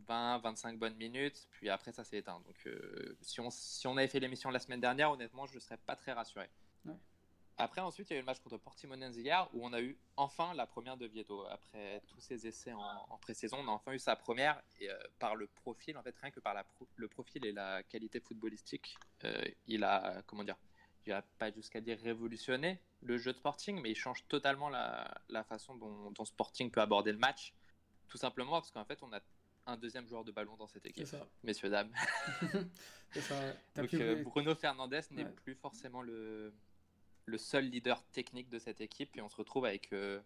20, 0.06 0.38
25 0.38 0.78
bonnes 0.78 0.96
minutes. 0.96 1.46
Puis 1.52 1.70
après, 1.70 1.92
ça 1.92 2.02
s'est 2.02 2.18
éteint. 2.18 2.40
Donc, 2.46 2.56
euh, 2.66 3.16
si, 3.22 3.40
on, 3.40 3.50
si 3.50 3.86
on 3.86 3.96
avait 3.96 4.08
fait 4.08 4.20
l'émission 4.20 4.50
la 4.50 4.58
semaine 4.58 4.80
dernière, 4.80 5.12
honnêtement, 5.12 5.46
je 5.46 5.58
serais 5.60 5.78
pas 5.78 5.94
très 5.94 6.12
rassuré. 6.12 6.48
Ouais. 6.84 6.94
Après, 7.60 7.80
ensuite, 7.80 8.08
il 8.10 8.12
y 8.12 8.16
a 8.16 8.18
eu 8.18 8.22
le 8.22 8.26
match 8.26 8.38
contre 8.40 8.56
Portimonense 8.58 9.16
hier 9.16 9.48
où 9.52 9.66
on 9.66 9.72
a 9.72 9.80
eu 9.80 9.98
enfin 10.16 10.54
la 10.54 10.66
première 10.66 10.96
de 10.96 11.06
Vieto. 11.06 11.44
Après 11.46 12.00
tous 12.06 12.20
ces 12.20 12.46
essais 12.46 12.72
en, 12.72 12.80
en 13.10 13.18
pré-saison, 13.18 13.58
on 13.60 13.68
a 13.68 13.72
enfin 13.72 13.92
eu 13.92 13.98
sa 13.98 14.14
première. 14.16 14.62
Et 14.80 14.88
euh, 14.90 14.96
par 15.18 15.34
le 15.34 15.46
profil, 15.48 15.96
en 15.98 16.02
fait, 16.02 16.14
rien 16.22 16.30
que 16.30 16.40
par 16.40 16.54
la 16.54 16.62
pro- 16.64 16.88
le 16.96 17.08
profil 17.08 17.44
et 17.44 17.52
la 17.52 17.82
qualité 17.82 18.20
footballistique, 18.20 18.96
euh, 19.24 19.42
il 19.66 19.82
a, 19.84 20.22
comment 20.26 20.44
dire, 20.44 20.56
il 21.06 21.12
a 21.12 21.22
pas 21.22 21.50
jusqu'à 21.50 21.80
dire 21.80 21.98
révolutionné 22.00 22.78
le 23.02 23.16
jeu 23.18 23.32
de 23.32 23.38
Sporting, 23.38 23.80
mais 23.80 23.90
il 23.90 23.96
change 23.96 24.24
totalement 24.28 24.68
la, 24.68 25.12
la 25.28 25.42
façon 25.42 25.74
dont, 25.74 26.10
dont 26.12 26.24
Sporting 26.24 26.70
peut 26.70 26.80
aborder 26.80 27.12
le 27.12 27.18
match. 27.18 27.52
Tout 28.08 28.18
simplement 28.18 28.52
parce 28.52 28.70
qu'en 28.70 28.84
fait, 28.84 29.02
on 29.02 29.12
a 29.12 29.20
un 29.66 29.76
deuxième 29.76 30.06
joueur 30.06 30.24
de 30.24 30.30
ballon 30.32 30.56
dans 30.56 30.66
cette 30.68 30.86
équipe, 30.86 31.06
ça. 31.06 31.26
messieurs, 31.42 31.68
dames. 31.70 31.92
Ça. 33.12 33.34
T'as 33.74 33.82
Donc, 33.82 33.94
euh, 33.94 34.22
Bruno 34.22 34.54
Fernandez 34.54 35.00
n'est 35.10 35.24
Ouais. 35.24 35.30
plus 35.30 35.54
forcément 35.54 36.02
le, 36.02 36.52
le 37.28 37.38
seul 37.38 37.64
leader 37.68 38.02
technique 38.12 38.48
de 38.48 38.58
cette 38.58 38.80
équipe 38.80 39.16
et 39.16 39.20
on 39.20 39.28
se 39.28 39.36
retrouve 39.36 39.64
avec, 39.66 39.92
euh, 39.92 40.20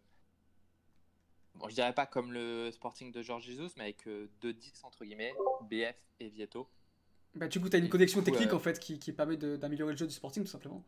bon, 1.57 1.69
je 1.69 1.75
dirais 1.75 1.93
pas 1.95 2.07
comme 2.07 2.33
le 2.33 2.71
Sporting 2.71 3.13
de 3.13 3.23
Georges 3.23 3.45
Jesus, 3.45 3.71
mais 3.77 3.85
avec 3.85 4.07
euh, 4.07 4.29
deux 4.41 4.53
10 4.53 4.85
entre 4.85 5.05
guillemets, 5.05 5.35
BF 5.71 5.97
et 6.21 6.29
Vieto. 6.29 6.69
Bah, 7.35 7.49
du 7.49 7.61
coup, 7.61 7.69
t'as 7.69 7.79
une 7.79 7.87
Et 7.87 7.89
connexion 7.89 8.21
coup, 8.21 8.25
technique 8.31 8.51
euh, 8.53 8.57
en 8.57 8.61
fait 8.61 8.79
qui, 8.79 8.99
qui 8.99 9.13
permet 9.13 9.37
d'améliorer 9.37 9.93
le 9.93 9.99
jeu 9.99 10.07
du 10.07 10.13
Sporting 10.15 10.45
tout 10.45 10.51
simplement. 10.51 10.85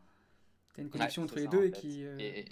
T'as 0.73 0.81
une 0.83 0.89
connexion 0.89 1.23
Ouais, 1.23 1.25
entre 1.27 1.35
les 1.37 1.45
ça, 1.45 1.49
deux 1.51 1.57
en 1.59 1.63
et 1.63 1.71
fait. 1.71 1.79
qui. 1.79 2.05
euh, 2.05 2.17
Et- 2.19 2.45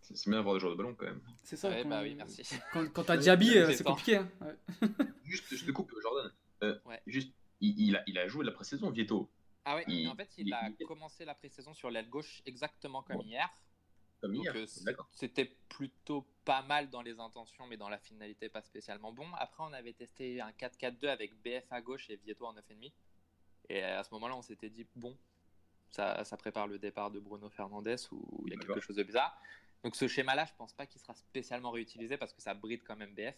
C'est 0.00 0.28
bien 0.28 0.38
d'avoir 0.38 0.54
des 0.54 0.60
joueurs 0.60 0.72
de 0.72 0.76
ballon 0.76 0.94
quand 0.94 1.06
même. 1.06 1.20
C'est 1.44 1.56
ça. 1.56 1.68
ouais, 1.70 1.82
quand, 1.82 1.88
bah 1.88 2.02
oui, 2.02 2.14
merci. 2.14 2.42
Quand, 2.72 2.86
quand 2.92 3.04
t'as 3.04 3.16
Diaby, 3.18 3.50
C'est 3.76 3.84
compliqué. 3.84 4.16
Hein. 4.16 4.28
Ouais. 4.40 4.88
Juste, 5.24 5.54
je 5.54 5.64
te 5.64 5.70
coupe, 5.70 5.92
Jordan. 6.02 6.32
Euh, 6.64 6.78
Ouais. 6.86 7.00
Juste, 7.06 7.32
il, 7.60 7.78
il 7.88 7.96
a, 7.96 8.02
il 8.06 8.18
a 8.18 8.26
joué 8.28 8.44
la 8.44 8.52
pré-saison, 8.52 8.90
Vieto, 8.90 9.30
Ah 9.64 9.76
ouais, 9.76 9.84
Il- 9.88 10.08
en 10.08 10.16
fait, 10.16 10.30
il, 10.38 10.48
il- 10.48 10.54
a 10.54 10.68
il- 10.78 10.86
commencé 10.86 11.24
la 11.24 11.34
pré-saison 11.34 11.72
sur 11.74 11.90
l'aile 11.90 12.08
gauche 12.08 12.42
exactement 12.46 13.02
comme 13.02 13.20
hier. 13.22 13.48
comme 14.20 14.34
Donc, 14.34 14.44
hier. 14.44 14.54
euh, 14.56 14.66
c'était 15.12 15.44
plutôt 15.68 16.26
pas 16.44 16.62
mal 16.62 16.90
dans 16.90 17.02
les 17.02 17.18
intentions, 17.20 17.66
mais 17.68 17.76
dans 17.76 17.88
la 17.88 17.98
finalité, 17.98 18.48
pas 18.48 18.62
spécialement 18.62 19.12
bon. 19.12 19.26
Après, 19.34 19.62
on 19.62 19.72
avait 19.72 19.92
testé 19.92 20.40
un 20.40 20.50
4-4-2 20.52 21.08
avec 21.08 21.34
BF 21.42 21.64
à 21.70 21.80
gauche 21.80 22.10
et 22.10 22.16
Vieto 22.16 22.44
en 22.46 22.54
9,5. 22.54 22.92
Et 23.68 23.82
à 23.82 24.02
ce 24.02 24.12
moment-là, 24.14 24.36
on 24.36 24.42
s'était 24.42 24.68
dit, 24.70 24.86
bon, 24.96 25.16
ça, 25.90 26.24
ça 26.24 26.36
prépare 26.36 26.66
le 26.66 26.78
départ 26.78 27.10
de 27.10 27.20
Bruno 27.20 27.48
Fernandez 27.48 27.96
ou 28.10 28.44
il 28.46 28.52
y 28.52 28.56
a 28.56 28.58
quelque 28.58 28.80
chose 28.80 28.96
de 28.96 29.02
bizarre. 29.02 29.40
Donc 29.84 29.96
ce 29.96 30.06
schéma-là, 30.08 30.44
je 30.44 30.52
pense 30.56 30.72
pas 30.72 30.86
qu'il 30.86 31.00
sera 31.00 31.14
spécialement 31.14 31.70
réutilisé 31.70 32.16
parce 32.16 32.32
que 32.32 32.40
ça 32.42 32.54
bride 32.54 32.82
quand 32.84 32.96
même 32.96 33.14
BF. 33.14 33.36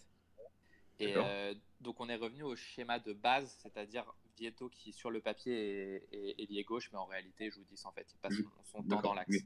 Et 1.01 1.17
euh, 1.17 1.55
donc 1.81 2.01
on 2.01 2.09
est 2.09 2.17
revenu 2.17 2.43
au 2.43 2.57
schéma 2.57 2.99
de 2.99 3.13
base, 3.13 3.57
c'est-à-dire 3.63 4.05
Vieto 4.39 4.69
qui 4.69 4.93
sur 4.93 5.11
le 5.11 5.21
papier 5.21 5.53
est, 5.55 6.09
est 6.13 6.43
ailier 6.43 6.65
gauche, 6.65 6.91
mais 6.93 6.99
en 6.99 7.07
réalité 7.07 7.51
joue 7.51 7.65
10 7.65 7.85
en 7.85 7.93
fait. 7.93 8.07
Il 8.13 8.19
passe 8.19 8.33
Mhm. 8.33 8.45
son, 8.65 8.83
temps 8.83 9.03
dans 9.03 9.15
l'axe. 9.15 9.31
oui. 9.31 9.43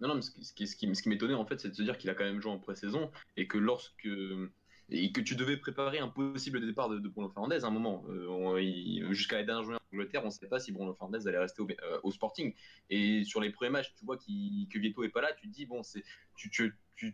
Non, 0.00 0.08
non, 0.08 0.14
mais 0.16 0.22
ce 0.22 0.30
qui, 0.30 0.44
ce 0.44 0.52
qui, 0.52 0.66
ce 0.66 0.76
qui, 0.76 0.94
ce 0.94 1.02
qui 1.02 1.08
m'étonnait 1.08 1.34
en 1.34 1.44
fait, 1.46 1.60
c'est 1.60 1.70
de 1.70 1.74
se 1.74 1.82
dire 1.82 1.98
qu'il 1.98 2.10
a 2.10 2.14
quand 2.14 2.24
même 2.24 2.40
joué 2.40 2.52
en 2.52 2.58
pré-saison 2.58 3.10
et 3.36 3.46
que 3.46 3.58
lorsque 3.58 4.08
et 4.90 5.12
que 5.12 5.20
tu 5.20 5.36
devais 5.36 5.56
préparer 5.58 5.98
un 5.98 6.08
possible 6.08 6.64
départ 6.64 6.88
de, 6.88 6.98
de 6.98 7.08
Bruno 7.08 7.28
Fernandez 7.28 7.62
à 7.64 7.66
un 7.66 7.70
moment. 7.70 8.04
Euh, 8.08 9.12
Jusqu'à 9.12 9.36
la 9.36 9.44
dernière 9.44 9.62
journée 9.64 9.78
en 9.78 9.96
Angleterre, 9.96 10.22
on 10.22 10.26
ne 10.26 10.30
savait 10.30 10.48
pas 10.48 10.60
si 10.60 10.72
Bruno 10.72 10.94
Fernandez 10.94 11.26
allait 11.28 11.38
rester 11.38 11.62
au, 11.62 11.68
euh, 11.68 12.00
au 12.02 12.10
Sporting. 12.10 12.54
Et 12.90 13.22
sur 13.24 13.40
les 13.40 13.50
premiers 13.50 13.70
matchs, 13.70 13.92
tu 13.94 14.04
vois 14.04 14.16
que 14.16 14.78
Vieto 14.78 15.04
est 15.04 15.10
pas 15.10 15.20
là, 15.20 15.32
tu 15.34 15.46
te 15.48 15.52
dis 15.52 15.66
bon, 15.66 15.82
c'est 15.82 16.02
tu, 16.36 16.50
tu, 16.50 16.74
tu- 16.96 17.12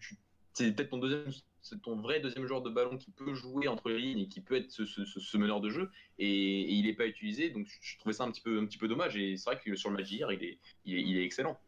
c'est 0.54 0.72
peut-être 0.72 0.90
ton 0.90 0.98
deuxième, 0.98 1.26
c'est 1.60 1.82
ton 1.82 1.96
vrai 1.96 2.20
deuxième 2.20 2.46
joueur 2.46 2.62
de 2.62 2.70
ballon 2.70 2.96
qui 2.96 3.10
peut 3.10 3.34
jouer 3.34 3.68
entre 3.68 3.90
les 3.90 3.98
lignes 3.98 4.20
et 4.20 4.28
qui 4.28 4.40
peut 4.40 4.54
être 4.54 4.70
ce, 4.70 4.86
ce- 4.86 5.04
ce- 5.04 5.20
ce 5.20 5.36
meneur 5.36 5.60
de 5.60 5.68
jeu. 5.70 5.90
Et, 6.18 6.26
et 6.62 6.70
il 6.72 6.86
n'est 6.86 6.94
pas 6.94 7.06
utilisé, 7.06 7.50
donc 7.50 7.66
je, 7.80 7.98
trouvais 7.98 8.12
ça 8.14 8.24
un 8.24 8.30
petit 8.30 8.40
peu, 8.40 8.58
un 8.60 8.64
petit 8.66 8.78
peu 8.78 8.88
dommage. 8.88 9.16
Et 9.16 9.36
c'est 9.36 9.50
vrai 9.50 9.60
que 9.60 9.74
sur 9.76 9.90
le 9.90 9.96
match 9.96 10.06
d'hier, 10.08 10.30
il 10.32 10.42
est, 10.44 10.58
il 10.84 10.94
est, 10.96 11.02
il 11.02 11.18
est 11.18 11.24
excellent. 11.24 11.58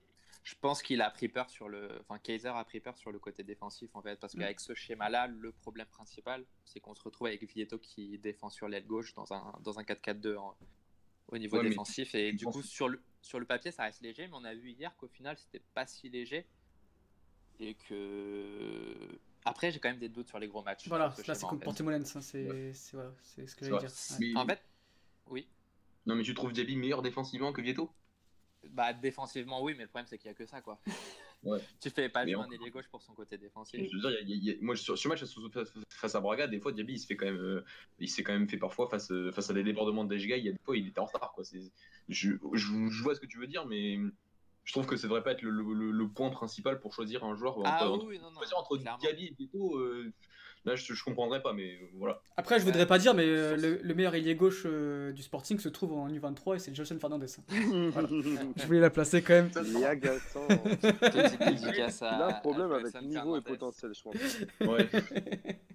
Je 0.45 0.55
pense 0.61 0.81
qu'il 0.81 1.03
a 1.03 1.11
pris 1.11 1.27
peur 1.29 1.51
sur 1.51 1.69
le. 1.69 1.89
Enfin, 2.03 2.21
Kaiser 2.21 2.49
a 2.55 2.63
pris 2.65 2.79
peur 2.79 2.97
sur 2.97 3.11
le 3.11 3.19
côté 3.19 3.43
défensif 3.43 3.91
en 3.95 4.03
fait, 4.03 4.21
parce 4.21 4.35
Mm. 4.37 4.39
qu'avec 4.41 4.61
ce 4.61 4.75
schéma-là, 4.75 5.27
le 5.27 5.51
problème 5.51 5.89
principal, 5.89 6.45
c'est 6.65 6.79
qu'on 6.79 6.95
se 6.95 7.03
retrouve 7.03 7.27
avec 7.27 7.43
Vieto 7.53 7.79
qui 7.79 8.17
défend 8.19 8.49
sur 8.49 8.69
l'aile 8.69 8.87
gauche 8.87 9.13
dans 9.15 9.33
un, 9.33 9.53
dans 9.65 9.81
un 9.81 9.83
4-4-2 9.83 10.37
en- 10.37 10.57
au 11.29 11.39
niveau 11.39 11.57
Ouais, 11.59 11.69
défensif. 11.69 12.15
Et 12.15 12.33
du 12.33 12.45
penses- 12.45 12.55
coup, 12.55 12.63
sur 12.63 12.89
le, 12.89 13.03
sur 13.23 13.41
le 13.41 13.45
papier, 13.47 13.73
ça 13.73 13.83
reste 13.83 14.03
léger, 14.03 14.29
mais 14.29 14.35
on 14.35 14.45
a 14.45 14.55
vu 14.55 14.71
hier 14.71 14.95
qu'au 14.97 15.09
final, 15.09 15.37
c'était 15.37 15.65
pas 15.75 15.85
si 15.85 16.09
léger. 16.09 16.47
Et 17.61 17.75
que. 17.75 19.19
Après, 19.45 19.71
j'ai 19.71 19.79
quand 19.79 19.89
même 19.89 19.99
des 19.99 20.09
doutes 20.09 20.29
sur 20.29 20.39
les 20.39 20.49
gros 20.49 20.63
matchs. 20.63 20.89
Voilà, 20.89 21.15
là 21.27 21.35
c'est 21.35 21.43
contre 21.47 21.59
fait. 21.61 21.65
Portimonense, 21.65 22.17
hein, 22.17 22.21
c'est 22.21 22.51
Ouais. 22.51 22.73
c'est- 22.75 22.97
voilà, 22.97 23.13
c'est 23.23 23.47
ce 23.47 23.55
que 23.55 23.65
j'allais 23.65 23.79
dire. 23.79 23.89
Ouais. 23.91 24.17
Mais- 24.21 24.37
En 24.41 24.47
fait, 24.47 24.61
oui. 25.29 25.47
Non, 26.05 26.17
mais 26.17 26.23
tu 26.23 26.35
trouves 26.35 26.53
Diaby 26.53 26.77
meilleur 26.77 27.03
défensivement 27.03 27.53
que 27.53 27.61
Vieto? 27.63 27.91
Bah, 28.71 28.93
défensivement, 28.93 29.63
oui, 29.63 29.75
mais 29.77 29.85
le 29.85 29.89
problème, 29.89 30.07
c'est 30.09 30.19
qu'il 30.19 30.27
y 30.29 30.31
a 30.31 30.35
que 30.35 30.45
ça, 30.47 30.61
quoi. 30.61 30.81
Ouais. 31.45 31.61
tu 31.81 31.91
fais 31.91 32.09
pas 32.09 32.25
Mais 32.25 32.33
jouer 32.33 32.41
on- 32.43 32.49
un 32.49 32.51
ailier 32.51 32.71
gauche 32.71 32.89
pour 32.89 33.01
son 33.03 33.13
côté 33.15 33.39
défensif. 33.39 33.79
Je 33.81 33.95
veux 33.97 34.01
dire, 34.01 34.21
il 34.23 34.29
y 34.29 34.33
a- 34.33 34.37
il 34.37 34.45
y 34.45 34.51
a- 34.51 34.55
moi 34.61 34.75
sur 34.75 34.99
ce 34.99 35.07
match 35.07 35.23
face- 35.91 36.15
à 36.17 36.21
Braga, 36.21 36.49
des 36.49 36.59
fois 36.59 36.73
Diaby 36.73 36.95
il 36.95 36.99
se 36.99 37.07
fait 37.07 37.17
quand 37.17 37.27
même, 37.27 37.37
euh, 37.41 37.65
il 38.01 38.09
s'est 38.11 38.25
quand 38.25 38.33
même 38.33 38.49
fait 38.49 38.57
parfois 38.57 38.89
face, 38.89 39.13
euh, 39.13 39.31
face 39.31 39.51
à 39.51 39.55
des 39.55 39.63
débordements 39.63 40.05
de 40.05 40.17
Giga, 40.17 40.37
il 40.37 40.45
y 40.45 40.49
a 40.49 40.53
des 40.53 40.59
fois 40.65 40.77
il 40.77 40.89
était 40.89 40.99
en 40.99 41.05
retard 41.05 41.33
quoi. 41.33 41.45
Je, 42.09 42.33
je 42.53 43.03
vois 43.03 43.15
ce 43.15 43.21
que 43.21 43.27
tu 43.27 43.39
veux 43.39 43.47
dire, 43.47 43.65
mais 43.67 43.99
je 44.67 44.73
trouve 44.73 44.85
que 44.85 44.97
ça 44.97 45.05
devrait 45.07 45.23
pas 45.23 45.33
être 45.33 45.41
le, 45.43 45.51
le- 45.51 45.73
le- 45.73 45.91
le 45.93 46.09
point 46.09 46.29
principal 46.29 46.79
pour 46.81 46.93
choisir 46.93 47.25
un 47.25 47.35
joueur. 47.35 47.57
Ah 47.65 47.89
entre, 47.89 48.05
oui, 48.07 48.19
non, 48.19 48.31
non. 48.31 48.37
choisir 48.37 48.59
entre 48.59 48.77
clairement. 48.77 48.99
Diaby 48.99 49.27
et 49.29 49.35
Vieto, 49.39 49.79
euh, 49.79 50.13
là 50.65 50.75
je, 50.75 50.93
je 50.93 51.05
comprendrais 51.05 51.41
pas, 51.41 51.53
mais 51.53 51.77
euh, 51.77 51.87
voilà. 51.95 52.21
Après, 52.37 52.59
je 52.59 52.65
voudrais 52.65 52.85
pas 52.87 52.99
dire, 52.99 53.15
mais 53.15 53.25
euh, 53.25 53.57
le, 53.57 53.79
le 53.81 53.95
meilleur 53.95 54.15
ailier 54.17 54.35
gauche 54.35 54.65
euh, 54.67 55.13
du 55.13 55.23
Sporting 55.23 55.59
se 55.61 55.69
trouve 55.69 55.93
en 55.93 56.09
U23 56.09 56.57
et 56.57 56.59
c'est 56.59 56.75
Jolson 56.75 56.99
Fernandez. 56.99 57.27
Je 57.49 58.67
voulais 58.67 58.81
la 58.81 58.91
placer 58.91 59.23
quand 59.23 59.35
même. 59.35 59.51
Il 59.65 59.77
est 59.77 59.85
agaçant. 59.87 60.47
Dédicace 61.41 62.03
à- 62.03 62.27
un 62.27 62.33
problème 62.41 62.73
avec 62.73 62.93
niveau 63.03 63.37
et 63.37 63.41
Fernandez. 63.41 63.43
potentiel, 63.43 63.93
je 63.95 64.03
pense. 64.03 64.69
Ouais. 64.69 64.89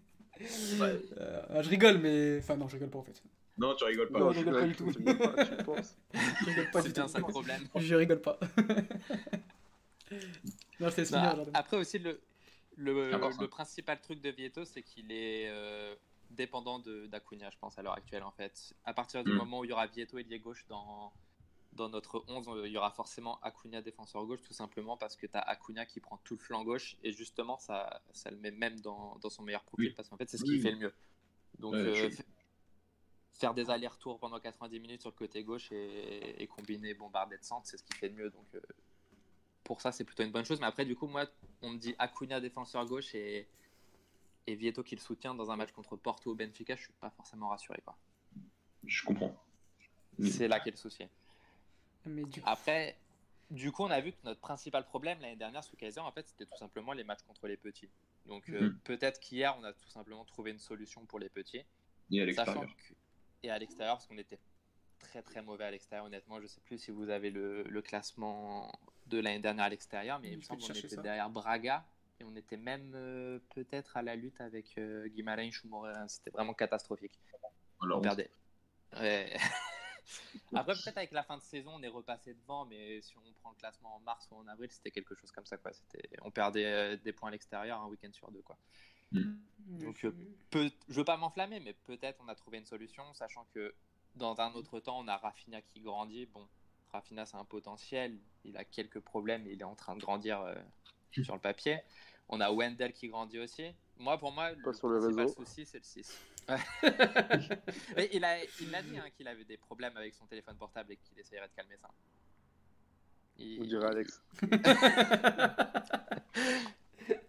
Euh, 0.82 1.62
je 1.62 1.70
rigole, 1.70 2.00
mais. 2.00 2.40
Enfin, 2.40 2.58
non, 2.58 2.68
je 2.68 2.74
rigole 2.74 2.90
pas 2.90 2.98
en 2.98 3.04
fait. 3.04 3.22
Non, 3.58 3.76
tu 3.76 3.84
rigoles 3.84 4.10
pas. 4.10 4.20
Non, 4.20 4.32
je 4.32 4.40
rigole 4.40 4.54
pas 4.60 4.68
du 4.68 4.76
tout. 4.76 4.92
tu 4.92 5.04
pas, 5.04 5.46
tu 5.46 5.64
penses. 5.64 5.98
Je 6.14 6.46
rigole 6.46 6.72
pas 6.72 6.82
C'est 6.82 6.94
du 6.94 7.02
le 7.18 7.22
problème. 7.28 7.68
Je 7.76 7.96
rigole 7.96 8.22
pas. 8.22 8.40
non, 10.80 10.90
laisse 10.98 11.12
Bah, 11.12 11.38
après 11.54 11.78
aussi, 11.78 12.00
le, 12.00 12.22
le, 12.76 13.12
le 13.12 13.48
principal 13.48 14.00
truc 14.02 14.22
de 14.22 14.30
Vieto, 14.30 14.66
c'est 14.66 14.82
qu'il 14.82 15.12
est 15.12 15.48
euh, 15.50 15.96
dépendant 16.32 16.80
de- 16.80 17.08
d'Acuna, 17.08 17.50
je 17.50 17.58
pense, 17.58 17.78
à 17.78 17.82
l'heure 17.82 17.94
actuelle, 17.98 18.24
en 18.24 18.32
fait. 18.32 18.74
À 18.86 18.94
partir 18.94 19.24
du 19.24 19.32
Mm. 19.32 19.36
moment 19.38 19.60
où 19.60 19.66
il 19.66 19.70
y 19.70 19.74
aura 19.74 19.88
Vieto 19.88 20.18
et 20.18 20.24
gauche 20.40 20.66
dans, 20.68 21.12
dans 21.74 21.90
notre 21.90 22.24
11, 22.28 22.48
euh, 22.50 22.68
il 22.68 22.72
y 22.74 22.78
aura 22.78 22.92
forcément 22.92 23.40
Acuna 23.42 23.82
défenseur 23.82 24.26
gauche, 24.26 24.42
tout 24.42 24.54
simplement 24.54 24.98
parce 24.98 25.16
que 25.16 25.28
tu 25.28 25.38
as 25.38 25.42
Acuna 25.42 25.86
qui 25.86 26.00
prend 26.00 26.18
tout 26.24 26.36
le 26.36 26.40
flanc 26.40 26.64
gauche, 26.64 26.98
et 27.04 27.12
justement, 27.14 27.58
ça, 27.58 28.02
ça 28.14 28.32
le 28.32 28.38
met 28.38 28.52
même 28.52 28.80
dans, 28.82 29.18
dans 29.22 29.30
son 29.30 29.44
meilleur 29.44 29.64
profil, 29.64 29.90
Oui. 29.90 29.94
parce 29.96 30.10
qu'en 30.10 30.18
fait, 30.18 30.30
c'est 30.30 30.38
ce 30.38 30.44
qu'il 30.44 30.54
oui. 30.56 30.62
fait 30.62 30.72
le 30.72 30.78
mieux. 30.78 30.94
Donc, 31.60 31.76
euh, 31.76 32.10
faire 33.42 33.54
des 33.54 33.70
allers-retours 33.70 34.20
pendant 34.20 34.40
90 34.40 34.80
minutes 34.80 35.02
sur 35.02 35.10
le 35.10 35.16
côté 35.16 35.44
gauche 35.44 35.72
et, 35.72 36.42
et 36.42 36.48
combiner 36.48 36.94
bombarder 36.94 37.38
de 37.38 37.44
centre, 37.44 37.66
c'est 37.68 37.78
ce 37.78 37.84
qu'il 37.84 37.96
fait 37.96 38.10
de 38.10 38.16
mieux. 38.16 38.30
Donc, 38.30 38.46
euh, 38.56 38.62
pour 39.64 39.82
ça, 39.82 39.92
c'est 39.92 40.06
plutôt 40.06 40.24
une 40.24 40.32
bonne 40.32 40.46
chose. 40.46 40.60
Mais 40.62 40.68
après, 40.68 40.86
du 40.86 40.96
coup, 40.96 41.08
moi, 41.08 41.26
on 41.62 41.72
me 41.72 41.78
dit 41.78 41.96
Acuna 41.98 42.40
défenseur 42.40 42.86
gauche 42.86 43.14
et, 43.16 43.48
et 44.48 44.56
Vieto 44.56 44.84
qui 44.84 44.96
le 44.96 45.02
soutient 45.02 45.34
dans 45.36 45.52
un 45.52 45.56
match 45.56 45.72
contre 45.72 45.98
Porto 45.98 46.32
ou 46.32 46.36
Benfica, 46.36 46.76
je 46.76 46.82
suis 46.84 46.94
pas 46.94 47.10
forcément 47.10 47.50
rassuré. 47.50 47.82
Quoi. 47.84 47.98
Je 48.86 49.04
comprends. 49.04 49.36
C'est 50.24 50.48
là 50.48 50.60
qu'est 50.60 50.72
le 50.72 50.78
souci. 50.78 51.04
Mais 52.06 52.24
du 52.24 52.42
Après, 52.46 52.96
du 53.50 53.72
coup, 53.72 53.84
on 53.84 53.92
a 53.92 54.02
vu 54.02 54.12
que 54.12 54.18
notre 54.24 54.40
principal 54.40 54.86
problème 54.86 55.20
l'année 55.20 55.36
dernière 55.36 55.64
sous 55.64 55.76
Kaiser, 55.76 56.00
en 56.00 56.12
fait, 56.12 56.28
c'était 56.28 56.46
tout 56.46 56.58
simplement 56.58 56.94
les 56.94 57.04
matchs 57.04 57.24
contre 57.24 57.48
les 57.48 57.58
petits. 57.58 57.90
Donc 58.28 58.50
euh, 58.50 58.70
Mhm. 58.70 58.80
peut-être 58.84 59.20
qu'hier, 59.20 59.56
on 59.60 59.64
a 59.64 59.74
tout 59.74 59.90
simplement 59.90 60.26
trouvé 60.26 60.52
une 60.52 60.60
solution 60.60 61.06
pour 61.06 61.18
les 61.18 61.30
petits. 61.30 61.64
Et 62.12 62.22
à 62.22 62.34
Sachant 62.34 62.62
que... 62.62 62.94
Et 63.44 63.50
à 63.50 63.58
l'extérieur, 63.58 63.96
parce 63.96 64.08
qu'on 64.08 64.18
était 64.18 64.40
très 65.00 65.22
très 65.22 65.42
mauvais 65.42 65.66
à 65.66 65.72
l'extérieur, 65.72 66.06
honnêtement. 66.06 66.40
Je 66.42 66.48
sais 66.48 66.62
plus 66.62 66.78
si 66.78 66.92
vous 66.92 67.10
avez 67.10 67.32
le, 67.32 67.64
le 67.64 67.82
classement 67.82 68.72
de 69.08 69.20
l'année 69.20 69.40
dernière 69.40 69.66
à 69.66 69.70
l'extérieur, 69.70 70.20
mais 70.20 70.32
il 70.32 70.38
me 70.38 70.42
semble 70.42 70.62
qu'on 70.62 70.74
était 70.74 70.88
ça. 70.90 71.02
derrière 71.02 71.30
Braga. 71.30 71.86
Et 72.20 72.24
on 72.24 72.36
était 72.36 72.58
même 72.58 72.92
euh, 72.94 73.40
peut-être 73.56 73.98
à 73.98 74.04
la 74.04 74.16
lutte 74.16 74.40
avec 74.42 74.78
euh, 74.78 75.08
Guimarães 75.08 75.50
ou. 75.64 75.86
C'était 76.08 76.30
vraiment 76.30 76.54
catastrophique. 76.54 77.20
Alors, 77.82 77.98
On 77.98 78.02
perdait. 78.02 78.30
Ouais. 78.94 79.36
Après, 80.54 80.74
peut-être 80.74 80.98
avec 80.98 81.12
la 81.12 81.24
fin 81.24 81.38
de 81.38 81.42
saison, 81.42 81.72
on 81.76 81.82
est 81.84 81.88
repassé 81.88 82.34
devant, 82.34 82.66
mais 82.66 83.02
si 83.02 83.18
on 83.18 83.34
prend 83.42 83.52
le 83.52 83.56
classement 83.56 83.96
en 83.96 84.00
mars 84.02 84.28
ou 84.32 84.36
en 84.36 84.48
avril, 84.48 84.70
c'était 84.72 84.92
quelque 84.92 85.16
chose 85.16 85.32
comme 85.32 85.46
ça. 85.46 85.58
Quoi. 85.58 85.72
On 86.22 86.32
perdait 86.32 86.66
euh, 86.66 86.98
des 86.98 87.14
points 87.14 87.30
à 87.30 87.32
l'extérieur 87.32 87.82
un 87.82 87.88
week-end 87.88 88.12
sur 88.12 88.30
deux. 88.32 88.42
Quoi. 88.42 88.58
Donc, 89.14 89.98
je- 89.98 90.08
euh, 90.08 90.12
Peu... 90.50 90.70
Je 90.90 90.96
veux 90.96 91.06
pas 91.06 91.18
m'enflammer, 91.18 91.60
mais 91.60 91.74
peut-être 91.74 92.20
on 92.24 92.28
a 92.28 92.36
trouvé 92.36 92.58
une 92.58 92.66
solution, 92.66 93.04
sachant 93.14 93.46
que 93.54 93.74
dans 94.16 94.40
un 94.42 94.52
autre 94.54 94.80
temps, 94.80 95.00
on 95.00 95.08
a 95.08 95.18
Rafinha 95.18 95.62
qui 95.62 95.80
grandit. 95.82 96.26
Bon, 96.26 96.48
Rafinha, 96.92 97.26
c'est 97.26 97.38
un 97.38 97.46
potentiel. 97.46 98.18
Il 98.44 98.58
a 98.58 98.66
quelques 98.66 99.00
problèmes, 99.00 99.44
mais 99.44 99.54
il 99.54 99.62
est 99.62 99.66
en 99.66 99.76
train 99.76 99.96
de 99.96 100.02
grandir 100.02 100.42
euh, 100.42 100.56
sur 101.24 101.36
le 101.36 101.40
papier. 101.40 101.80
On 102.28 102.42
a 102.42 102.52
Wendell 102.52 102.92
qui 102.94 103.08
grandit 103.08 103.40
aussi. 103.40 103.72
Moi, 103.98 104.18
pour 104.18 104.32
moi, 104.32 104.52
le 104.52 104.74
sur 104.74 104.90
les 104.90 105.00
principal 105.00 105.30
souci, 105.30 105.66
c'est 105.66 105.78
le 105.78 105.84
6. 105.84 106.12
Mais 107.96 108.10
il 108.12 108.24
a, 108.26 108.44
il 108.60 108.74
a 108.76 108.82
dit 108.82 108.98
hein, 108.98 109.10
qu'il 109.16 109.28
avait 109.28 109.46
des 109.46 109.58
problèmes 109.58 109.96
avec 109.96 110.14
son 110.16 110.26
téléphone 110.26 110.58
portable 110.58 110.92
et 110.92 110.98
qu'il 110.98 111.18
essayerait 111.20 111.48
de 111.48 111.54
calmer 111.54 111.78
ça. 111.78 111.90
Il- 113.38 113.62
On 113.62 113.66
dirait 113.66 113.86
Alex. 113.88 114.22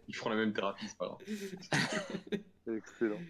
ils 0.09 0.15
feront 0.15 0.31
la 0.31 0.37
même 0.37 0.53
thérapie, 0.53 0.87
c'est 0.89 0.97
pas 0.99 1.07
grave. 1.07 1.21
Excellent. 2.67 3.21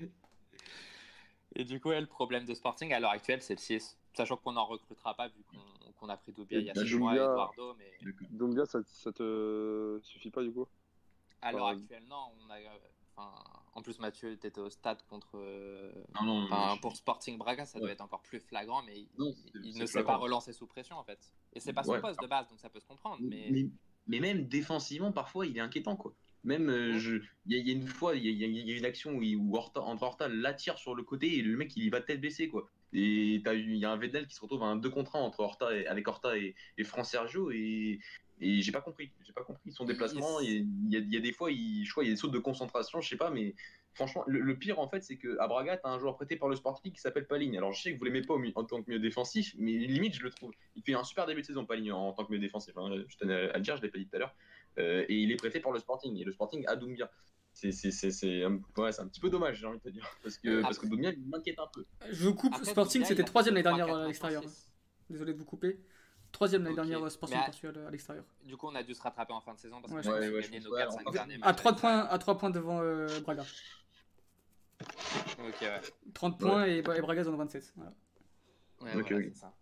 Et 1.55 1.65
du 1.65 1.81
coup, 1.81 1.91
ouais, 1.91 2.01
le 2.01 2.07
problème 2.07 2.45
de 2.47 2.55
Sporting 2.55 2.93
à 2.93 3.01
l'heure 3.01 3.11
actuelle, 3.11 3.43
c'est 3.43 3.55
le 3.55 3.61
6. 3.61 3.99
Sachant 4.15 4.37
qu'on 4.37 4.53
n'en 4.53 4.65
recrutera 4.67 5.15
pas 5.15 5.29
vu 5.29 5.43
qu'on 5.99 6.09
a 6.09 6.17
pris 6.17 6.33
Doubia 6.33 6.59
il 6.59 6.67
y 6.67 6.71
a 6.71 6.73
Et 6.75 6.87
6 6.87 6.95
mois 6.97 7.15
Eduardo, 7.15 7.75
mais 7.75 7.93
Dombia, 8.31 8.65
ça, 8.67 8.81
ça 8.85 9.13
te 9.13 9.99
suffit 10.03 10.31
pas 10.31 10.43
du 10.43 10.53
coup? 10.53 10.67
À 11.41 11.53
l'heure 11.53 11.69
actuelle, 11.69 12.05
non. 12.07 12.33
On 12.41 12.51
a, 12.51 12.59
euh, 12.59 12.69
enfin, 13.17 13.33
en 13.75 13.83
plus, 13.83 13.99
Mathieu 13.99 14.33
était 14.33 14.59
au 14.59 14.71
stade 14.71 15.03
contre. 15.09 15.31
euh, 15.37 15.93
Non, 16.15 16.25
non, 16.25 16.45
enfin, 16.45 16.77
pour 16.81 16.95
Sporting 16.97 17.37
Braga, 17.39 17.65
ça 17.65 17.79
doit 17.79 17.87
Ouais. 17.89 17.93
être 17.95 18.01
encore 18.03 18.23
plus 18.23 18.41
flagrant, 18.41 18.83
mais 18.83 19.01
il, 19.01 19.09
Non, 19.19 19.33
ne 19.81 19.87
sait 19.87 20.05
pas 20.05 20.17
relancer 20.17 20.53
sous 20.53 20.67
pression 20.67 20.97
en 20.97 21.05
fait. 21.05 21.33
Et 21.55 21.61
c'est 21.61 21.73
pas 21.73 21.83
son 21.85 21.93
Ouais. 21.93 22.01
poste 22.01 22.21
de 22.21 22.27
base, 22.27 22.49
donc 22.49 22.61
ça 22.61 22.69
peut 22.71 22.81
se 22.81 22.87
comprendre. 22.87 23.19
Mais, 23.23 23.49
mais... 23.51 23.67
mais 24.07 24.21
même 24.21 24.47
défensivement, 24.47 25.13
parfois, 25.13 25.47
il 25.47 25.57
est 25.57 25.61
inquiétant, 25.61 25.97
quoi. 25.97 26.15
Même, 26.45 26.69
euh, 26.71 26.99
je... 26.99 27.17
il 27.47 27.53
y, 27.53 27.55
a- 27.57 27.59
il 27.59 27.69
y 27.69 27.71
a 27.71 27.75
une 27.75 27.87
fois, 27.87 28.17
il 28.17 28.25
y 28.25 28.45
a, 28.45 28.47
y 28.47 28.53
y 28.53 28.73
une 28.79 28.85
action 28.85 29.13
où, 29.15 29.23
il- 29.23 29.37
où 29.37 29.55
Horta, 29.57 30.29
l'attire 30.29 30.79
sur 30.79 30.95
le 30.95 31.03
côté 31.05 31.39
et 31.39 31.43
le 31.43 31.57
mec, 31.57 31.77
il 31.77 31.85
y 31.85 31.91
va 31.91 32.01
tête 32.01 32.21
baissée, 32.21 32.49
quoi. 32.49 32.69
Et 32.93 33.37
il 33.37 33.77
y 33.77 33.85
a 33.85 33.91
un 33.93 33.97
Vedel 33.97 34.27
qui 34.27 34.35
se 34.35 34.41
retrouve 34.41 34.63
à 34.65 34.67
un 34.67 34.77
2 34.77 34.91
contre 34.91 35.17
1 35.17 35.21
entre 35.21 35.41
Horta 35.41 35.75
et, 35.75 35.87
avec 35.87 36.07
Horta 36.09 36.37
et, 36.37 36.55
et 36.77 36.85
Fran 36.85 37.05
Sergio 37.05 37.51
et, 37.51 38.01
et 38.41 38.61
j'ai 38.61 38.73
pas 38.73 38.81
compris. 38.83 39.11
J'ai 39.25 39.33
pas 39.33 39.45
compris 39.45 39.71
son 39.73 39.85
déplacement. 39.93 40.41
Il- 40.41 40.67
y, 40.91 41.17
a, 41.17 41.21
des 41.21 41.33
fois, 41.33 41.51
il, 41.53 41.85
je 41.87 41.91
crois, 41.91 42.05
il 42.05 42.09
y 42.09 42.11
a 42.11 42.15
des 42.15 42.19
sautes 42.21 42.33
de 42.33 42.39
concentration, 42.39 43.01
je 43.01 43.09
sais 43.09 43.17
pas, 43.17 43.31
mais 43.31 43.55
franchement, 43.95 44.25
le, 44.27 44.41
le 44.41 44.59
pire 44.59 44.79
en 44.79 44.89
fait, 44.89 45.03
c'est 45.03 45.17
que 45.17 45.39
à 45.39 45.47
Braga, 45.47 45.77
t'as 45.79 45.89
un 45.91 45.99
joueur 45.99 46.17
prêté 46.17 46.37
par 46.37 46.49
le 46.49 46.57
Sporting 46.57 46.93
qui 46.93 47.01
s'appelle 47.01 47.27
Paligne. 47.27 47.57
Alors 47.57 47.73
je 47.73 47.81
sais 47.83 47.93
que 47.95 47.99
vous 47.99 48.05
l'aimez 48.05 48.23
pas 48.23 48.35
en 48.35 48.65
tant 48.65 48.83
que 48.83 48.91
milieu 48.91 49.01
défensif, 49.01 49.55
mais 49.59 49.73
limite, 49.73 50.15
je 50.17 50.23
le 50.23 50.31
trouve. 50.31 50.53
Il 50.77 50.83
fait 50.83 50.95
un 50.95 51.05
super 51.05 51.27
début 51.27 51.41
de 51.43 51.47
saison, 51.47 51.65
Paligne, 51.65 51.93
en 51.93 52.13
tant 52.13 52.25
que 52.25 52.31
milieu 52.31 52.43
défensif. 52.43 52.77
hein. 52.77 52.91
Je 53.09 53.17
tenais 53.17 53.35
à 53.51 53.57
le 53.57 53.63
dire, 53.63 53.77
je 53.77 53.83
l'ai 53.83 53.89
pas 53.91 53.99
dit 53.99 54.07
tout 54.07 54.17
à 54.17 54.19
l'heure. 54.19 54.35
Euh, 54.79 55.05
et 55.09 55.15
il 55.15 55.31
est 55.31 55.37
prêté 55.37 55.61
par 55.61 55.73
le 55.73 55.79
Sporting. 55.79 56.17
Et 56.17 56.25
le 56.25 56.33
Sporting 56.33 56.65
a 56.67 56.77
Doumbia. 56.77 57.11
C'est 57.55 57.71
c'est- 57.73 57.91
c'est- 57.91 58.11
c'est 58.11 58.45
un, 58.45 58.59
ouais, 58.79 58.93
c'est 58.93 59.03
un 59.03 59.09
petit 59.09 59.21
peu 59.21 59.29
dommage, 59.29 59.59
j'ai 59.61 59.67
envie 59.67 59.77
de 59.79 59.83
te 59.83 59.89
dire. 59.91 60.07
Parce 60.23 60.39
que, 60.39 60.49
Après- 60.49 60.63
parce 60.63 60.79
que 60.79 60.87
Doumbia, 60.87 61.11
il 61.13 61.29
m'inquiète 61.29 61.59
un 61.59 61.67
peu. 61.73 61.85
Je 62.11 62.25
vous 62.25 62.35
coupe, 62.35 62.55
Après, 62.55 62.65
Sporting 62.71 63.05
c'était 63.05 63.25
troisième 63.25 63.55
l'année 63.55 63.63
dernière 63.65 63.87
3-4 63.89 64.05
à 64.05 64.07
l'extérieur. 64.07 64.43
Désolé 65.11 65.35
de 65.35 65.39
vous 65.39 65.45
couper. 65.45 65.79
Troisième 66.33 66.63
l'année 66.65 66.77
dernière 66.77 67.05
euh, 67.05 67.11
Sporting 67.11 67.37
à- 67.37 67.45
Portugal 67.45 67.85
à 67.87 67.91
l'extérieur. 67.91 68.25
du 68.47 68.57
coup, 68.57 68.69
on 68.69 68.75
a 68.75 68.83
dû 68.83 68.95
se 68.95 69.03
rattraper 69.03 69.35
en 69.35 69.43
fin 69.43 69.53
de 69.53 69.59
saison 69.59 69.83
parce 69.83 69.93
Ouais, 69.93 70.01
qu'on 70.03 70.09
a 70.13 70.21
ouais, 70.21 70.41
pense, 70.41 70.65
nos 70.65 70.71
ouais, 70.73 70.81
4-5 70.81 70.95
en 70.95 70.99
fait, 71.13 71.19
derniers 71.19 71.35
À 71.35 71.39
matchs. 71.49 71.57
3 71.57 71.77
points, 71.77 71.99
à 72.07 72.19
3 72.19 72.39
points 72.39 72.49
devant 72.51 72.81
euh, 72.81 73.21
Braga. 73.21 73.45
Ok, 75.47 75.61
ouais. 75.61 75.81
30 76.15 76.41
points 76.41 76.67
et, 76.67 76.79
et 76.79 76.83
Braga 76.83 77.29
en 77.29 77.35
ont 77.35 77.37
27. 77.37 77.75
Voilà. 77.77 77.93
Ouais, 78.81 78.95
Ok, 78.99 79.11
voilà, 79.13 79.27
ok. 79.27 79.33
c'est 79.35 79.41
ça. 79.41 79.53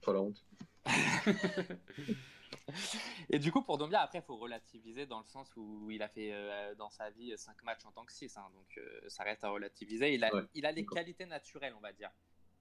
Pas 0.00 0.12
la 0.14 0.20
honte. 0.22 0.42
Et 3.32 3.38
du 3.38 3.52
coup, 3.52 3.62
pour 3.62 3.78
Dombia, 3.78 4.00
après, 4.00 4.18
il 4.18 4.24
faut 4.24 4.36
relativiser 4.36 5.06
dans 5.06 5.20
le 5.20 5.24
sens 5.26 5.48
où 5.56 5.88
il 5.90 6.02
a 6.02 6.08
fait 6.08 6.32
euh, 6.32 6.74
dans 6.74 6.90
sa 6.90 7.10
vie 7.10 7.32
5 7.36 7.62
matchs 7.62 7.84
en 7.86 7.92
tant 7.92 8.04
que 8.04 8.12
6. 8.12 8.34
donc 8.34 8.76
euh, 8.78 9.00
ça 9.08 9.22
reste 9.22 9.44
à 9.44 9.50
relativiser. 9.50 10.12
Il 10.14 10.24
a, 10.24 10.34
Ouais, 10.34 10.42
il 10.54 10.66
a 10.66 10.72
les 10.72 10.84
qualités 10.84 11.26
naturelles, 11.26 11.74
on 11.76 11.80
va 11.80 11.92
dire. 11.92 12.10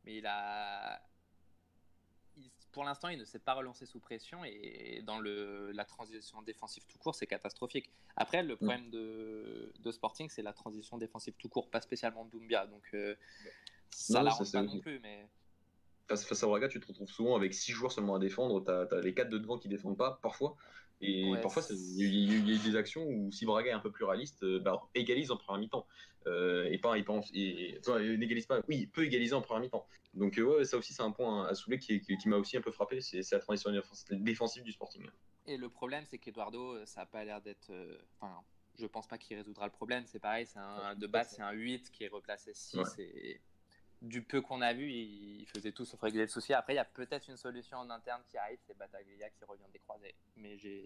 Mais 0.05 0.17
il 0.17 0.25
a. 0.27 1.01
il- 2.37 2.51
pour 2.71 2.83
l'instant, 2.83 3.07
il 3.07 3.17
ne 3.17 3.25
s'est 3.25 3.39
pas 3.39 3.55
relancé 3.55 3.87
sous 3.87 3.99
pression 3.99 4.45
et 4.45 5.01
dans 5.03 5.17
le, 5.19 5.71
la 5.71 5.85
transition 5.85 6.43
défensive 6.43 6.85
tout 6.87 6.99
court, 6.99 7.15
c'est 7.15 7.25
catastrophique. 7.25 7.89
Après, 8.15 8.43
le 8.43 8.55
problème 8.57 8.91
de, 8.91 9.73
de 9.79 9.91
Sporting, 9.91 10.29
c'est 10.29 10.43
la 10.43 10.53
transition 10.53 10.99
défensive 10.99 11.33
tout 11.39 11.49
court, 11.49 11.71
pas 11.71 11.81
spécialement 11.81 12.25
de 12.25 12.29
Doumbia. 12.29 12.67
Donc 12.67 12.83
euh, 12.93 13.15
ça 13.89 14.19
Non, 14.19 14.25
l'arrange 14.25 14.51
pas 14.51 14.61
non 14.61 14.79
plus. 14.79 14.99
Mais 14.99 15.27
face, 16.17 16.43
à 16.43 16.47
Braga, 16.47 16.67
tu 16.67 16.79
te 16.79 16.87
retrouves 16.87 17.09
souvent 17.09 17.35
avec 17.35 17.53
6 17.53 17.71
joueurs 17.71 17.91
seulement 17.91 18.15
à 18.15 18.19
défendre. 18.19 18.63
Tu 18.63 18.95
as, 18.95 19.01
les 19.01 19.13
4 19.13 19.29
de 19.29 19.37
devant 19.37 19.57
qui 19.57 19.67
défendent 19.67 19.97
pas, 19.97 20.19
parfois. 20.21 20.55
Et 21.01 21.31
Ouais, 21.31 21.39
parfois, 21.41 21.63
il 21.69 22.03
y, 22.03 22.33
a- 22.33 22.53
y 22.53 22.59
a 22.59 22.63
des 22.63 22.75
actions 22.75 23.05
où 23.05 23.31
si 23.31 23.45
Braga 23.45 23.69
est 23.69 23.73
un 23.73 23.79
peu 23.79 23.91
plus 23.91 24.03
réaliste, 24.03 24.43
euh, 24.43 24.59
bah, 24.59 24.81
égalise 24.95 25.31
en 25.31 25.37
première 25.37 25.61
mi-temps. 25.61 25.87
Euh, 26.27 26.65
et 26.65 26.77
pas, 26.77 26.97
et 26.97 27.05
et- 27.33 27.69
et- 27.71 27.79
enfin, 27.79 27.99
euh, 28.01 28.17
n'égalise 28.17 28.45
pas, 28.45 28.59
oui, 28.67 28.79
il 28.81 28.89
peut 28.91 29.05
égaliser 29.05 29.33
en 29.33 29.41
première 29.41 29.61
mi-temps. 29.61 29.87
Donc, 30.13 30.37
euh, 30.37 30.57
ouais, 30.57 30.65
ça 30.65 30.77
aussi, 30.77 30.93
c'est 30.93 31.01
un 31.01 31.11
point 31.11 31.45
à 31.47 31.55
soulever 31.55 31.79
qui, 31.79 32.01
qui- 32.01 32.17
qui 32.17 32.27
m'a 32.27 32.35
aussi 32.35 32.57
un 32.57 32.61
peu 32.61 32.71
frappé 32.71 32.99
c'est 32.99 33.31
la 33.31 33.39
transition 33.39 33.71
défensive 34.11 34.63
du 34.63 34.71
Sporting. 34.73 35.07
Et 35.45 35.55
le 35.57 35.69
problème, 35.69 36.03
c'est 36.05 36.17
qu'Eduardo, 36.17 36.73
euh, 36.75 36.85
ça 36.85 37.01
n'a 37.01 37.05
pas 37.05 37.23
l'air 37.23 37.41
d'être. 37.41 37.69
euh, 37.71 37.97
Enfin, 38.19 38.41
je 38.77 38.85
pense 38.85 39.07
pas 39.07 39.17
qu'il 39.17 39.37
résoudra 39.37 39.65
le 39.65 39.71
problème. 39.71 40.05
C'est 40.05 40.19
pareil, 40.19 40.45
c'est 40.45 40.59
un, 40.59 40.95
de 40.95 41.07
base, 41.07 41.33
c'est 41.35 41.41
un 41.41 41.51
8 41.51 41.89
qui 41.91 42.03
est 42.03 42.07
replacé 42.09 42.53
6. 42.53 42.77
Ouais. 42.77 42.83
Et 42.99 43.41
du 44.01 44.21
peu 44.21 44.41
qu'on 44.41 44.61
a 44.61 44.73
vu, 44.73 44.89
il, 44.89 45.41
il 45.41 45.47
faisait 45.47 45.71
tout 45.71 45.85
sauf 45.85 45.99
régler 46.01 46.21
le 46.21 46.27
souci. 46.27 46.53
Après, 46.53 46.73
il 46.73 46.77
y 46.77 46.79
a 46.79 46.85
peut-être 46.85 47.27
une 47.27 47.37
solution 47.37 47.77
en 47.77 47.89
interne 47.89 48.21
qui 48.29 48.37
arrive, 48.37 48.59
c'est 48.65 48.77
Bataglia 48.77 49.29
qui 49.29 49.43
revient 49.45 49.69
des 49.73 49.79
croisés. 49.79 50.15
Mais 50.37 50.57
j'ai 50.57 50.85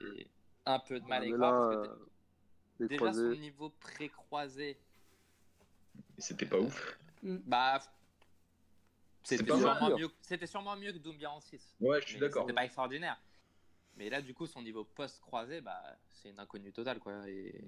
un 0.66 0.80
peu 0.80 1.00
de 1.00 1.06
mal 1.06 1.24
à 1.24 1.26
y 1.26 1.32
Mais 1.32 1.38
croire 1.38 1.70
là, 1.70 1.76
parce 1.76 1.88
que 2.80 2.84
euh, 2.84 2.88
déjà 2.88 3.14
son 3.14 3.36
niveau 3.36 3.70
pré-croisé, 3.70 4.78
Et 6.18 6.22
c'était 6.22 6.46
pas 6.46 6.60
ouf. 6.60 6.98
bah. 7.22 7.82
C'était 9.26 9.46
sûrement, 9.46 9.98
mieux, 9.98 10.10
c'était 10.22 10.48
sûrement 10.48 10.76
mieux 10.76 10.92
que 10.92 10.98
Doumbia 10.98 11.32
en 11.32 11.40
6. 11.40 11.76
Ouais, 11.80 12.02
je 12.02 12.08
suis 12.08 12.14
Mais 12.16 12.22
d'accord. 12.22 12.44
C'était 12.44 12.54
pas 12.54 12.66
extraordinaire. 12.66 13.18
Mais 13.96 14.10
là, 14.10 14.22
du 14.22 14.34
coup, 14.34 14.48
son 14.48 14.62
niveau 14.62 14.84
post-croisé, 14.84 15.62
bah, 15.62 15.82
c'est 16.10 16.30
une 16.30 16.40
inconnue 16.40 16.74
totale. 16.74 17.00
Quoi. 17.00 17.26
Et 17.30 17.64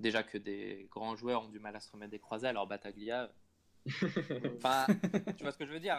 déjà 0.00 0.22
que 0.22 0.36
des 0.36 0.86
grands 0.90 1.16
joueurs 1.16 1.44
ont 1.44 1.48
du 1.48 1.60
mal 1.60 1.74
à 1.76 1.80
se 1.80 1.90
remettre 1.90 2.10
des 2.10 2.18
croisés, 2.18 2.48
alors 2.48 2.66
Bataglia. 2.66 3.32
Enfin, 4.56 4.86
tu 5.36 5.42
vois 5.42 5.52
ce 5.52 5.58
que 5.58 5.66
je 5.66 5.72
veux 5.72 5.80
dire? 5.80 5.96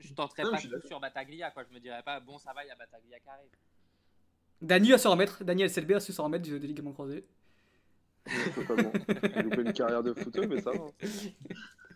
Je 0.00 0.12
tenterais 0.14 0.44
Non, 0.44 0.50
pas 0.52 0.56
je 0.58 0.68
tout 0.68 0.86
sur 0.86 1.00
Bataglia. 1.00 1.50
Quoi. 1.50 1.64
Je 1.68 1.74
me 1.74 1.80
dirais 1.80 2.02
pas, 2.02 2.20
bon, 2.20 2.38
ça 2.38 2.52
va, 2.52 2.64
il 2.64 2.68
y 2.68 2.70
a 2.70 2.76
Bataglia 2.76 3.18
qui 3.20 3.28
arrive. 3.28 3.50
Dany 4.62 4.90
va 4.90 4.98
se 4.98 5.08
remettre. 5.08 5.44
Daniel 5.44 5.70
SLB 5.70 5.92
a 5.92 6.00
su 6.00 6.12
se 6.12 6.20
remettre 6.20 6.44
du, 6.44 6.58
des 6.58 6.66
ligaments 6.66 6.92
croisés. 6.92 7.24
totalement. 8.54 8.92
J'ai 9.34 9.42
loupé 9.42 9.62
une 9.62 9.72
carrière 9.72 10.02
de 10.02 10.12
footeux, 10.12 10.46
mais 10.46 10.60
ça 10.60 10.70
va. 10.72 10.78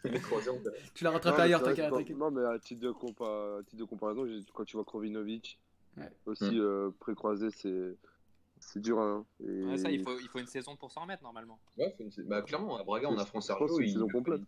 Verra. 0.04 0.50
Tu 0.94 1.04
l'as 1.04 1.10
Non, 1.10 1.14
rattrapé 1.14 1.36
mais 1.38 1.42
ailleurs, 1.44 1.60
quand- 1.62 1.74
t'inquiète. 1.74 2.16
Non, 2.16 2.30
mais 2.30 2.44
à 2.44 2.58
titre 2.58 2.80
de, 2.80 2.90
compa- 2.90 3.60
à 3.60 3.62
titre 3.64 3.76
de 3.78 3.84
comparaison, 3.84 4.26
quand 4.54 4.64
tu 4.64 4.76
vois 4.76 4.84
Krovinovic, 4.84 5.58
Ouais. 5.96 6.10
aussi 6.24 6.44
Mm. 6.44 6.60
euh, 6.60 6.90
pré-croisé, 7.00 7.50
c'est 7.50 7.96
c'est 8.60 8.80
dur. 8.80 8.98
Hein. 9.00 9.26
Et... 9.44 9.64
Ouais, 9.64 9.76
ça, 9.76 9.90
il 9.90 10.02
faut, 10.02 10.18
il 10.20 10.28
faut 10.28 10.38
une 10.38 10.46
saison 10.46 10.74
pour 10.76 10.90
s'en 10.92 11.02
remettre 11.02 11.22
normalement. 11.22 11.58
Ouais, 11.76 11.92
c'est 11.98 12.04
une- 12.16 12.28
bah, 12.28 12.40
clairement, 12.42 12.78
à 12.78 12.82
Braga, 12.84 13.08
on 13.10 13.18
a 13.18 13.26
Sergio. 13.40 13.68
c'est 13.68 13.82
une 13.84 13.88
il- 13.90 14.38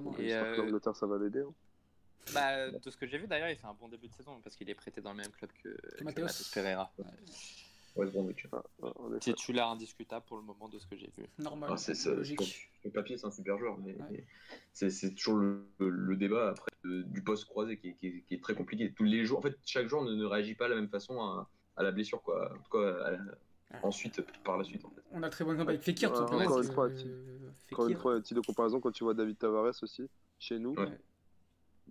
Clairement. 0.00 0.18
Et, 0.18 0.28
J'espère 0.28 0.44
que 0.44 0.60
euh, 0.60 0.64
l'Angleterre, 0.64 0.96
ça 0.96 1.06
va 1.06 1.18
l'aider. 1.18 1.40
hein. 1.40 1.52
Bah, 2.34 2.70
de 2.70 2.90
ce 2.90 2.96
que 2.96 3.06
j'ai 3.06 3.18
vu 3.18 3.26
d'ailleurs, 3.28 3.48
il 3.50 3.56
fait 3.56 3.66
un 3.66 3.74
bon 3.74 3.88
début 3.88 4.08
de 4.08 4.12
saison 4.14 4.40
parce 4.42 4.56
qu'il 4.56 4.68
est 4.68 4.74
prêté 4.74 5.00
dans 5.00 5.12
le 5.12 5.18
même 5.18 5.30
club 5.30 5.50
que, 5.62 5.68
que. 5.96 6.04
Matheus 6.04 6.50
Pereira. 6.52 6.90
Ouais, 7.94 8.10
bon. 8.10 8.28
Ah, 8.52 8.62
ah, 8.82 8.86
en 8.96 9.10
effet. 9.12 9.20
Titulaire 9.32 9.68
indiscutable 9.68 10.24
pour 10.26 10.36
le 10.36 10.42
moment 10.42 10.68
de 10.68 10.78
ce 10.78 10.86
que 10.86 10.96
j'ai 10.96 11.10
vu. 11.16 11.24
Normal. 11.38 11.70
Ah, 11.72 11.76
c'est 11.78 11.94
ça, 11.94 12.10
logique. 12.10 12.70
Le 12.84 12.90
papier, 12.90 13.16
c'est 13.16 13.26
un 13.26 13.30
super 13.30 13.58
joueur, 13.58 13.78
mais 13.78 13.94
Ouais. 13.94 14.24
c'est 14.72 14.90
c'est 14.90 15.14
toujours 15.14 15.36
le, 15.36 15.66
le 15.78 16.16
débat 16.16 16.50
après 16.50 16.70
de- 16.84 17.02
du 17.02 17.22
poste 17.22 17.46
croisé 17.46 17.78
qui 17.78 17.88
est, 17.90 17.94
qui 17.94 18.06
est- 18.08 18.20
qui 18.28 18.34
est 18.34 18.42
très 18.42 18.54
compliqué. 18.54 18.92
Tous 18.92 19.04
les 19.04 19.24
jours, 19.24 19.38
en 19.38 19.42
fait, 19.42 19.56
chaque 19.64 19.86
joueur 19.88 20.02
ne, 20.04 20.12
ne 20.14 20.24
réagit 20.24 20.54
pas 20.54 20.66
de 20.68 20.74
la 20.74 20.80
même 20.80 20.90
façon 20.90 21.18
à, 21.20 21.48
à 21.76 21.82
la 21.84 21.90
blessure, 21.92 22.20
quoi. 22.22 22.52
En 22.52 22.58
tout 22.62 22.70
cas, 22.70 23.04
à 23.04 23.10
la- 23.12 23.18
ensuite, 23.82 24.20
par 24.42 24.58
la 24.58 24.64
suite. 24.64 24.84
En 24.84 24.90
fait. 24.90 25.02
On 25.12 25.22
a 25.22 25.30
très 25.30 25.44
bon 25.44 25.52
exemple 25.52 25.70
avec 25.70 25.82
Fekir, 25.82 26.10
tout 26.12 26.14
Ouais, 26.16 26.28
simplement. 26.28 26.44
encore 26.44 26.58
une 26.60 26.72
fois, 26.72 26.88
Encore 27.72 27.88
une 27.88 27.96
fois, 27.96 28.14
un 28.14 28.20
titre 28.20 28.40
de 28.40 28.46
comparaison, 28.46 28.80
quand 28.80 28.92
tu 28.92 29.04
vois 29.04 29.14
David 29.14 29.38
Tavares 29.38 29.74
aussi, 29.82 30.08
chez 30.38 30.58
nous, 30.58 30.74
Ouais. 30.74 30.98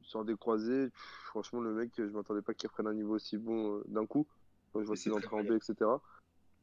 sur 0.01 0.23
des 0.25 0.35
croisés, 0.35 0.85
pff, 0.89 1.01
franchement, 1.25 1.61
le 1.61 1.73
mec, 1.73 1.91
je 1.97 2.03
m'attendais 2.03 2.41
pas 2.41 2.53
qu'il 2.53 2.67
reprenne 2.69 2.87
un 2.87 2.93
niveau 2.93 3.15
aussi 3.15 3.37
bon 3.37 3.77
euh, 3.77 3.83
d'un 3.87 4.05
coup. 4.05 4.27
Quand 4.73 4.81
je 4.81 4.85
vois 4.87 4.95
ses 4.95 5.11
entrées 5.11 5.35
en 5.35 5.43
B, 5.43 5.51
etc. 5.51 5.75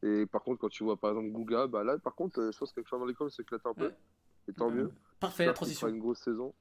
Et 0.03 0.27
par 0.27 0.43
contre, 0.43 0.61
quand 0.61 0.69
tu 0.69 0.83
vois 0.85 0.97
par 0.97 1.11
exemple 1.11 1.31
Gouga, 1.31 1.67
bah 1.67 1.85
là, 1.85 1.99
par 1.99 2.15
contre, 2.15 2.41
euh, 2.41 2.53
je 2.53 2.59
pense 2.59 2.73
que 2.73 2.83
Charles 2.85 3.07
l'école 3.09 3.31
s'éclate 3.31 3.65
un 3.65 3.73
peu. 3.75 3.87
Ouais. 3.87 3.97
Et 4.49 4.53
tant 4.53 4.69
Ouais. 4.69 4.75
mieux. 4.75 4.93
Parfait, 5.21 5.47
la 5.47 5.53
transition. 5.53 5.87
fera 5.87 5.95
une 5.95 6.01
grosse 6.01 6.19
saison. 6.19 6.53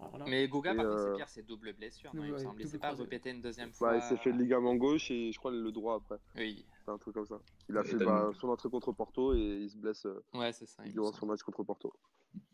Là, 0.00 0.24
Mais 0.28 0.46
Goga, 0.48 0.72
Et, 0.72 0.76
par 0.76 0.84
contre, 0.84 0.96
euh, 0.98 1.10
c'est 1.12 1.16
pire, 1.16 1.28
c'est 1.28 1.42
double 1.46 1.72
blessure. 1.72 2.14
Non, 2.14 2.22
il 2.24 2.30
me 2.30 2.36
Ouais, 2.36 2.42
semble. 2.42 2.60
Il 2.62 2.68
s'est 2.68 2.78
pas 2.78 2.92
répété 2.92 3.30
une 3.30 3.40
deuxième 3.40 3.72
fois. 3.72 3.90
Bah, 3.90 3.96
il 3.96 4.02
s'est 4.02 4.16
fait 4.16 4.30
le 4.30 4.38
ligament 4.38 4.74
gauche 4.76 5.10
et 5.10 5.32
je 5.32 5.38
crois 5.38 5.50
le 5.50 5.72
droit 5.72 5.96
après. 5.96 6.18
Oui, 6.36 6.64
C'est 6.84 6.90
un 6.90 6.98
truc 6.98 7.14
comme 7.14 7.26
ça. 7.26 7.40
Il 7.68 7.76
a 7.76 7.80
Et 7.80 7.84
fait 7.84 7.96
bah, 7.96 8.30
son 8.40 8.48
entrée 8.48 8.68
contre 8.70 8.92
Porto 8.92 9.34
et 9.34 9.38
il 9.62 9.68
se 9.70 9.76
blesse 9.76 10.06
euh, 10.06 10.22
ouais, 10.34 10.52
c'est 10.52 10.66
ça. 10.66 10.82
durant 10.84 11.12
son 11.12 11.26
match 11.26 11.42
contre 11.42 11.64
Porto. 11.64 11.92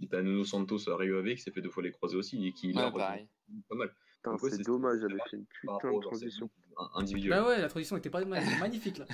Et 0.01 0.07
t'as 0.09 0.23
Nuno 0.23 0.45
Santos 0.45 0.89
à 0.89 0.97
Rio 0.97 1.19
Ave 1.19 1.35
qui 1.35 1.43
s'est 1.43 1.51
fait 1.51 1.61
deux 1.61 1.71
fois 1.71 1.83
les 1.83 1.91
croisés 1.91 2.17
aussi 2.17 2.47
et 2.47 2.53
qui 2.53 2.69
Ouais, 2.73 2.91
pareil. 2.91 3.29
pas 3.69 3.75
mal. 3.77 3.95
Ouais, 4.27 4.51
c'est 4.51 4.63
dommage, 4.63 5.01
j'avais 5.01 5.19
fait 5.31 5.37
une 5.37 5.45
putain 5.45 5.93
de 5.93 6.01
transition. 6.01 6.49
c'est 6.67 6.99
individuel. 6.99 7.31
Bah 7.43 7.47
ouais, 7.47 7.61
la 7.61 7.69
transition 7.69 7.97
était 7.99 8.09
pas 8.09 8.25
mal, 8.25 8.43
elle 8.43 8.49
était 8.49 8.59
magnifique 8.61 8.97
là. 8.97 9.05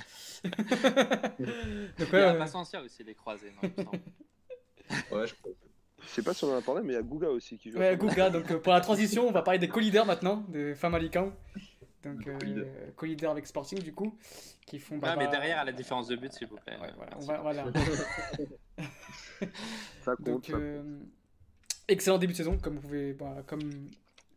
Donc, 0.45 0.53
Il 1.39 2.19
y 2.19 2.21
a 2.21 2.31
ouais, 2.33 2.37
pas 2.37 2.81
aussi, 2.81 3.03
les 3.03 3.13
croisés. 3.13 3.51
Non, 3.51 3.59
il 3.63 3.69
me 3.77 3.83
semble. 3.83 4.01
Ouais, 5.11 5.27
je 5.27 5.35
crois. 5.35 5.51
Je 6.05 6.09
sais 6.09 6.23
pas 6.23 6.33
si 6.33 6.43
on 6.43 6.53
en 6.53 6.57
a 6.57 6.61
parlé, 6.61 6.81
mais 6.83 6.93
il 6.93 6.95
y 6.95 6.99
a 6.99 7.03
Gouga 7.03 7.29
aussi 7.29 7.57
qui 7.57 7.71
joue. 7.71 7.77
ouais, 7.79 7.95
Gouga, 7.97 8.29
donc 8.29 8.49
euh, 8.51 8.59
pour 8.59 8.73
la 8.73 8.81
transition, 8.81 9.27
on 9.27 9.31
va 9.31 9.41
parler 9.41 9.59
des 9.59 9.69
co-leaders 9.69 10.05
maintenant, 10.05 10.43
de 10.49 10.73
Famalicão. 10.73 11.33
Donc, 12.03 12.25
Le 12.25 12.33
euh, 12.33 12.91
co-leader. 12.95 13.29
avec 13.31 13.45
Sporting 13.45 13.79
du 13.79 13.93
coup, 13.93 14.17
qui 14.65 14.79
font. 14.79 14.97
bah, 14.97 15.09
Ouais, 15.11 15.17
mais 15.17 15.25
bah, 15.25 15.31
derrière, 15.31 15.59
à 15.59 15.63
la 15.65 15.71
différence 15.71 16.07
de 16.07 16.15
but, 16.15 16.33
s'il 16.33 16.47
vous 16.47 16.55
plaît. 16.55 16.75
Ouais, 16.81 16.89
voilà, 16.95 17.11
on 17.13 17.25
Merci. 17.25 17.27
va, 17.27 17.37
voilà. 17.41 17.65
Ça 20.01 20.15
compte. 20.15 20.25
Donc, 20.25 20.49
euh, 20.49 20.99
excellent 21.87 22.17
début 22.17 22.33
de 22.33 22.37
saison, 22.37 22.57
comme 22.57 22.75
vous 22.75 22.81
pouvez, 22.81 23.13
bah, 23.13 23.43
comme 23.45 23.61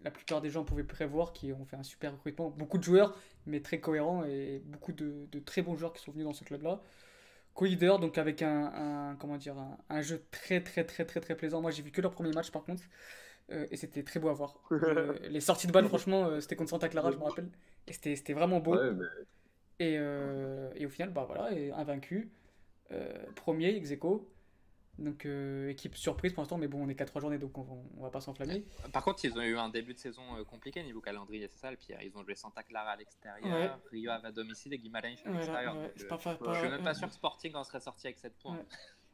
la 0.02 0.10
plupart 0.10 0.42
des 0.42 0.50
gens 0.50 0.64
pouvaient 0.64 0.84
prévoir, 0.84 1.32
qui 1.32 1.52
ont 1.52 1.64
fait 1.64 1.76
un 1.76 1.82
super 1.82 2.12
recrutement. 2.12 2.50
Beaucoup 2.50 2.76
de 2.76 2.84
joueurs, 2.84 3.18
mais 3.46 3.60
très 3.60 3.80
cohérents 3.80 4.24
et 4.24 4.62
beaucoup 4.66 4.92
de, 4.92 5.26
de 5.32 5.38
très 5.38 5.62
bons 5.62 5.76
joueurs 5.76 5.94
qui 5.94 6.02
sont 6.02 6.12
venus 6.12 6.26
dans 6.26 6.34
ce 6.34 6.44
club-là. 6.44 6.82
Co-leader, 7.55 7.98
donc 8.00 8.18
avec 8.18 8.42
un, 8.42 9.11
un- 9.12 9.16
comment 9.16 9.36
dire, 9.36 9.59
un, 9.59 9.78
un 9.88 10.02
jeu 10.02 10.24
très 10.30 10.62
très 10.62 10.84
très 10.84 11.05
très 11.07 11.20
très 11.20 11.36
plaisant. 11.36 11.61
Moi, 11.62 11.70
j'ai 11.70 11.82
vu 11.82 11.90
que 11.92 12.00
leur 12.00 12.12
premier 12.12 12.32
match 12.32 12.50
par 12.50 12.64
contre, 12.64 12.82
euh, 13.52 13.66
et 13.70 13.76
c'était 13.76 14.05
très 14.05 14.20
beau 14.20 14.28
à 14.30 14.34
voir. 14.34 14.57
Euh, 14.96 15.18
les 15.28 15.40
sorties 15.40 15.66
de 15.68 15.72
balle, 15.72 15.86
franchement, 15.86 16.26
euh, 16.26 16.40
c'était 16.40 16.57
contre 16.57 16.70
Santa 16.70 16.88
Clara, 16.88 17.11
je 17.12 17.18
me 17.18 17.24
rappelle, 17.24 17.50
et 17.88 17.92
c'était 17.94 18.16
c'était 18.16 18.34
vraiment 18.34 18.61
beau. 18.61 18.74
Ouais, 18.74 18.92
mais 18.92 19.07
Et, 19.80 19.96
euh, 19.98 20.70
et 20.76 20.86
au 20.86 20.88
final, 20.90 21.11
bah 21.12 21.24
voilà, 21.26 21.52
et 21.52 21.72
invaincu. 21.72 22.30
Premier, 23.34 23.74
ex 23.76 23.90
aequo. 23.90 24.28
Donc, 24.99 25.26
euh, 25.26 25.70
équipe 25.70 25.97
surprise 25.97 26.32
pour 26.32 26.42
l'instant, 26.42 26.57
mais 26.57 26.68
bon, 26.68 26.84
on 26.84 26.88
est 26.88 26.95
qu'à 26.95 27.05
3 27.05 27.20
journées, 27.20 27.38
donc 27.38 27.59
on, 27.59 27.62
va- 27.62 27.74
on 27.99 28.03
va 28.03 28.11
pas 28.11 28.20
s'enflammer. 28.20 28.64
Par 28.92 29.03
contre, 29.03 29.24
ils 29.24 29.36
ont 29.36 29.42
eu 29.42 29.57
un 29.57 29.68
début 29.68 29.92
de 29.92 29.99
saison 29.99 30.22
euh, 30.38 30.45
compliqué 30.45 30.82
niveau 30.84 31.01
calendrier, 31.01 31.49
c'est 31.49 31.59
ça 31.59 31.70
le 31.70 31.76
pire. 31.76 31.99
Ils 32.01 32.16
ont 32.16 32.22
joué 32.22 32.36
Santa 32.36 32.62
Clara 32.62 32.90
à 32.92 32.97
l'extérieur, 32.97 33.45
Ouais. 33.53 33.70
Rio 33.90 34.11
à 34.12 34.30
domicile 34.30 34.72
et 34.72 34.78
Guimarães 34.78 35.16
à 35.24 35.30
l'extérieur. 35.32 35.74
ouais, 35.76 35.86
euh, 35.86 35.92
je 35.97 36.05
pas- 36.07 36.18
Je 36.55 36.59
suis 36.61 36.68
même 36.68 36.82
pas 36.84 36.95
sûr 36.95 37.09
que 37.09 37.14
Sporting 37.14 37.55
en 37.57 37.64
serait 37.64 37.80
sorti 37.80 38.07
avec 38.07 38.18
7 38.18 38.34
points. 38.38 38.61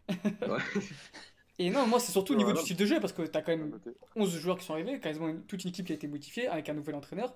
Et 1.59 1.69
non, 1.71 1.87
moi, 1.87 2.01
c'est 2.01 2.13
surtout 2.13 2.33
au 2.33 2.37
niveau 2.37 2.53
du 2.53 2.61
style 2.61 2.77
de 2.77 2.87
jeu, 2.87 3.01
parce 3.01 3.13
que 3.13 3.23
t'as 3.23 3.43
quand 3.43 3.53
À 3.53 3.57
même 3.57 3.69
noter. 3.71 3.91
11 4.17 4.35
joueurs 4.39 4.59
qui 4.59 4.65
sont 4.65 4.73
arrivés, 4.75 4.99
quasiment 4.99 5.35
toute 5.47 5.63
une 5.65 5.71
équipe 5.71 5.87
qui 5.87 5.93
a 5.93 5.95
été 5.95 6.09
modifiée, 6.09 6.47
avec 6.49 6.69
un 6.71 6.75
nouvel 6.75 6.95
entraîneur. 6.95 7.35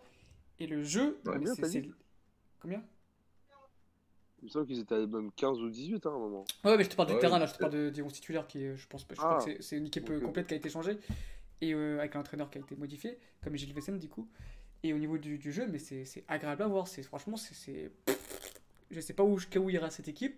Et 0.58 0.66
le 0.66 0.82
jeu, 0.82 1.20
c'est- 1.54 1.88
Combien? 2.60 2.82
Il 4.44 4.48
me 4.48 4.50
semble 4.50 4.66
qu'ils 4.66 4.78
étaient 4.80 4.94
à 4.94 5.06
même 5.06 5.32
15 5.32 5.58
ou 5.62 5.70
18 5.70 6.04
hein, 6.04 6.10
à 6.10 6.12
un 6.12 6.18
moment. 6.18 6.44
Ouais, 6.66 6.76
mais 6.76 6.84
je 6.84 6.90
te 6.90 6.96
parle 6.96 7.08
du 7.08 7.14
Ouais, 7.14 7.20
terrain, 7.20 7.38
là, 7.38 7.46
je 7.46 7.54
te 7.54 7.58
parle 7.58 7.72
de, 7.72 7.88
du 7.88 8.02
11 8.02 8.12
titulaire, 8.12 8.46
qui 8.46 8.62
est, 8.62 8.76
je 8.76 8.86
pense, 8.86 9.06
je 9.08 9.14
Ah. 9.18 9.38
crois 9.38 9.42
que 9.54 9.62
c'est- 9.62 9.76
une 9.78 9.86
équipe 9.86 10.10
euh, 10.10 10.20
complète 10.20 10.48
qui 10.48 10.52
a 10.52 10.58
été 10.58 10.68
changée, 10.68 10.98
et 11.62 11.72
euh, 11.72 11.98
avec 11.98 12.12
l'entraîneur 12.12 12.50
qui 12.50 12.58
a 12.58 12.60
été 12.60 12.76
modifié, 12.76 13.18
comme 13.42 13.56
Gilles 13.56 13.72
Vessen, 13.72 13.98
du 13.98 14.10
coup. 14.10 14.28
Et 14.82 14.92
au 14.92 14.98
niveau 14.98 15.16
du, 15.16 15.38
du 15.38 15.50
jeu, 15.50 15.66
mais 15.66 15.78
c'est 15.78 16.04
c'est 16.04 16.24
agréable 16.28 16.62
à 16.62 16.66
voir, 16.68 16.88
c'est 16.88 17.02
franchement, 17.02 17.38
c'est-. 17.38 17.90
Je 18.90 19.00
sais 19.00 19.14
pas 19.14 19.22
où, 19.22 19.38
jusqu'à 19.38 19.58
où 19.60 19.70
ira 19.70 19.88
cette 19.88 20.08
équipe, 20.08 20.36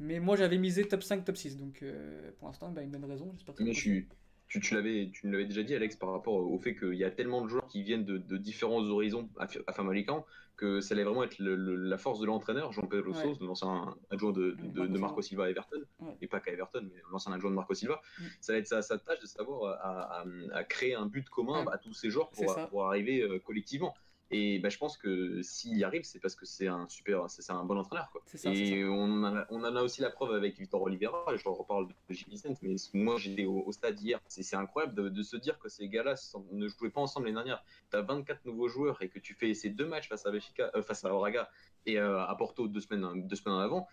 mais 0.00 0.20
moi 0.20 0.36
j'avais 0.36 0.58
misé 0.58 0.86
top 0.86 1.02
5, 1.02 1.24
top 1.24 1.38
6, 1.38 1.56
donc 1.56 1.82
euh, 1.82 2.30
pour 2.38 2.48
l'instant, 2.48 2.70
bah, 2.70 2.82
il 2.82 2.88
me 2.88 2.92
donne 2.92 3.06
raison, 3.10 3.32
j'espère 3.36 3.54
que 3.54 3.60
ça 3.60 3.64
Mais 3.64 3.70
va 3.70 3.74
je 3.74 3.80
suis, 3.80 4.06
tu, 4.50 4.60
tu 4.60 4.74
l'avais, 4.74 5.08
tu 5.12 5.26
nous 5.26 5.32
l'avais 5.32 5.46
déjà 5.46 5.62
dit, 5.62 5.74
Alex, 5.74 5.96
par 5.96 6.10
rapport 6.10 6.34
au 6.34 6.58
fait 6.58 6.74
qu'il 6.74 6.94
y 6.94 7.04
a 7.04 7.10
tellement 7.10 7.40
de 7.42 7.48
joueurs 7.48 7.66
qui 7.68 7.82
viennent 7.82 8.04
de, 8.04 8.18
de 8.18 8.36
différents 8.36 8.82
horizons 8.82 9.30
à, 9.38 9.46
Famalicão 9.72 10.24
que 10.56 10.82
ça 10.82 10.92
allait 10.92 11.04
vraiment 11.04 11.22
être 11.24 11.38
le- 11.38 11.56
le- 11.56 11.76
la 11.76 11.96
force 11.96 12.20
de 12.20 12.26
l'entraîneur, 12.26 12.70
Jean-Pedro 12.72 13.12
Ouais. 13.12 13.32
L'ancien 13.40 13.94
adjoint 14.10 14.32
de, 14.32 14.50
de, 14.74 14.80
Ouais, 14.82 14.88
de 14.88 14.98
Marco 14.98 15.22
Silva 15.22 15.44
à 15.44 15.48
Everton, 15.50 15.80
Ouais. 16.00 16.14
et 16.20 16.26
pas 16.26 16.40
qu'à 16.40 16.52
Everton, 16.52 16.82
mais 16.92 17.00
l'ancien 17.10 17.32
adjoint 17.32 17.48
de 17.50 17.54
Marco 17.54 17.72
Silva. 17.72 18.02
Mm. 18.18 18.22
Ça 18.42 18.52
va 18.52 18.58
être 18.58 18.66
sa, 18.66 18.82
sa 18.82 18.98
tâche 18.98 19.20
de 19.20 19.26
savoir 19.26 19.72
à, 19.80 20.20
à- 20.20 20.24
à 20.52 20.64
créer 20.64 20.94
un 20.94 21.06
but 21.06 21.26
commun 21.30 21.64
à 21.72 21.78
tous 21.78 21.94
ces 21.94 22.10
joueurs 22.10 22.28
pour 22.70 22.84
arriver 22.86 23.22
euh, 23.22 23.38
collectivement. 23.38 23.94
Et 24.32 24.60
bah, 24.60 24.68
je 24.68 24.78
pense 24.78 24.96
que 24.96 25.42
s'il 25.42 25.76
y 25.76 25.82
arrive, 25.82 26.04
c'est 26.04 26.20
parce 26.20 26.36
que 26.36 26.46
c'est 26.46 26.68
un 26.68 26.88
super, 26.88 27.28
c'est 27.28 27.50
un 27.50 27.64
bon 27.64 27.76
entraîneur. 27.76 28.10
Quoi. 28.12 28.22
Ça, 28.26 28.52
et 28.52 28.84
on, 28.84 29.02
en 29.02 29.36
a, 29.36 29.46
on 29.50 29.64
en 29.64 29.74
a 29.74 29.82
aussi 29.82 30.00
la 30.00 30.10
preuve 30.10 30.32
avec 30.32 30.56
Victor 30.56 30.80
Oliveira. 30.82 31.24
Je 31.34 31.48
reparle 31.48 31.88
de 31.88 31.94
Vicente, 32.08 32.58
mais 32.62 32.76
moi 32.94 33.16
j'étais 33.18 33.44
au, 33.44 33.64
au 33.66 33.72
stade 33.72 34.00
hier. 34.00 34.20
C'est 34.28 34.54
incroyable 34.54 34.94
de, 34.94 35.08
de 35.08 35.22
se 35.22 35.36
dire 35.36 35.58
que 35.58 35.68
ces 35.68 35.88
gars-là 35.88 36.14
ne 36.52 36.68
jouaient 36.68 36.90
pas 36.90 37.00
ensemble 37.00 37.26
l'année 37.26 37.36
dernière. 37.36 37.64
Tu 37.90 37.96
as 37.96 38.02
24 38.02 38.44
nouveaux 38.44 38.68
joueurs 38.68 39.02
et 39.02 39.08
que 39.08 39.18
tu 39.18 39.34
fais 39.34 39.52
ces 39.54 39.70
deux 39.70 39.86
matchs 39.86 40.08
face 40.08 40.24
à 40.26 40.30
Benfica, 40.30 40.70
euh, 40.76 40.82
face 40.82 41.04
à 41.04 41.08
Braga 41.08 41.50
et 41.86 41.98
euh, 41.98 42.24
à 42.24 42.34
Porto 42.36 42.68
deux 42.68 42.80
semaines, 42.80 43.26
deux 43.26 43.36
semaines 43.36 43.56
en 43.56 43.60
avant. 43.60 43.88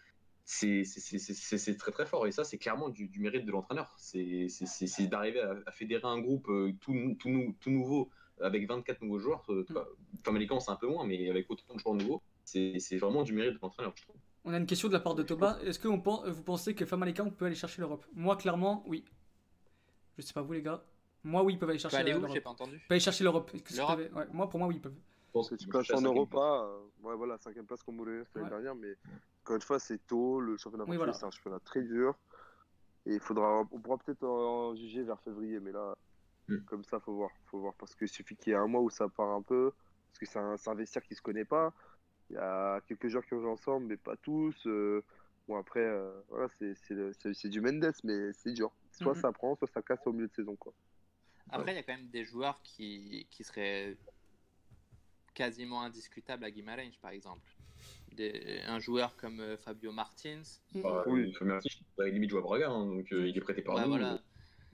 C'est 0.46 0.84
très 1.80 1.92
très 1.92 2.06
fort 2.06 2.28
et 2.28 2.32
ça 2.32 2.44
c'est 2.44 2.58
clairement 2.58 2.90
du, 2.90 3.08
du 3.08 3.20
mérite 3.20 3.46
de 3.46 3.52
l'entraîneur. 3.52 3.92
C'est 3.98 4.48
d'arriver 5.10 5.42
à, 5.42 5.56
à 5.66 5.72
fédérer 5.72 6.08
un 6.08 6.20
groupe 6.20 6.48
euh, 6.50 6.74
tout, 6.80 7.16
tout, 7.20 7.56
tout 7.60 7.72
nouveau 7.72 8.12
avec 8.42 8.68
24 8.68 9.02
nouveaux 9.02 9.20
joueurs. 9.20 9.44
Euh, 9.50 9.66
Mm. 9.70 9.76
Famalicão 10.24 10.60
c'est 10.60 10.72
un 10.72 10.76
peu 10.76 10.88
moins, 10.88 11.06
mais 11.06 11.30
avec 11.30 11.50
autant 11.50 11.74
de 11.74 11.80
joueurs 11.80 11.96
nouveaux, 11.96 12.22
c'est 12.44 12.98
vraiment 12.98 13.24
du 13.24 13.34
mérite 13.34 13.54
de 13.56 13.60
l'entraîneur, 13.62 13.94
je 13.96 14.04
trouve. 14.04 14.16
On 14.46 14.54
a 14.54 14.58
une 14.58 14.66
question 14.66 14.88
de 14.88 14.94
la 14.94 15.00
part 15.00 15.16
de 15.16 15.24
Toba. 15.24 15.58
Est-ce 15.64 15.80
que 15.80 15.88
vous 15.88 16.44
pensez 16.44 16.74
que 16.74 16.86
Famalicão 16.86 17.30
peut 17.32 17.46
aller 17.46 17.56
chercher 17.56 17.82
l'Europe? 17.82 18.06
Moi, 18.14 18.36
clairement, 18.38 18.84
oui. 18.88 19.04
Je 20.18 20.24
sais 20.24 20.34
pas 20.34 20.42
vous, 20.42 20.54
les 20.54 20.62
gars. 20.62 20.84
Moi, 21.24 21.44
oui, 21.44 21.54
ils 21.54 21.60
peuvent 21.60 21.70
aller 21.70 21.80
chercher 21.80 22.02
l'Europe. 22.04 22.30
J'ai 22.34 22.40
pas 22.42 22.52
entendu. 22.52 22.76
Ils 22.76 22.80
peuvent 22.80 22.86
aller 22.92 23.00
chercher 23.02 23.24
l'Europe. 23.26 23.52
Ouais, 23.54 24.28
Moi, 24.32 24.50
pour 24.50 24.60
moi, 24.60 24.68
oui, 24.70 24.76
ils 24.76 24.82
peuvent. 24.82 24.96
Je 25.28 25.32
pense 25.34 25.50
Que 25.50 25.56
tu 25.56 25.70
vont 25.70 25.98
en 26.00 26.02
Europa, 26.02 26.40
euh, 26.64 26.80
ouais, 27.04 27.16
voilà, 27.16 27.38
cinquième 27.38 27.66
place 27.66 27.84
comme 27.84 27.96
Mourinho 27.98 28.24
l'année 28.34 28.46
Ouais. 28.46 28.50
dernière, 28.50 28.76
mais 28.76 28.96
encore 29.44 29.58
une 29.58 29.62
fois, 29.62 29.78
c'est 29.80 30.00
tôt. 30.08 30.40
Le 30.40 30.56
championnat 30.58 30.86
Oui, 30.88 30.96
voilà. 30.98 31.12
c'est 31.14 31.26
un 31.26 31.32
championnat 31.32 31.60
très 31.60 31.82
dur. 31.84 32.16
Et 33.06 33.16
il 33.16 33.20
faudra, 33.20 33.64
on 33.72 33.80
pourra 33.80 33.98
peut-être 33.98 34.24
en 34.24 34.74
juger 34.76 35.04
vers 35.04 35.20
février, 35.22 35.60
mais 35.60 35.72
là, 35.74 35.96
Mm. 36.48 36.60
comme 36.66 36.84
ça, 36.84 37.00
faut 37.00 37.14
voir, 37.14 37.32
faut 37.46 37.60
voir, 37.60 37.74
parce 37.76 37.94
qu'il 37.96 38.08
suffit 38.08 38.36
qu'il 38.38 38.52
y 38.52 38.54
ait 38.54 38.60
un 38.60 38.68
mois 38.68 38.82
où 38.82 38.90
ça 38.90 39.10
part 39.10 39.30
un 39.30 39.42
peu, 39.42 39.74
parce 40.10 40.20
que 40.20 40.26
c'est 40.26 40.40
un, 40.40 40.56
un 40.66 40.76
vestiaire 40.76 41.04
qui 41.04 41.16
se 41.16 41.22
connaît 41.22 41.46
pas. 41.46 41.74
Il 42.30 42.34
y 42.36 42.40
a 42.40 42.82
quelques 42.88 43.08
joueurs 43.08 43.26
qui 43.26 43.34
ont 43.34 43.42
joué 43.42 43.50
ensemble, 43.50 43.88
mais 43.88 43.98
pas 43.98 44.16
tous. 44.18 44.56
euh, 44.66 45.04
bon 45.48 45.58
après, 45.58 45.82
euh, 45.82 46.22
voilà, 46.30 46.48
c'est 46.50 47.50
du 47.50 47.62
Mendes, 47.62 47.92
mais 48.04 48.34
c'est 48.34 48.52
dur. 48.54 48.72
Soit 48.92 49.14
Mhm. 49.16 49.22
ça 49.22 49.32
prend, 49.32 49.56
soit 49.56 49.68
ça 49.74 49.82
casse 49.82 50.06
au 50.06 50.14
milieu 50.14 50.28
de 50.28 50.34
saison, 50.34 50.56
quoi. 50.56 50.74
Après, 51.50 51.72
il 51.72 51.76
y 51.76 51.80
a 51.80 51.84
quand 51.84 51.96
même 51.96 52.10
des 52.10 52.26
joueurs 52.26 52.62
qui, 52.62 53.26
qui 53.32 53.44
seraient 53.46 53.98
quasiment 55.34 55.82
indiscutables 55.84 56.44
à 56.44 56.52
Guimarães, 56.52 56.98
par 57.02 57.12
exemple. 57.12 57.50
Des- 58.12 58.62
un 58.66 58.80
joueur 58.80 59.16
comme 59.16 59.40
euh, 59.40 59.58
Fabio 59.58 59.92
Martins. 59.92 60.42
Bah, 60.74 61.04
Oui. 61.08 61.34
Artich, 61.50 61.80
il 61.80 61.86
pourrait 61.96 62.12
limite 62.12 62.30
jouer 62.32 62.40
à 62.40 62.42
Braga, 62.42 62.70
hein, 62.70 62.86
donc 62.86 63.12
euh, 63.14 63.28
il 63.28 63.38
est 63.38 63.42
prêté 63.42 63.62
par 63.62 63.76
Ouais, 63.76 63.84
nous. 63.84 63.90
voilà. 63.90 64.20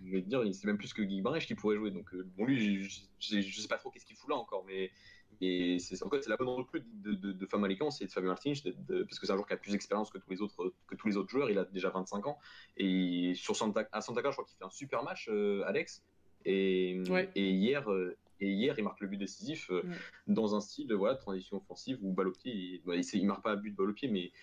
Je 0.05 0.11
vais 0.11 0.21
te 0.21 0.27
dire, 0.27 0.43
il 0.43 0.53
sait 0.53 0.67
même 0.67 0.77
plus 0.77 0.93
que 0.93 1.01
Guy 1.01 1.21
Barrech 1.21 1.45
qui 1.45 1.55
pourrait 1.55 1.77
jouer. 1.77 1.91
Donc, 1.91 2.13
euh, 2.13 2.25
bon, 2.37 2.45
lui, 2.45 2.83
je, 2.83 2.99
je, 3.19 3.61
sais 3.61 3.67
pas 3.67 3.77
trop 3.77 3.89
qu'est-ce 3.89 4.05
qu'il 4.05 4.15
fout 4.17 4.29
là 4.29 4.35
encore, 4.35 4.65
mais, 4.65 4.91
mais 5.39 5.79
c'est 5.79 6.01
en 6.03 6.09
fait, 6.09 6.21
c'est 6.21 6.29
la 6.29 6.35
bonne 6.37 6.49
recrue 6.49 6.83
de, 6.85 7.13
de, 7.13 7.31
de 7.31 7.45
Famalicão, 7.45 7.89
c'est 7.89 8.05
de 8.05 8.11
Fabien 8.11 8.29
Martins, 8.29 8.53
parce 8.53 9.19
que 9.19 9.25
c'est 9.25 9.31
un 9.31 9.35
joueur 9.35 9.47
qui 9.47 9.53
a 9.53 9.57
plus 9.57 9.71
d'expérience 9.71 10.09
que 10.11 10.17
tous 10.17 10.29
les 10.29 10.41
autres 10.41 10.73
que 10.87 10.95
tous 10.95 11.07
les 11.07 11.15
autres 11.17 11.29
joueurs. 11.29 11.49
Il 11.49 11.57
a 11.57 11.65
déjà 11.65 11.89
25 11.89 12.27
ans 12.27 12.37
et 12.77 13.33
sur 13.35 13.55
Santa, 13.55 13.87
à 13.91 14.01
Santa 14.01 14.21
Clara, 14.21 14.31
je 14.31 14.35
crois 14.37 14.45
qu'il 14.45 14.57
fait 14.57 14.65
un 14.65 14.69
super 14.69 15.03
match, 15.03 15.29
euh, 15.31 15.63
Alex. 15.65 16.03
Et, 16.45 17.01
Ouais. 17.09 17.29
et 17.35 17.49
hier. 17.51 17.89
euh, 17.89 18.17
et 18.39 18.49
hier, 18.51 18.75
il 18.77 18.83
marque 18.83 18.99
le 18.99 19.07
but 19.07 19.15
décisif 19.17 19.69
euh, 19.71 19.83
Ouais. 19.83 19.95
dans 20.27 20.53
un 20.53 20.59
style 20.59 20.85
de 20.87 20.95
voilà, 20.95 21.15
transition 21.15 21.57
offensive 21.57 21.97
où 22.01 22.11
balle 22.11 22.27
au 22.27 22.31
pied, 22.33 22.51
il, 22.53 22.81
bah, 22.83 22.95
il, 22.97 23.05
il 23.13 23.25
marque 23.25 23.41
pas 23.43 23.53
un 23.53 23.55
but 23.55 23.71
de 23.71 23.75
balle 23.77 23.91
au 23.91 23.93
pied, 23.93 24.09
mais 24.09 24.33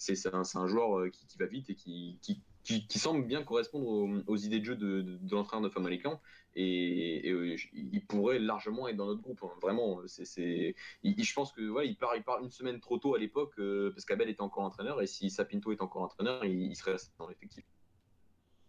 c'est 0.00 0.34
un, 0.34 0.66
joueur 0.66 0.98
euh, 0.98 1.10
qui, 1.10 1.26
qui 1.26 1.38
va 1.38 1.46
vite 1.46 1.68
et 1.68 1.74
qui, 1.74 2.18
qui, 2.22 2.40
qui, 2.64 2.86
qui 2.86 2.98
semble 2.98 3.26
bien 3.26 3.42
correspondre 3.42 3.86
aux, 3.86 4.08
aux 4.26 4.36
idées 4.36 4.60
de 4.60 4.64
jeu 4.64 4.76
de, 4.76 5.02
de, 5.02 5.18
de 5.18 5.34
l'entraîneur 5.34 5.62
de 5.68 5.72
Famalicão. 5.72 6.18
Et, 6.56 7.28
et, 7.28 7.30
euh, 7.30 7.56
il 7.74 8.04
pourrait 8.06 8.38
largement 8.38 8.88
être 8.88 8.96
dans 8.96 9.06
notre 9.06 9.20
groupe. 9.20 9.40
hein. 9.42 9.50
Vraiment, 9.60 10.00
c'est, 10.06 10.74
je 11.04 11.34
pense 11.34 11.52
que 11.52 11.62
voilà, 11.62 11.86
il 11.86 11.96
part, 11.96 12.16
il 12.16 12.22
part 12.22 12.42
une 12.42 12.50
semaine 12.50 12.80
trop 12.80 12.98
tôt 12.98 13.14
à 13.14 13.18
l'époque 13.18 13.52
euh, 13.58 13.90
parce 13.90 14.04
qu'Abel 14.04 14.28
était 14.30 14.40
encore 14.40 14.64
entraîneur 14.64 15.00
et 15.02 15.06
si 15.06 15.30
Sapinto 15.30 15.70
est 15.70 15.82
encore 15.82 16.02
entraîneur, 16.02 16.44
il, 16.44 16.62
il 16.62 16.76
serait 16.76 16.92
resté 16.92 17.12
dans 17.18 17.28
l'effectif. 17.28 17.64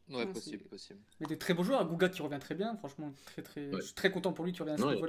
Ouais, 0.09 0.27
possible, 0.27 0.65
possible. 0.65 0.99
Mais 1.21 1.27
des 1.27 1.38
très 1.38 1.53
beaux 1.53 1.63
joueurs. 1.63 1.88
Guga 1.88 2.09
qui 2.09 2.21
revient 2.21 2.39
très 2.39 2.55
bien. 2.55 2.75
Franchement, 2.75 3.13
très, 3.25 3.41
très... 3.41 3.69
Ouais. 3.69 3.79
je 3.79 3.86
suis 3.86 3.93
très 3.93 4.11
content 4.11 4.34
pour 4.34 4.43
lui 4.43 4.51
qui 4.51 4.61
revient 4.61 4.73
à 4.73 4.77
ce 4.77 4.84
Ouais. 4.84 4.99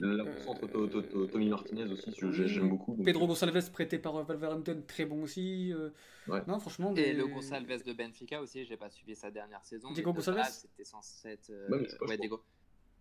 L'absence 0.00 0.48
entre 0.48 0.66
To- 0.66 0.86
To- 0.88 1.02
To- 1.02 1.26
Tommy 1.26 1.48
Martinez 1.48 1.84
aussi, 1.84 2.12
j'aime 2.48 2.68
beaucoup. 2.68 2.94
donc- 2.96 3.04
Pedro 3.04 3.26
Gonçalves 3.26 3.70
prêté 3.70 3.98
par 3.98 4.16
euh, 4.16 4.22
Wolverhampton, 4.24 4.82
très 4.86 5.04
bon 5.04 5.22
aussi. 5.22 5.72
euh, 5.72 5.90
Ouais. 6.26 6.40
Non, 6.46 6.58
franchement. 6.58 6.94
Et 6.96 7.12
le 7.12 7.26
Gonçalves 7.26 7.82
de 7.84 7.92
Benfica 7.92 8.40
aussi, 8.40 8.64
j'ai 8.64 8.76
pas 8.76 8.90
suivi 8.90 9.14
sa 9.14 9.30
dernière 9.30 9.64
saison. 9.64 9.92
Diego 9.92 10.12
Gonçalves 10.12 10.42
C'était 10.50 10.84
censé 10.84 11.28
être. 11.30 11.50
euh, 11.50 11.68
Ouais, 11.70 11.86
c'est. 12.08 12.16
Diego. 12.18 12.40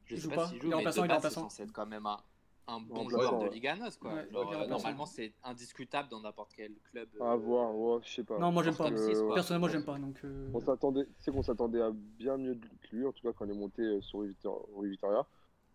Je 0.06 0.16
Il 0.16 0.18
sais 0.22 0.24
joue 0.24 0.36
pas 0.36 0.48
s'il 0.48 0.58
Il 0.58 0.62
joue, 0.64 0.72
est 0.72 0.76
mais 0.84 0.92
c'est 0.92 1.30
censé 1.30 1.64
être 1.64 1.72
quand 1.72 1.86
même 1.86 2.06
un, 2.06 2.20
un 2.68 2.82
bon 2.82 3.08
joueur 3.10 3.40
de. 3.40 3.50
Liga 3.50 3.76
NOS, 3.78 3.92
quoi. 4.00 4.14
Ouais, 4.14 4.16
Genre, 4.16 4.28
il 4.30 4.34
est 4.34 4.38
euh, 4.38 4.44
remplaçant. 4.44 4.68
normalement, 4.70 5.06
c'est 5.06 5.32
indiscutable 5.46 6.10
dans 6.10 6.20
n'importe 6.20 6.52
quel 6.56 6.74
club. 6.92 7.08
À 7.22 7.32
euh, 7.34 7.36
voir, 7.38 7.74
ouais, 7.76 8.00
je 8.04 8.10
sais 8.12 8.24
pas. 8.24 8.38
Non, 8.38 8.52
moi 8.52 8.64
j'aime 8.64 8.76
pas. 8.76 8.92
que. 8.92 9.34
Personnellement, 9.34 9.70
j'aime 9.70 9.86
pas. 9.86 9.98
Donc, 9.98 10.20
euh, 10.26 10.50
On 10.54 10.60
s'attendait, 10.60 11.06
sais 11.20 11.32
qu'on 11.32 11.42
s'attendait 11.44 11.82
à 11.82 11.92
bien 11.94 12.38
mieux 12.38 12.56
que 12.56 12.96
lui, 12.96 13.06
en 13.06 13.14
tout 13.14 13.22
cas 13.26 13.32
quand 13.34 13.46
on 13.46 13.50
est 13.50 13.58
monté 13.58 13.82
euh, 13.82 14.02
sur 14.02 14.22
Vitoria. 14.22 15.26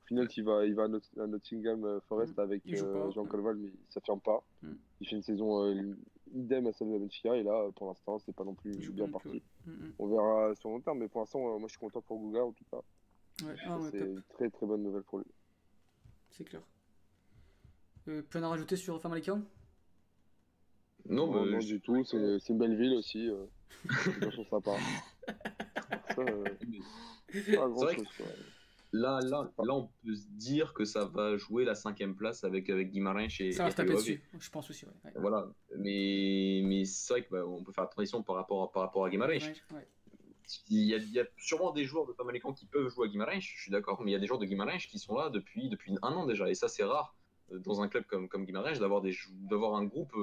Final, 0.09 0.27
il 0.37 0.43
va, 0.45 0.65
il 0.65 0.75
va 0.75 0.85
à, 0.85 0.89
Not- 0.89 1.21
à 1.21 1.27
Nottingham 1.27 1.85
euh, 1.85 2.01
Forest 2.09 2.37
Mm. 2.37 2.41
avec 2.41 2.63
euh. 2.73 3.11
Jean 3.13 3.27
Colval, 3.27 3.57
mais 3.57 3.69
il 3.69 3.93
s'affirme 3.93 4.21
pas. 4.21 4.43
Mm. 4.63 4.73
Il 5.01 5.09
fait 5.09 5.17
une 5.17 5.23
saison 5.23 5.65
euh, 5.67 5.95
idem 6.35 6.67
à 6.67 6.73
celle 6.73 6.91
de 6.91 6.99
Benfica, 6.99 7.37
et 7.37 7.43
là, 7.43 7.69
pour 7.77 7.89
l'instant, 7.89 8.19
c'est 8.19 8.35
pas 8.35 8.45
non 8.45 8.55
plus 8.55 8.71
bien 8.91 9.05
pas 9.07 9.13
non 9.13 9.19
plus, 9.19 9.31
parti. 9.31 9.43
ouais. 9.67 9.73
Mm, 9.75 9.93
On 9.99 10.07
verra 10.09 10.55
sur 10.55 10.71
long 10.71 10.81
terme, 10.81 10.99
mais 11.01 11.09
pour 11.09 11.21
l'instant, 11.21 11.41
euh, 11.41 11.59
moi 11.59 11.69
je 11.69 11.73
suis 11.73 11.79
content 11.79 12.01
pour 12.01 12.19
Guga 12.19 12.43
en 12.45 12.53
tout 12.53 12.65
cas. 12.71 12.81
Ouais, 13.45 13.55
ah, 13.67 13.79
ouais, 13.79 13.89
c'est 13.93 13.99
une 14.01 14.23
très 14.31 14.49
très 14.51 14.67
bonne 14.67 14.83
nouvelle 14.83 15.03
pour 15.05 15.19
lui. 15.19 15.27
C'est 16.31 16.45
clair. 16.45 16.63
Euh, 18.09 18.23
plus 18.23 18.39
rien 18.39 18.49
à 18.49 18.51
rajouter 18.51 18.77
sur 18.77 18.99
Famalicão 19.01 19.45
Non, 21.07 21.27
Non, 21.31 21.45
mais 21.45 21.53
non, 21.53 21.59
du 21.59 21.81
tout, 21.83 22.03
c'est 22.05 22.39
c'est 22.41 22.53
une 22.55 22.59
belle 22.59 22.77
ville 22.77 22.95
aussi. 22.95 23.29
Euh, 23.29 23.45
sont 24.35 24.45
sympas. 24.47 24.77
Ça, 26.15 26.23
euh, 26.23 26.45
pas 27.55 27.69
grand 27.69 27.89
chose. 27.89 28.09
quoi. 28.17 28.27
Là, 28.93 29.21
là, 29.21 29.51
là, 29.59 29.75
on 29.75 29.89
peut 30.05 30.15
se 30.15 30.27
dire 30.29 30.73
que 30.75 30.85
ça 30.85 31.05
va 31.05 31.37
jouer 31.37 31.65
la 31.65 31.75
cinquième 31.75 32.15
place 32.15 32.45
avec, 32.45 32.71
avec 32.71 32.91
Guimarães 32.91 33.29
et, 33.41 33.53
Ça 33.53 33.65
va 33.65 33.71
se 33.71 33.77
taper 33.77 33.95
dessus, 33.95 34.23
je 34.39 34.51
pense 34.51 34.71
aussi. 34.71 34.87
Ouais. 34.87 34.93
Ouais. 35.05 35.11
Ave. 35.15 35.21
Voilà, 35.21 35.49
mais, 35.77 36.63
mais 36.65 36.85
c'est 36.85 37.13
vrai 37.15 37.25
qu'on 37.27 37.63
peut 37.65 37.73
faire 37.73 37.85
la 37.85 37.89
transition 37.91 38.23
par 38.23 38.37
rapport, 38.37 38.63
à- 38.63 38.73
par 38.73 38.83
rapport 38.83 39.05
à 39.05 39.11
Guimarães. 39.11 39.53
Ouais. 39.73 39.87
Il 40.71 40.79
y, 40.85 40.95
a, 40.95 40.97
il 40.97 41.13
y 41.13 41.21
a 41.21 41.27
sûrement 41.37 41.73
des 41.73 41.85
joueurs 41.85 42.07
de 42.07 42.15
Famalicão 42.15 42.55
qui 42.55 42.65
peuvent 42.65 42.89
jouer 42.89 43.09
à 43.09 43.11
Guimarães, 43.11 43.41
je 43.41 43.61
suis 43.61 43.71
d'accord, 43.71 44.01
mais 44.03 44.11
il 44.11 44.15
y 44.15 44.17
a 44.17 44.19
des 44.19 44.27
joueurs 44.27 44.39
de 44.41 44.47
Guimarães 44.47 44.79
qui 44.79 44.99
sont 44.99 45.15
là 45.15 45.29
depuis, 45.29 45.69
depuis 45.69 45.95
un 46.01 46.13
an 46.13 46.25
déjà, 46.27 46.49
et 46.49 46.55
ça 46.55 46.69
c'est 46.69 46.85
rare 46.85 47.15
euh, 47.53 47.59
dans 47.59 47.83
un 47.83 47.89
club 47.89 48.05
comme, 48.07 48.29
comme 48.31 48.47
Guimarães 48.47 48.79
d'avoir 48.79 49.03
des 49.03 49.15
d'avoir 49.31 49.75
un 49.77 49.85
groupe 49.85 50.15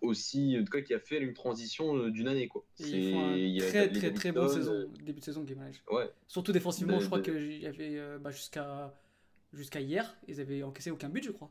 aussi, 0.00 0.56
en 0.58 0.64
tout 0.64 0.70
cas 0.72 0.80
qui 0.80 0.94
a 0.94 0.98
fait 0.98 1.18
une 1.20 1.34
transition 1.34 1.96
euh, 1.96 2.10
d'une 2.10 2.28
année 2.28 2.48
quoi. 2.48 2.64
Ils 2.78 3.12
font 3.12 3.26
un 3.28 3.36
il 3.36 3.58
très 3.60 3.86
les 3.88 3.98
très 3.98 4.12
très 4.12 4.32
bonne 4.32 4.48
saison, 4.48 4.90
début 5.04 5.20
de 5.20 5.24
saison 5.24 5.42
Guimarães. 5.42 5.72
euh, 5.90 5.96
Ouais, 5.96 6.10
Surtout 6.26 6.52
défensivement, 6.52 6.96
De- 6.96 7.02
je 7.02 7.06
crois 7.06 7.20
de- 7.20 7.24
qu'il 7.24 7.60
y 7.62 7.66
avait 7.66 7.98
euh, 7.98 8.18
bah, 8.18 8.30
jusqu'à 8.30 8.94
jusqu'à 9.52 9.80
hier, 9.80 10.16
ils 10.28 10.40
avaient 10.40 10.62
encaissé 10.62 10.90
aucun 10.90 11.08
but, 11.08 11.22
je 11.24 11.30
crois. 11.32 11.50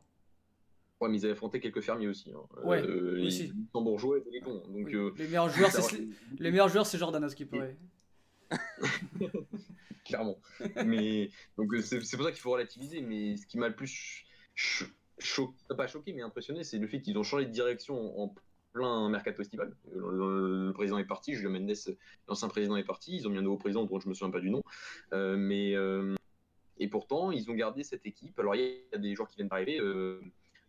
ouais, 1.01 1.09
mais 1.09 1.17
ils 1.17 1.25
avaient 1.25 1.33
affronté 1.33 1.59
quelques 1.59 1.81
fermiers 1.81 2.07
aussi. 2.07 2.31
Hein. 2.31 2.39
Ouais, 2.63 2.81
euh, 2.81 3.25
aussi. 3.25 3.43
Les 3.47 3.53
Luxembourgeois 3.53 4.17
et 4.17 4.21
des 4.21 4.31
Letons, 4.39 4.55
donc 4.67 4.85
Oui. 4.87 4.95
euh, 4.95 5.11
les 5.17 5.25
meilleurs 5.27 5.49
joueurs, 5.49 5.71
c'est 5.71 6.07
les 6.39 6.51
meilleurs 6.51 6.69
joueurs, 6.69 6.85
c'est 6.85 6.97
Jordan 6.97 7.23
à 7.23 7.29
ce 7.29 7.35
qui 7.35 7.45
paraît. 7.45 7.77
clairement. 10.05 10.39
mais 10.85 11.29
donc 11.57 11.71
euh, 11.73 11.81
c'est 11.81 12.01
c'est 12.01 12.17
pour 12.17 12.25
ça 12.25 12.31
qu'il 12.31 12.41
faut 12.41 12.51
relativiser. 12.51 13.01
Mais 13.01 13.37
ce 13.37 13.45
qui 13.45 13.57
m'a 13.57 13.67
le 13.69 13.75
plus 13.75 14.25
ch- 14.55 14.91
ch- 15.20 15.36
cho- 15.36 15.53
pas 15.76 15.88
choqué, 15.88 16.13
mais 16.13 16.22
impressionné, 16.22 16.63
c'est 16.63 16.78
le 16.78 16.88
fait 16.88 17.01
qu'ils 17.01 17.17
ont 17.17 17.24
changé 17.24 17.45
de 17.45 17.51
direction 17.51 18.20
en 18.20 18.34
plein 18.74 19.09
mercato 19.09 19.41
estival. 19.41 19.76
Euh, 19.95 20.11
Le, 20.11 20.65
le 20.67 20.74
président 20.74 20.97
est 20.97 21.05
parti, 21.05 21.34
Julio 21.34 21.49
Mendes, 21.49 21.74
l'ancien 22.28 22.47
président 22.47 22.76
est 22.76 22.84
parti. 22.84 23.15
Ils 23.15 23.28
ont 23.28 23.32
mis 23.32 23.38
un 23.38 23.41
nouveau 23.41 23.57
président 23.57 23.84
dont 23.86 23.99
je 23.99 24.07
me 24.07 24.13
souviens 24.13 24.32
pas 24.32 24.39
du 24.39 24.49
nom, 24.49 24.61
Euh, 25.13 25.36
mais 25.38 25.76
euh, 25.76 26.15
et 26.78 26.88
pourtant 26.88 27.32
ils 27.32 27.49
ont 27.49 27.55
gardé 27.55 27.84
cette 27.84 28.05
équipe. 28.05 28.39
Alors 28.39 28.55
il 28.55 28.61
y 28.61 28.95
a 28.95 28.97
des 28.97 29.15
joueurs 29.15 29.28
qui 29.28 29.36
viennent 29.38 29.49
d'arriver. 29.49 29.80
Euh, 29.80 30.22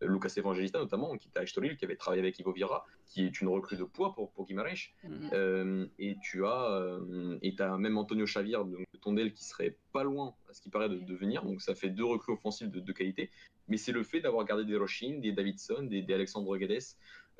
Lucas 0.02 0.32
Evangelista 0.36 0.78
notamment, 0.78 1.16
qui 1.16 1.28
était 1.28 1.38
à 1.40 1.42
Estoril, 1.42 1.76
qui 1.76 1.84
avait 1.84 1.96
travaillé 1.96 2.20
avec 2.22 2.38
Ivo 2.38 2.52
Vieira, 2.52 2.86
qui 3.06 3.24
est 3.26 3.40
une 3.40 3.48
recrue 3.48 3.76
de 3.76 3.84
poids 3.84 4.14
pour, 4.14 4.30
pour 4.32 4.46
Guimarães. 4.46 4.92
Mhm. 5.04 5.30
Euh, 5.32 5.86
et 5.98 6.16
tu 6.22 6.44
as, 6.46 6.70
euh, 6.72 7.38
et 7.42 7.54
as 7.60 7.76
même 7.76 7.98
Antonio 7.98 8.24
Xavier 8.24 8.56
donc, 8.58 8.70
de 8.92 8.98
Tondel 8.98 9.32
qui 9.34 9.44
serait 9.44 9.76
pas 9.92 10.02
loin, 10.04 10.34
à 10.48 10.54
ce 10.54 10.60
qui 10.62 10.70
paraît, 10.70 10.88
de, 10.88 10.96
de 10.98 11.14
venir. 11.14 11.44
Donc 11.44 11.60
ça 11.62 11.74
fait 11.74 11.90
deux 11.90 12.04
recrues 12.04 12.32
offensives 12.32 12.70
de, 12.70 12.80
de 12.80 12.92
qualité. 12.92 13.30
Mais 13.68 13.76
c'est 13.76 13.92
le 13.92 14.02
fait 14.02 14.20
d'avoir 14.20 14.44
gardé 14.44 14.64
des 14.64 14.76
Rochin, 14.76 15.18
des 15.20 15.32
Davidson, 15.32 15.82
des, 15.84 16.02
des 16.02 16.14
Alexandre 16.14 16.56
Guedes 16.56 16.80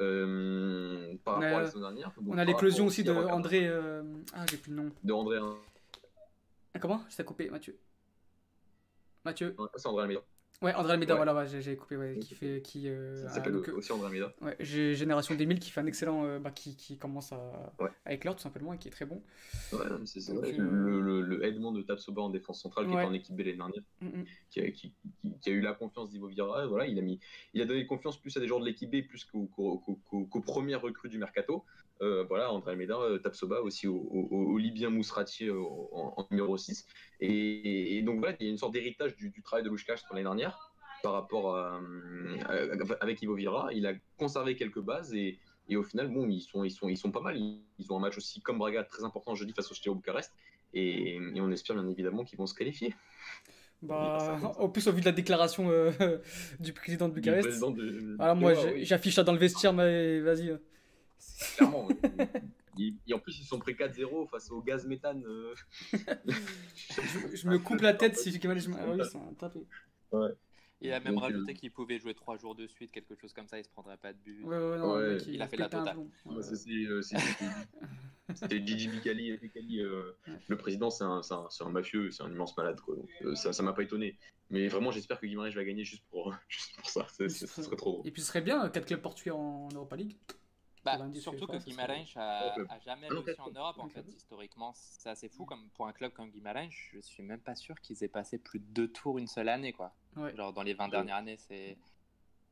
euh, 0.00 1.14
par 1.24 1.38
On 1.38 1.40
a- 1.42 1.44
rapport 1.44 1.58
à 1.58 1.62
la 1.62 1.66
saison 1.66 1.80
dernière. 1.80 2.12
Donc, 2.20 2.34
On 2.34 2.38
a 2.38 2.44
l'éclosion 2.44 2.84
rapport 2.84 2.86
aussi 2.88 3.04
de 3.04 3.10
André. 3.12 3.66
euh, 3.66 4.02
Ah, 4.32 4.44
j'ai 4.50 4.56
plus 4.56 4.70
le 4.70 4.82
nom. 4.82 4.90
De 5.02 5.12
André, 5.12 5.38
hein. 5.38 5.56
Ah, 6.74 6.78
comment? 6.78 7.02
Je 7.10 7.16
t'ai 7.16 7.24
coupé, 7.24 7.50
Mathieu. 7.50 7.76
Mathieu 9.24 9.54
c'est 9.76 9.86
André 9.86 10.02
Almeida. 10.04 10.22
Ouais, 10.62 10.74
André 10.74 10.92
Almeida, 10.92 11.14
Ouais. 11.14 11.24
voilà, 11.24 11.34
ouais, 11.34 11.46
j'ai 11.62 11.74
coupé, 11.74 11.96
ouais, 11.96 12.18
qui 12.20 12.34
fait. 12.34 12.60
Qui, 12.60 12.86
euh, 12.90 13.16
Ça 13.22 13.28
a- 13.28 13.30
s'appelle 13.30 13.54
euh, 13.54 13.74
aussi 13.76 13.92
André 13.92 14.08
Almeida. 14.08 14.34
ouais, 14.42 14.56
j'ai 14.60 14.94
Génération 14.94 15.34
2000 15.34 15.58
qui 15.58 15.70
fait 15.70 15.80
un 15.80 15.86
excellent. 15.86 16.26
euh, 16.26 16.38
bah, 16.38 16.50
qui, 16.50 16.76
qui 16.76 16.98
commence 16.98 17.32
à, 17.32 17.72
Ouais. 17.78 17.88
à 18.04 18.12
éclore 18.12 18.36
tout 18.36 18.42
simplement 18.42 18.74
et 18.74 18.78
qui 18.78 18.88
est 18.88 18.90
très 18.90 19.06
bon. 19.06 19.22
Ouais, 19.72 19.78
c'est 20.04 20.20
vrai. 20.34 20.52
euh, 20.52 20.58
Le, 20.70 21.00
le, 21.00 21.20
le 21.22 21.44
Edmond 21.46 21.72
de 21.72 21.80
Tapsoba 21.80 22.20
en 22.20 22.28
défense 22.28 22.60
centrale, 22.60 22.86
qui 22.86 22.92
Ouais. 22.92 23.00
était 23.02 23.08
en 23.10 23.14
équipe 23.14 23.34
B 23.36 23.38
l'année 23.40 23.56
dernière. 23.56 23.82
Mhm. 24.02 24.24
qui 24.50 24.60
a, 24.60 24.70
qui- 24.70 24.92
qui- 25.22 25.38
qui 25.40 25.48
a 25.48 25.52
eu 25.52 25.60
la 25.62 25.72
confiance 25.72 26.10
d'Ivo 26.10 26.26
Vieira. 26.26 26.64
et 26.64 26.68
Voilà, 26.68 26.86
il 26.86 26.98
a 26.98 27.02
mis, 27.02 27.20
il 27.54 27.62
a 27.62 27.64
donné 27.64 27.86
confiance 27.86 28.20
plus 28.20 28.36
à 28.36 28.40
des 28.40 28.46
joueurs 28.46 28.60
de 28.60 28.66
l'équipe 28.66 28.90
B 28.90 29.00
plus 29.08 29.24
qu'aux 29.24 29.46
qu'aux- 29.46 29.78
qu'aux- 29.78 30.24
qu'aux 30.26 30.40
premières 30.42 30.82
recrues 30.82 31.08
du 31.08 31.16
mercato. 31.16 31.64
Euh, 32.02 32.24
voilà, 32.28 32.50
André 32.50 32.72
Almeida, 32.72 32.96
euh, 32.98 33.18
Tapsoba 33.18 33.60
aussi 33.60 33.86
au, 33.86 33.94
au- 33.96 34.28
au- 34.30 34.52
au 34.54 34.58
Libyen 34.58 34.88
Mousrati 34.90 35.48
euh, 35.48 35.60
en, 35.92 36.14
en 36.16 36.26
numéro 36.30 36.56
6. 36.56 36.86
Et, 37.20 37.98
et 37.98 38.02
donc 38.02 38.20
voilà, 38.20 38.34
il 38.40 38.46
y 38.46 38.48
a 38.48 38.52
une 38.52 38.58
sorte 38.58 38.72
d'héritage 38.72 39.14
du, 39.16 39.28
du 39.30 39.42
travail 39.42 39.64
de 39.64 39.68
Louchkach 39.68 39.98
sur 40.00 40.08
l'année 40.14 40.22
dernière 40.24 40.72
par 41.02 41.12
rapport 41.12 41.56
à, 41.56 41.80
avec 43.00 43.20
Ivo 43.22 43.34
Vieira. 43.34 43.68
Il 43.72 43.86
a 43.86 43.92
conservé 44.18 44.56
quelques 44.56 44.80
bases 44.80 45.14
et, 45.14 45.38
et 45.68 45.76
au 45.76 45.82
final, 45.82 46.08
bon, 46.08 46.26
ils 46.28 46.40
sont, 46.40 46.64
ils 46.64 46.70
sont, 46.70 46.88
ils 46.88 46.96
sont 46.96 47.10
pas 47.10 47.20
mal. 47.20 47.36
Ils, 47.38 47.92
ont 47.92 47.96
un 47.96 48.00
match 48.00 48.16
aussi 48.16 48.40
comme 48.40 48.58
Braga 48.58 48.84
très 48.84 49.04
important 49.04 49.34
jeudi 49.34 49.52
face 49.52 49.70
au 49.70 49.74
Steaua 49.74 49.94
Bucarest. 49.94 50.32
Et, 50.72 51.16
et 51.16 51.40
on 51.40 51.50
espère 51.50 51.76
bien 51.76 51.88
évidemment 51.88 52.24
qu'ils 52.24 52.38
vont 52.38 52.46
se 52.46 52.54
qualifier. 52.54 52.94
Bah, 53.82 54.38
en 54.58 54.68
plus, 54.68 54.86
au 54.88 54.92
vu 54.92 55.00
de 55.00 55.06
la 55.06 55.12
déclaration 55.12 55.70
euh, 55.70 55.90
du 56.60 56.72
président 56.72 57.08
de 57.08 57.14
Du 57.14 57.20
Bucarest. 57.20 57.48
président 57.48 57.70
de- 57.70 58.16
Alors, 58.18 58.36
moi, 58.36 58.52
Ouais, 58.52 58.56
j'ai- 58.60 58.74
oui. 58.74 58.84
j'affiche 58.84 59.14
ça 59.14 59.24
dans 59.24 59.32
le 59.32 59.38
vestiaire, 59.38 59.72
mais 59.72 60.20
vas-y. 60.20 60.56
Clairement. 61.56 61.88
Et, 62.78 62.94
et 63.08 63.12
en 63.14 63.18
plus, 63.18 63.38
ils 63.40 63.44
sont 63.44 63.58
pris 63.58 63.74
4-0 63.74 64.28
face 64.30 64.48
au 64.50 64.62
gaz 64.62 64.86
méthane. 64.86 65.22
euh. 65.26 65.54
Je, 65.92 67.36
je 67.36 67.48
me 67.48 67.58
coupe 67.58 67.80
la 67.80 67.92
tête 67.94 68.16
si 68.16 68.30
j'ai 68.32 68.48
mal. 68.48 68.58
Ah 68.78 68.84
oui, 68.90 69.00
c'est 69.10 69.18
un 69.18 69.34
tapé. 69.34 69.66
Il 70.80 70.90
a 70.92 71.00
même 71.00 71.14
Donc, 71.14 71.22
euh, 71.24 71.26
rajouté 71.26 71.52
qu'il 71.54 71.70
pouvait 71.72 71.98
jouer 71.98 72.14
trois 72.14 72.38
jours 72.38 72.54
de 72.54 72.66
suite, 72.66 72.90
quelque 72.90 73.14
chose 73.14 73.34
comme 73.34 73.46
ça, 73.48 73.58
il 73.58 73.64
se 73.64 73.68
prendrait 73.68 73.98
pas 73.98 74.14
de 74.14 74.18
but. 74.18 74.42
Ouais, 74.44 74.56
ouais, 74.56 74.78
non, 74.78 74.94
Ouais, 74.94 75.02
le 75.02 75.14
mec, 75.16 75.26
il 75.26 75.42
a 75.42 75.48
fait 75.48 75.58
la 75.58 75.68
totale. 75.68 75.98
euh, 76.28 77.02
c'était- 77.02 77.20
C'était 78.34 78.64
Gigi 78.66 78.88
Bicali. 78.88 79.32
Euh, 79.80 80.16
le 80.48 80.56
président, 80.56 80.88
c'est 80.88 81.04
un, 81.04 81.20
c'est 81.22 81.34
un, 81.34 81.46
c'est 81.50 81.64
un 81.64 81.70
mafieux, 81.70 82.10
c'est 82.12 82.22
un 82.22 82.30
immense 82.30 82.56
malade. 82.56 82.80
Quoi. 82.80 82.96
Donc, 82.96 83.10
euh, 83.22 83.34
ça 83.34 83.52
ça 83.52 83.62
m'a 83.62 83.74
pas 83.74 83.82
étonné. 83.82 84.16
Mais 84.48 84.68
vraiment, 84.68 84.90
j'espère 84.90 85.20
que 85.20 85.26
Guimarães 85.26 85.50
va 85.50 85.64
gagner 85.64 85.84
juste 85.84 86.04
pour, 86.08 86.34
juste 86.48 86.74
pour 86.78 86.88
ça. 86.88 87.06
C'est- 87.10 87.28
c'est- 87.28 87.46
Ce 87.46 87.62
serait 87.62 87.76
trop 87.76 87.90
drôle. 87.92 88.06
Et 88.08 88.10
puis 88.10 88.22
ce 88.22 88.28
serait 88.28 88.40
bien, 88.40 88.66
4 88.70 88.86
clubs 88.86 89.02
portugais 89.02 89.32
en 89.32 89.68
Europa 89.74 89.96
League. 89.96 90.16
Bah, 90.84 90.98
surtout 91.14 91.46
que 91.46 91.58
Guimarães 91.58 92.06
a, 92.16 92.56
Ouais, 92.58 92.64
a 92.70 92.78
jamais 92.78 93.08
Ah, 93.10 93.14
réussi 93.14 93.40
en 93.40 93.50
Europe 93.50 93.78
en 93.78 93.88
fait 93.88 94.04
historiquement. 94.08 94.72
C'est 94.74 95.10
assez 95.10 95.28
fou 95.28 95.44
comme 95.44 95.68
pour 95.70 95.86
un 95.86 95.92
club 95.92 96.12
comme 96.12 96.30
Guimarães 96.30 96.70
je 96.70 97.00
suis 97.00 97.22
même 97.22 97.40
pas 97.40 97.54
sûr 97.54 97.78
qu'ils 97.80 98.02
aient 98.02 98.08
passé 98.08 98.38
plus 98.38 98.60
de 98.60 98.64
deux 98.64 98.88
tours 98.88 99.18
une 99.18 99.26
seule 99.26 99.48
année 99.48 99.72
quoi. 99.72 99.92
Ouais. 100.16 100.34
genre 100.34 100.52
dans 100.52 100.62
les 100.62 100.74
20 100.74 100.88
dernières 100.88 101.16
années 101.16 101.36
c'est 101.36 101.76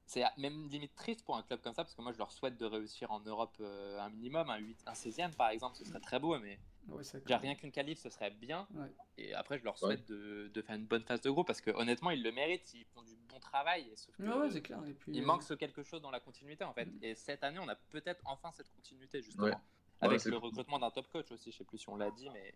c'est 0.07 0.23
même 0.39 0.69
limite 0.69 0.95
triste 0.95 1.25
pour 1.25 1.37
un 1.37 1.43
club 1.43 1.61
comme 1.61 1.75
ça 1.75 1.85
parce 1.85 1.95
que 1.95 2.03
moi 2.03 2.13
je 2.13 2.19
leur 2.19 2.33
souhaite 2.33 2.57
de 2.57 2.65
réussir 2.65 3.11
en 3.11 3.21
Europe 3.21 3.57
euh, 3.61 3.99
un 4.01 4.09
minimum 4.11 4.49
un 4.51 4.57
8 4.59 4.83
un 4.87 4.93
16e 4.93 5.35
par 5.35 5.49
exemple 5.51 5.77
ce 5.77 5.85
serait 5.85 6.01
très 6.01 6.19
beau 6.19 6.39
mais 6.39 6.59
Ouais, 6.89 7.03
rien 7.37 7.55
qu'une 7.55 7.71
qualif 7.71 7.99
ce 7.99 8.09
serait 8.09 8.31
bien 8.31 8.67
Ouais. 8.75 8.89
et 9.19 9.35
après 9.35 9.59
je 9.59 9.65
leur 9.65 9.77
souhaite 9.79 10.09
de, 10.09 10.49
de 10.53 10.63
faire 10.63 10.75
une 10.77 10.87
bonne 10.87 11.03
phase 11.03 11.21
de 11.21 11.31
groupe 11.31 11.47
parce 11.47 11.61
que 11.61 11.71
honnêtement 11.71 12.11
ils 12.11 12.23
le 12.23 12.33
méritent 12.33 12.73
ils 12.75 12.85
font 12.95 13.03
du 13.03 13.15
bon 13.29 13.39
travail 13.41 13.89
et 13.93 13.97
sauf 13.97 14.17
que 14.17 14.23
Ouais, 14.23 14.33
ouais, 14.39 14.51
c'est 14.51 14.63
clair. 14.63 14.81
Et 14.87 14.95
puis, 14.95 15.13
il 15.15 15.23
euh, 15.23 15.27
manque 15.27 15.43
ce 15.43 15.55
quelque 15.55 15.83
chose 15.83 16.01
dans 16.01 16.11
la 16.11 16.21
continuité 16.21 16.65
en 16.65 16.73
fait. 16.73 16.87
Mm. 16.87 16.99
Et 17.03 17.15
cette 17.15 17.45
année, 17.45 17.59
on 17.59 17.69
a 17.69 17.75
peut-être 17.77 18.23
enfin 18.25 18.51
cette 18.53 18.71
continuité 18.71 19.21
justement. 19.23 19.45
Ouais. 19.49 19.55
Avec 20.01 20.25
le 20.25 20.37
recrutement 20.37 20.79
d'un 20.79 20.91
top 20.91 21.09
coach 21.09 21.31
aussi, 21.33 21.51
je 21.53 21.59
sais 21.59 21.65
plus 21.65 21.79
si 21.79 21.89
on 21.89 21.97
l'a 21.97 22.11
dit, 22.13 22.31
mais 22.31 22.55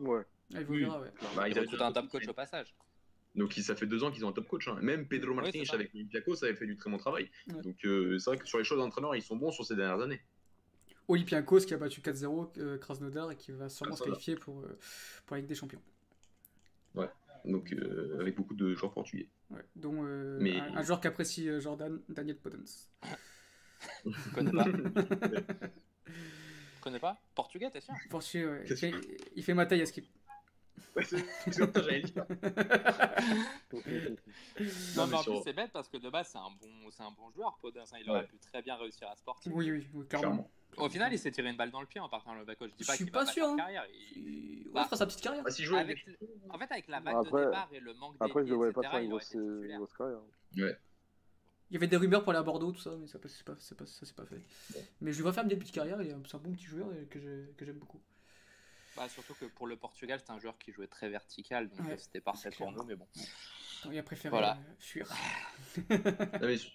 Ouais. 0.00 0.24
ah, 0.54 0.60
il 0.60 0.64
vous 0.66 0.72
Oui. 0.74 0.80
verra, 0.80 1.00
ouais. 1.00 1.12
Bah, 1.36 1.48
ils 1.48 1.58
recruté 1.58 1.82
un 1.82 1.92
top 1.92 2.08
coach 2.08 2.26
au 2.26 2.32
passage. 2.32 2.74
Donc 3.34 3.56
il- 3.56 3.62
ça 3.62 3.76
fait 3.76 3.86
deux 3.86 4.02
ans 4.02 4.10
qu'ils 4.10 4.24
ont 4.24 4.28
un 4.30 4.32
top 4.32 4.48
coach. 4.48 4.66
hein. 4.68 4.78
Même 4.80 5.06
Pedro 5.06 5.34
ça. 5.64 5.74
avec 5.74 5.94
Olympiakos 5.94 6.42
avait 6.44 6.54
fait 6.56 6.66
du 6.66 6.76
très 6.76 6.90
bon 6.90 6.96
travail. 6.96 7.30
Ouais. 7.48 7.62
Donc 7.62 7.84
euh, 7.84 8.18
c'est 8.18 8.30
vrai 8.30 8.38
que 8.38 8.46
sur 8.46 8.58
les 8.58 8.64
choses 8.64 8.78
d'entraîneur, 8.78 9.14
ils 9.14 9.22
sont 9.22 9.36
bons 9.36 9.52
sur 9.52 9.64
ces 9.64 9.76
dernières 9.76 10.00
années. 10.00 10.20
Olympiakos 11.08 11.60
qui 11.60 11.74
a 11.74 11.78
battu 11.78 12.00
4-0 12.00 12.50
euh, 12.58 12.78
Krasnodar 12.78 13.30
et 13.32 13.36
qui 13.36 13.50
va 13.52 13.68
sûrement 13.68 13.96
se 13.96 14.04
qualifier 14.04 14.36
pour, 14.36 14.60
euh, 14.60 14.78
pour 15.26 15.34
la 15.36 15.40
Ligue 15.40 15.48
des 15.48 15.54
Champions. 15.54 15.82
Donc 17.44 17.72
euh, 17.72 18.18
avec 18.20 18.34
beaucoup 18.36 18.54
de 18.54 18.74
joueurs 18.74 18.92
portugais. 18.92 19.28
Ouais. 19.50 19.64
Dont 19.76 20.04
euh, 20.04 20.38
Mais- 20.40 20.58
un, 20.58 20.76
un 20.76 20.82
joueur 20.82 21.00
qu'apprécie 21.00 21.48
euh, 21.48 21.60
Jordan, 21.60 21.98
Daniel 22.08 22.36
Podence. 22.36 22.90
Je 24.04 24.30
connais 24.34 24.50
pas? 24.50 24.64
Je 26.06 26.82
connais 26.82 26.98
pas? 26.98 27.16
Portugais, 27.34 27.70
t'es 27.70 27.80
sûr? 27.80 27.94
Portugais, 28.10 28.44
ouais. 28.46 28.64
Il 28.68 28.76
fait, 28.76 28.92
il 29.36 29.42
fait 29.44 29.54
ma 29.54 29.66
taille 29.66 29.82
à 29.82 29.86
skip. 29.86 30.06
Ouais, 30.96 31.04
c'est 31.04 31.24
j'allais 31.46 32.02
dire. 32.02 32.26
Non, 33.70 33.80
Non, 34.96 35.06
mais 35.06 35.14
en 35.16 35.22
plus, 35.22 35.40
c'est 35.44 35.52
bête 35.52 35.70
parce 35.72 35.88
que 35.88 35.96
de 35.98 36.10
base, 36.10 36.28
c'est 36.32 36.38
un 36.38 36.50
bon, 36.60 36.90
c'est 36.90 37.02
un 37.02 37.10
bon 37.12 37.30
joueur, 37.30 37.56
Podens. 37.62 37.82
hein. 37.92 37.96
Il 38.00 38.04
Ouais. 38.10 38.10
aurait 38.16 38.26
pu 38.26 38.38
très 38.38 38.62
bien 38.62 38.76
réussir 38.76 39.08
à 39.08 39.14
se 39.16 39.22
porter. 39.22 39.50
Oui, 39.52 39.70
oui, 39.70 39.86
oui, 39.94 40.06
clairement. 40.06 40.50
Au 40.76 40.88
final, 40.88 41.12
il 41.12 41.18
s'est 41.18 41.30
tiré 41.32 41.48
une 41.50 41.56
balle 41.56 41.70
dans 41.70 41.80
le 41.80 41.86
pied 41.86 42.00
en 42.00 42.08
partant 42.08 42.34
le 42.34 42.44
back. 42.44 42.58
Je 42.60 42.66
dis 42.66 42.84
pas 42.84 42.94
suis 42.94 43.04
qu'il 43.04 43.12
pas 43.12 43.24
va 43.24 43.32
sûr, 43.32 43.44
faire 43.44 43.52
hein. 43.52 43.56
carrière. 43.56 43.84
Il- 44.14 44.58
Il 44.68 44.72
Bah, 44.74 44.80
ouais, 44.80 44.84
fera 44.84 44.96
sa 44.96 45.06
petite 45.06 45.22
carrière. 45.22 45.42
Bah, 45.42 45.50
s'il 45.50 45.64
joue 45.64 45.76
avec 45.76 46.06
Avec, 46.06 46.18
en 46.50 46.58
fait, 46.58 46.70
avec 46.70 46.88
la 46.88 47.00
vague 47.00 47.16
Après- 47.16 47.40
de 47.40 47.46
départ 47.46 47.68
et 47.72 47.80
le 47.80 47.94
manque 47.94 48.16
Après, 48.20 48.46
je 48.46 48.52
voyais 48.54 48.72
pas 48.72 48.82
faire 48.82 48.98
une 49.00 49.08
grosse, 49.08 49.30
carrière. 49.96 50.20
Il 51.70 51.74
y 51.74 51.76
avait 51.76 51.86
des 51.86 51.96
rumeurs 51.96 52.22
pour 52.22 52.30
aller 52.30 52.38
à 52.38 52.42
Bordeaux, 52.42 52.72
tout 52.72 52.80
ça, 52.80 52.90
mais 52.98 53.06
ça, 53.06 53.18
c'est 53.26 53.44
pas, 53.44 53.54
c'est 53.58 53.76
pas, 53.76 53.86
ça 53.86 54.06
pas 54.16 54.24
fait. 54.26 54.40
Mais 55.00 55.10
je 55.12 55.16
lui 55.16 55.22
vois 55.22 55.32
faire 55.32 55.42
une 55.42 55.48
début 55.50 55.64
de 55.66 55.70
carrière, 55.70 55.98
c'est 56.00 56.34
un 56.36 56.38
bon 56.38 56.52
petit 56.52 56.64
joueur 56.64 56.88
que 57.10 57.18
j'ai- 57.20 57.52
que 57.56 57.64
j'aime 57.64 57.78
beaucoup. 57.78 58.00
Bah, 58.96 59.08
surtout 59.08 59.34
que 59.34 59.44
pour 59.46 59.66
le 59.66 59.76
Portugal, 59.76 60.20
c'est 60.24 60.32
un 60.32 60.38
joueur 60.38 60.56
qui 60.58 60.72
jouait 60.72 60.86
très 60.86 61.08
vertical, 61.08 61.68
donc 61.68 61.86
Ouais, 61.86 61.98
c'était 61.98 62.20
parfait 62.20 62.50
pour 62.50 62.72
nous, 62.72 62.84
mais 62.84 62.94
bon. 62.96 63.06
Il 63.90 63.98
a 63.98 64.02
préféré 64.02 64.30
Voilà. 64.30 64.52
euh, 64.56 64.74
fuir. 64.78 65.08
Non, 65.90 66.46
mais 66.46 66.56
su- 66.56 66.70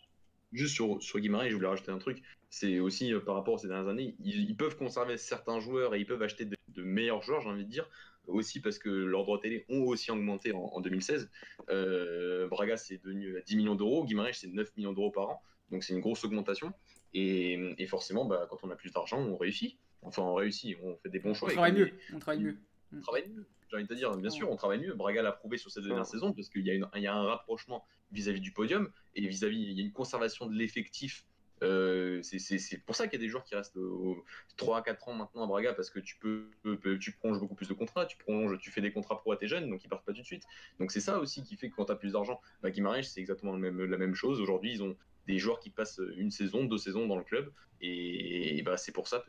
juste 0.54 0.74
sur, 0.74 1.02
sur 1.02 1.22
je 1.22 1.54
voulais 1.54 1.68
rajouter 1.68 1.92
un 1.92 1.98
truc. 1.98 2.22
C'est 2.50 2.80
aussi 2.80 3.14
euh, 3.14 3.20
par 3.20 3.36
rapport 3.36 3.56
à 3.56 3.58
ces 3.58 3.68
dernières 3.68 3.90
années, 3.90 4.16
ils, 4.20 4.50
ils 4.50 4.56
peuvent 4.56 4.78
conserver 4.78 5.18
certains 5.18 5.60
joueurs 5.60 5.96
et 5.96 6.00
ils 6.00 6.06
peuvent 6.06 6.22
acheter 6.22 6.46
de, 6.46 6.56
de 6.70 6.84
meilleurs 6.84 7.22
joueurs, 7.24 7.42
j'ai 7.42 7.50
envie 7.50 7.66
de 7.66 7.70
dire. 7.70 7.90
Aussi 8.28 8.62
parce 8.62 8.80
que 8.80 8.90
leurs 8.90 9.24
droits 9.24 9.40
télé 9.40 9.66
ont 9.68 9.84
aussi 9.84 10.10
augmenté 10.10 10.54
en, 10.54 10.60
en 10.60 10.80
2016. 10.80 11.30
Euh, 11.70 12.48
Braga, 12.48 12.78
c'est 12.78 13.04
devenu 13.04 13.38
à 13.38 13.42
10 13.42 13.58
millions 13.58 13.76
d'euros. 13.76 14.06
Guimarães, 14.06 14.34
c'est 14.34 14.48
9 14.48 14.78
millions 14.78 14.94
d'euros 14.94 15.12
par 15.12 15.30
an. 15.30 15.42
Donc 15.72 15.84
c'est 15.84 15.94
une 15.94 16.00
grosse 16.00 16.24
augmentation. 16.24 16.72
Et, 17.14 17.74
et 17.78 17.88
forcément, 17.88 18.26
bah, 18.26 18.48
quand 18.50 18.60
on 18.64 18.70
a 18.70 18.76
plus 18.76 18.92
d'argent, 18.92 19.20
on 19.20 19.36
réussit. 19.36 19.78
Enfin, 20.04 20.22
on 20.22 20.36
réussit, 20.36 20.78
on 20.84 20.96
fait 20.98 21.10
des 21.10 21.20
bons 21.20 21.32
On 21.32 21.34
choix. 21.34 21.50
Et 21.50 21.54
travaille 21.54 21.74
mieux. 21.74 21.92
On 22.14 22.20
travaille 22.20 22.42
mieux. 22.42 22.58
on 22.96 23.02
travaille 23.02 23.28
mieux. 23.28 23.46
J'ai 23.74 23.78
envie 23.78 23.86
de 23.86 23.90
te 23.90 23.96
dire, 23.96 24.16
bien 24.18 24.30
sûr, 24.30 24.52
on 24.52 24.56
travaille 24.56 24.80
mieux. 24.80 24.94
Braga 24.94 25.24
l'a 25.24 25.32
prouvé 25.32 25.58
sur 25.58 25.72
cette 25.72 25.84
dernière 25.84 26.06
saison 26.06 26.32
parce 26.32 26.48
qu'il 26.50 26.64
y, 26.64 26.70
a 26.70 26.76
une- 26.76 26.88
il 26.94 27.02
y 27.02 27.08
a 27.08 27.16
un 27.16 27.24
rapprochement 27.24 27.84
vis-à-vis 28.12 28.40
du 28.40 28.52
podium 28.52 28.88
et 29.16 29.28
vis-à-vis, 29.28 29.60
il 29.60 29.72
y 29.72 29.82
a 29.82 29.84
une 29.84 29.92
conservation 29.92 30.46
de 30.46 30.54
l'effectif. 30.54 31.26
Euh, 31.64 32.22
c'est- 32.22 32.84
pour 32.86 32.96
ça 32.96 33.08
qu'il 33.08 33.20
y 33.20 33.24
a 33.24 33.26
des 33.26 33.30
joueurs 33.30 33.46
qui 33.46 33.56
restent 33.56 33.78
au 33.78 34.24
3 34.58 34.78
à 34.80 34.82
4 34.84 35.08
ans 35.08 35.14
maintenant 35.16 35.46
à 35.46 35.48
Braga 35.48 35.74
parce 35.74 35.90
que 35.90 36.00
tu 36.00 36.18
peux, 36.20 36.52
tu 37.00 37.14
prolonges 37.14 37.40
beaucoup 37.40 37.56
plus 37.56 37.68
de 37.70 37.74
contrats, 37.74 38.06
tu 38.06 38.16
prolonges, 38.18 38.60
tu 38.60 38.70
fais 38.70 38.82
des 38.82 38.92
contrats 38.94 39.18
pro 39.20 39.32
à 39.32 39.38
tes 39.38 39.48
jeunes, 39.48 39.70
donc 39.72 39.84
ils 39.84 39.88
partent 39.88 40.06
pas 40.06 40.14
tout 40.14 40.22
de 40.22 40.26
suite. 40.26 40.44
Donc 40.80 40.92
c'est 40.92 41.00
ça 41.00 41.18
aussi 41.18 41.42
qui 41.42 41.56
fait 41.56 41.70
que 41.72 41.76
quand 41.76 41.86
tu 41.86 41.92
as 41.94 41.96
plus 41.96 42.12
d'argent, 42.14 42.40
bah, 42.62 42.70
Guimarães, 42.70 43.02
c'est 43.04 43.22
exactement 43.22 43.54
le 43.54 43.60
même, 43.60 43.84
la 43.86 43.98
même 43.98 44.14
chose. 44.14 44.40
Aujourd'hui, 44.40 44.72
ils 44.74 44.84
ont 44.84 44.96
des 45.28 45.38
joueurs 45.40 45.60
qui 45.60 45.70
passent 45.70 46.02
une 46.18 46.32
saison, 46.32 46.66
deux 46.66 46.78
saisons 46.78 47.08
dans 47.08 47.18
le 47.18 47.24
club, 47.24 47.52
et, 47.82 48.58
et 48.58 48.62
bah, 48.62 48.78
c'est 48.78 48.92
pour 48.92 49.08
ça 49.08 49.24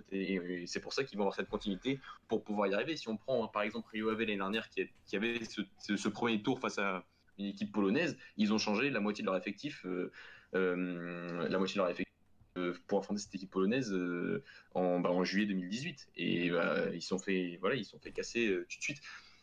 c'est 0.67 0.81
pour 0.81 0.93
ça 0.93 1.05
qu'ils 1.05 1.19
vont 1.19 1.25
avoir 1.25 1.35
cette 1.37 1.49
continuité 1.49 2.01
pour 2.29 2.45
pouvoir 2.45 2.69
y 2.69 2.75
arriver. 2.75 2.97
Si 2.97 3.09
on 3.09 3.17
prend 3.17 3.47
par 3.49 3.63
exemple 3.63 3.89
Rio 3.93 4.09
Ave 4.11 4.21
l'année 4.21 4.37
dernière 4.37 4.69
qui, 4.71 4.89
avait 5.17 5.45
ce, 5.45 5.63
ce- 5.79 5.97
ce 5.97 6.09
premier 6.09 6.43
tour 6.43 6.61
face 6.61 6.79
à 6.79 7.05
une 7.39 7.47
équipe 7.47 7.73
polonaise, 7.73 8.17
ils 8.37 8.53
ont 8.53 8.59
changé 8.59 8.91
la 8.91 9.01
moitié 9.01 9.23
de 9.23 9.27
leur 9.27 9.37
effectif, 9.37 9.85
euh, 9.87 10.13
euh, 10.55 11.49
la 11.49 11.59
moitié 11.59 11.75
de 11.75 11.79
leur 11.81 11.89
effectif 11.91 12.13
euh, 12.59 12.75
pour 12.87 13.01
affronter 13.01 13.21
cette 13.21 13.35
équipe 13.35 13.51
polonaise 13.51 13.93
euh, 13.93 14.45
en, 14.75 15.01
bah, 15.01 15.11
en 15.11 15.25
juillet 15.25 15.47
2018. 15.47 16.09
Et 16.17 16.51
bah, 16.51 16.87
ils 16.95 17.03
sont 17.03 17.19
fait, 17.19 17.57
voilà, 17.61 17.75
ils 17.77 17.85
sont 17.85 17.99
fait 17.99 18.13
casser 18.13 18.49
tout 18.69 18.79
de 18.79 18.83
suite. 18.83 19.01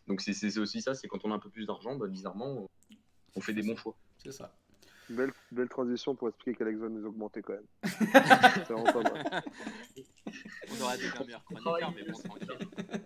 Donc 0.08 0.22
c'est- 0.22 0.58
aussi 0.58 0.82
ça, 0.82 0.96
c'est 0.96 1.08
quand 1.08 1.26
on 1.26 1.32
a 1.32 1.36
un 1.36 1.40
peu 1.40 1.50
plus 1.50 1.66
d'argent, 1.66 1.96
bah, 1.96 2.08
bizarrement, 2.08 2.70
on 3.36 3.42
fait 3.42 3.54
des 3.54 3.64
bons 3.64 3.76
choix. 3.76 3.96
C'est 4.24 4.32
ça. 4.32 4.61
Belle, 5.12 5.32
belle 5.52 5.68
transition 5.70 6.16
pour 6.16 6.30
expliquer 6.30 6.58
qu'Alex 6.58 6.80
va 6.80 6.90
nous 6.90 7.06
augmenter 7.06 7.42
quand 7.42 7.54
même. 7.54 7.66
c'est 7.84 8.70
vraiment 8.74 8.84
pas 8.84 9.02
mal. 9.04 9.44
On 10.72 10.84
aurait 10.84 10.96
été 10.96 11.06
un 11.20 11.24
meilleur 11.26 11.44
chroniqueur, 11.44 11.94
mais 11.96 12.04
bon, 12.04 12.20
tranquille. 12.20 13.02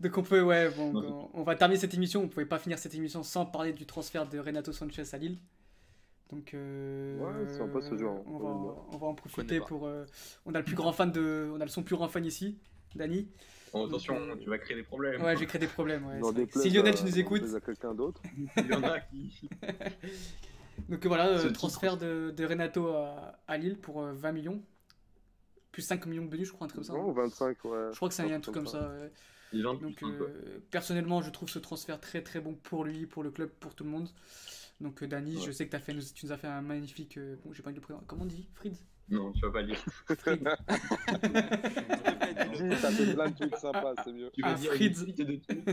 Donc 0.00 0.18
on 0.18 0.22
peut, 0.22 0.42
ouais, 0.42 0.70
bon, 0.70 0.92
on, 1.34 1.40
on 1.40 1.42
va 1.42 1.56
terminer 1.56 1.80
cette 1.80 1.94
émission. 1.94 2.22
On 2.22 2.28
pouvait 2.28 2.46
pas 2.46 2.58
finir 2.58 2.78
cette 2.78 2.94
émission 2.94 3.22
sans 3.22 3.44
parler 3.46 3.72
du 3.72 3.86
transfert 3.86 4.28
de 4.28 4.38
Renato 4.38 4.72
Sanchez 4.72 5.02
à 5.12 5.18
Lille. 5.18 5.38
Donc, 6.30 6.54
euh, 6.54 7.18
Ouais, 7.18 7.48
sympa 7.48 7.80
ce 7.80 7.96
joueur, 7.96 8.14
On 8.26 8.36
on 8.36 8.38
va, 8.38 8.74
on 8.92 8.98
va 8.98 9.06
en 9.08 9.14
profiter 9.14 9.58
pour. 9.58 9.86
euh, 9.86 10.06
on 10.46 10.54
a 10.54 10.58
le 10.58 10.64
plus 10.64 10.76
grand 10.76 10.92
fan 10.92 11.10
de, 11.10 11.50
on 11.52 11.60
a 11.60 11.64
le 11.64 11.70
son 11.70 11.82
plus 11.82 11.96
grand 11.96 12.06
fan 12.08 12.24
ici, 12.24 12.56
Dani. 12.94 13.28
Oh, 13.72 13.86
attention, 13.86 14.14
Donc, 14.14 14.28
euh, 14.30 14.36
tu 14.40 14.48
vas 14.48 14.58
créer 14.58 14.76
des 14.76 14.82
problèmes. 14.84 15.20
Ouais, 15.22 15.36
j'ai 15.36 15.46
créé 15.46 15.60
des 15.60 15.66
problèmes. 15.66 16.06
ouais, 16.06 16.20
si 16.54 16.70
Lionel, 16.70 16.94
à- 16.94 16.96
tu 16.96 17.04
nous 17.04 17.18
écoutes. 17.18 17.42
Il 18.56 18.66
y 18.66 18.74
en 18.74 18.82
a 18.84 19.00
qui. 19.00 19.48
Donc 20.88 21.04
euh, 21.04 21.08
voilà, 21.08 21.28
euh, 21.28 21.50
transfert 21.50 21.96
de, 21.96 22.32
de 22.36 22.44
Renato 22.44 22.88
à, 22.88 23.38
à 23.46 23.56
Lille 23.58 23.78
pour 23.78 24.02
euh, 24.02 24.12
20 24.12 24.32
millions. 24.32 24.62
Plus 25.72 25.82
5 25.82 26.06
millions 26.06 26.24
de 26.24 26.28
bonus, 26.30 26.48
je 26.48 26.52
crois, 26.52 26.64
un 26.64 26.68
truc 26.68 26.84
comme 26.84 26.96
ça. 26.96 27.00
Non, 27.00 27.12
25, 27.12 27.64
ouais. 27.64 27.88
Je 27.92 27.96
crois 27.96 28.08
que 28.08 28.14
c'est 28.14 28.22
un, 28.22 28.36
un 28.36 28.40
truc 28.40 28.54
comme 28.54 28.66
ça. 28.66 28.88
ouais. 28.88 29.12
Les 29.52 29.62
gens 29.62 29.74
Donc 29.74 30.02
euh, 30.02 30.60
personnellement, 30.70 31.22
je 31.22 31.30
trouve 31.30 31.48
ce 31.48 31.58
transfert 31.58 32.00
très 32.00 32.22
très 32.22 32.40
bon 32.40 32.54
pour 32.54 32.84
lui, 32.84 33.06
pour 33.06 33.22
le 33.22 33.30
club, 33.30 33.50
pour 33.50 33.74
tout 33.74 33.84
le 33.84 33.90
monde. 33.90 34.08
Donc 34.80 35.02
euh, 35.02 35.06
Dani, 35.08 35.36
Ouais. 35.36 35.42
je 35.46 35.52
sais 35.52 35.68
que 35.68 35.76
as 35.76 35.80
fait, 35.80 35.92
nous- 35.92 36.02
tu 36.14 36.26
nous 36.26 36.32
as 36.32 36.36
fait 36.36 36.46
un 36.46 36.62
magnifique. 36.62 37.18
euh, 37.18 37.36
bon, 37.44 37.52
j'ai 37.52 37.62
pas 37.62 37.70
de 37.70 37.76
le 37.76 37.80
présenter. 37.80 38.04
Comment 38.08 38.22
on 38.22 38.26
dit? 38.26 38.48
Fried? 38.54 38.76
Non, 39.10 39.32
tu 39.32 39.40
vas 39.40 39.50
pas. 39.50 39.62
Fried. 40.16 40.40
Dis, 42.56 42.76
ça 42.76 42.90
fait 42.90 43.12
plein 43.14 43.28
de 43.30 43.34
trucs 43.34 43.56
sympas, 43.56 43.94
c'est 44.04 44.12
mieux. 44.12 44.30
Tu 44.32 44.42
vas 44.42 44.48
Ah, 44.52 44.54
dire 44.54 44.72
Fritz. 44.72 44.98
une 45.00 45.04
suite 45.04 45.18
de 45.18 45.36
tweets. 45.36 45.70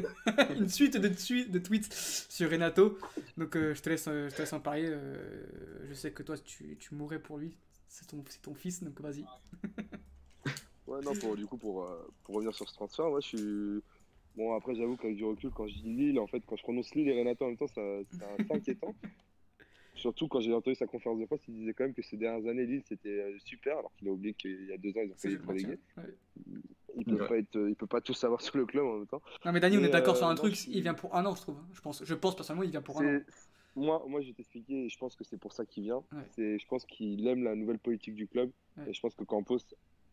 Une 0.58 0.70
suite 0.70 0.98
de, 1.52 1.60
tweets 1.60 1.94
sur 1.94 2.50
Renato. 2.50 2.98
Donc 3.38 3.56
euh, 3.56 3.74
je, 3.74 3.82
te 3.82 3.90
laisse, 3.90 4.08
euh, 4.08 4.30
je 4.30 4.36
te 4.36 4.42
laisse 4.42 4.54
en 4.54 4.60
parler. 4.60 4.86
euh, 4.88 5.46
je 5.88 5.94
sais 5.94 6.12
que 6.12 6.24
toi, 6.24 6.38
tu, 6.38 6.78
tu 6.80 6.96
mourrais 6.96 7.20
pour 7.20 7.38
lui. 7.38 7.56
C'est 7.88 8.08
ton, 8.08 8.54
fils, 8.56 8.84
donc 8.84 9.00
vas-y. 9.02 9.24
Ouais, 10.88 11.02
non, 11.04 11.14
pour, 11.16 11.36
du 11.36 11.46
coup, 11.46 11.58
pour, 11.58 11.84
euh, 11.84 12.08
pour 12.24 12.36
revenir 12.36 12.56
sur 12.56 12.66
ce 12.70 12.74
transfert, 12.74 13.12
ouais, 13.12 13.20
je 13.22 13.28
suis. 13.28 13.84
Bon, 14.38 14.56
après, 14.56 14.74
j'avoue 14.74 14.96
qu'avec 14.96 15.18
du 15.18 15.26
recul, 15.26 15.50
quand 15.50 15.68
je 15.68 15.74
dis 15.74 15.82
Lille, 15.94 16.18
en 16.18 16.28
fait, 16.28 16.42
quand 16.48 16.56
je 16.56 16.64
prononce 16.64 16.96
Lille 16.96 17.10
et 17.10 17.20
Renato 17.20 17.44
en 17.44 17.50
même 17.50 17.58
temps, 17.58 17.68
ça- 17.68 17.82
c'est 18.10 18.24
un 18.24 18.38
peu 18.46 18.54
inquiétant. 18.56 18.96
Surtout 19.98 20.28
quand 20.28 20.40
j'ai 20.40 20.54
entendu 20.54 20.76
sa 20.76 20.86
conférence 20.88 21.20
de 21.20 21.26
presse, 21.26 21.42
il 21.48 21.56
disait 21.56 21.74
quand 21.74 21.84
même 21.84 21.94
que 21.94 22.02
ces 22.02 22.18
dernières 22.18 22.48
années, 22.50 22.66
Lille, 22.66 22.84
c'était 22.88 23.10
euh, 23.10 23.38
super, 23.40 23.78
alors 23.80 23.92
qu'il 23.98 24.08
a 24.08 24.12
oublié 24.12 24.34
qu'il 24.34 24.66
y 24.66 24.72
a 24.74 24.78
deux 24.78 24.92
ans, 24.92 25.02
ils 25.04 25.12
ont 25.12 25.16
C'est 25.18 25.30
failli 25.30 25.36
le 25.36 25.42
être 25.42 25.48
maintien. 25.48 25.68
relégués. 25.68 25.82
Ouais. 25.98 26.54
Il 27.00 27.06
peut 27.06 27.22
Ouais. 27.22 27.28
pas 27.28 27.38
être, 27.38 27.56
euh, 27.58 27.70
il 27.70 27.76
peut 27.76 27.88
pas 27.88 28.02
tout 28.02 28.14
savoir 28.14 28.42
sur 28.42 28.58
le 28.58 28.66
club 28.66 28.86
en 28.86 28.98
même 28.98 29.08
temps. 29.08 29.22
Non 29.46 29.52
mais 29.52 29.60
Dani, 29.60 29.78
on 29.78 29.84
est 29.84 29.90
d'accord 29.90 30.16
euh, 30.16 30.18
sur 30.18 30.28
un 30.28 30.36
truc. 30.36 30.56
je 30.56 30.70
Il 30.70 30.82
vient 30.82 30.94
pour 30.94 31.16
un 31.16 31.26
an, 31.26 31.36
je 31.36 31.42
trouve. 31.42 31.58
Je 31.74 31.82
pense, 31.82 32.04
je 32.04 32.14
pense 32.16 32.36
personnellement, 32.36 32.64
il 32.64 32.72
vient 32.72 32.82
pour 32.82 33.02
un 33.02 33.18
an. 33.18 33.22
Moi, 33.76 34.04
moi, 34.08 34.22
je 34.22 34.28
vais 34.28 34.34
t'expliquer, 34.34 34.86
et 34.86 34.90
je 34.90 34.98
pense 34.98 35.16
que 35.16 35.24
c'est 35.24 35.38
pour 35.38 35.54
ça 35.54 35.64
qu'il 35.66 35.84
vient. 35.84 35.98
Ouais. 36.12 36.24
C'est, 36.36 36.58
je 36.58 36.68
pense 36.68 36.84
qu'il 36.86 37.28
aime 37.28 37.44
la 37.44 37.54
nouvelle 37.56 37.78
politique 37.80 38.16
du 38.16 38.28
club, 38.28 38.50
Ouais. 38.78 38.90
et 38.90 38.94
je 38.94 39.00
pense 39.02 39.14
que 39.14 39.24
Campos 39.24 39.60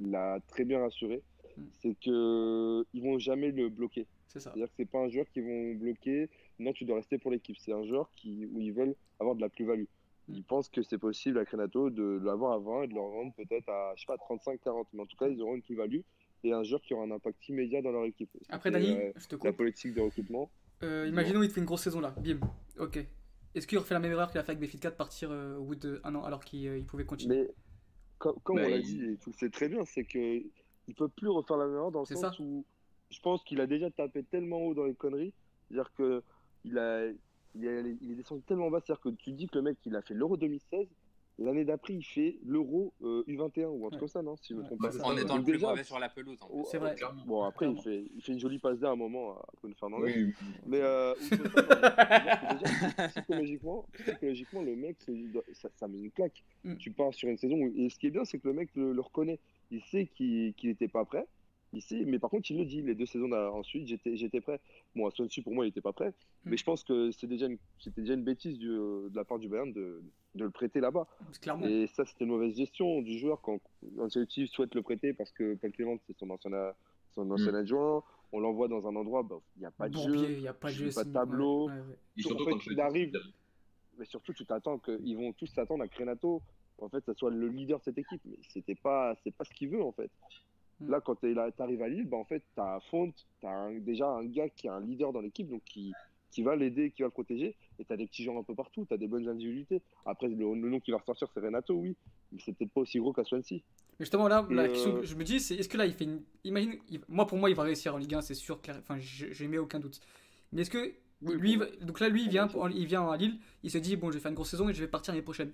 l'a 0.01 0.39
très 0.49 0.64
bien 0.64 0.80
rassuré. 0.80 1.22
Mm. 1.57 1.62
C'est 1.80 1.95
que 2.05 2.85
ils 2.93 3.03
vont 3.03 3.18
jamais 3.18 3.51
le 3.51 3.68
bloquer. 3.70 4.07
C'est 4.28 4.41
ça. 4.41 4.51
C'est-à-dire 4.51 4.66
que 4.68 4.74
c'est 4.76 4.91
pas 4.91 4.99
un 4.99 5.09
joueur 5.09 5.26
qui 5.32 5.41
vont 5.41 5.74
bloquer. 5.74 6.28
Non, 6.59 6.73
tu 6.73 6.85
dois 6.85 6.97
rester 6.97 7.19
pour 7.19 7.31
l'équipe. 7.31 7.57
C'est 7.59 7.73
un 7.73 7.85
joueur 7.85 8.11
qui, 8.17 8.47
où 8.47 8.61
ils 8.61 8.73
veulent 8.73 8.95
avoir 9.21 9.35
de 9.35 9.41
la 9.41 9.49
plus-value. 9.49 9.85
Mm. 10.29 10.35
Ils 10.35 10.45
pensent 10.45 10.69
que 10.69 10.83
c'est 10.83 10.99
possible 10.99 11.39
à 11.39 11.45
Renato 11.51 11.91
de 11.91 12.21
l'avoir 12.25 12.53
à 12.53 12.59
20 12.59 12.83
et 12.85 12.89
de 12.89 12.95
le 12.95 13.01
revendre 13.01 13.33
peut-être 13.35 13.69
à, 13.69 13.93
je 13.97 14.01
sais 14.03 14.07
pas, 14.07 14.17
35-40. 14.17 14.87
Mais 14.93 15.03
en 15.03 15.07
tout 15.07 15.17
cas, 15.17 15.29
ils 15.29 15.41
auront 15.43 15.55
une 15.55 15.63
plus-value 15.63 16.01
et 16.45 16.53
un 16.53 16.63
joueur 16.63 16.81
qui 16.83 16.95
aura 16.95 17.05
un 17.05 17.11
impact 17.11 17.49
immédiat 17.49 17.83
dans 17.83 17.91
leur 17.93 18.05
équipe. 18.05 18.31
Après 18.49 18.71
Dani, 18.71 18.91
euh, 18.91 19.13
je 19.17 19.27
te 19.27 19.35
la 19.35 19.39
coupe. 19.51 19.57
politique 19.57 19.95
de 19.95 20.01
recrutement. 20.01 20.51
Euh, 20.83 21.07
imaginons 21.09 21.43
il 21.43 21.49
te 21.49 21.55
fait 21.55 21.61
une 21.61 21.67
grosse 21.67 21.83
saison 21.83 22.01
là, 22.01 22.15
bim. 22.23 22.39
Ok. 22.79 22.99
Est-ce 23.55 23.67
qu'il 23.67 23.79
refait 23.79 23.95
la 23.95 24.01
même 24.01 24.11
erreur 24.13 24.31
qu'il 24.31 24.39
a 24.39 24.43
fait 24.45 24.51
avec 24.53 24.61
Benfica 24.61 24.91
de 24.91 24.97
partir 24.97 25.31
euh, 25.31 25.57
au 25.57 25.65
bout 25.65 25.77
d'un 25.77 26.15
an 26.15 26.23
alors 26.25 26.45
qu'il 26.45 26.67
euh, 26.69 26.83
pouvait 26.83 27.07
continuer? 27.07 27.43
Mais 27.43 27.55
comme, 28.19 28.39
comme 28.43 28.57
Bah, 28.57 28.65
on 28.67 28.71
l'a 28.71 28.77
il- 28.79 28.83
dit, 28.83 29.05
et 29.05 29.17
tu 29.19 29.31
le 29.31 29.35
sais 29.37 29.49
très 29.49 29.69
bien, 29.69 29.85
c'est 29.85 30.05
que 30.05 30.19
il 30.87 30.95
peut 30.95 31.09
plus 31.09 31.29
refaire 31.29 31.57
la 31.57 31.67
même 31.67 31.76
erreur 31.76 31.91
dans 31.93 32.01
le 32.01 32.05
C'est 32.07 32.14
sens 32.17 32.37
ça. 32.37 32.43
où 32.43 32.64
je 33.11 33.21
pense 33.21 33.43
qu'il 33.45 33.61
a 33.61 33.67
déjà 33.67 33.91
tapé 33.91 34.22
tellement 34.25 34.59
haut 34.59 34.75
dans 34.75 34.85
les 34.85 34.95
conneries, 34.95 35.33
c'est-à-dire 35.71 35.91
que 35.95 36.22
il 36.64 36.78
a, 36.78 37.07
il, 37.54 37.64
est- 37.66 37.96
il 38.03 38.12
est 38.12 38.14
descendu 38.16 38.42
tellement 38.42 38.70
bas, 38.70 38.80
c'est-à-dire 38.84 39.03
que 39.03 39.08
tu 39.11 39.32
dis 39.32 39.46
que 39.46 39.57
le 39.57 39.62
mec 39.62 39.78
il 39.86 39.95
a 39.96 40.03
fait 40.03 40.14
l'Euro 40.14 40.36
2016, 40.36 40.86
l'année 41.38 41.64
d'après 41.64 41.95
il 41.95 42.03
fait 42.04 42.36
l'Euro 42.45 42.92
euh, 43.03 43.22
U21 43.26 43.66
ou 43.66 43.86
un 43.86 43.91
truc 43.91 43.92
Ouais. 43.95 43.99
comme 44.00 44.08
ça, 44.08 44.22
non 44.22 44.36
Si 44.36 44.53
je 44.53 44.58
me 44.58 44.62
trompe 44.64 44.80
Bah, 44.80 44.88
pas. 44.88 44.95
c'est 44.95 45.03
En 45.03 45.16
étant 45.16 45.36
le 45.36 45.42
plus 45.42 45.53
déjà, 45.54 45.68
mauvais 45.70 45.82
sur 45.84 45.99
la 45.99 46.08
pelouse. 46.08 46.38
en 46.42 46.49
oh, 46.53 46.64
C'est 46.70 46.78
vrai. 46.78 46.95
Clairement. 46.95 47.22
Bon 47.26 47.42
après 47.42 47.68
il 47.70 47.76
fait, 47.80 48.04
il 48.16 48.22
fait 48.22 48.32
une 48.32 48.38
jolie 48.41 48.58
passe 48.58 48.78
D 48.78 48.86
à 48.86 48.91
un 48.91 48.96
moment 48.96 49.32
à 49.32 49.46
Bruno 49.61 49.74
Fernandes. 49.78 50.03
Oui. 50.04 50.32
Mais 50.66 50.80
euh, 50.80 51.14
déjà, 51.30 53.08
psychologiquement, 53.08 53.86
psychologiquement, 53.92 54.62
le 54.62 54.76
mec, 54.76 54.96
ça, 55.53 55.68
ça 55.76 55.88
met 55.88 55.99
une 55.99 56.11
claque. 56.11 56.42
Mm. 56.64 56.76
Tu 56.76 56.91
pars 56.91 57.12
sur 57.14 57.28
une 57.28 57.36
saison 57.36 57.57
où, 57.57 57.72
et 57.76 57.88
ce 57.91 57.99
qui 57.99 58.07
est 58.07 58.11
bien, 58.11 58.24
c'est 58.24 58.38
que 58.38 58.49
le 58.49 58.54
mec 58.54 58.70
le, 58.74 58.92
le 58.92 59.00
reconnaît. 59.00 59.38
Il 59.70 59.82
sait 59.82 60.07
qu'il 60.07 60.54
n'était 60.62 60.88
pas 60.88 61.04
prêt. 61.04 61.26
Mais 62.07 62.18
par 62.18 62.30
contre, 62.30 62.51
il 62.51 62.59
le 62.59 62.64
dit. 62.64 62.83
Les 62.83 62.95
deux 62.95 63.07
saisons 63.07 63.30
ensuite, 63.33 63.87
j'étais, 63.88 64.17
j'étais 64.17 64.41
prêt. 64.41 64.61
Bon, 64.95 65.07
à 65.07 65.11
Swansea, 65.11 65.42
pour 65.42 65.55
moi, 65.55 65.64
il 65.64 65.68
n'était 65.68 65.80
pas 65.80 65.92
prêt. 65.92 66.11
Mm. 66.11 66.51
Mais 66.51 66.57
je 66.57 66.64
pense 66.64 66.84
que 66.84 67.11
c'est 67.13 67.26
déjà 67.26 67.46
une, 67.46 67.59
c'était 67.79 68.01
déjà 68.03 68.14
une 68.14 68.25
bêtise 68.25 68.59
du- 68.59 68.68
de 68.68 69.13
la 69.14 69.25
part 69.25 69.38
du 69.38 69.49
Bayern 69.49 69.72
de, 69.72 70.03
de 70.34 70.45
le 70.45 70.51
prêter 70.51 70.80
là-bas. 70.80 71.07
Clairement. 71.41 71.67
Et 71.67 71.87
ça, 71.88 72.05
c'était 72.05 72.25
une 72.25 72.30
mauvaise 72.30 72.57
gestion 72.57 73.03
du 73.03 73.18
joueur 73.18 73.41
quand 73.41 73.61
Ancelotti 73.99 74.46
souhaite 74.49 74.75
le 74.75 74.83
prêter 74.83 75.13
parce 75.13 75.30
que 75.33 75.55
Paul 75.55 75.72
Clément, 75.72 75.96
c'est 76.07 76.17
son 76.18 76.30
ancien, 76.30 76.51
son 77.14 77.30
ancien 77.30 77.53
Mm. 77.53 77.57
adjoint. 77.57 78.03
On 78.33 78.41
l'envoie 78.41 78.67
dans 78.67 78.84
un 78.88 78.96
endroit, 78.96 79.22
bah, 79.22 79.37
il 79.57 79.61
n'y 79.61 79.67
a 79.67 79.71
pas 79.71 79.88
de 79.88 79.95
jeu. 79.96 80.13
Bourbier, 80.13 80.33
il 80.34 80.41
n'y 80.41 80.49
a 80.49 80.53
pas 80.55 80.68
de 80.71 80.75
jeu. 80.75 80.91
pas 80.92 81.05
tableau. 81.05 81.68
ouais, 81.68 81.72
ouais, 81.75 81.79
ouais. 81.80 81.99
Et 82.18 82.33
En 82.33 82.38
fait, 82.38 82.45
quand 82.51 82.67
il 82.67 82.80
arrive. 82.80 83.21
Mais 83.96 84.05
surtout, 84.07 84.33
tu 84.33 84.45
t'attends 84.45 84.79
qu'ils 84.79 85.17
vont 85.17 85.33
tous 85.33 85.46
s'attendre 85.46 85.84
à 85.84 85.88
que 85.88 85.96
Renato, 85.96 86.42
en 86.79 86.88
fait, 86.88 87.05
ça 87.05 87.14
soit 87.14 87.30
le 87.30 87.46
leader 87.46 87.79
de 87.79 87.84
cette 87.84 87.96
équipe. 87.99 88.21
Mais 88.25 88.37
c'était 88.49 88.75
pas, 88.75 89.14
c'est 89.22 89.30
pas 89.30 89.45
ce 89.45 89.55
qu'il 89.55 89.68
veut, 89.68 89.83
en 89.84 89.92
fait. 89.92 90.11
Là, 90.89 91.01
quand 91.01 91.17
tu 91.17 91.37
arrives 91.59 91.83
à 91.83 91.89
Lille, 91.89 92.07
bah, 92.09 92.17
en 92.17 92.25
fait, 92.25 92.43
tu 92.55 92.61
as 92.61 92.81
Font, 92.91 93.13
tu 93.41 93.47
as 93.47 93.71
déjà 93.81 94.09
un 94.09 94.25
gars 94.25 94.49
qui 94.49 94.67
est 94.67 94.71
un 94.71 94.81
leader 94.81 95.13
dans 95.13 95.21
l'équipe, 95.21 95.49
donc 95.49 95.63
qui, 95.65 95.93
qui 96.31 96.43
va 96.43 96.57
l'aider, 96.57 96.91
qui 96.91 97.03
va 97.03 97.07
le 97.09 97.13
protéger. 97.13 97.57
Et 97.79 97.85
tu 97.85 97.93
as 97.93 97.97
des 97.97 98.07
petits 98.07 98.23
gens 98.25 98.39
un 98.39 98.43
peu 98.43 98.55
partout, 98.55 98.85
tu 98.87 98.95
as 98.95 98.97
des 98.97 99.07
bonnes 99.09 99.29
individualités. 99.29 99.83
Après, 100.07 100.29
le, 100.29 100.35
le 100.37 100.69
nom 100.71 100.81
qui 100.81 100.91
va 100.91 100.99
ressortir, 100.99 101.29
c'est 101.33 101.41
Renato, 101.41 101.75
oui, 101.75 101.97
mais 102.33 102.39
c'est 102.45 102.53
peut-être 102.53 102.73
pas 102.73 102.81
aussi 102.83 102.99
gros 102.99 103.13
qu'à 103.13 103.25
Swansea. 103.25 103.57
Mais 103.99 104.07
justement, 104.07 104.27
là, 104.29 104.47
euh, 104.65 105.01
que 105.01 105.07
je 105.07 105.15
me 105.15 105.23
dis, 105.25 105.39
c'est 105.41 105.55
est-ce 105.55 105.69
que 105.69 105.77
là, 105.77 105.87
il 105.87 105.93
fait 105.95 106.05
une. 106.05 106.23
Imagine, 106.45 106.75
il- 106.91 107.01
moi, 107.09 107.27
pour 107.27 107.39
moi, 107.39 107.49
il 107.51 107.57
va 107.57 107.63
réussir 107.63 107.95
en 107.95 107.99
Ligue 107.99 108.15
1, 108.15 108.21
c'est 108.23 108.35
sûr. 108.35 108.61
clair- 108.61 108.77
Enfin, 108.81 108.99
je 108.99 109.45
mets 109.47 109.59
aucun 109.59 109.79
doute. 109.81 110.01
Mais 110.53 110.63
est-ce 110.63 110.71
que. 110.71 110.95
Oui, 111.23 111.37
lui, 111.37 111.57
pour- 111.57 111.67
donc 111.87 112.01
là, 112.01 112.09
lui, 112.09 112.25
il 112.25 112.29
vient, 112.29 112.49
il 112.75 112.87
vient 112.87 113.09
à 113.09 113.17
Lille, 113.17 113.39
il 113.63 113.71
se 113.71 113.79
dit, 113.79 113.97
bon, 113.97 114.11
je 114.11 114.17
vais 114.17 114.21
faire 114.21 114.31
une 114.31 114.35
grosse 114.35 114.51
saison 114.51 114.69
et 114.69 114.75
je 114.75 114.81
vais 114.81 114.89
partir 114.89 115.15
l'année 115.15 115.23
prochaine. 115.23 115.53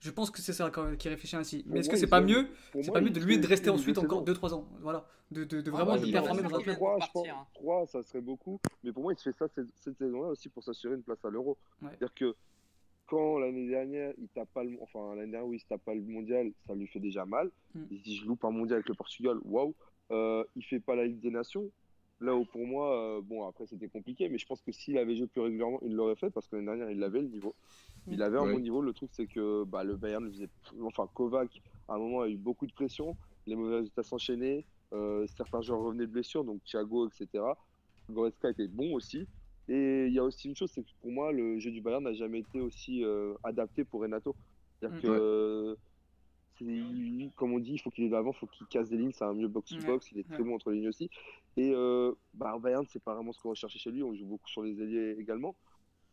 Je 0.00 0.10
pense 0.10 0.30
que 0.30 0.40
c'est 0.40 0.52
ça 0.54 0.70
qui 0.98 1.08
réfléchit 1.08 1.36
ainsi. 1.36 1.62
Pour 1.62 1.72
Mais 1.74 1.80
est-ce 1.80 1.88
que 1.90 1.96
c'est 1.96 2.06
pas 2.06 2.20
mieux 2.22 2.48
C'est 2.72 2.86
moi, 2.86 2.94
pas 2.94 3.00
mieux 3.02 3.10
de 3.10 3.20
lui 3.20 3.38
de 3.38 3.46
rester 3.46 3.68
ensuite 3.70 3.98
encore 3.98 4.26
saisons. 4.26 4.32
2-3 4.48 4.54
ans 4.54 4.68
Voilà. 4.80 5.06
De, 5.30 5.44
de, 5.44 5.60
de 5.60 5.70
Ah 5.70 5.76
vraiment 5.76 5.92
ouais, 5.92 6.00
de 6.00 6.06
il 6.06 6.16
a 6.16 6.22
performer 6.22 6.42
dans 6.48 6.56
un 6.56 6.62
club. 6.62 6.74
a- 6.74 6.76
Trois, 6.76 6.94
pour 6.96 7.00
je 7.06 7.10
pense, 7.12 7.22
partir, 7.22 7.36
hein. 7.36 7.46
trois, 7.54 7.86
ça 7.86 8.02
serait 8.02 8.20
beaucoup. 8.20 8.58
Mais 8.82 8.92
pour 8.92 9.02
moi, 9.02 9.12
il 9.12 9.18
se 9.18 9.30
fait 9.30 9.36
ça 9.38 9.46
cette, 9.54 9.68
cette 9.76 9.96
saison-là 9.98 10.28
aussi 10.30 10.48
pour 10.48 10.64
s'assurer 10.64 10.94
une 10.94 11.02
place 11.02 11.24
à 11.24 11.28
l'Euro. 11.30 11.56
Ouais. 11.82 11.88
C'est-à-dire 11.90 12.14
que 12.14 12.34
quand 13.06 13.38
l'année 13.38 13.68
dernière, 13.68 14.12
il 14.18 14.28
tape 14.28 14.48
pas 14.54 14.64
le, 14.64 14.76
enfin 14.80 15.14
l'année 15.14 15.30
dernière 15.32 15.46
où 15.48 15.52
il 15.52 15.60
se 15.60 15.66
tape 15.66 15.82
pas 15.84 15.94
le 15.94 16.00
mondial, 16.00 16.50
ça 16.66 16.74
lui 16.74 16.86
fait 16.86 16.98
déjà 17.00 17.24
mal. 17.26 17.50
Mm. 17.74 17.82
Il 17.90 17.98
se 17.98 18.02
dit 18.04 18.16
je 18.16 18.26
loupe 18.26 18.44
un 18.44 18.50
mondial 18.50 18.76
avec 18.78 18.88
le 18.88 18.94
Portugal, 18.94 19.36
waouh. 19.44 19.74
Euh, 20.12 20.42
il 20.56 20.64
fait 20.64 20.80
pas 20.80 20.96
la 20.96 21.04
Ligue 21.04 21.20
des 21.20 21.30
Nations. 21.30 21.70
Là 22.20 22.36
où 22.36 22.44
pour 22.44 22.66
moi, 22.66 23.18
euh, 23.18 23.22
bon 23.22 23.46
après 23.46 23.66
c'était 23.66 23.88
compliqué, 23.88 24.28
mais 24.28 24.38
je 24.38 24.46
pense 24.46 24.62
que 24.62 24.72
s'il 24.72 24.98
avait 24.98 25.16
joué 25.16 25.26
plus 25.26 25.40
régulièrement, 25.40 25.80
il 25.82 25.94
l'aurait 25.94 26.16
fait 26.16 26.30
parce 26.30 26.48
que 26.48 26.56
l'année 26.56 26.66
dernière 26.66 26.90
il 26.90 27.02
avait 27.02 27.22
le 27.22 27.28
niveau. 27.28 27.56
Il 28.10 28.22
avait 28.22 28.38
un 28.38 28.46
Ouais. 28.46 28.52
bon 28.52 28.60
niveau. 28.60 28.82
Le 28.82 28.92
truc 28.92 29.10
c'est 29.14 29.26
que 29.26 29.64
bah, 29.64 29.84
le 29.84 29.96
Bayern 29.96 30.24
le 30.24 30.30
faisait, 30.32 30.50
enfin 30.82 31.08
Kovac 31.14 31.62
à 31.88 31.94
un 31.94 31.98
moment 31.98 32.20
a 32.22 32.28
eu 32.28 32.36
beaucoup 32.36 32.66
de 32.66 32.72
pression, 32.72 33.16
les 33.46 33.56
mauvais 33.56 33.76
résultats 33.76 34.02
s'enchaînaient, 34.02 34.66
euh, 34.92 35.26
certains 35.26 35.62
joueurs 35.62 35.80
revenaient 35.80 36.06
de 36.06 36.12
blessures, 36.12 36.44
donc 36.44 36.62
Thiago 36.64 37.08
etc. 37.08 37.56
Goretzka 38.10 38.50
était 38.50 38.68
bon 38.68 38.94
aussi. 38.94 39.28
Et 39.68 40.06
il 40.06 40.12
y 40.12 40.18
a 40.18 40.24
aussi 40.24 40.48
une 40.48 40.56
chose, 40.56 40.70
c'est 40.72 40.82
que 40.82 40.90
pour 41.00 41.12
moi, 41.12 41.32
le 41.32 41.58
jeu 41.60 41.70
du 41.70 41.80
Bayern 41.80 42.02
n'a 42.04 42.12
jamais 42.12 42.40
été 42.40 42.60
aussi 42.60 43.04
euh, 43.04 43.34
adapté 43.44 43.84
pour 43.84 44.00
Renato. 44.02 44.36
C'est-à-dire 44.80 44.98
Mm. 44.98 45.02
que, 45.02 45.78
comme 47.36 47.52
on 47.52 47.58
dit, 47.58 47.72
il 47.72 47.78
faut 47.80 47.90
qu'il 47.90 48.04
est 48.04 48.08
d'avant, 48.08 48.32
il 48.32 48.36
faut 48.38 48.46
qu'il 48.46 48.66
casse 48.66 48.88
des 48.88 48.96
lignes, 48.96 49.12
c'est 49.12 49.24
un 49.24 49.34
mieux 49.34 49.48
box-to-box, 49.48 50.12
il 50.12 50.18
est 50.18 50.28
très 50.28 50.42
bon 50.44 50.54
entre 50.54 50.70
les 50.70 50.78
lignes 50.78 50.88
aussi. 50.88 51.10
Et 51.56 51.70
euh, 51.74 52.12
bah, 52.34 52.56
Bayern, 52.58 52.86
c'est 52.88 53.02
pas 53.02 53.14
vraiment 53.14 53.32
ce 53.32 53.40
qu'on 53.40 53.50
recherchait 53.50 53.78
chez 53.78 53.90
lui, 53.90 54.02
on 54.02 54.14
joue 54.14 54.26
beaucoup 54.26 54.48
sur 54.48 54.62
les 54.62 54.80
ailiers 54.80 55.16
également. 55.18 55.54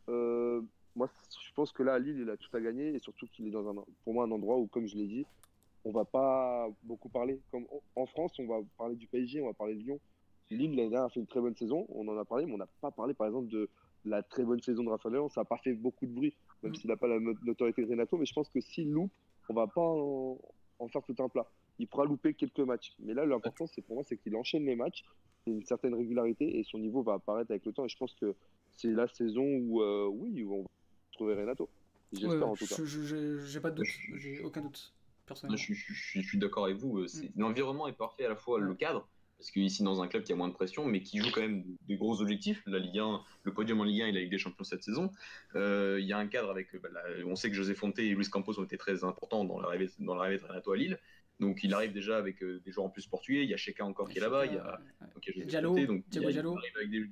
Euh, 0.08 0.62
moi, 0.96 1.08
je 1.46 1.52
pense 1.54 1.72
que 1.72 1.82
là, 1.82 1.94
à 1.94 1.98
Lille, 1.98 2.18
il 2.20 2.30
a 2.30 2.36
tout 2.36 2.54
à 2.56 2.60
gagner, 2.60 2.88
et 2.94 2.98
surtout 2.98 3.26
qu'il 3.26 3.46
est 3.46 3.50
dans 3.50 3.68
un, 3.68 3.84
pour 4.04 4.14
moi 4.14 4.24
un 4.24 4.30
endroit 4.30 4.58
où, 4.58 4.66
comme 4.66 4.86
je 4.86 4.96
l'ai 4.96 5.06
dit, 5.06 5.26
on 5.84 5.92
va 5.92 6.04
pas 6.04 6.68
beaucoup 6.82 7.08
parler. 7.08 7.40
Comme 7.50 7.66
en 7.94 8.06
France, 8.06 8.32
on 8.38 8.46
va 8.46 8.60
parler 8.76 8.96
du 8.96 9.06
PSG, 9.06 9.40
on 9.40 9.46
va 9.46 9.54
parler 9.54 9.74
de 9.74 9.80
Lyon. 9.80 10.00
Lille, 10.50 10.70
l'année 10.70 10.88
dernière, 10.90 11.04
a 11.04 11.10
fait 11.10 11.20
une 11.20 11.26
très 11.26 11.40
bonne 11.40 11.54
saison. 11.54 11.86
On 11.90 12.08
en 12.08 12.16
a 12.18 12.24
parlé, 12.24 12.46
mais 12.46 12.54
on 12.54 12.58
n'a 12.58 12.68
pas 12.80 12.90
parlé, 12.90 13.14
par 13.14 13.26
exemple, 13.26 13.48
de 13.48 13.68
la 14.04 14.22
très 14.22 14.44
bonne 14.44 14.60
saison 14.60 14.82
de 14.82 14.88
Rafael 14.88 15.12
Léon. 15.12 15.28
Ça 15.28 15.42
n'a 15.42 15.44
pas 15.44 15.58
fait 15.58 15.74
beaucoup 15.74 16.06
de 16.06 16.12
bruit, 16.12 16.34
même 16.62 16.72
Mm. 16.72 16.74
s'il 16.76 16.88
n'a 16.90 16.96
pas 16.96 17.06
la 17.06 17.20
no- 17.20 17.34
notoriété 17.44 17.82
de 17.84 17.90
Renato. 17.90 18.16
Mais 18.16 18.24
je 18.26 18.32
pense 18.32 18.48
que 18.48 18.60
s'il 18.60 18.90
loupe, 18.90 19.12
on 19.48 19.54
va 19.54 19.66
pas 19.66 19.80
en, 19.80 20.38
en 20.78 20.88
faire 20.88 21.02
tout 21.02 21.16
un 21.18 21.28
plat. 21.28 21.46
Il 21.78 21.86
pourra 21.86 22.04
louper 22.04 22.34
quelques 22.34 22.60
matchs. 22.60 22.94
Mais 22.98 23.14
là, 23.14 23.24
l'important, 23.24 23.66
c'est 23.66 23.82
pour 23.82 23.94
moi, 23.96 24.04
c'est 24.04 24.16
qu'il 24.16 24.34
enchaîne 24.36 24.64
les 24.64 24.76
matchs, 24.76 25.04
c'est 25.44 25.50
une 25.52 25.64
certaine 25.64 25.94
régularité, 25.94 26.58
et 26.58 26.64
son 26.64 26.78
niveau 26.78 27.02
va 27.02 27.14
apparaître 27.14 27.50
avec 27.50 27.64
le 27.64 27.72
temps. 27.72 27.84
Et 27.84 27.88
je 27.88 27.96
pense 27.96 28.14
que 28.14 28.34
c'est 28.76 28.88
la 28.90 29.06
saison 29.08 29.44
où, 29.44 29.80
euh, 29.82 30.06
oui, 30.12 30.42
où 30.42 30.54
on 30.54 30.62
va 30.62 30.68
trouver 31.12 31.34
Renato. 31.34 31.68
J'espère 32.12 32.30
Ouais, 32.30 32.42
en 32.42 32.54
tout 32.56 32.66
cas. 32.66 32.76
J'ai 32.84 33.60
pas 33.60 33.70
de 33.70 33.76
doute. 33.76 33.86
Je- 33.86 34.16
J'ai 34.16 34.40
aucun 34.42 34.62
doute. 34.62 34.92
Personnellement. 35.26 35.56
je, 35.58 35.62
suis- 35.62 35.74
je 35.74 35.92
suis- 36.08 36.22
je 36.22 36.28
suis 36.28 36.38
d'accord 36.38 36.64
avec 36.64 36.78
vous. 36.78 36.98
euh, 37.00 37.06
Mm. 37.06 37.28
L'environnement 37.40 37.86
est 37.86 37.92
parfait 37.92 38.24
à 38.24 38.30
la 38.30 38.36
fois 38.36 38.58
le 38.58 38.70
Ouais. 38.70 38.76
cadre, 38.76 39.06
parce 39.38 39.50
que 39.52 39.60
ici 39.60 39.82
dans 39.84 40.02
un 40.02 40.08
club 40.08 40.24
qui 40.24 40.32
a 40.32 40.36
moins 40.36 40.48
de 40.48 40.52
pression, 40.52 40.84
mais 40.84 41.00
qui 41.00 41.18
joue 41.18 41.30
quand 41.30 41.40
même 41.40 41.64
des 41.86 41.96
gros 41.96 42.20
objectifs. 42.20 42.60
La 42.66 42.78
Ligue 42.80 42.98
1, 42.98 43.22
le 43.44 43.54
podium 43.54 43.80
en 43.80 43.84
Ligue 43.84 44.02
1 44.02 44.06
et 44.08 44.12
la 44.12 44.20
Ligue 44.20 44.30
des 44.32 44.38
Champions 44.38 44.64
cette 44.64 44.82
saison. 44.82 45.12
Euh, 45.54 45.98
Il 46.00 46.06
y 46.06 46.12
a 46.12 46.18
un 46.18 46.26
cadre 46.26 46.50
avec. 46.50 46.74
euh, 46.74 46.80
bah, 46.80 46.88
la- 46.92 47.24
on 47.24 47.36
sait 47.36 47.48
que 47.48 47.54
José 47.54 47.74
Fonte 47.74 47.98
et 48.00 48.08
Luis 48.14 48.28
Campos 48.28 48.58
ont 48.58 48.64
été 48.64 48.76
très 48.76 49.04
importants 49.04 49.44
dans 49.44 49.60
l'arrivée 49.60 49.88
dans 50.00 50.16
de 50.16 50.20
Renato 50.20 50.72
à 50.72 50.76
Lille. 50.76 50.98
Donc 51.40 51.60
il 51.62 51.72
arrive 51.72 51.92
déjà 51.92 52.18
avec 52.18 52.42
euh, 52.42 52.60
des 52.64 52.72
joueurs 52.72 52.86
en 52.86 52.90
plus 52.90 53.06
portugais. 53.06 53.44
Il 53.44 53.48
y 53.48 53.54
a 53.54 53.56
Cheka 53.56 53.84
encore 53.84 54.08
qui 54.08 54.18
est 54.18 54.20
là-bas. 54.20 54.46
Il 54.46 54.54
y 54.54 54.58
a, 54.58 54.80
donc, 55.14 55.24
il 55.24 55.28
y 55.28 55.30
a 55.30 55.34
José 55.34 55.46
Diallo, 55.46 55.76
Fonte, 55.76 55.86
donc 55.86 56.10
Thiago 56.10 56.28
il, 56.28 56.32
Diallo. 56.32 56.52
il 56.54 56.58
arrive 56.58 56.76
avec 56.76 56.90
des. 56.90 57.04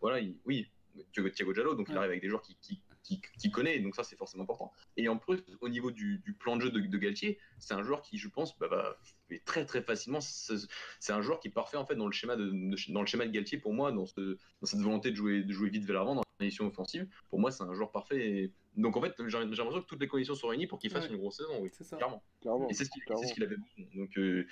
Voilà, 0.00 0.20
il- 0.20 0.38
oui, 0.46 0.66
Thiago, 1.12 1.28
Thiago 1.28 1.52
Diallo, 1.52 1.74
donc 1.74 1.88
il 1.90 1.96
arrive 1.96 2.08
avec 2.10 2.22
des 2.22 2.28
joueurs 2.30 2.40
qui, 2.40 2.56
qui, 2.62 2.82
qui, 3.02 3.20
qui 3.38 3.50
connaît, 3.50 3.78
donc 3.80 3.94
ça 3.96 4.04
c'est 4.04 4.16
forcément 4.16 4.44
important. 4.44 4.72
Et 4.96 5.08
en 5.08 5.16
plus, 5.16 5.38
au 5.60 5.68
niveau 5.68 5.90
du, 5.90 6.18
du 6.18 6.32
plan 6.34 6.56
de 6.56 6.62
jeu 6.62 6.70
de, 6.70 6.80
de 6.80 6.98
Galtier, 6.98 7.38
c'est 7.58 7.74
un 7.74 7.82
joueur 7.82 8.02
qui, 8.02 8.18
je 8.18 8.28
pense, 8.28 8.58
bah, 8.58 8.68
va 8.68 8.96
fait 9.28 9.40
très 9.44 9.64
très 9.64 9.82
facilement. 9.82 10.20
C'est 10.20 11.12
un 11.12 11.22
joueur 11.22 11.40
qui 11.40 11.48
est 11.48 11.52
parfait 11.52 11.76
en 11.76 11.86
fait 11.86 11.94
dans 11.96 12.06
le 12.06 12.12
schéma 12.12 12.36
de, 12.36 12.50
de- 12.50 12.92
dans 12.92 13.00
le 13.00 13.06
schéma 13.06 13.26
de 13.26 13.30
Galtier 13.32 13.58
pour 13.58 13.72
moi, 13.72 13.90
dans, 13.92 14.06
ce, 14.06 14.36
dans 14.60 14.66
cette 14.66 14.80
volonté 14.80 15.10
de 15.10 15.16
jouer, 15.16 15.42
de 15.42 15.52
jouer 15.52 15.70
vite 15.70 15.84
vers 15.84 15.96
l'avant, 15.96 16.14
dans 16.14 16.20
la 16.20 16.26
position 16.38 16.66
offensive. 16.66 17.08
Pour 17.30 17.38
moi, 17.40 17.50
c'est 17.50 17.62
un 17.62 17.72
joueur 17.74 17.90
parfait. 17.90 18.28
Et... 18.28 18.52
Donc 18.76 18.96
en 18.96 19.00
fait, 19.02 19.14
j'ai 19.26 19.38
l'impression 19.38 19.70
que 19.82 19.86
toutes 19.86 20.00
les 20.00 20.08
conditions 20.08 20.34
sont 20.34 20.48
réunies 20.48 20.66
pour 20.66 20.78
qu'il 20.78 20.90
fasse 20.90 21.04
Ouais. 21.06 21.10
une 21.12 21.16
grosse 21.18 21.38
saison, 21.38 21.58
oui, 21.60 21.70
C'est 21.72 21.84
ça. 21.84 21.96
clairement. 21.96 22.22
Clairement. 22.40 22.68
Et 22.68 22.74
c'est 22.74 22.84
ce 22.84 22.90
qu'il 22.90 23.02
ce 23.02 23.32
qu'il 23.34 23.42
avait 23.42 23.56
besoin. 23.56 23.86
Donc 23.94 24.16
euh, 24.18 24.46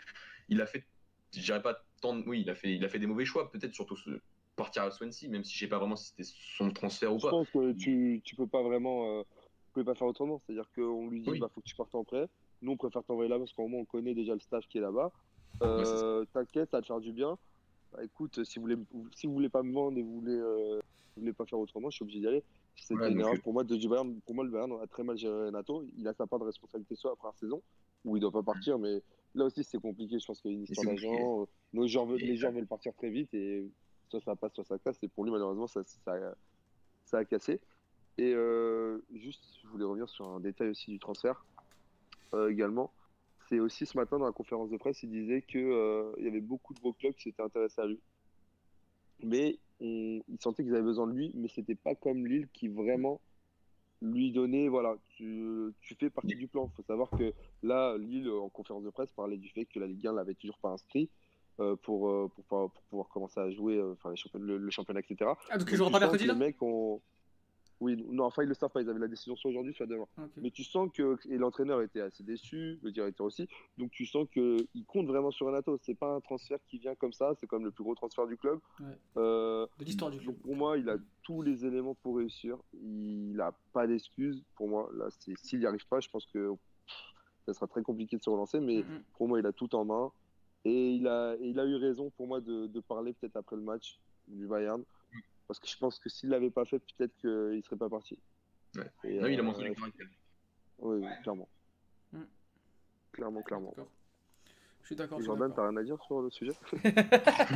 il 0.49 0.61
a 0.62 0.66
fait, 0.66 0.85
je 1.35 1.41
dirais 1.41 1.61
pas 1.62 1.85
tant, 2.01 2.16
de- 2.16 2.27
oui, 2.27 2.41
il 2.43 2.51
a 2.51 2.55
fait, 2.55 2.75
il 2.75 2.85
a 2.85 2.89
fait 2.89 2.99
des 2.99 3.07
mauvais 3.07 3.25
choix, 3.25 3.51
peut-être 3.51 3.75
surtout 3.75 3.97
ce, 3.97 4.11
partir 4.59 4.82
à 4.82 4.90
Swansea, 4.90 5.28
même 5.30 5.44
si 5.44 5.55
je 5.55 5.60
sais 5.60 5.68
pas 5.68 5.78
vraiment 5.78 5.97
si 5.97 6.09
c'était 6.09 6.24
son 6.56 6.70
transfert 6.70 7.14
ou 7.14 7.18
Je 7.18 7.24
pas. 7.24 7.30
pense 7.30 7.51
que 7.51 7.72
tu, 7.72 8.20
tu 8.24 8.36
peux 8.36 8.47
pas 8.47 8.62
vraiment. 8.62 9.20
Euh, 9.20 9.22
tu 9.22 9.72
peux 9.72 9.85
pas 9.85 9.94
faire 9.94 10.06
autrement. 10.09 10.40
C'est-à-dire 10.44 10.68
qu'on 10.74 11.09
lui 11.09 11.22
dit 11.22 11.30
Oui. 11.30 11.39
bah, 11.39 11.48
faut 11.55 11.60
que 11.62 11.68
tu 11.68 11.74
partes 11.76 11.94
en 11.94 12.05
prêt. 12.05 12.26
Nous, 12.60 12.72
on 12.72 12.76
préfère 12.76 13.05
t'envoyer 13.05 13.30
là 13.30 13.39
parce 13.39 13.52
qu'au 13.52 13.68
moins, 13.68 13.80
on 13.80 13.85
connaît 13.85 14.14
déjà 14.14 14.35
le 14.35 14.40
staff 14.40 14.66
qui 14.68 14.78
est 14.78 14.80
là-bas. 14.82 15.05
Ouais, 15.06 15.10
c'est 15.60 15.66
Euh, 15.66 16.24
T'inquiète, 16.32 16.70
ça 16.70 16.78
va 16.78 16.80
te 16.82 16.86
faire 16.89 17.01
du 17.01 17.12
bien. 17.12 17.39
Bah, 17.93 18.05
écoute, 18.05 18.44
si 18.44 18.59
vous 18.59 18.62
voulez, 18.64 18.76
si 19.14 19.26
vous 19.26 19.32
voulez 19.32 19.48
pas 19.48 19.62
me 19.62 19.72
vendre 19.72 19.97
et 19.97 20.02
vous 20.02 20.20
voulez, 20.20 20.32
euh, 20.36 20.80
vous 21.16 21.20
voulez 21.22 21.32
pas 21.32 21.47
faire 21.47 21.59
autrement, 21.59 21.89
je 21.90 21.97
suis 21.97 22.02
obligé 22.02 22.20
d'y 22.20 22.26
aller. 22.26 22.44
C'était 22.76 22.94
Ouais, 23.01 23.09
une 23.09 23.14
donc, 23.14 23.22
erreur 23.22 23.35
euh, 23.35 23.43
pour 23.43 23.52
moi 23.52 23.64
de 23.64 23.76
du 23.76 23.89
Bayern. 23.89 24.20
Pour 24.26 24.35
moi, 24.35 24.44
le 24.44 24.51
Bayern 24.51 24.72
a 24.82 24.86
très 24.86 25.02
mal 25.05 25.16
géré 25.16 25.47
Renato. 25.47 25.85
Il 25.97 26.06
a 26.09 26.12
sa 26.14 26.26
part 26.26 26.39
de 26.40 26.44
responsabilité 26.44 26.94
soit 26.97 27.12
après 27.12 27.28
la 27.28 27.35
saison 27.35 27.62
où 28.05 28.16
il 28.16 28.20
doit 28.20 28.30
pas 28.30 28.43
partir, 28.44 28.78
mais 28.78 29.02
là 29.35 29.44
aussi 29.47 29.64
c'est 29.64 29.78
compliqué. 29.80 30.18
Je 30.20 30.26
pense 30.26 30.40
qu'il 30.40 30.52
y 30.52 30.55
a 30.55 30.56
une 30.56 30.62
histoire 30.64 30.85
c'est. 30.97 31.06
Euh, 31.06 31.44
Nos 31.72 31.86
joueurs, 31.89 32.06
veulent- 32.06 32.22
Et- 32.22 32.26
les 32.26 32.36
joueurs 32.36 32.52
veulent 32.52 32.66
partir 32.68 32.94
très 32.94 33.10
vite 33.10 33.32
et 33.35 33.68
soit 34.09 34.20
ça 34.20 34.36
passe, 34.36 34.55
soit 34.55 34.64
ça 34.64 34.78
casse. 34.78 34.98
Et 35.02 35.09
pour 35.09 35.24
lui, 35.24 35.30
malheureusement, 35.30 35.66
ça, 35.66 35.82
ça, 35.85 37.18
a 37.18 37.24
cassé. 37.24 37.60
Et 38.16 38.32
euh, 38.35 38.98
juste, 39.14 39.44
je 39.62 39.68
voulais 39.68 39.85
revenir 39.85 40.09
sur 40.09 40.26
un 40.26 40.40
détail 40.40 40.70
aussi 40.70 40.90
du 40.90 40.98
transfert 40.98 41.44
euh, 42.35 42.51
également. 42.51 42.93
C'est 43.48 43.60
aussi 43.60 43.86
ce 43.86 43.97
matin 43.97 44.18
dans 44.18 44.26
la 44.26 44.32
conférence 44.32 44.70
de 44.70 44.76
presse, 44.76 45.02
il 45.02 45.10
disait 45.10 45.43
qu'il 45.43 45.60
il 46.18 46.24
y 46.24 46.28
avait 46.28 46.40
beaucoup 46.40 46.74
de 46.74 46.80
gros 46.80 46.93
clubs 46.93 47.14
qui 47.14 47.24
s'étaient 47.24 47.43
intéressés 47.43 47.80
à 47.80 47.86
lui. 47.86 48.01
Mais 49.22 49.59
on, 49.80 50.20
il 50.28 50.40
sentait 50.40 50.64
qu'ils 50.64 50.74
avaient 50.74 50.82
besoin 50.82 51.06
de 51.06 51.12
lui, 51.12 51.32
mais 51.35 51.48
c'était 51.48 51.74
pas 51.74 51.94
comme 51.94 52.26
Lille 52.26 52.48
qui 52.52 52.68
vraiment 52.68 53.20
lui 54.01 54.30
donnait, 54.30 54.68
voilà, 54.68 54.97
tu, 55.16 55.72
tu 55.80 55.94
fais 55.94 56.10
partie 56.10 56.36
du 56.36 56.47
plan. 56.47 56.70
Il 56.72 56.76
faut 56.76 56.82
savoir 56.82 57.10
que 57.10 57.32
là, 57.62 57.97
Lille, 57.98 58.30
en 58.30 58.48
conférence 58.48 58.85
de 58.85 58.90
presse, 58.90 59.10
parlait 59.12 59.36
du 59.36 59.48
fait 59.48 59.64
que 59.64 59.80
la 59.80 59.86
Ligue 59.86 60.06
1 60.06 60.12
l'avait 60.12 60.35
toujours 60.35 60.59
pas 60.59 60.70
inscrit 60.70 61.09
euh, 61.60 61.76
pour, 61.76 62.09
euh, 62.09 62.28
pour, 62.35 62.44
pour, 62.44 62.70
pour 62.70 62.82
pouvoir 62.85 63.09
commencer 63.09 63.40
à 63.40 63.51
jouer 63.51 63.78
euh, 63.78 63.93
enfin, 63.93 64.12
le, 64.39 64.59
le 64.59 64.70
championnat, 64.70 65.01
etc. 65.01 65.30
Ah, 65.51 65.59
donc 65.59 65.68
ils 65.70 65.76
joueront 65.76 65.90
pas 65.90 66.01
mercredi 66.01 66.26
là 66.26 66.32
les 66.35 66.39
mecs 66.39 66.62
ont... 66.62 67.01
Oui, 67.80 67.97
non, 68.10 68.24
enfin 68.24 68.43
ils 68.43 68.48
le 68.48 68.55
savent 68.55 68.70
pas, 68.72 68.82
ils 68.82 68.90
avaient 68.90 68.98
la 68.98 69.06
décision 69.06 69.36
soit 69.36 69.51
aujourd'hui, 69.51 69.72
soit 69.72 69.86
demain. 69.86 70.06
Mais 70.36 70.51
tu 70.51 70.64
sens 70.64 70.90
que 70.93 71.16
et 71.28 71.39
l'entraîneur 71.39 71.80
était 71.80 72.01
assez 72.01 72.24
déçu, 72.24 72.80
le 72.82 72.90
directeur 72.90 73.24
aussi. 73.24 73.47
Donc 73.76 73.93
tu 73.93 74.05
sens 74.05 74.26
que 74.35 74.56
il 74.74 74.85
compte 74.85 75.06
vraiment 75.06 75.30
sur 75.30 75.47
Renato. 75.47 75.78
C'est 75.82 75.94
pas 75.94 76.12
un 76.12 76.20
transfert 76.20 76.59
qui 76.66 76.78
vient 76.78 76.97
comme 76.97 77.12
ça. 77.12 77.35
C'est 77.39 77.47
comme 77.47 77.64
le 77.64 77.70
plus 77.70 77.85
gros 77.85 77.94
transfert 77.94 78.26
du 78.26 78.36
club. 78.36 78.59
Ouais. 78.80 78.86
Euh, 79.18 79.64
De 79.78 79.85
l'histoire 79.85 80.10
du 80.10 80.18
club. 80.18 80.35
donc 80.35 80.43
pour 80.43 80.56
moi, 80.56 80.76
il 80.76 80.89
a 80.89 80.97
tous 81.22 81.40
les 81.43 81.64
éléments 81.64 81.94
pour 81.94 82.16
réussir. 82.16 82.56
Il 82.82 83.40
a 83.40 83.52
pas 83.72 83.86
d'excuses. 83.86 84.43
Pour 84.56 84.66
moi, 84.68 84.90
là, 84.97 85.06
c'est 85.20 85.39
s'il 85.39 85.60
n'y 85.60 85.66
arrive 85.66 85.86
pas, 85.86 86.01
je 86.01 86.09
pense 86.09 86.26
que 86.26 86.48
pff, 86.51 86.97
ça 87.47 87.55
sera 87.55 87.68
très 87.68 87.85
compliqué 87.85 88.16
de 88.16 88.22
se 88.24 88.28
relancer. 88.30 88.59
Mais 88.59 88.85
pour 89.16 89.28
moi, 89.28 89.39
il 89.39 89.47
a 89.47 89.52
tout 89.52 89.72
en 89.76 89.85
main. 89.85 90.10
Et 90.69 90.90
il 90.97 91.07
a, 91.09 91.35
il 91.40 91.59
a 91.59 91.65
eu 91.65 91.77
raison 91.77 92.11
pour 92.11 92.27
moi 92.27 92.40
de, 92.40 92.66
de 92.66 92.81
parler 92.81 93.12
peut-être 93.15 93.36
après 93.36 93.57
le 93.57 93.62
match 93.62 93.99
du 94.27 94.47
Bayern. 94.47 94.82
Parce 95.47 95.59
que 95.59 95.66
je 95.66 95.78
pense 95.78 95.99
que 95.99 96.11
s'il 96.11 96.28
l'avait 96.28 96.51
pas 96.51 96.65
fait, 96.66 96.78
peut-être 96.78 97.16
qu'il 97.16 97.31
ne 97.31 97.62
serait 97.62 97.77
pas 97.77 97.89
parti. 97.89 98.19
Ouais. 98.77 98.82
Et, 99.05 99.19
Non, 99.19 99.27
il 99.28 99.36
a 99.36 99.40
euh, 99.40 99.43
montré 99.43 99.74
caractère. 99.74 100.07
oui, 100.81 100.99
oui, 101.03 101.09
clairement. 101.23 101.49
Mm. 102.12 102.23
Clairement, 103.12 103.43
clairement. 103.43 103.74
Je 104.82 104.86
suis 104.86 104.97
d'accord. 104.97 105.19
Et 105.19 105.23
je 105.23 105.24
suis 105.24 105.27
Jordan, 105.28 105.53
t'as 105.55 105.69
rien 105.69 105.77
à 105.78 105.82
dire 105.82 106.03
sur 106.05 106.20
le 106.20 106.31
sujet? 106.31 106.53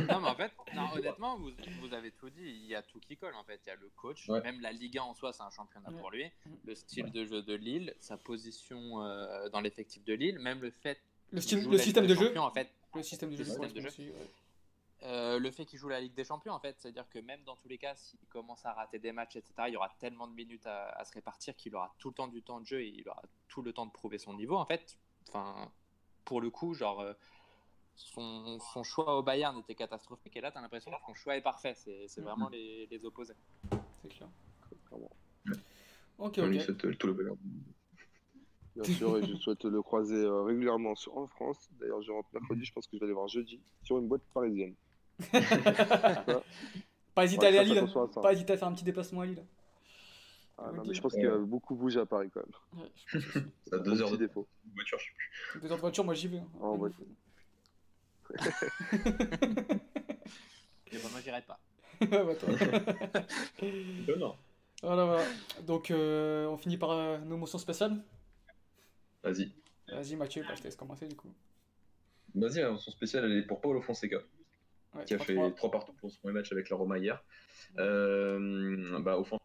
Non, 0.09 0.21
mais 0.21 0.27
en 0.29 0.35
fait, 0.35 0.51
non, 0.75 0.87
honnêtement, 0.95 1.37
vous, 1.37 1.51
vous 1.81 1.93
avez 1.93 2.11
tout 2.11 2.29
dit. 2.31 2.41
Il 2.41 2.65
y 2.65 2.73
a 2.75 2.81
tout 2.81 2.99
qui 2.99 3.15
colle. 3.15 3.35
En 3.35 3.43
fait, 3.43 3.59
il 3.65 3.69
y 3.69 3.71
a 3.71 3.75
le 3.75 3.89
coach, 3.95 4.27
Ouais. 4.29 4.41
même 4.41 4.59
la 4.61 4.71
Ligue 4.71 4.97
1 4.97 5.03
en 5.03 5.13
soi, 5.13 5.31
c'est 5.33 5.43
un 5.43 5.49
championnat 5.51 5.89
Ouais. 5.91 5.99
pour 5.99 6.09
lui. 6.11 6.25
Mm. 6.25 6.49
Le 6.65 6.75
style 6.75 7.11
de 7.11 7.25
jeu 7.25 7.43
de 7.43 7.53
Lille, 7.53 7.93
sa 7.99 8.17
position 8.17 9.03
euh, 9.03 9.49
dans 9.49 9.61
l'effectif 9.61 10.03
de 10.03 10.13
Lille, 10.15 10.39
même 10.39 10.61
le 10.61 10.71
fait. 10.71 10.99
Le, 11.31 11.41
style- 11.41 11.69
le 11.69 11.77
système 11.77 12.07
de 12.07 12.15
jeu. 12.15 12.35
En 12.37 12.51
fait, 12.51 12.69
Le 12.95 13.03
système 13.03 13.29
de 13.31 13.35
jeu. 13.37 13.43
Système 13.45 13.71
de 13.71 13.87
aussi, 13.87 14.09
ouais. 14.09 14.27
Euh, 15.03 15.37
le 15.37 15.51
fait 15.51 15.65
qu'il 15.65 15.77
joue 15.77 15.89
la 15.89 15.99
Ligue 15.99 16.13
des 16.13 16.23
Champions, 16.23 16.53
en 16.53 16.59
fait, 16.59 16.77
c'est-à-dire 16.79 17.09
que 17.09 17.19
même 17.19 17.43
dans 17.43 17.57
tous 17.57 17.67
les 17.67 17.77
cas, 17.77 17.93
s'il 17.95 18.19
commence 18.29 18.65
à 18.65 18.71
rater 18.71 18.99
des 18.99 19.11
matchs, 19.11 19.35
etc., 19.35 19.53
il 19.67 19.73
y 19.73 19.77
aura 19.77 19.89
tellement 19.99 20.27
de 20.27 20.33
minutes 20.33 20.65
à, 20.65 20.89
à 20.89 21.03
se 21.03 21.11
répartir 21.13 21.55
qu'il 21.57 21.75
aura 21.75 21.93
tout 21.99 22.09
le 22.09 22.13
temps 22.13 22.27
du 22.29 22.41
temps 22.41 22.61
de 22.61 22.65
jeu 22.65 22.81
et 22.81 22.87
il 22.87 23.07
aura 23.09 23.21
tout 23.49 23.61
le 23.61 23.73
temps 23.73 23.85
de 23.85 23.91
prouver 23.91 24.17
son 24.17 24.33
niveau. 24.33 24.55
En 24.55 24.65
fait, 24.65 24.97
enfin, 25.27 25.69
pour 26.23 26.39
le 26.39 26.49
coup, 26.49 26.73
genre, 26.73 27.01
euh, 27.01 27.13
son, 27.95 28.59
son 28.59 28.83
choix 28.83 29.17
au 29.17 29.23
Bayern 29.23 29.57
était 29.59 29.75
catastrophique 29.75 30.37
et 30.37 30.41
là, 30.41 30.51
tu 30.51 30.57
as 30.57 30.61
l'impression 30.61 30.91
que 30.91 30.97
son 31.05 31.13
choix 31.13 31.35
est 31.35 31.41
parfait. 31.41 31.73
C'est 31.75 32.21
vraiment 32.21 32.47
les, 32.49 32.87
les 32.87 33.05
opposés. 33.05 33.35
C'est 34.01 34.09
clair. 34.09 34.29
Clairement. 34.87 35.11
Ok, 36.17 36.35
On 36.37 36.45
lui 36.45 36.61
ok. 36.61 36.97
tout 36.97 37.07
le 37.07 37.13
bonheur. 37.13 37.35
Bien 38.75 38.83
sûr, 38.95 39.17
et 39.17 39.23
je 39.27 39.35
souhaite 39.35 39.63
le 39.65 39.81
croiser 39.83 40.15
euh, 40.15 40.41
régulièrement 40.43 40.95
sur, 40.95 41.15
en 41.17 41.27
France. 41.27 41.69
D'ailleurs, 41.79 42.01
je 42.01 42.11
rentre 42.11 42.27
mercredi, 42.33 42.65
je 42.65 42.73
pense 42.73 42.87
que 42.87 42.95
je 42.97 42.99
vais 42.99 43.05
aller 43.05 43.13
voir 43.13 43.27
jeudi 43.27 43.59
sur 43.83 43.99
une 43.99 44.07
boîte 44.07 44.23
parisienne. 44.33 44.73
Pas 47.13 47.25
hésiter 47.25 47.41
Ouais, 47.41 47.45
à 47.45 47.49
aller 47.49 47.57
à 47.59 47.63
Lille. 47.63 47.77
à. 47.77 48.21
Pas 48.21 48.33
hésiter 48.33 48.53
à 48.53 48.57
faire 48.57 48.67
un 48.67 48.73
petit 48.73 48.83
déplacement 48.83 49.21
à 49.21 49.25
Lille. 49.27 49.45
Ah, 50.57 50.71
non, 50.71 50.83
mais 50.87 50.93
je 50.93 51.01
pense 51.01 51.13
qu'il 51.13 51.27
va 51.27 51.37
beaucoup 51.37 51.75
bouger 51.75 51.99
à 51.99 52.05
Paris 52.07 52.29
quand 52.33 52.41
même. 52.41 52.83
Ouais. 52.83 53.21
Ça 53.67 53.75
a 53.75 53.79
deux 53.79 54.01
heures 54.01 54.11
de 54.11 54.17
défaut. 54.17 54.47
voiture, 54.73 54.97
je 54.99 55.05
sais 55.05 55.11
plus. 55.51 55.61
Deux 55.61 55.69
heures 55.71 55.77
de 55.77 55.81
voiture, 55.81 56.03
moi 56.03 56.13
j'y 56.15 56.27
vais. 56.27 56.39
hein. 56.39 56.47
En 56.59 56.71
Ouais, 56.71 56.77
voiture. 56.89 57.05
Mais 60.91 60.99
bon, 60.99 61.09
moi, 61.11 61.19
j'irai 61.23 61.41
pas. 61.41 61.59
bah, 62.01 62.35
toi. 62.35 62.49
Non, 64.07 64.17
non. 64.17 64.35
voilà, 64.81 65.05
voilà. 65.05 65.23
Donc, 65.65 65.91
euh, 65.91 66.47
on 66.47 66.57
finit 66.57 66.77
par 66.77 66.91
euh, 66.91 67.17
nos 67.19 67.37
motions 67.37 67.57
spéciales. 67.57 68.01
Vas-y. 69.23 69.51
Vas-y, 69.87 70.15
Mathieu, 70.15 70.43
bah, 70.43 70.53
je 70.55 70.59
te 70.59 70.63
laisse 70.65 70.75
commencer 70.75 71.07
du 71.07 71.15
coup. 71.15 71.33
Vas-y, 72.35 72.61
hein, 72.61 72.77
son 72.77 72.91
spécial, 72.91 73.25
elle 73.25 73.37
est 73.37 73.43
pour 73.43 73.61
Paulo 73.61 73.81
Fonseca, 73.81 74.17
Ouais, 74.95 75.05
qui 75.05 75.13
a 75.13 75.19
fait 75.19 75.33
trois. 75.33 75.51
3 75.51 75.71
partout 75.71 75.93
pour 75.93 76.11
son 76.11 76.19
premier 76.19 76.35
match 76.35 76.51
avec 76.51 76.69
la 76.69 76.77
Roma 76.77 76.97
hier. 76.97 77.23
Euh, 77.79 78.99
bah, 78.99 79.17
offensivement, 79.17 79.39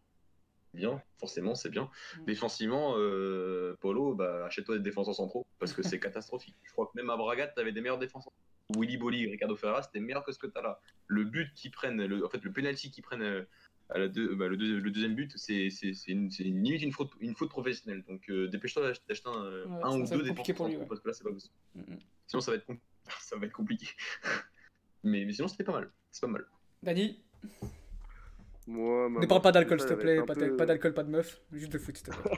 bien, 0.75 1.03
forcément, 1.19 1.55
c'est 1.55 1.71
bien. 1.71 1.91
Mm. 2.19 2.25
Défensivement, 2.25 2.95
euh, 2.97 3.77
Paulo, 3.81 4.15
bah, 4.15 4.47
achète-toi 4.47 4.77
des 4.77 4.83
défenseurs 4.83 5.15
centraux, 5.15 5.47
parce 5.59 5.73
que 5.73 5.83
c'est 5.83 6.01
catastrophique. 6.01 6.57
Je 6.65 6.73
crois 6.73 6.87
que 6.87 6.93
même 6.95 7.11
à 7.11 7.17
Braga, 7.17 7.47
t'avais 7.49 7.73
des 7.73 7.81
meilleurs 7.81 7.99
défenseurs. 7.99 8.33
Willy 8.77 8.99
Bolly, 8.99 9.31
Ricardo 9.31 9.57
Ferreira, 9.57 9.83
c'était 9.83 10.01
meilleur 10.01 10.25
que 10.25 10.33
ce 10.33 10.39
que 10.39 10.47
t'as 10.47 10.61
là. 10.61 10.81
Le 11.07 11.25
but 11.25 11.53
qu'ils 11.55 11.71
prennent, 11.71 12.05
le, 12.05 12.25
en 12.25 12.29
fait, 12.29 12.43
le 12.43 12.53
penalty 12.53 12.91
qu'ils 12.91 13.03
prennent 13.03 13.23
euh, 13.23 13.49
à 13.91 13.99
la 13.99 14.09
deux- 14.09 14.35
bah, 14.35 14.49
le, 14.49 14.57
deux- 14.57 14.79
le 14.81 14.91
deuxième 14.91 15.15
but, 15.15 15.33
c'est 15.37 15.69
une, 16.09 16.29
limite 16.29 16.83
une 16.83 16.93
faute, 16.93 17.11
une 17.21 17.35
faute 17.35 17.49
professionnelle. 17.51 18.05
Donc 18.09 18.29
euh, 18.29 18.49
dépêche-toi 18.49 18.83
d'ach- 18.89 19.01
d'acheter 19.09 19.29
un, 19.29 19.43
Ouais, 19.43 19.83
un 19.83 19.91
ça, 19.91 19.99
ou 19.99 20.07
ça 20.07 20.17
deux 20.17 20.25
défenseurs 20.25 20.57
pour 20.57 20.69
lui, 20.69 20.77
ouais. 20.77 20.87
parce 20.87 21.01
que 21.01 21.09
là, 21.09 21.15
c'est 21.15 21.25
pas 21.25 21.33
possible. 21.33 21.55
Mm, 21.75 21.81
mm. 21.81 21.99
Sinon, 22.27 22.41
ça 22.41 22.51
va 22.51 22.57
être, 22.59 22.67
com- 22.67 22.79
ça 23.21 23.37
va 23.37 23.47
être 23.47 23.53
compliqué. 23.53 23.87
mais, 25.05 25.25
mais 25.25 25.33
sinon, 25.33 25.49
c'était 25.49 25.65
pas 25.65 25.73
mal. 25.73 25.91
C'est 26.11 26.21
pas 26.21 26.27
mal. 26.33 26.45
Dani, 26.83 27.23
Moi, 28.67 29.09
ma 29.09 29.21
ne 29.21 29.27
parle 29.27 29.41
pas 29.43 29.53
d'alcool 29.53 29.81
s'il 29.81 29.89
te 29.89 29.95
plaît. 29.95 30.23
Pas 30.23 30.35
peu- 30.35 30.67
d'alcool, 30.67 30.93
pas 30.95 31.03
de 31.05 31.11
meuf. 31.11 31.41
Juste 31.53 31.73
de 31.73 31.79
foot 31.79 31.97
s'il 31.97 32.07
te 32.07 32.11
plaît. 32.11 32.31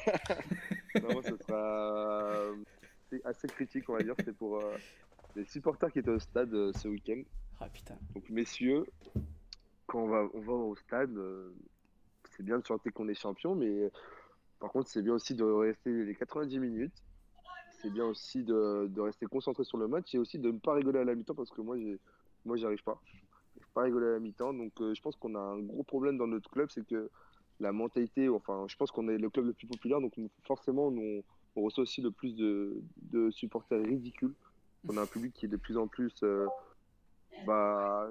Non, 1.03 1.13
moi, 1.13 1.23
ce 1.23 1.37
sera 1.37 2.35
euh, 2.35 2.55
c'est 3.11 3.25
assez 3.25 3.47
critique, 3.49 3.89
on 3.89 3.93
va 3.97 4.03
dire. 4.03 4.15
C'est 4.25 4.35
pour 4.37 4.59
euh, 4.59 4.77
les 5.37 5.45
supporters 5.45 5.91
qui 5.93 6.01
étaient 6.01 6.11
au 6.11 6.19
stade 6.19 6.53
euh, 6.53 6.73
ce 6.75 6.89
week-end. 6.89 7.23
Ah 7.61 7.69
putain. 7.69 7.97
Donc, 8.15 8.29
messieurs, 8.29 8.85
quand 9.91 10.05
on 10.05 10.41
va, 10.41 10.53
au 10.53 10.77
stade, 10.77 11.17
euh, 11.17 11.51
c'est 12.31 12.45
bien 12.45 12.59
de 12.59 12.65
chanter 12.65 12.91
qu'on 12.91 13.09
est 13.09 13.15
champion, 13.15 13.57
mais 13.57 13.91
par 14.61 14.71
contre, 14.71 14.89
c'est 14.89 15.03
bien 15.03 15.15
aussi 15.15 15.35
de 15.35 15.43
rester 15.43 16.05
les 16.05 16.15
90 16.15 16.59
minutes. 16.61 17.03
C'est 17.83 17.91
bien 17.91 18.05
aussi 18.05 18.45
de, 18.45 19.01
rester 19.01 19.27
concentré 19.27 19.65
sur 19.65 19.79
le 19.79 19.89
match 19.89 20.15
et 20.15 20.19
aussi 20.19 20.39
de 20.39 20.53
ne 20.53 20.59
pas 20.59 20.75
rigoler 20.75 21.01
à 21.01 21.05
la 21.05 21.15
mi-temps 21.15 21.35
parce 21.35 21.51
que 21.51 21.61
moi, 21.61 21.77
moi, 22.45 22.57
j'y 22.57 22.67
arrive 22.67 22.83
pas. 22.85 23.01
Je 23.59 23.67
pas 23.75 23.83
rigoler 23.83 24.07
à 24.07 24.13
la 24.13 24.21
mi-temps. 24.21 24.53
Donc, 24.53 24.73
euh, 24.81 24.95
je 24.95 25.03
pense 25.03 25.17
qu'on 25.17 25.35
a 25.35 25.41
un 25.41 25.59
gros 25.59 25.83
problème 25.83 26.19
dans 26.19 26.29
notre 26.29 26.51
club, 26.51 26.69
c'est 26.71 26.87
que 26.87 27.11
la 27.59 27.73
mentalité, 27.73 28.29
enfin, 28.29 28.67
je 28.69 28.77
pense 28.77 28.93
qu'on 28.93 29.09
est 29.09 29.19
le 29.19 29.29
club 29.29 29.47
le 29.47 29.53
plus 29.55 29.67
populaire, 29.67 30.01
donc 30.01 30.15
forcément, 30.45 30.91
nous, 30.91 31.23
on, 31.57 31.63
reçoit 31.63 31.83
aussi 31.83 32.01
le 32.01 32.11
plus 32.11 32.37
de, 32.37 32.81
de 33.03 33.31
supporters 33.31 33.83
ridicules. 33.83 34.35
On 34.89 34.97
a 34.97 35.03
un 35.03 35.07
public 35.07 35.35
qui 35.35 35.47
est 35.47 35.49
de 35.49 35.57
plus 35.57 35.77
en 35.77 35.89
plus, 35.89 36.15
euh, 36.23 36.47
bah, 37.45 38.09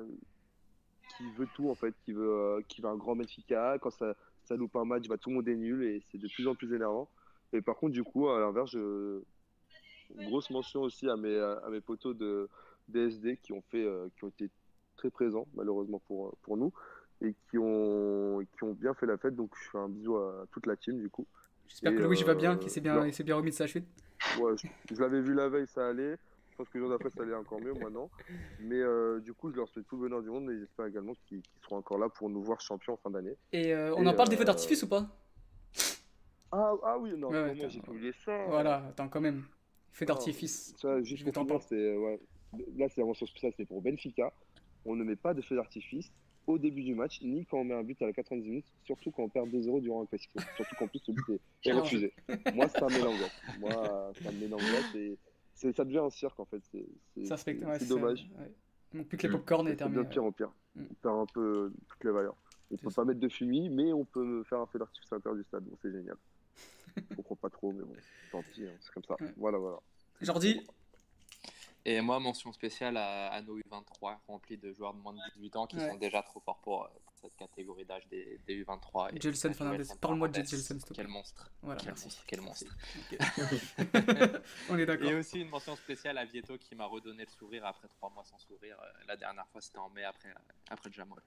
qui 1.20 1.30
veut 1.32 1.48
tout 1.54 1.70
en 1.70 1.76
fait, 1.76 1.94
qui 2.06 2.14
veut, 2.14 2.32
euh, 2.32 2.62
qui 2.68 2.82
veut 2.82 2.88
un 2.88 2.96
grand 2.96 3.16
Benfica. 3.16 3.78
Quand 3.80 3.90
ça, 3.90 4.16
ça 4.44 4.56
loupe 4.56 4.76
un 4.78 4.86
match, 4.86 5.08
bah, 5.08 5.18
tout 5.18 5.30
le 5.30 5.36
monde 5.36 5.48
est 5.48 5.56
nul 5.56 5.84
et 5.84 6.02
c'est 6.10 6.18
de 6.18 6.28
plus 6.28 6.48
en 6.48 6.56
plus 6.56 6.74
énervant. 6.74 7.10
Et 7.52 7.62
par 7.62 7.76
contre, 7.76 7.94
du 7.94 8.04
coup, 8.04 8.30
à 8.30 8.40
l'inverse, 8.40 8.72
je... 8.72 9.22
une 10.18 10.30
grosse 10.30 10.50
mention 10.50 10.82
aussi 10.82 11.10
à 11.10 11.18
mes, 11.18 11.38
à 11.38 11.70
mes 11.70 11.82
potos 11.82 12.16
de 12.16 12.50
DSD 12.88 13.38
qui 13.38 13.52
ont 13.52 13.64
fait, 13.70 13.84
euh, 13.84 14.08
qui 14.16 14.24
ont 14.24 14.30
été 14.30 14.50
très 14.96 15.10
présents 15.10 15.48
malheureusement 15.56 16.02
pour, 16.08 16.36
pour 16.42 16.58
nous 16.58 16.72
et 17.22 17.36
qui 17.50 17.58
ont, 17.58 18.40
qui 18.58 18.64
ont 18.64 18.74
bien 18.74 18.94
fait 18.94 19.06
la 19.06 19.18
fête. 19.18 19.36
Donc, 19.36 19.52
je 19.62 19.70
fais 19.70 19.78
un 19.78 19.90
bisou 19.90 20.16
à 20.16 20.46
toute 20.52 20.66
la 20.66 20.78
team 20.78 21.00
du 21.00 21.10
coup. 21.10 21.28
J'espère 21.68 21.96
que 21.96 22.02
Louis 22.02 22.24
va 22.24 22.34
bien, 22.34 22.54
euh, 22.54 22.56
qu'il 22.56 22.72
s'est 22.72 22.82
bien, 22.82 23.10
bien 23.10 23.36
remis 23.36 23.52
de 23.52 23.56
sa 23.56 23.68
chute. 23.68 23.86
Ouais, 24.40 24.54
je, 24.58 24.68
je 24.96 25.00
l'avais 25.00 25.22
vu 25.22 25.34
la 25.34 25.50
veille, 25.50 25.68
ça 25.68 25.90
allait. 25.90 26.18
Je 26.60 26.66
pense 26.66 26.74
que 26.74 26.78
le 26.78 26.84
jour 26.84 26.92
d'après, 26.92 27.10
ça 27.10 27.24
allait 27.24 27.34
encore 27.34 27.62
mieux, 27.62 27.72
moi 27.72 27.90
non. 27.90 28.10
Mais 28.60 28.76
euh, 28.76 29.22
du 29.22 29.34
coup, 29.34 29.50
je 29.50 29.56
leur 29.56 29.70
souhaite 29.70 29.88
tout 29.88 29.96
le 29.96 30.10
bonheur 30.10 30.22
du 30.22 30.30
monde 30.30 30.52
et 30.52 30.60
j'espère 30.60 30.88
également 30.88 31.14
qu'ils 31.26 31.42
seront 31.64 31.78
encore 31.78 31.98
là 31.98 32.10
pour 32.10 32.30
nous 32.30 32.44
voir 32.44 32.60
champions 32.60 32.96
en 32.96 32.98
fin 32.98 33.10
d'année. 33.10 33.38
Et 33.54 33.74
euh, 33.74 33.96
on 33.96 34.04
Et, 34.04 34.08
en 34.10 34.14
parle 34.14 34.28
des 34.28 34.36
feux 34.36 34.42
euh, 34.42 34.48
d'artifice 34.48 34.84
ou 34.84 34.90
pas? 34.90 35.08
Ah, 36.52 36.74
ah 36.84 36.98
oui, 37.00 37.14
non, 37.16 37.30
Ouais, 37.30 37.44
ouais, 37.44 37.70
j'ai 37.70 37.80
oublié 37.88 38.12
ça. 38.26 38.46
Voilà, 38.48 38.88
attends, 38.90 39.08
quand 39.08 39.22
même. 39.22 39.46
Feux 39.94 40.06
Non, 40.06 40.16
d'artifice. 40.16 40.76
Ça, 40.78 41.02
juste 41.02 41.20
Je 41.20 41.32
pour 41.32 41.32
t'en 41.32 41.46
finir, 41.46 41.62
c'est 41.62 41.96
ouais. 41.96 42.20
Là, 42.76 42.90
c'est 42.90 43.00
la 43.00 43.08
mention 43.08 43.26
spéciale, 43.26 43.54
c'est 43.56 43.66
pour 43.66 43.82
Benfica. 43.82 44.34
On 44.84 44.98
ne 44.98 45.06
met 45.06 45.16
pas 45.16 45.34
de 45.34 45.42
feu 45.42 45.56
d'artifice 45.56 46.12
au 46.46 46.58
début 46.58 46.84
du 46.84 46.94
match, 46.94 47.22
ni 47.22 47.46
quand 47.46 47.60
on 47.60 47.64
met 47.64 47.76
un 47.76 47.84
but 47.84 48.02
à 48.02 48.06
la 48.08 48.12
90 48.12 48.50
minutes, 48.50 48.66
surtout 48.84 49.12
quand 49.12 49.24
on 49.24 49.30
perd 49.30 49.48
2-0 49.48 49.80
durant 49.80 50.04
un 50.04 50.06
classico. 50.08 50.40
Surtout 50.58 50.76
qu'en 50.76 50.88
plus, 50.88 51.02
le 51.08 51.14
but 51.14 51.40
est, 51.64 51.70
Alors, 51.70 51.84
refusé. 51.84 52.12
Moi, 52.54 52.68
ça 52.68 52.82
l'angoisse. 52.82 53.42
Moi, 53.62 54.12
ça 54.22 54.32
l'angoisse 54.32 54.96
et 54.96 55.18
ça 55.74 55.84
devient 55.86 56.00
un 56.00 56.10
cirque 56.10 56.40
en 56.40 56.46
fait. 56.46 56.62
C'est 56.72 56.86
ouais, 57.18 57.80
dommage. 57.88 58.30
ouais. 58.40 58.52
Donc 58.94 59.08
plus 59.08 59.18
que 59.18 59.24
les 59.28 59.30
Mm. 59.30 59.38
popcorn 59.38 59.68
est 59.68 59.76
terminé. 59.76 60.04
de 60.04 60.08
pire 60.10 60.24
en 60.24 60.32
pire. 60.32 60.52
Mm. 60.76 60.84
On 60.90 60.94
perd 60.96 61.16
un 61.20 61.26
peu 61.34 61.74
toutes 61.88 62.04
les 62.04 62.12
valeurs. 62.12 62.36
On 62.72 62.78
peut 62.78 62.90
ça. 62.90 63.02
pas 63.02 63.06
mettre 63.06 63.20
de 63.20 63.30
fumée, 63.30 63.68
mais 63.70 63.92
on 63.94 64.06
peut 64.06 64.44
faire 64.44 64.60
un 64.60 64.66
feu 64.68 64.80
d'artifice 64.80 65.12
à 65.12 65.16
l'intérieur 65.16 65.38
du 65.38 65.44
stade. 65.44 65.64
Bon, 65.64 65.76
c'est 65.82 65.92
génial. 65.92 66.16
Je 67.10 67.16
comprends 67.16 67.36
pas 67.36 67.50
trop, 67.50 67.72
mais 67.72 67.84
bon, 67.84 67.96
tant 68.32 68.44
pis, 68.54 68.66
hein, 68.66 68.72
c'est 68.80 68.92
comme 68.94 69.04
ça. 69.04 69.16
Ouais. 69.20 69.34
Voilà, 69.38 69.58
voilà. 69.58 69.80
Jordi, 70.22 70.62
Et 71.86 72.02
moi, 72.02 72.20
mention 72.20 72.52
spéciale 72.52 72.98
à, 72.98 73.30
à 73.32 73.42
nos 73.42 73.58
U23 73.58 74.18
remplis 74.28 74.58
de 74.58 74.72
joueurs 74.74 74.94
de 74.94 75.00
moins 75.00 75.14
de 75.14 75.20
18 75.36 75.56
ans 75.56 75.66
qui 75.68 75.78
Ouais. 75.78 75.90
sont 75.90 75.96
déjà 75.98 76.22
trop 76.22 76.40
forts 76.42 76.60
pour, 76.60 76.84
euh, 76.84 76.88
pour 77.06 77.16
cette 77.18 77.36
catégorie 77.38 77.86
d'âge 77.86 78.06
des, 78.10 78.40
des 78.46 78.64
U23. 78.64 79.10
Et 79.16 79.20
Fernandez. 79.20 79.54
Fernandez, 79.54 79.84
Parle-moi 80.02 80.28
de 80.28 80.42
plaît. 80.42 80.44
Quel 80.94 81.08
monstre. 81.08 81.52
voilà, 81.62 81.80
Quel 81.80 81.88
merci. 81.90 82.06
monstre, 82.06 82.24
quel 82.28 82.42
monstre. 82.42 82.76
Ok. 83.10 84.42
On 84.70 84.78
est 84.78 84.86
d'accord. 84.86 85.10
Et 85.10 85.16
aussi 85.16 85.42
une 85.42 85.50
mention 85.50 85.76
spéciale 85.76 86.18
à 86.18 86.26
Vieto 86.26 86.58
qui 86.58 86.76
m'a 86.76 86.86
redonné 86.86 87.24
le 87.26 87.32
sourire 87.32 87.66
après 87.66 87.88
trois 87.88 88.10
mois 88.10 88.24
sans 88.26 88.38
sourire. 88.40 88.78
Euh, 88.82 89.04
La 89.08 89.16
dernière 89.16 89.48
fois, 89.48 89.62
c'était 89.62 89.80
en 89.80 89.90
mai 89.90 90.04
après, 90.04 90.30
après 90.70 90.90
le 90.90 90.94
Jamol. 90.94 91.22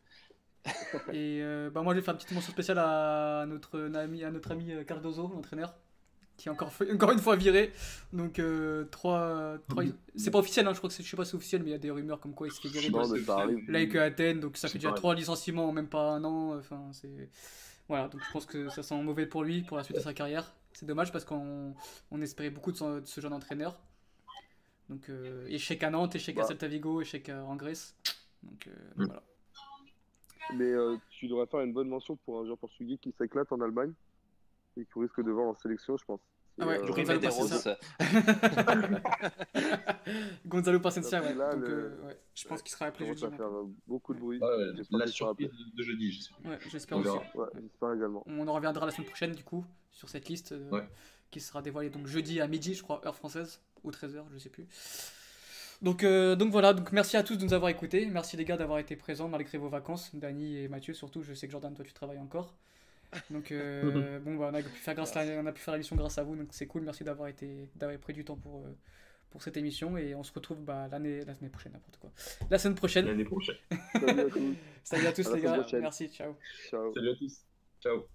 Et 1.12 1.40
euh, 1.42 1.70
bah 1.70 1.82
moi, 1.82 1.92
je 1.92 1.98
vais 1.98 2.04
faire 2.04 2.14
une 2.14 2.18
petite 2.18 2.32
mention 2.32 2.52
spéciale 2.52 2.78
à 2.78 3.44
notre 3.48 3.80
ami, 3.96 4.22
à 4.22 4.30
notre 4.30 4.52
ami 4.52 4.70
euh, 4.72 4.84
Cardozo, 4.84 5.26
l'entraîneur, 5.28 5.74
qui 6.42 6.48
est 6.48 6.50
encore, 6.50 6.72
encore 6.92 7.12
une 7.12 7.18
fois 7.20 7.36
viré. 7.36 7.72
Donc, 8.12 8.38
euh, 8.38 8.84
trois, 8.90 9.58
trois- 9.68 9.84
c'est 10.16 10.30
pas 10.32 10.40
officiel, 10.40 10.66
hein, 10.66 10.72
je 10.72 10.78
crois 10.78 10.88
que 10.88 10.94
c'est, 10.94 11.02
je 11.04 11.08
sais 11.10 11.16
pas 11.16 11.24
si 11.24 11.30
c'est 11.30 11.36
officiel, 11.36 11.62
mais 11.62 11.68
il 11.70 11.72
y 11.72 11.76
a 11.76 11.78
des 11.78 11.90
rumeurs 11.90 12.18
comme 12.20 12.34
quoi 12.34 12.48
il 12.48 12.52
se 12.52 12.60
fait 12.60 12.68
virer. 12.68 12.90
Non. 12.90 12.98
Là, 13.68 13.86
que 13.86 13.98
Athènes, 13.98 14.40
donc 14.40 14.56
ça 14.56 14.68
fait 14.68 14.78
déjà 14.78 14.90
trois 14.96 15.14
licenciements 15.14 15.68
en 15.68 15.72
même 15.72 15.88
pas 15.88 16.10
un 16.10 16.24
an. 16.24 16.58
Enfin, 16.58 16.82
c'est. 16.92 17.30
Voilà, 17.88 18.08
donc 18.08 18.20
je 18.26 18.32
pense 18.32 18.46
que 18.46 18.68
ça 18.70 18.82
sent 18.82 19.00
mauvais 19.02 19.26
pour 19.26 19.44
lui, 19.44 19.62
pour 19.62 19.76
la 19.76 19.84
suite 19.84 19.96
de 19.96 20.02
sa 20.02 20.14
carrière. 20.14 20.52
C'est 20.72 20.86
dommage 20.86 21.12
parce 21.12 21.24
qu'on 21.24 21.74
on 22.10 22.20
espérait 22.22 22.50
beaucoup 22.50 22.72
de, 22.72 22.76
son- 22.76 22.98
de 23.00 23.06
ce 23.06 23.20
jeune 23.20 23.32
entraîneur. 23.32 23.78
Donc, 24.88 25.08
euh, 25.10 25.46
échec 25.48 25.82
à 25.82 25.90
Nantes, 25.90 26.14
échec 26.16 26.36
à 26.38 26.42
Bah. 26.42 26.46
Celta 26.48 26.66
Vigo, 26.66 27.00
échec 27.00 27.28
à- 27.28 27.44
en 27.44 27.54
Grèce. 27.56 27.94
Donc, 28.42 28.66
euh, 28.66 28.70
Mm. 28.96 29.04
voilà. 29.06 29.22
Mais 30.54 30.64
euh, 30.72 30.96
tu 31.10 31.28
devrais 31.28 31.46
faire 31.46 31.60
une 31.60 31.72
bonne 31.72 31.88
mention 31.88 32.16
pour 32.24 32.40
un 32.40 32.44
joueur 32.44 32.58
portugais 32.58 32.98
qui 32.98 33.12
s'éclate 33.16 33.50
en 33.52 33.60
Allemagne 33.60 33.92
et 34.76 34.84
qui 34.84 34.98
risque 34.98 35.22
de 35.22 35.30
voir 35.30 35.46
en 35.48 35.54
sélection, 35.54 35.96
je 35.96 36.04
pense. 36.04 36.20
Ah 36.60 36.66
ouais, 36.66 36.78
Gonzalo 36.86 37.20
Pacencia. 37.20 37.78
Gonzalo 40.46 40.80
Pacencia, 40.80 41.22
ouais. 41.22 41.34
Là, 41.34 41.54
Donc, 41.54 41.60
le- 41.68 41.68
euh, 41.68 42.06
ouais, 42.06 42.18
je 42.34 42.46
pense 42.48 42.62
qu'il 42.62 42.72
sera 42.72 42.86
appelé 42.86 43.06
jeudi. 43.06 43.24
à 43.24 43.30
faire 43.30 43.46
euh, 43.46 43.64
beaucoup 43.86 44.14
de 44.14 44.20
bruit. 44.20 44.40
J'espère 44.76 44.98
la 44.98 45.06
surprise 45.06 45.48
de, 45.48 45.76
de 45.76 45.82
jeudi, 45.82 46.12
je 46.12 46.20
sais 46.22 46.30
plus. 46.40 46.50
Ouais, 46.50 46.58
j'espère 46.70 46.98
On 46.98 47.00
aussi. 47.00 47.18
j'espère 47.60 47.92
également. 47.94 48.22
On 48.26 48.46
en 48.48 48.52
reviendra 48.52 48.86
la 48.86 48.92
semaine 48.92 49.06
prochaine, 49.08 49.32
du 49.32 49.44
coup, 49.44 49.64
sur 49.90 50.08
cette 50.08 50.28
liste 50.28 50.52
euh, 50.52 50.70
Ouais. 50.70 50.88
qui 51.30 51.40
sera 51.40 51.62
dévoilée 51.62 51.90
donc 51.90 52.06
jeudi 52.06 52.40
à 52.40 52.46
midi, 52.46 52.74
je 52.74 52.82
crois, 52.82 53.00
heure 53.06 53.16
française, 53.16 53.60
ou 53.82 53.90
13h, 53.90 54.24
je 54.32 54.38
sais 54.38 54.50
plus. 54.50 54.66
Donc, 55.80 56.04
euh, 56.04 56.36
donc 56.36 56.52
voilà, 56.52 56.74
donc 56.74 56.92
merci 56.92 57.16
à 57.16 57.22
tous 57.24 57.36
de 57.36 57.44
nous 57.44 57.54
avoir 57.54 57.68
écoutés. 57.70 58.06
Merci 58.06 58.36
les 58.36 58.44
gars 58.44 58.56
d'avoir 58.56 58.78
été 58.78 58.94
présents 58.94 59.28
malgré 59.28 59.58
vos 59.58 59.68
vacances. 59.68 60.14
Dany 60.14 60.58
et 60.58 60.68
Mathieu, 60.68 60.94
surtout. 60.94 61.22
Je 61.22 61.34
sais 61.34 61.46
que 61.46 61.52
Jordan, 61.52 61.74
toi, 61.74 61.84
tu 61.84 61.92
travailles 61.92 62.20
encore. 62.20 62.54
Donc, 63.30 63.50
euh, 63.52 64.18
bon, 64.20 64.36
bah, 64.36 64.50
on, 64.52 64.54
a 64.54 64.62
pu 64.62 64.68
faire 64.70 64.94
grâce 64.94 65.14
la- 65.14 65.24
on 65.40 65.46
a 65.46 65.52
pu 65.52 65.60
faire 65.60 65.74
l'émission 65.74 65.96
grâce 65.96 66.18
à 66.18 66.22
vous, 66.22 66.36
donc 66.36 66.48
c'est 66.50 66.66
cool. 66.66 66.82
Merci 66.82 67.04
d'avoir 67.04 67.28
été, 67.28 67.68
d'avoir 67.76 67.98
pris 67.98 68.12
du 68.12 68.24
temps 68.24 68.36
pour, 68.36 68.64
euh, 68.64 68.76
pour 69.30 69.42
cette 69.42 69.56
émission. 69.56 69.96
Et 69.96 70.14
on 70.14 70.22
se 70.22 70.32
retrouve 70.32 70.60
bah, 70.62 70.88
l'année, 70.90 71.24
la 71.24 71.34
semaine 71.34 71.50
prochaine, 71.50 71.72
n'importe 71.72 71.98
quoi. 71.98 72.10
La 72.50 72.58
semaine 72.58 72.74
prochaine. 72.76 73.06
L'année 73.06 73.24
prochaine. 73.24 73.56
Salut 73.94 74.20
à 74.20 74.24
tous. 74.24 74.54
Salut 74.84 75.06
à 75.06 75.12
tous 75.12 75.34
les 75.34 75.40
gars. 75.40 75.58
prochaine. 75.58 75.80
Merci, 75.82 76.08
ciao. 76.08 76.34
Ciao. 76.70 76.92
Salut 76.94 77.10
à 77.10 77.14
tous. 77.16 77.40
Ciao. 77.82 78.06